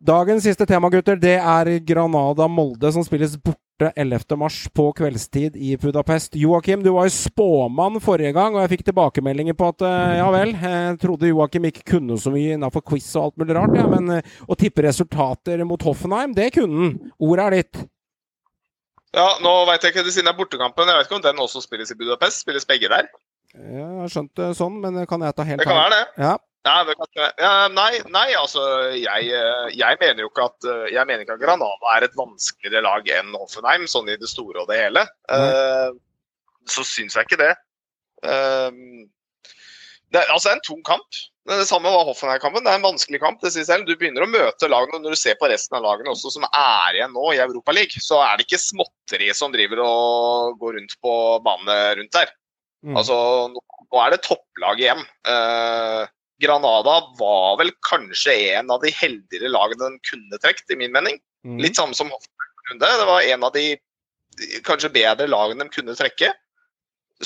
Dagens 0.00 0.44
siste 0.46 0.64
tema, 0.64 0.88
gutter, 0.88 1.18
det 1.20 1.34
er 1.36 1.68
Granada-Molde, 1.84 2.88
som 2.94 3.02
spilles 3.04 3.34
borte 3.36 3.90
11. 3.98 4.36
mars 4.38 4.62
på 4.72 4.86
kveldstid 4.96 5.58
i 5.60 5.74
Budapest. 5.80 6.38
Joakim, 6.38 6.84
du 6.84 6.92
var 6.94 7.08
jo 7.08 7.12
spåmann 7.12 7.98
forrige 8.00 8.32
gang, 8.36 8.54
og 8.54 8.62
jeg 8.62 8.72
fikk 8.76 8.86
tilbakemeldinger 8.86 9.58
på 9.58 9.68
at 9.74 9.84
eh, 9.84 10.14
ja 10.20 10.30
vel, 10.32 10.54
jeg 10.54 10.96
trodde 11.02 11.28
Joakim 11.28 11.66
ikke 11.68 11.84
kunne 11.96 12.16
så 12.20 12.32
mye 12.32 12.54
innafor 12.56 12.84
quiz 12.86 13.10
og 13.18 13.26
alt 13.26 13.42
mulig 13.42 13.58
rart, 13.58 13.76
ja, 13.76 13.88
men 13.90 14.14
eh, 14.16 14.36
å 14.48 14.56
tippe 14.60 14.86
resultater 14.86 15.66
mot 15.68 15.84
Hoffenheim, 15.84 16.32
det 16.38 16.52
kunne 16.56 16.84
han. 16.86 16.94
Ordet 17.20 17.48
er 17.48 17.58
ditt. 17.58 17.82
Ja, 19.18 19.26
nå 19.42 19.52
vet 19.68 19.82
jeg 19.84 19.92
ikke 19.92 20.06
det 20.06 20.14
siden 20.14 20.30
det 20.30 20.36
er 20.36 20.38
bortekampen. 20.38 20.88
Jeg 20.88 21.02
vet 21.02 21.10
ikke 21.10 21.18
om 21.18 21.26
den 21.26 21.42
også 21.42 21.60
spilles 21.64 21.90
i 21.90 21.98
Budapest. 21.98 22.44
Spilles 22.44 22.68
begge 22.68 22.88
der? 22.92 23.10
Jeg 23.54 23.88
har 23.98 24.12
skjønt 24.12 24.32
det 24.38 24.52
sånn, 24.58 24.78
men 24.82 25.02
kan 25.10 25.24
jeg 25.26 25.36
ta 25.36 25.46
helt 25.46 25.62
Det 25.62 25.68
kan 25.68 25.80
være 25.80 25.96
det. 25.96 26.06
Ja. 26.22 26.36
Nei, 26.68 26.76
det 26.90 26.94
kan, 26.98 27.30
ja, 27.40 27.52
nei, 27.72 27.92
nei, 28.12 28.26
altså 28.36 28.62
jeg, 28.92 29.30
eh, 29.32 29.70
jeg 29.72 29.96
mener 30.02 30.20
jo 30.20 30.28
ikke 30.28 30.44
at 30.50 30.66
eh, 30.68 30.90
Jeg 30.92 31.08
mener 31.08 31.24
ikke 31.24 31.38
at 31.38 31.40
Granada 31.40 31.94
er 31.94 32.04
et 32.04 32.18
vanskeligere 32.18 32.84
lag 32.84 33.08
enn 33.16 33.32
Hoffenheim, 33.32 33.86
sånn 33.88 34.10
i 34.12 34.18
det 34.20 34.28
store 34.28 34.60
og 34.60 34.68
det 34.68 34.76
hele. 34.82 35.06
Eh, 35.32 35.88
så 36.68 36.84
syns 36.84 37.16
jeg 37.16 37.26
ikke 37.26 37.40
det. 37.40 37.54
Uh, 38.20 39.08
det 40.12 40.20
er 40.20 40.32
altså 40.34 40.50
en 40.52 40.60
tung 40.60 40.82
kamp. 40.84 41.16
Det 41.48 41.64
samme 41.66 41.88
var 41.88 42.04
Hoffenheim-kampen. 42.04 42.66
Det 42.66 42.72
er 42.74 42.78
en 42.78 42.84
vanskelig 42.84 43.20
kamp. 43.22 43.40
det 43.40 43.54
sier 43.54 43.64
selv. 43.64 43.86
Du 43.88 43.96
begynner 43.96 44.26
å 44.26 44.30
møte 44.30 44.68
lagene, 44.68 45.00
når 45.00 45.16
du 45.16 45.18
ser 45.18 45.38
på 45.40 45.48
resten 45.50 45.78
av 45.78 45.86
lagene 45.86 46.12
også 46.12 46.34
som 46.34 46.44
er 46.46 46.98
igjen 46.98 47.14
nå 47.16 47.30
i 47.32 47.40
Europaligaen, 47.42 48.04
så 48.04 48.20
er 48.26 48.36
det 48.36 48.44
ikke 48.46 48.60
småtteri 48.60 49.30
som 49.34 49.54
driver 49.54 49.80
og 49.86 50.60
går 50.60 50.76
rundt 50.76 50.94
på 51.00 51.14
bane 51.46 51.78
rundt 51.98 52.12
der. 52.18 52.34
Mm. 52.86 52.96
Altså, 52.96 53.16
nå 53.52 53.60
nå 53.90 54.00
er 54.04 54.14
det 54.14 54.22
topplag 54.26 54.80
igjen. 54.80 55.00
Eh, 55.28 56.02
Granada 56.40 56.96
var 57.18 57.58
vel 57.60 57.72
kanskje 57.86 58.36
en 58.56 58.70
av 58.72 58.84
de 58.84 58.92
heldigere 58.94 59.50
lagene 59.50 59.88
den 59.88 59.98
kunne 60.06 60.38
trukket, 60.40 60.70
i 60.70 60.78
min 60.78 60.94
mening. 60.94 61.18
Mm. 61.44 61.58
Litt 61.64 61.78
samme 61.78 61.96
som 61.96 62.10
Hoffenheim 62.12 62.70
runde. 62.70 62.92
Det 63.00 63.08
var 63.08 63.30
en 63.34 63.46
av 63.48 63.56
de 63.56 63.64
kanskje 64.66 64.92
bedre 64.94 65.28
lagene 65.28 65.66
de 65.66 65.74
kunne 65.74 65.96
trekke. 65.98 66.30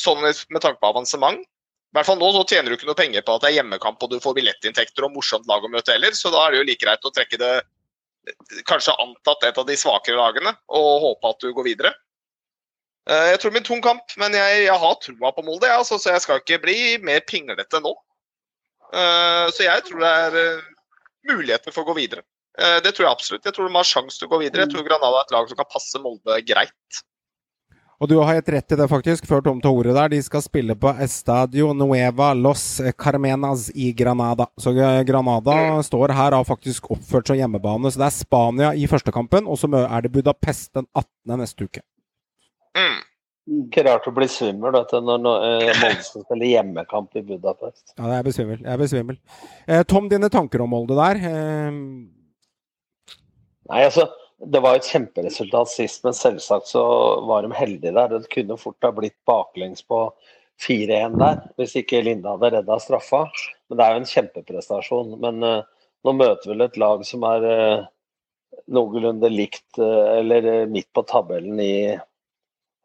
Sånn 0.00 0.24
med 0.24 0.62
tanke 0.64 0.80
på 0.80 0.90
avansement. 0.90 1.44
I 1.44 1.98
hvert 1.98 2.08
fall 2.08 2.18
nå 2.18 2.32
så 2.34 2.42
tjener 2.50 2.72
du 2.72 2.78
ikke 2.78 2.88
noe 2.88 2.98
penger 2.98 3.22
på 3.22 3.36
at 3.36 3.44
det 3.44 3.52
er 3.52 3.60
hjemmekamp 3.60 4.02
og 4.02 4.10
du 4.10 4.16
får 4.22 4.34
billettinntekter 4.40 5.04
og 5.06 5.12
morsomt 5.14 5.46
lag 5.46 5.62
å 5.62 5.70
møte 5.70 5.94
heller, 5.94 6.16
så 6.18 6.32
da 6.34 6.40
er 6.42 6.50
det 6.50 6.58
jo 6.58 6.66
like 6.66 6.82
greit 6.82 7.06
å 7.06 7.12
trekke 7.14 7.38
det 7.38 7.52
kanskje 8.66 8.96
antatt 8.98 9.46
et 9.46 9.60
av 9.60 9.68
de 9.68 9.76
svakere 9.78 10.18
lagene 10.18 10.56
og 10.74 11.04
håpe 11.04 11.30
at 11.30 11.44
du 11.44 11.52
går 11.54 11.68
videre. 11.68 11.92
Eh, 13.10 13.30
Jeg 13.32 13.40
tror 13.40 13.50
det 13.50 13.54
blir 13.56 13.64
en 13.64 13.70
tung 13.70 13.82
kamp, 13.84 14.14
men 14.20 14.32
jeg, 14.36 14.64
jeg 14.66 14.78
har 14.80 14.94
troa 15.02 15.32
på 15.36 15.44
Molde, 15.44 15.68
ja, 15.68 15.80
så, 15.84 15.98
så 16.00 16.14
jeg 16.14 16.24
skal 16.24 16.40
ikke 16.40 16.60
bli 16.64 16.76
mer 17.04 17.24
pinglete 17.28 17.80
nå. 17.84 17.92
Eh, 18.94 19.46
Så 19.52 19.66
jeg 19.66 19.84
tror 19.88 20.00
det 20.04 20.12
er 20.26 20.38
eh, 20.40 20.68
muligheter 21.30 21.72
for 21.74 21.84
å 21.84 21.92
gå 21.92 21.98
videre. 22.02 22.24
Det 22.54 22.92
tror 22.94 23.08
jeg 23.08 23.10
absolutt. 23.16 23.46
Jeg 23.48 23.54
tror 23.56 23.66
de 23.66 23.74
har 23.74 23.86
sjanse 23.88 24.14
til 24.20 24.28
å 24.28 24.30
gå 24.30 24.38
videre. 24.44 24.62
Jeg 24.62 24.70
tror 24.70 24.84
Granada 24.86 25.18
er 25.18 25.24
et 25.26 25.32
lag 25.34 25.48
som 25.50 25.58
kan 25.58 25.66
passe 25.72 25.98
Molde 25.98 26.36
greit. 26.46 27.00
Og 27.98 28.06
du 28.10 28.12
har 28.20 28.28
helt 28.36 28.48
rett 28.54 28.74
i 28.74 28.76
det, 28.78 28.86
faktisk, 28.92 29.26
før 29.26 29.42
Tom 29.42 29.58
tar 29.64 29.74
ordet 29.74 29.94
der. 29.96 30.12
De 30.12 30.20
skal 30.22 30.44
spille 30.44 30.76
på 30.78 30.92
Estadio 31.02 31.72
Nueva 31.74 32.28
Los 32.38 32.76
Carmenas 33.00 33.72
i 33.74 33.88
Granada. 33.96 34.46
Så 34.54 34.70
Granada 34.76 35.02
Granada 35.08 35.82
står 35.82 36.14
her, 36.14 36.36
har 36.38 36.46
faktisk 36.46 36.86
oppført 36.94 37.32
seg 37.32 37.40
hjemmebane. 37.42 37.90
Så 37.90 37.98
det 37.98 38.06
er 38.06 38.14
Spania 38.20 38.70
i 38.78 38.86
første 38.90 39.10
kampen, 39.14 39.50
og 39.50 39.58
så 39.58 39.70
er 39.82 40.06
det 40.06 40.12
Budapest 40.14 40.70
den 40.78 40.86
18. 40.94 41.34
neste 41.42 41.66
uke. 41.66 41.82
Mm. 42.78 43.02
Ikke 43.66 43.82
rart 43.84 44.06
å 44.08 44.12
bli 44.16 44.26
svimmel 44.30 44.72
vet 44.72 44.92
du, 44.94 44.98
når, 45.04 45.18
når 45.20 45.46
eh, 45.46 45.70
Molde 45.82 46.04
skal 46.06 46.24
spille 46.24 46.48
hjemmekamp 46.48 47.18
i 47.20 47.22
Budapest. 47.28 47.82
Ja, 47.98 48.06
jeg 48.08 48.18
er 48.22 48.28
besvimmel. 48.28 48.60
Jeg 48.62 48.72
er 48.72 48.80
besvimmel. 48.80 49.18
Eh, 49.68 49.82
Tom, 49.90 50.08
dine 50.12 50.30
tanker 50.32 50.64
om 50.64 50.72
Molde 50.72 50.96
der? 50.96 51.20
Eh, 51.28 51.80
Nei, 53.70 53.80
altså, 53.80 54.08
Det 54.44 54.60
var 54.60 54.76
et 54.76 54.88
kjemperesultat 54.88 55.70
sist, 55.72 56.02
men 56.04 56.16
selvsagt 56.16 56.68
så 56.68 56.84
var 57.28 57.44
de 57.44 57.52
heldige 57.56 57.94
der. 57.96 58.16
Det 58.16 58.32
kunne 58.32 58.58
fort 58.60 58.84
ha 58.84 58.90
blitt 58.96 59.16
baklengs 59.28 59.84
på 59.86 60.06
4-1 60.64 61.18
der, 61.20 61.38
hvis 61.58 61.76
ikke 61.80 62.02
Linde 62.04 62.32
hadde 62.32 62.50
redda 62.56 62.78
straffa. 62.82 63.24
Men 63.68 63.78
det 63.78 63.84
er 63.84 63.94
jo 63.94 64.02
en 64.02 64.10
kjempeprestasjon. 64.10 65.14
Men 65.22 65.46
eh, 65.46 65.60
nå 66.04 66.16
møter 66.16 66.52
vel 66.52 66.66
et 66.66 66.80
lag 66.80 67.04
som 67.08 67.24
er 67.28 67.46
eh, 67.50 67.86
noenlunde 68.74 69.30
likt, 69.32 69.68
eh, 69.78 70.10
eller 70.18 70.66
midt 70.72 70.90
på 70.94 71.04
tabellen 71.08 71.60
i 71.62 71.74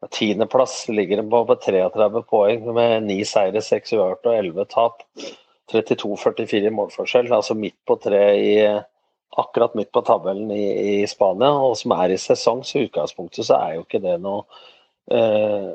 tiendeplass. 0.08 0.88
Ligger 0.90 1.22
de 1.22 1.30
på, 1.30 1.44
på 1.46 1.56
33 1.66 2.24
poeng 2.30 2.70
med 2.74 3.04
ni 3.08 3.20
seire, 3.28 3.62
seks 3.64 3.94
uavgjort 3.96 4.32
og 4.32 4.38
11 4.38 4.70
tap. 4.72 5.04
32-44 5.70 6.66
i 6.66 6.74
målforskjell, 6.74 7.28
altså 7.34 7.54
midt 7.54 7.78
på 7.86 8.00
tre 8.02 8.24
i 8.42 8.54
akkurat 9.38 9.76
midt 9.78 9.92
på 9.94 10.02
tabellen 10.02 10.50
i, 10.52 10.64
i 11.04 11.08
Spania, 11.08 11.52
og 11.54 11.76
som 11.78 11.94
er 11.94 12.16
i 12.16 12.18
sesong, 12.18 12.64
så 12.66 12.80
i 12.80 12.88
utgangspunktet 12.88 13.46
så 13.46 13.60
er 13.60 13.76
jo 13.76 13.84
ikke 13.86 14.02
det 14.02 14.16
noe 14.24 14.42
eh, 15.14 15.70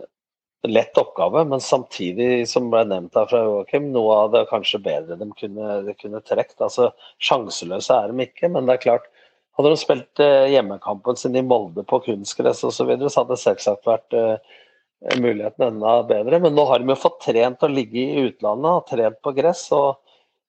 lett 0.67 0.99
oppgave. 0.99 1.45
Men 1.49 1.63
samtidig, 1.63 2.49
som 2.51 2.71
ble 2.73 2.83
nevnt 2.91 3.15
her 3.19 3.29
fra 3.31 3.45
Joakim, 3.47 3.91
noe 3.95 4.19
av 4.25 4.33
det 4.35 4.47
kanskje 4.51 4.83
bedre 4.85 5.19
de 5.21 5.31
kunne, 5.39 5.95
kunne 6.01 6.23
trukket. 6.27 6.59
Altså, 6.67 6.91
sjanseløse 7.23 7.95
er 7.95 8.11
de 8.11 8.27
ikke, 8.27 8.51
men 8.51 8.67
det 8.67 8.79
er 8.79 8.87
klart 8.89 9.11
hadde 9.57 9.73
de 9.73 9.81
spilt 9.81 10.23
eh, 10.23 10.51
hjemmekampen 10.55 11.19
sin 11.19 11.37
i 11.39 11.43
Molde 11.47 11.85
på 11.87 12.01
kunstgress 12.07 12.65
osv., 12.65 12.77
så, 12.77 12.87
videre, 12.89 13.11
så 13.11 13.23
hadde 13.23 13.37
det 13.37 13.43
selvsagt 13.45 13.89
vært 13.89 14.17
eh, 14.19 14.55
muligheten 15.21 15.69
enda 15.69 15.99
bedre. 16.09 16.41
Men 16.43 16.57
nå 16.57 16.65
har 16.71 16.81
de 16.81 16.91
jo 16.91 16.99
fått 16.99 17.21
trent 17.27 17.63
å 17.63 17.71
ligge 17.71 18.01
i 18.01 18.25
utlandet, 18.29 18.71
og 18.71 18.89
trent 18.91 19.21
på 19.23 19.35
gress. 19.37 19.69
og 19.77 20.01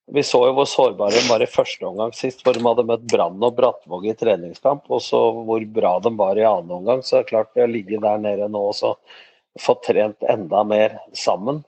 vi 0.08 0.22
så 0.24 0.44
jo 0.46 0.54
hvor 0.54 0.68
sårbare 0.70 1.18
de 1.18 1.26
var 1.26 1.42
i 1.42 1.50
første 1.50 1.86
omgang 1.88 2.12
sist, 2.14 2.44
hvor 2.46 2.54
de 2.54 2.62
hadde 2.62 2.86
møtt 2.86 3.08
Brann 3.10 3.42
og 3.42 3.56
Brattvåg 3.58 4.06
i 4.12 4.18
treningskamp. 4.18 4.86
Og 4.94 5.02
så 5.02 5.22
hvor 5.48 5.66
bra 5.78 5.96
de 6.04 6.12
var 6.18 6.38
i 6.38 6.46
annen 6.46 6.76
omgang. 6.80 7.02
Så 7.02 7.18
det 7.18 7.24
er 7.24 7.32
klart, 7.32 7.54
ved 7.58 7.66
å 7.66 7.72
ligge 7.74 8.02
der 8.04 8.22
nede 8.22 8.50
nå 8.52 8.68
og 8.70 9.24
få 9.62 9.78
trent 9.86 10.22
enda 10.30 10.62
mer 10.68 11.00
sammen, 11.16 11.64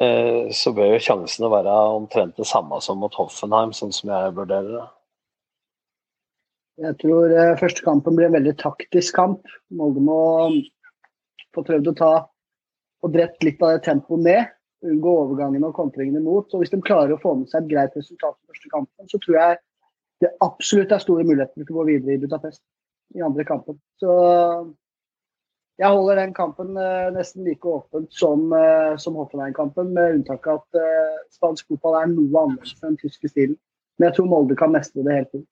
eh, 0.00 0.48
så 0.50 0.72
bør 0.74 0.96
jo 0.96 1.04
sjansene 1.06 1.52
være 1.52 1.78
omtrent 1.94 2.38
det 2.40 2.48
samme 2.48 2.80
som 2.82 2.98
mot 3.02 3.14
Hoffenheim, 3.14 3.74
sånn 3.76 3.94
som 3.94 4.10
jeg 4.10 4.34
vurderer 4.38 4.72
det. 4.78 4.86
Jeg 6.76 6.96
tror 7.00 7.32
eh, 7.32 7.54
første 7.56 7.84
kampen 7.84 8.16
blir 8.18 8.28
en 8.28 8.36
veldig 8.36 8.52
taktisk 8.60 9.16
kamp. 9.16 9.46
Molde 9.72 10.02
må 10.04 10.18
få 11.56 11.64
prøvd 11.64 11.88
å 11.92 11.96
ta 11.96 12.10
og 13.04 13.14
drept 13.14 13.46
litt 13.46 13.62
av 13.64 13.76
det 13.76 13.86
tempoet 13.86 14.24
med. 14.26 14.52
Unngå 14.84 15.14
overgangene 15.22 15.70
og 15.70 15.78
kontringene 15.78 16.20
imot. 16.20 16.52
Og 16.52 16.60
hvis 16.60 16.74
de 16.74 16.82
klarer 16.84 17.14
å 17.14 17.22
få 17.22 17.32
med 17.38 17.48
seg 17.48 17.64
et 17.64 17.70
greit 17.72 17.96
resultat 17.96 18.36
i 18.36 18.52
første 18.52 18.72
kampen, 18.74 19.08
så 19.08 19.20
tror 19.24 19.38
jeg 19.40 19.58
det 20.24 20.32
absolutt 20.44 20.92
er 20.92 21.00
store 21.00 21.24
muligheter 21.28 21.62
til 21.62 21.72
å 21.72 21.78
gå 21.78 21.86
videre 21.88 22.16
i 22.16 22.20
Budapest 22.20 22.62
i 23.16 23.24
andre 23.24 23.48
kampen. 23.48 23.80
Så 24.00 24.12
jeg 25.80 25.92
holder 25.92 26.20
den 26.20 26.36
kampen 26.36 26.76
eh, 26.80 27.08
nesten 27.16 27.48
like 27.48 27.72
åpent 27.72 28.12
som, 28.12 28.46
eh, 28.52 28.92
som 29.00 29.16
Hoffenheim-kampen, 29.16 29.96
med 29.96 30.20
unntak 30.20 30.48
av 30.52 30.60
at 30.60 31.32
spansk 31.32 31.72
fotball 31.72 32.02
er 32.02 32.12
noe 32.12 32.44
annerledes 32.44 32.76
enn 32.82 32.90
den 32.92 33.00
tyske 33.00 33.32
stilen. 33.32 33.56
Men 33.96 34.10
jeg 34.10 34.18
tror 34.18 34.32
Molde 34.32 34.56
kan 34.60 34.76
mestre 34.76 35.04
det 35.04 35.22
helt 35.22 35.32
fint. 35.32 35.48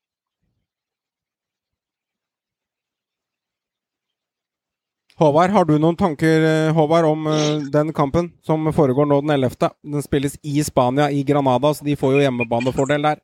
Håvard, 5.15 5.51
har 5.55 5.65
du 5.65 5.77
noen 5.78 5.95
tanker 5.95 6.43
eh, 6.43 6.73
Håvard, 6.74 7.07
om 7.07 7.27
eh, 7.31 7.61
den 7.70 7.93
kampen 7.95 8.32
som 8.43 8.66
foregår 8.74 9.07
nå 9.07 9.20
den 9.23 9.31
11.? 9.31 9.70
Den 9.86 10.03
spilles 10.03 10.35
i 10.43 10.59
Spania, 10.66 11.07
i 11.11 11.23
Granada, 11.23 11.70
så 11.74 11.86
de 11.86 11.95
får 11.97 12.16
jo 12.16 12.24
hjemmebanefordel 12.24 13.07
der. 13.07 13.20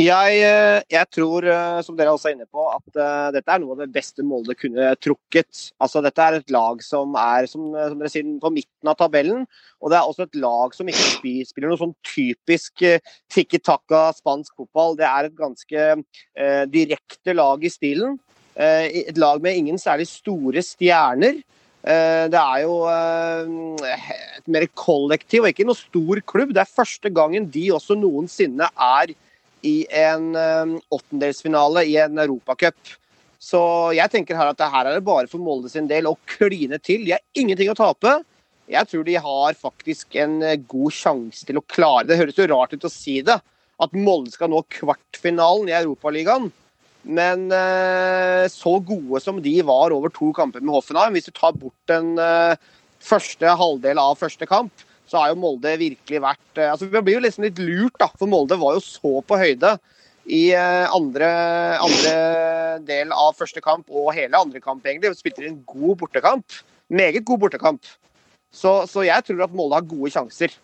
Jeg, 0.00 0.36
eh, 0.40 0.80
jeg 0.88 1.08
tror, 1.12 1.44
eh, 1.44 1.78
som 1.84 1.96
dere 1.98 2.12
også 2.14 2.30
er 2.30 2.36
inne 2.36 2.46
på, 2.48 2.62
at 2.72 2.94
eh, 2.96 3.26
dette 3.34 3.52
er 3.52 3.60
noe 3.60 3.74
av 3.74 3.82
det 3.82 3.90
beste 3.92 4.24
Molde 4.24 4.54
kunne 4.56 4.94
trukket. 4.96 5.66
Altså, 5.82 6.00
dette 6.04 6.24
er 6.24 6.38
et 6.38 6.54
lag 6.54 6.80
som 6.84 7.12
er 7.20 7.48
som, 7.50 7.66
som 7.74 8.00
dere 8.00 8.12
sier, 8.12 8.30
på 8.40 8.52
midten 8.54 8.88
av 8.88 8.96
tabellen. 8.96 9.44
Og 9.82 9.92
det 9.92 9.98
er 9.98 10.08
også 10.08 10.24
et 10.24 10.40
lag 10.40 10.76
som 10.76 10.88
ikke 10.88 11.44
spiller 11.50 11.68
noe 11.68 11.80
sånn 11.82 11.94
typisk 12.06 12.86
tikki 13.34 13.60
taka 13.60 14.06
spansk 14.16 14.56
fotball. 14.62 14.96
Det 14.96 15.08
er 15.10 15.28
et 15.28 15.36
ganske 15.36 15.86
eh, 15.92 16.64
direkte 16.72 17.36
lag 17.36 17.60
i 17.60 17.72
stilen. 17.72 18.16
Eh, 18.56 18.88
et 19.04 19.20
lag 19.20 19.42
med 19.44 19.58
ingen 19.58 19.80
særlig 19.80 20.08
store 20.08 20.64
stjerner. 20.64 21.42
Det 21.80 22.36
er 22.36 22.58
jo 22.60 22.74
et 22.84 24.48
mer 24.52 24.66
kollektiv 24.76 25.46
og 25.46 25.48
ikke 25.48 25.64
noe 25.64 25.78
stor 25.78 26.20
klubb. 26.28 26.52
Det 26.52 26.60
er 26.60 26.68
første 26.76 27.08
gangen 27.08 27.46
de 27.48 27.62
også 27.72 27.96
noensinne 27.96 28.68
er 28.68 29.14
i 29.66 29.84
en 30.02 30.32
eh, 30.38 30.78
åttendelsfinale 30.92 31.84
i 31.88 31.96
en 32.02 32.18
europacup. 32.22 32.96
Så 33.40 33.60
jeg 33.96 34.12
tenker 34.12 34.36
her 34.36 34.50
at 34.52 34.58
det 34.60 34.68
her 34.68 34.86
er 34.86 34.98
det 34.98 35.06
bare 35.06 35.28
for 35.30 35.40
Molde 35.40 35.70
sin 35.72 35.88
del 35.88 36.08
å 36.10 36.18
kline 36.28 36.76
til. 36.84 37.06
De 37.06 37.16
har 37.16 37.24
ingenting 37.38 37.72
å 37.72 37.78
tape. 37.78 38.18
Jeg 38.70 38.86
tror 38.86 39.06
de 39.06 39.16
har 39.18 39.56
faktisk 39.58 40.16
en 40.20 40.40
eh, 40.46 40.60
god 40.70 40.94
sjanse 40.94 41.46
til 41.48 41.58
å 41.58 41.64
klare 41.66 42.04
det. 42.04 42.12
Det 42.12 42.20
høres 42.20 42.40
jo 42.40 42.50
rart 42.52 42.76
ut 42.76 42.86
å 42.86 42.92
si 42.92 43.18
det, 43.26 43.38
at 43.80 43.96
Molde 43.96 44.34
skal 44.34 44.52
nå 44.52 44.60
kvartfinalen 44.76 45.72
i 45.72 45.78
Europaligaen. 45.80 46.50
Men 47.02 47.48
eh, 47.56 48.44
så 48.52 48.76
gode 48.84 49.22
som 49.24 49.40
de 49.40 49.54
var 49.64 49.94
over 49.96 50.12
to 50.12 50.30
kamper 50.36 50.60
med 50.60 50.74
Hoffenheim, 50.76 51.16
hvis 51.16 51.30
du 51.30 51.34
tar 51.34 51.56
bort 51.56 51.76
den 51.88 52.12
eh, 52.20 52.60
første 53.00 53.56
halvdel 53.56 54.00
av 54.02 54.20
første 54.20 54.46
kamp, 54.48 54.84
så 55.10 55.18
har 55.18 55.32
jo 55.32 55.40
Molde 55.42 55.72
virkelig 55.80 56.20
vært 56.22 56.60
eh, 56.60 56.70
altså 56.70 56.86
Vi 56.90 57.02
blir 57.02 57.18
jo 57.18 57.24
liksom 57.24 57.46
litt 57.46 57.58
lurt, 57.58 57.96
da, 57.98 58.10
for 58.14 58.30
Molde 58.30 58.58
var 58.60 58.76
jo 58.76 58.84
så 58.84 59.18
på 59.26 59.38
høyde 59.40 59.74
i 60.30 60.42
eh, 60.54 60.86
andre, 60.94 61.30
andre 61.82 62.14
del 62.86 63.10
av 63.16 63.38
første 63.38 63.62
kamp 63.64 63.88
og 63.90 64.12
hele 64.14 64.38
andre 64.38 64.62
kamp, 64.62 64.84
egentlig. 64.86 65.16
Spilte 65.18 65.46
en 65.48 65.58
god 65.66 65.98
bortekamp. 66.04 66.60
Meget 66.92 67.24
god 67.26 67.42
bortekamp. 67.46 67.88
Så, 68.54 68.84
så 68.90 69.02
jeg 69.06 69.26
tror 69.26 69.46
at 69.46 69.56
Molde 69.56 69.80
har 69.80 69.88
gode 69.90 70.12
sjanser. 70.14 70.54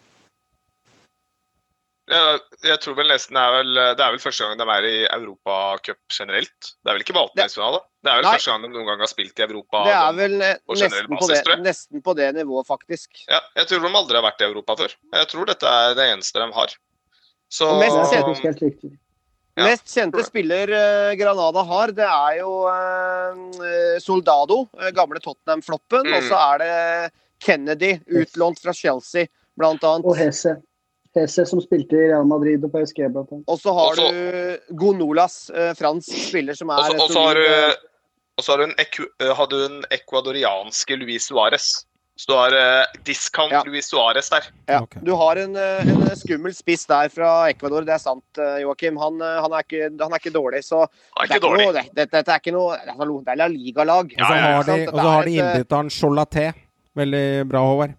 Jeg, 2.06 2.38
jeg 2.62 2.78
tror 2.84 2.94
vel 3.00 3.08
nesten 3.10 3.34
er 3.40 3.50
vel, 3.50 3.70
det 3.98 4.02
er 4.04 4.12
vel 4.14 4.20
første 4.22 4.46
gang 4.46 4.58
de 4.60 4.66
er 4.76 4.84
i 4.86 4.98
Europacup 5.10 5.98
generelt. 6.14 6.68
Det 6.78 6.90
er 6.92 6.94
vel 6.94 7.02
ikke 7.02 7.16
valgtelsfinale? 7.16 7.80
Det 8.06 8.12
er 8.12 8.20
vel 8.20 8.26
Nei. 8.28 8.34
første 8.36 8.52
gang 8.52 8.62
de 8.62 8.68
noen 8.70 8.86
gang 8.86 9.00
har 9.02 9.10
spilt 9.10 9.40
i 9.42 9.44
Europa. 9.46 9.80
Det 9.88 9.94
er 9.96 10.12
vel 10.20 10.36
eh, 10.46 10.52
på 10.62 10.76
nesten 10.78 11.08
på, 11.10 11.18
basis, 11.18 11.42
det, 11.48 11.56
nesten 11.64 12.04
på 12.06 12.14
det 12.20 12.28
nivået, 12.36 12.68
faktisk. 12.68 13.24
Ja, 13.26 13.40
jeg 13.58 13.66
tror 13.72 13.82
de 13.82 13.90
aldri 14.02 14.20
har 14.20 14.26
vært 14.28 14.44
i 14.44 14.46
Europa 14.46 14.76
før. 14.84 14.94
Jeg 15.18 15.30
tror 15.32 15.50
dette 15.50 15.72
er 15.80 15.96
det 15.98 16.06
eneste 16.12 16.44
de 16.44 16.46
har. 16.60 16.76
Så 17.58 17.72
Og 17.72 17.82
mest 17.82 17.96
Det 17.98 18.06
kjent- 18.12 18.28
faktisk 18.28 18.46
helt 18.52 18.62
riktig. 18.68 18.92
Ja. 19.56 19.64
Mest 19.70 19.88
kjente 19.88 20.22
spiller 20.26 20.68
eh, 20.76 21.14
Granada 21.16 21.62
har, 21.64 21.90
det 21.96 22.06
er 22.06 22.38
jo 22.42 22.52
eh, 22.70 23.98
Soldado, 24.04 24.68
eh, 24.78 24.90
gamle 24.94 25.18
Tottenham-floppen. 25.24 26.06
Mm. 26.06 26.16
Og 26.20 26.30
så 26.30 26.38
er 26.52 26.62
det 26.62 26.72
Kennedy, 27.42 27.96
utlånt 28.06 28.62
fra 28.62 28.74
Chelsea. 28.76 29.26
blant 29.56 29.82
annet. 29.88 30.04
Og 30.06 30.14
Hesse. 30.20 30.58
Hesse 31.20 31.46
som 31.48 31.60
spilte 31.64 31.96
i 31.96 32.08
Real 32.10 32.24
Madrid 32.28 32.64
og 32.64 32.72
PSG, 32.72 33.08
blant 33.12 33.32
annet. 33.32 33.44
Og 33.48 33.58
så 33.58 33.72
har 33.74 33.92
Også- 33.92 34.12
du 34.70 34.76
Gonolas, 34.76 35.50
eh, 35.50 35.72
fransk 35.74 36.12
spiller 36.28 36.54
som 36.54 36.70
er 36.70 36.74
Og 37.00 37.10
så- 37.10 37.26
har 37.26 37.36
eh, 37.36 37.72
du 37.72 37.76
og 38.38 38.44
så 38.44 38.52
har 38.52 38.58
du 38.58 38.64
en, 38.64 38.74
eku- 38.76 39.12
eh, 39.20 39.32
har 39.34 39.46
du 39.46 39.56
en 39.64 39.84
ecuadorianske 39.90 40.96
Luis 40.98 41.30
Suárez. 41.30 41.84
Så 42.18 42.26
du 42.28 42.32
har 42.32 42.52
uh, 42.52 42.84
discount 43.04 43.52
Ja. 43.52 43.62
Luis 43.66 43.90
Suárez 43.92 44.30
der. 44.30 44.44
Ja, 44.68 44.80
Du 45.04 45.14
har 45.16 45.36
en, 45.36 45.54
eh, 45.54 45.80
en 45.86 46.16
skummel 46.16 46.54
spiss 46.54 46.86
der 46.86 47.10
fra 47.12 47.50
Ecuador, 47.50 47.82
det 47.84 47.92
er 47.92 47.98
sant, 47.98 48.24
eh, 48.38 48.62
Joakim. 48.62 48.96
Han, 48.96 49.20
eh, 49.20 49.40
han, 49.42 49.52
er 49.52 49.58
ikke, 49.66 49.90
han 50.00 50.12
er 50.12 50.16
ikke 50.18 50.32
dårlig, 50.32 50.62
så 50.64 50.86
er 51.20 51.26
det. 51.28 51.90
Det, 51.94 52.10
dette, 52.10 52.28
er 52.32 52.38
ikke 52.40 52.52
noe 52.56 52.72
Det 52.78 52.88
er 52.88 53.04
noe- 53.04 53.22
det 53.22 53.28
er 53.34 53.36
La 53.36 53.46
Liga-lag. 53.48 54.14
Og 54.16 54.18
så 54.18 54.32
har 54.32 54.62
de, 54.64 54.64
Sant? 54.64 54.88
og 54.88 54.94
så 55.00 55.10
har 55.10 55.22
de 55.24 55.30
Dette 55.30 55.44
er 55.44 55.50
et, 55.50 55.56
eh, 55.56 55.60
innbytteren 55.60 55.90
Cholaté. 55.92 56.54
Veldig 56.96 57.48
bra, 57.48 57.58
Håvard. 57.60 57.94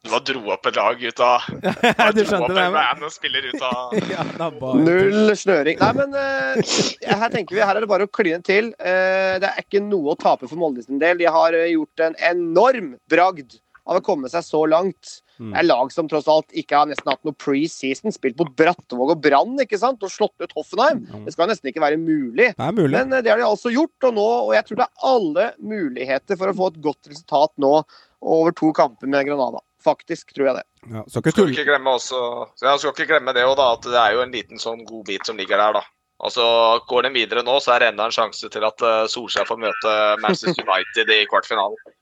Du 0.00 0.08
bare 0.08 0.24
dro 0.24 0.40
opp 0.54 0.64
et 0.64 0.76
lag 0.78 1.02
ut 1.02 1.18
av 1.20 1.46
du 2.16 2.22
skjønte 2.24 2.48
det? 2.48 2.56
men- 2.56 2.72
band 2.72 3.04
og 3.04 3.12
spiller 3.12 3.48
ut 3.50 3.64
av 3.68 3.96
Ja, 4.14 4.24
bare 4.38 4.80
Null 4.80 5.34
snøring. 5.36 5.80
Nei, 5.82 5.90
men 5.98 6.14
uh, 6.16 7.16
her 7.20 7.32
tenker 7.32 7.58
vi, 7.58 7.60
her 7.60 7.76
er 7.76 7.84
det 7.84 7.90
bare 7.90 8.06
å 8.08 8.12
kline 8.12 8.40
til. 8.46 8.72
Uh, 8.80 9.36
det 9.42 9.50
er 9.50 9.60
ikke 9.60 9.82
noe 9.84 10.14
å 10.14 10.20
tape 10.20 10.48
for 10.48 10.60
Molde 10.60 10.86
sin 10.86 11.02
del. 11.02 11.20
De 11.20 11.28
har 11.28 11.56
eh, 11.56 11.74
gjort 11.74 12.06
en 12.06 12.16
enorm 12.30 12.94
bragd 13.12 13.60
av 13.84 14.00
å 14.00 14.04
komme 14.04 14.30
seg 14.32 14.44
så 14.46 14.64
langt. 14.70 15.20
Mm. 15.36 15.52
Det 15.52 15.60
er 15.60 15.68
lag 15.68 15.92
som 15.92 16.08
tross 16.08 16.28
alt 16.32 16.52
ikke 16.56 16.80
har 16.80 16.88
nesten 16.88 17.12
hatt 17.12 17.22
noe 17.26 17.36
preseason. 17.36 18.12
Spilt 18.14 18.40
mot 18.40 18.50
Brattvåg 18.56 19.14
og 19.16 19.22
Brann 19.24 19.60
ikke 19.60 19.80
sant? 19.80 20.00
og 20.04 20.12
slått 20.12 20.40
ut 20.40 20.56
Hoffenheim. 20.56 21.04
Det 21.26 21.36
skal 21.36 21.50
nesten 21.52 21.72
ikke 21.72 21.84
være 21.84 22.00
mulig. 22.00 22.52
Det 22.56 22.66
er 22.70 22.76
mulig. 22.76 22.94
Men 22.96 23.20
det 23.20 23.32
har 23.32 23.40
de 23.40 23.48
altså 23.48 23.72
gjort, 23.72 23.96
og 24.08 24.16
nå, 24.16 24.28
og 24.48 24.54
jeg 24.56 24.68
tror 24.68 24.80
det 24.80 24.88
er 24.88 25.08
alle 25.12 25.48
muligheter 25.60 26.40
for 26.40 26.52
å 26.52 26.56
få 26.56 26.70
et 26.72 26.84
godt 26.88 27.12
resultat 27.12 27.52
nå 27.60 27.74
over 28.20 28.56
to 28.56 28.72
kamper 28.76 29.08
med 29.10 29.28
Granada. 29.28 29.60
Faktisk 29.84 30.34
tror 30.36 30.50
jeg 30.50 30.58
det. 30.60 30.66
Ja, 30.90 31.04
skal 31.08 31.22
ikke 31.24 31.32
Skal 31.36 31.54
ikke 31.54 31.68
glemme 31.70 31.92
også 31.96 32.18
så 32.56 32.66
Jeg 32.66 32.80
skal 32.80 32.92
ikke 32.92 33.08
glemme 33.12 33.32
det 33.36 33.44
òg, 33.44 33.54
da, 33.60 33.70
at 33.76 33.88
det 33.88 34.00
er 34.00 34.16
jo 34.16 34.22
en 34.24 34.34
liten 34.34 34.60
sånn 34.60 34.84
godbit 34.88 35.28
som 35.28 35.40
ligger 35.40 35.60
der, 35.60 35.80
da. 35.80 35.84
Altså, 36.20 36.44
Går 36.88 37.08
den 37.08 37.16
videre 37.16 37.44
nå, 37.46 37.56
så 37.64 37.74
er 37.74 37.84
det 37.84 37.90
enda 37.94 38.08
en 38.08 38.14
sjanse 38.14 38.50
til 38.52 38.66
at 38.66 38.84
eh, 38.84 39.06
Solskjær 39.08 39.48
får 39.48 39.60
møte 39.62 39.96
Manchester 40.20 40.66
United 40.68 41.12
i 41.16 41.22
kvartfinalen. 41.30 41.96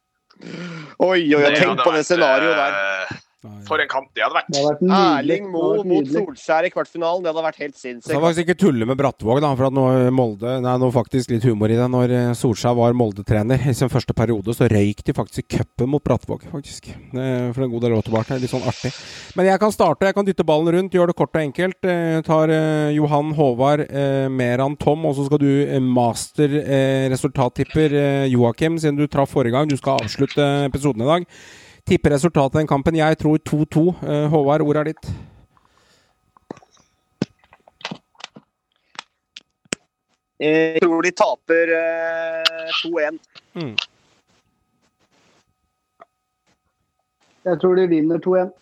Oi, 0.98 1.22
oi, 1.34 1.42
tenk 1.54 1.82
på 1.82 1.94
det 1.94 2.04
scenarioet 2.06 2.58
der. 2.58 3.22
Eh, 3.44 3.60
For 3.68 3.78
en 3.82 3.88
kamp 3.90 4.08
det 4.16 4.24
hadde 4.24 4.36
vært. 4.38 4.48
Det 4.50 4.58
hadde 4.62 4.72
vært 4.72 4.82
nydelig. 4.88 5.36
Erling 5.38 5.50
Moe 5.52 5.84
mot. 5.86 6.08
Solskjær 6.14 6.66
i 6.68 6.72
kvartfinalen. 6.74 7.22
Det 7.24 7.30
hadde 7.32 7.44
vært 7.46 7.60
helt 7.62 7.76
sinnssykt. 7.78 8.14
var 8.14 8.24
faktisk 8.28 8.44
ikke 8.48 8.58
tulle 8.64 8.88
med 8.88 8.98
Brattvåg, 8.98 9.40
da, 9.44 9.52
for 9.58 9.68
at 9.68 9.76
nå 9.76 9.84
Molde 10.14 10.56
Nei, 10.64 10.74
nå 10.82 10.88
faktisk 10.94 11.30
litt 11.34 11.44
humor 11.48 11.70
i 11.70 11.76
det. 11.78 11.86
Når 11.92 12.14
eh, 12.18 12.32
Solskjær 12.38 12.74
var 12.78 12.96
Molde-trener 12.98 13.68
i 13.70 13.74
sin 13.76 13.92
første 13.92 14.14
periode, 14.16 14.54
så 14.56 14.68
røyk 14.70 15.04
de 15.06 15.14
faktisk 15.16 15.44
i 15.44 15.58
cupen 15.58 15.92
mot 15.92 16.02
Brattvåg, 16.04 16.46
faktisk. 16.50 16.88
Eh, 17.12 17.50
For 17.54 17.64
en 17.66 17.70
god 17.74 17.86
del 17.86 17.96
år 17.98 18.06
tilbake. 18.08 18.40
Litt 18.42 18.50
sånn 18.52 18.66
artig. 18.68 18.92
Men 19.38 19.46
jeg 19.52 19.60
kan 19.62 19.72
starte, 19.74 20.08
jeg 20.08 20.16
kan 20.16 20.26
dytte 20.26 20.46
ballen 20.48 20.72
rundt, 20.74 20.94
gjør 20.96 21.12
det 21.12 21.16
kort 21.18 21.34
og 21.36 21.42
enkelt. 21.44 21.78
Jeg 21.86 22.24
tar 22.26 22.50
eh, 22.54 22.90
Johan, 22.96 23.32
Håvard, 23.38 23.84
eh, 23.88 24.26
Meran, 24.32 24.76
Tom, 24.80 25.04
og 25.08 25.14
så 25.18 25.28
skal 25.28 25.40
du 25.42 25.48
eh, 25.66 25.78
master 25.80 26.58
eh, 26.64 27.06
resultattipper 27.12 27.94
eh, 27.94 28.26
Joakim, 28.32 28.78
siden 28.82 28.98
du 28.98 29.06
traff 29.06 29.30
forrige 29.36 29.54
gang. 29.54 29.68
Du 29.70 29.76
skal 29.78 30.00
avslutte 30.02 30.44
episoden 30.66 31.04
i 31.04 31.08
dag. 31.08 31.26
Tipper 31.88 32.10
resultatet 32.10 32.54
i 32.54 32.58
den 32.58 32.66
kampen. 32.68 32.96
Jeg 32.96 33.16
tror 33.18 33.38
2-2. 33.38 33.82
Eh, 34.04 34.26
Håvard, 34.28 34.60
ordet 34.60 34.80
er 34.80 34.88
ditt. 34.92 35.06
Jeg 40.38 40.82
tror 40.84 41.02
de 41.02 41.12
taper 41.16 41.72
eh, 41.78 42.74
2-1. 42.82 43.18
Mm. 43.54 43.72
Jeg 47.44 47.60
tror 47.60 47.74
de 47.80 47.88
vinner 47.88 48.20
2-1. 48.28 48.52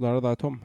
Da 0.00 0.10
er 0.10 0.18
det 0.18 0.26
deg, 0.26 0.36
Tom. 0.42 0.58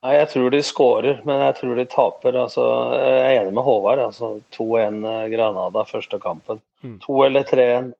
Nei, 0.00 0.14
jeg 0.16 0.28
tror 0.32 0.48
de 0.52 0.62
skårer, 0.64 1.18
men 1.28 1.42
jeg 1.44 1.56
tror 1.58 1.76
de 1.76 1.84
taper. 1.92 2.38
Altså, 2.40 2.64
jeg 2.96 3.20
er 3.20 3.42
enig 3.42 3.52
med 3.56 3.66
Håvard. 3.66 4.00
Altså, 4.06 4.30
2-1 4.56 5.02
Granada 5.34 5.84
første 5.88 6.20
kampen. 6.22 6.62
Mm. 6.80 6.96
2 7.04 7.18
eller 7.26 7.44
3-1. 7.50 7.90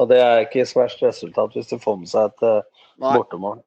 Og 0.00 0.08
det 0.10 0.22
er 0.24 0.46
ikke 0.46 0.64
så 0.66 0.80
verst 0.80 1.04
resultat 1.04 1.52
hvis 1.54 1.68
de 1.70 1.78
får 1.82 2.00
med 2.00 2.10
seg 2.10 2.32
et 2.32 2.46
uh, 2.48 2.86
bortemål. 3.04 3.60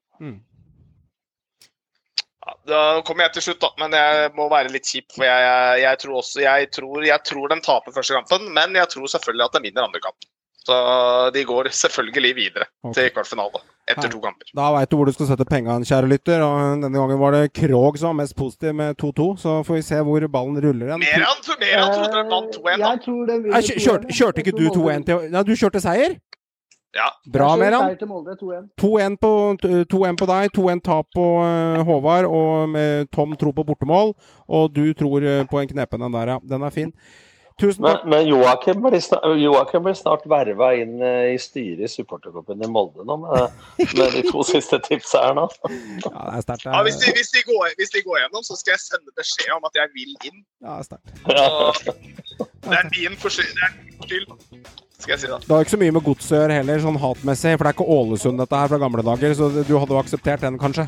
Ja, 2.48 2.56
da 2.72 2.82
kommer 3.06 3.28
jeg 3.28 3.38
til 3.38 3.45
slutt, 3.45 3.62
da. 3.62 3.70
Men 3.84 3.94
jeg 3.94 4.32
må 4.40 4.49
være 4.52 4.74
litt 4.74 4.90
kjip. 4.90 5.12
For 5.14 5.28
jeg, 5.28 5.45
jeg, 5.45 5.84
jeg 5.86 6.02
tror 6.02 6.18
også 6.24 6.44
jeg 6.44 6.72
tror, 6.74 7.06
jeg 7.06 7.24
tror 7.30 7.54
de 7.54 7.60
taper 7.70 7.95
første 7.95 8.18
kampen, 8.18 8.49
men 8.58 8.76
jeg 8.82 8.90
tror 8.95 9.14
selvfølgelig 9.14 9.45
at 9.45 9.60
de 9.60 9.64
vinner 9.68 9.86
andre 9.86 10.02
kampen. 10.04 10.32
Så 10.68 10.77
de 11.31 11.44
går 11.48 11.69
selvfølgelig 11.72 12.35
videre 12.35 12.65
okay. 12.84 12.94
til 12.98 13.11
kvartfinale 13.15 13.61
etter 13.88 14.10
to 14.11 14.19
kamper. 14.19 14.49
Da 14.57 14.68
veit 14.76 14.91
du 14.91 14.98
hvor 14.99 15.07
du 15.07 15.15
skal 15.15 15.30
sette 15.30 15.45
pengene, 15.48 15.88
kjære 15.88 16.10
lytter. 16.11 16.44
Og 16.44 16.81
denne 16.84 16.91
gangen 16.91 17.19
var 17.22 17.35
det 17.38 17.53
Krog 17.56 17.99
som 17.99 18.11
var 18.11 18.22
mest 18.23 18.35
positiv 18.35 18.76
med 18.76 18.98
2-2. 18.99 19.27
Så 19.39 19.57
får 19.68 19.80
vi 19.80 19.85
se 19.88 20.02
hvor 20.03 20.27
ballen 20.34 20.60
ruller 20.64 20.89
igjen. 20.91 21.03
Mer 21.06 21.14
enn 21.15 21.22
mer 21.23 21.77
han 21.80 21.94
trodde 21.95 22.15
de 22.18 22.23
vant 22.34 22.57
2-1. 22.57 22.65
da. 22.65 22.89
Jeg 22.91 23.03
tror 23.06 23.22
de 23.30 23.38
Nei, 23.45 23.61
kjør- 23.69 23.84
kjørte, 23.85 24.18
kjørte 24.19 24.44
ikke 24.44 24.57
du 24.57 24.65
2-1 24.76 25.06
til 25.07 25.30
Nei, 25.31 25.44
du 25.48 25.53
kjørte 25.56 25.84
seier? 25.84 26.18
Ja. 26.98 27.07
Bra, 27.31 27.52
Meran. 27.60 27.85
seier 27.85 27.99
til 28.02 28.10
Molde 28.10 28.35
2-1. 28.41 28.68
2-1 28.81 29.18
på, 29.22 29.31
på 30.19 30.27
deg, 30.31 30.52
2-1 30.57 30.81
tap 30.84 31.07
på 31.14 31.26
eh, 31.45 31.84
Håvard, 31.88 32.26
og 32.26 32.69
med 32.73 33.11
Tom 33.14 33.35
tror 33.38 33.53
på 33.53 33.65
bortemål. 33.68 34.15
Og 34.48 34.73
du 34.73 34.94
tror 34.98 35.23
eh, 35.23 35.45
på 35.48 35.61
en 35.61 35.72
knepen 35.72 36.03
den 36.07 36.18
der, 36.18 36.34
ja. 36.34 36.38
Den 36.44 36.65
er 36.68 36.73
fin. 36.73 36.91
Tusen 37.57 37.81
Men, 37.81 37.95
takk. 37.95 38.05
men 38.05 38.27
Joakim 38.29 38.81
blir 38.85 38.99
snart, 39.01 39.23
Joakim 39.41 39.81
blir 39.88 39.95
snart 39.97 40.25
verva 40.29 40.67
inn 40.77 40.99
eh, 41.01 41.31
i 41.34 41.39
styret 41.41 41.88
i 41.88 41.89
supporterklubben 41.89 42.61
i 42.61 42.69
Molde 42.69 43.01
nå, 43.07 43.15
med, 43.23 43.63
med 43.97 44.13
de 44.13 44.21
to 44.27 44.43
siste 44.51 44.77
tipsa 44.85 45.23
her 45.25 45.34
nå. 45.39 45.47
Ja, 45.65 46.11
det 46.11 46.35
er 46.38 46.45
sterkt. 46.45 46.67
Ja, 46.69 46.84
hvis, 46.85 46.99
de, 47.01 47.09
hvis, 47.17 47.34
de 47.34 47.41
går, 47.49 47.73
hvis 47.81 47.95
de 47.95 48.03
går 48.05 48.21
gjennom, 48.21 48.45
så 48.45 48.59
skal 48.59 48.75
jeg 48.75 48.84
sende 48.85 49.15
beskjed 49.17 49.55
om 49.57 49.65
at 49.65 49.81
jeg 49.81 49.93
vil 49.97 50.13
inn. 50.29 50.43
Ja, 50.61 50.77
det 50.77 50.84
er 50.84 50.89
sterkt. 50.91 52.13
Det 52.67 52.77
er 52.77 52.89
min 52.93 53.17
det 53.17 53.34
skyld, 54.05 54.31
skal 54.99 55.15
jeg 55.15 55.23
si 55.23 55.29
da. 55.31 55.41
Det 55.41 55.55
har 55.55 55.65
ikke 55.65 55.73
så 55.73 55.81
mye 55.81 55.97
med 55.97 56.05
godset 56.05 56.38
å 56.38 56.41
gjøre 56.43 56.59
heller, 56.61 56.84
sånn 56.85 57.01
hatmessig. 57.01 57.57
For 57.57 57.65
det 57.65 57.73
er 57.73 57.77
ikke 57.79 57.93
Ålesund 57.97 58.41
dette 58.43 58.61
her 58.61 58.69
fra 58.69 58.79
gamle 58.85 59.05
dager, 59.09 59.34
så 59.38 59.49
du 59.57 59.73
hadde 59.79 59.97
jo 59.97 60.03
akseptert 60.03 60.45
den, 60.45 60.61
kanskje? 60.61 60.85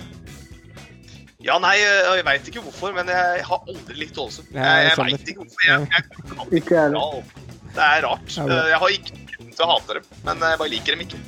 Ja, 1.40 1.56
nei, 1.64 1.78
jeg 1.80 2.24
veit 2.28 2.48
ikke 2.52 2.62
hvorfor, 2.66 2.92
men 2.92 3.08
jeg 3.08 3.44
har 3.48 3.62
aldri 3.72 3.96
likt 3.96 4.18
Ålesund. 4.20 4.50
Jeg, 4.52 4.90
jeg 4.90 4.98
veit 5.00 5.30
ikke 5.32 5.46
hvorfor. 5.46 5.62
Jeg, 5.70 5.86
jeg 5.94 6.34
kan 6.34 6.58
Ikke 6.60 6.82
heller. 6.82 7.22
Det 7.70 7.86
er 7.86 8.04
rart. 8.04 8.34
Jeg 8.36 8.80
har 8.82 8.96
ikke 8.98 9.22
grunn 9.30 9.54
til 9.56 9.64
å 9.64 9.70
hate 9.70 9.96
dem, 10.00 10.10
men 10.26 10.44
jeg 10.44 10.60
bare 10.60 10.74
liker 10.74 10.98
dem 10.98 11.06
ikke. 11.06 11.22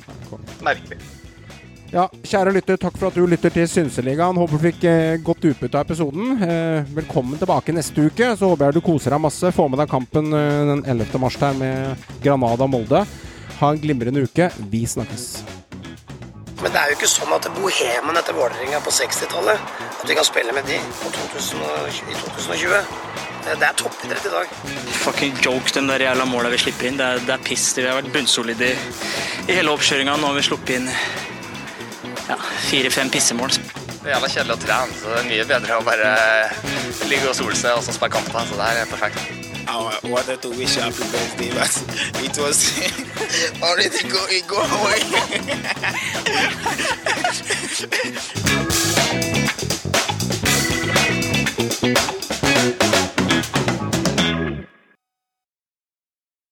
Merkelig. 0.68 0.98
Ja, 1.92 2.04
kjære 2.28 2.52
lytter, 2.58 2.76
takk 2.80 2.98
for 3.00 3.08
at 3.08 3.16
du 3.16 3.24
lytter 3.28 3.52
til 3.52 3.64
Synseligaen. 3.68 4.36
Håper 4.40 4.60
du 4.60 4.66
fikk 4.66 4.84
eh, 4.88 5.16
godt 5.24 5.48
utbytte 5.48 5.80
av 5.80 5.88
episoden. 5.88 6.36
Eh, 6.44 6.92
velkommen 6.96 7.40
tilbake 7.40 7.72
neste 7.76 8.04
uke. 8.08 8.30
Så 8.36 8.52
håper 8.52 8.68
jeg 8.68 8.78
du 8.78 8.84
koser 8.84 9.16
deg 9.16 9.24
masse. 9.30 9.52
Få 9.56 9.68
med 9.72 9.80
deg 9.80 9.92
kampen 9.92 10.28
eh, 10.28 10.60
den 10.74 10.84
11. 10.92 11.20
mars 11.24 11.40
der 11.40 11.56
med 11.56 12.06
Granada 12.24 12.68
Molde. 12.68 13.04
Ha 13.60 13.72
en 13.72 13.80
glimrende 13.80 14.28
uke. 14.28 14.48
Vi 14.72 14.84
snakkes. 14.88 15.28
Men 16.62 16.70
det 16.70 16.78
er 16.78 16.92
jo 16.92 16.98
ikke 17.00 17.10
sånn 17.10 17.32
at 17.34 17.48
bohemen 17.56 18.18
etter 18.20 18.36
Vålerenga 18.36 18.78
på 18.84 18.92
60-tallet 18.94 19.70
At 19.88 20.04
vi 20.06 20.14
kan 20.14 20.26
spille 20.26 20.54
med 20.54 20.68
de 20.70 20.78
på 21.00 21.10
2020, 21.10 22.12
i 22.12 22.14
2020. 22.20 22.76
Det 23.42 23.66
er 23.66 23.74
toppidrett 23.74 24.26
i 24.28 24.30
dag. 24.30 24.52
Fucking 25.02 25.40
joke, 25.42 25.72
den 25.74 25.90
der 25.90 26.04
jævla 26.04 26.26
måla 26.30 26.52
vi 26.52 26.60
slipper 26.62 26.86
inn. 26.86 27.00
Det 27.00 27.08
er, 27.08 27.22
det 27.26 27.34
er 27.34 27.42
piss. 27.42 27.72
Vi 27.74 27.82
har 27.88 27.98
vært 27.98 28.12
bunnsolide 28.14 28.70
i, 28.70 28.76
i 29.48 29.56
hele 29.58 29.74
oppkjøringa. 29.74 30.14
Nå 30.22 30.30
har 30.30 30.38
vi 30.38 30.44
sluppet 30.46 30.76
inn 30.78 30.90
ja, 32.28 32.38
fire-fem 32.68 33.10
pissemål. 33.10 33.50
Det 33.50 34.06
er 34.06 34.14
jævla 34.14 34.30
kjedelig 34.30 34.54
å 34.54 34.62
trene, 34.62 34.98
så 34.98 35.10
det 35.10 35.18
er 35.20 35.30
mye 35.30 35.48
bedre 35.50 35.78
å 35.78 35.86
bare 35.86 36.12
ligge 37.10 37.30
og 37.30 37.38
sole 37.38 37.58
seg 37.58 37.78
og 37.78 37.82
så 37.86 37.94
spille 37.98 38.14
kamper. 38.14 38.46
Så 38.46 38.58
det 38.58 38.70
her 38.70 38.84
er 38.84 38.94
perfekt. 38.94 39.51
I 39.68 39.98
wanted 40.04 40.42
to 40.42 40.48
wish 40.50 40.74
her 40.76 40.82
happy 40.82 41.04
birthday, 41.10 41.50
but 41.50 41.70
it 42.24 42.38
was 42.38 42.72
already 43.62 44.02
going, 44.08 44.46
go 44.46 44.58
away. 44.62 45.00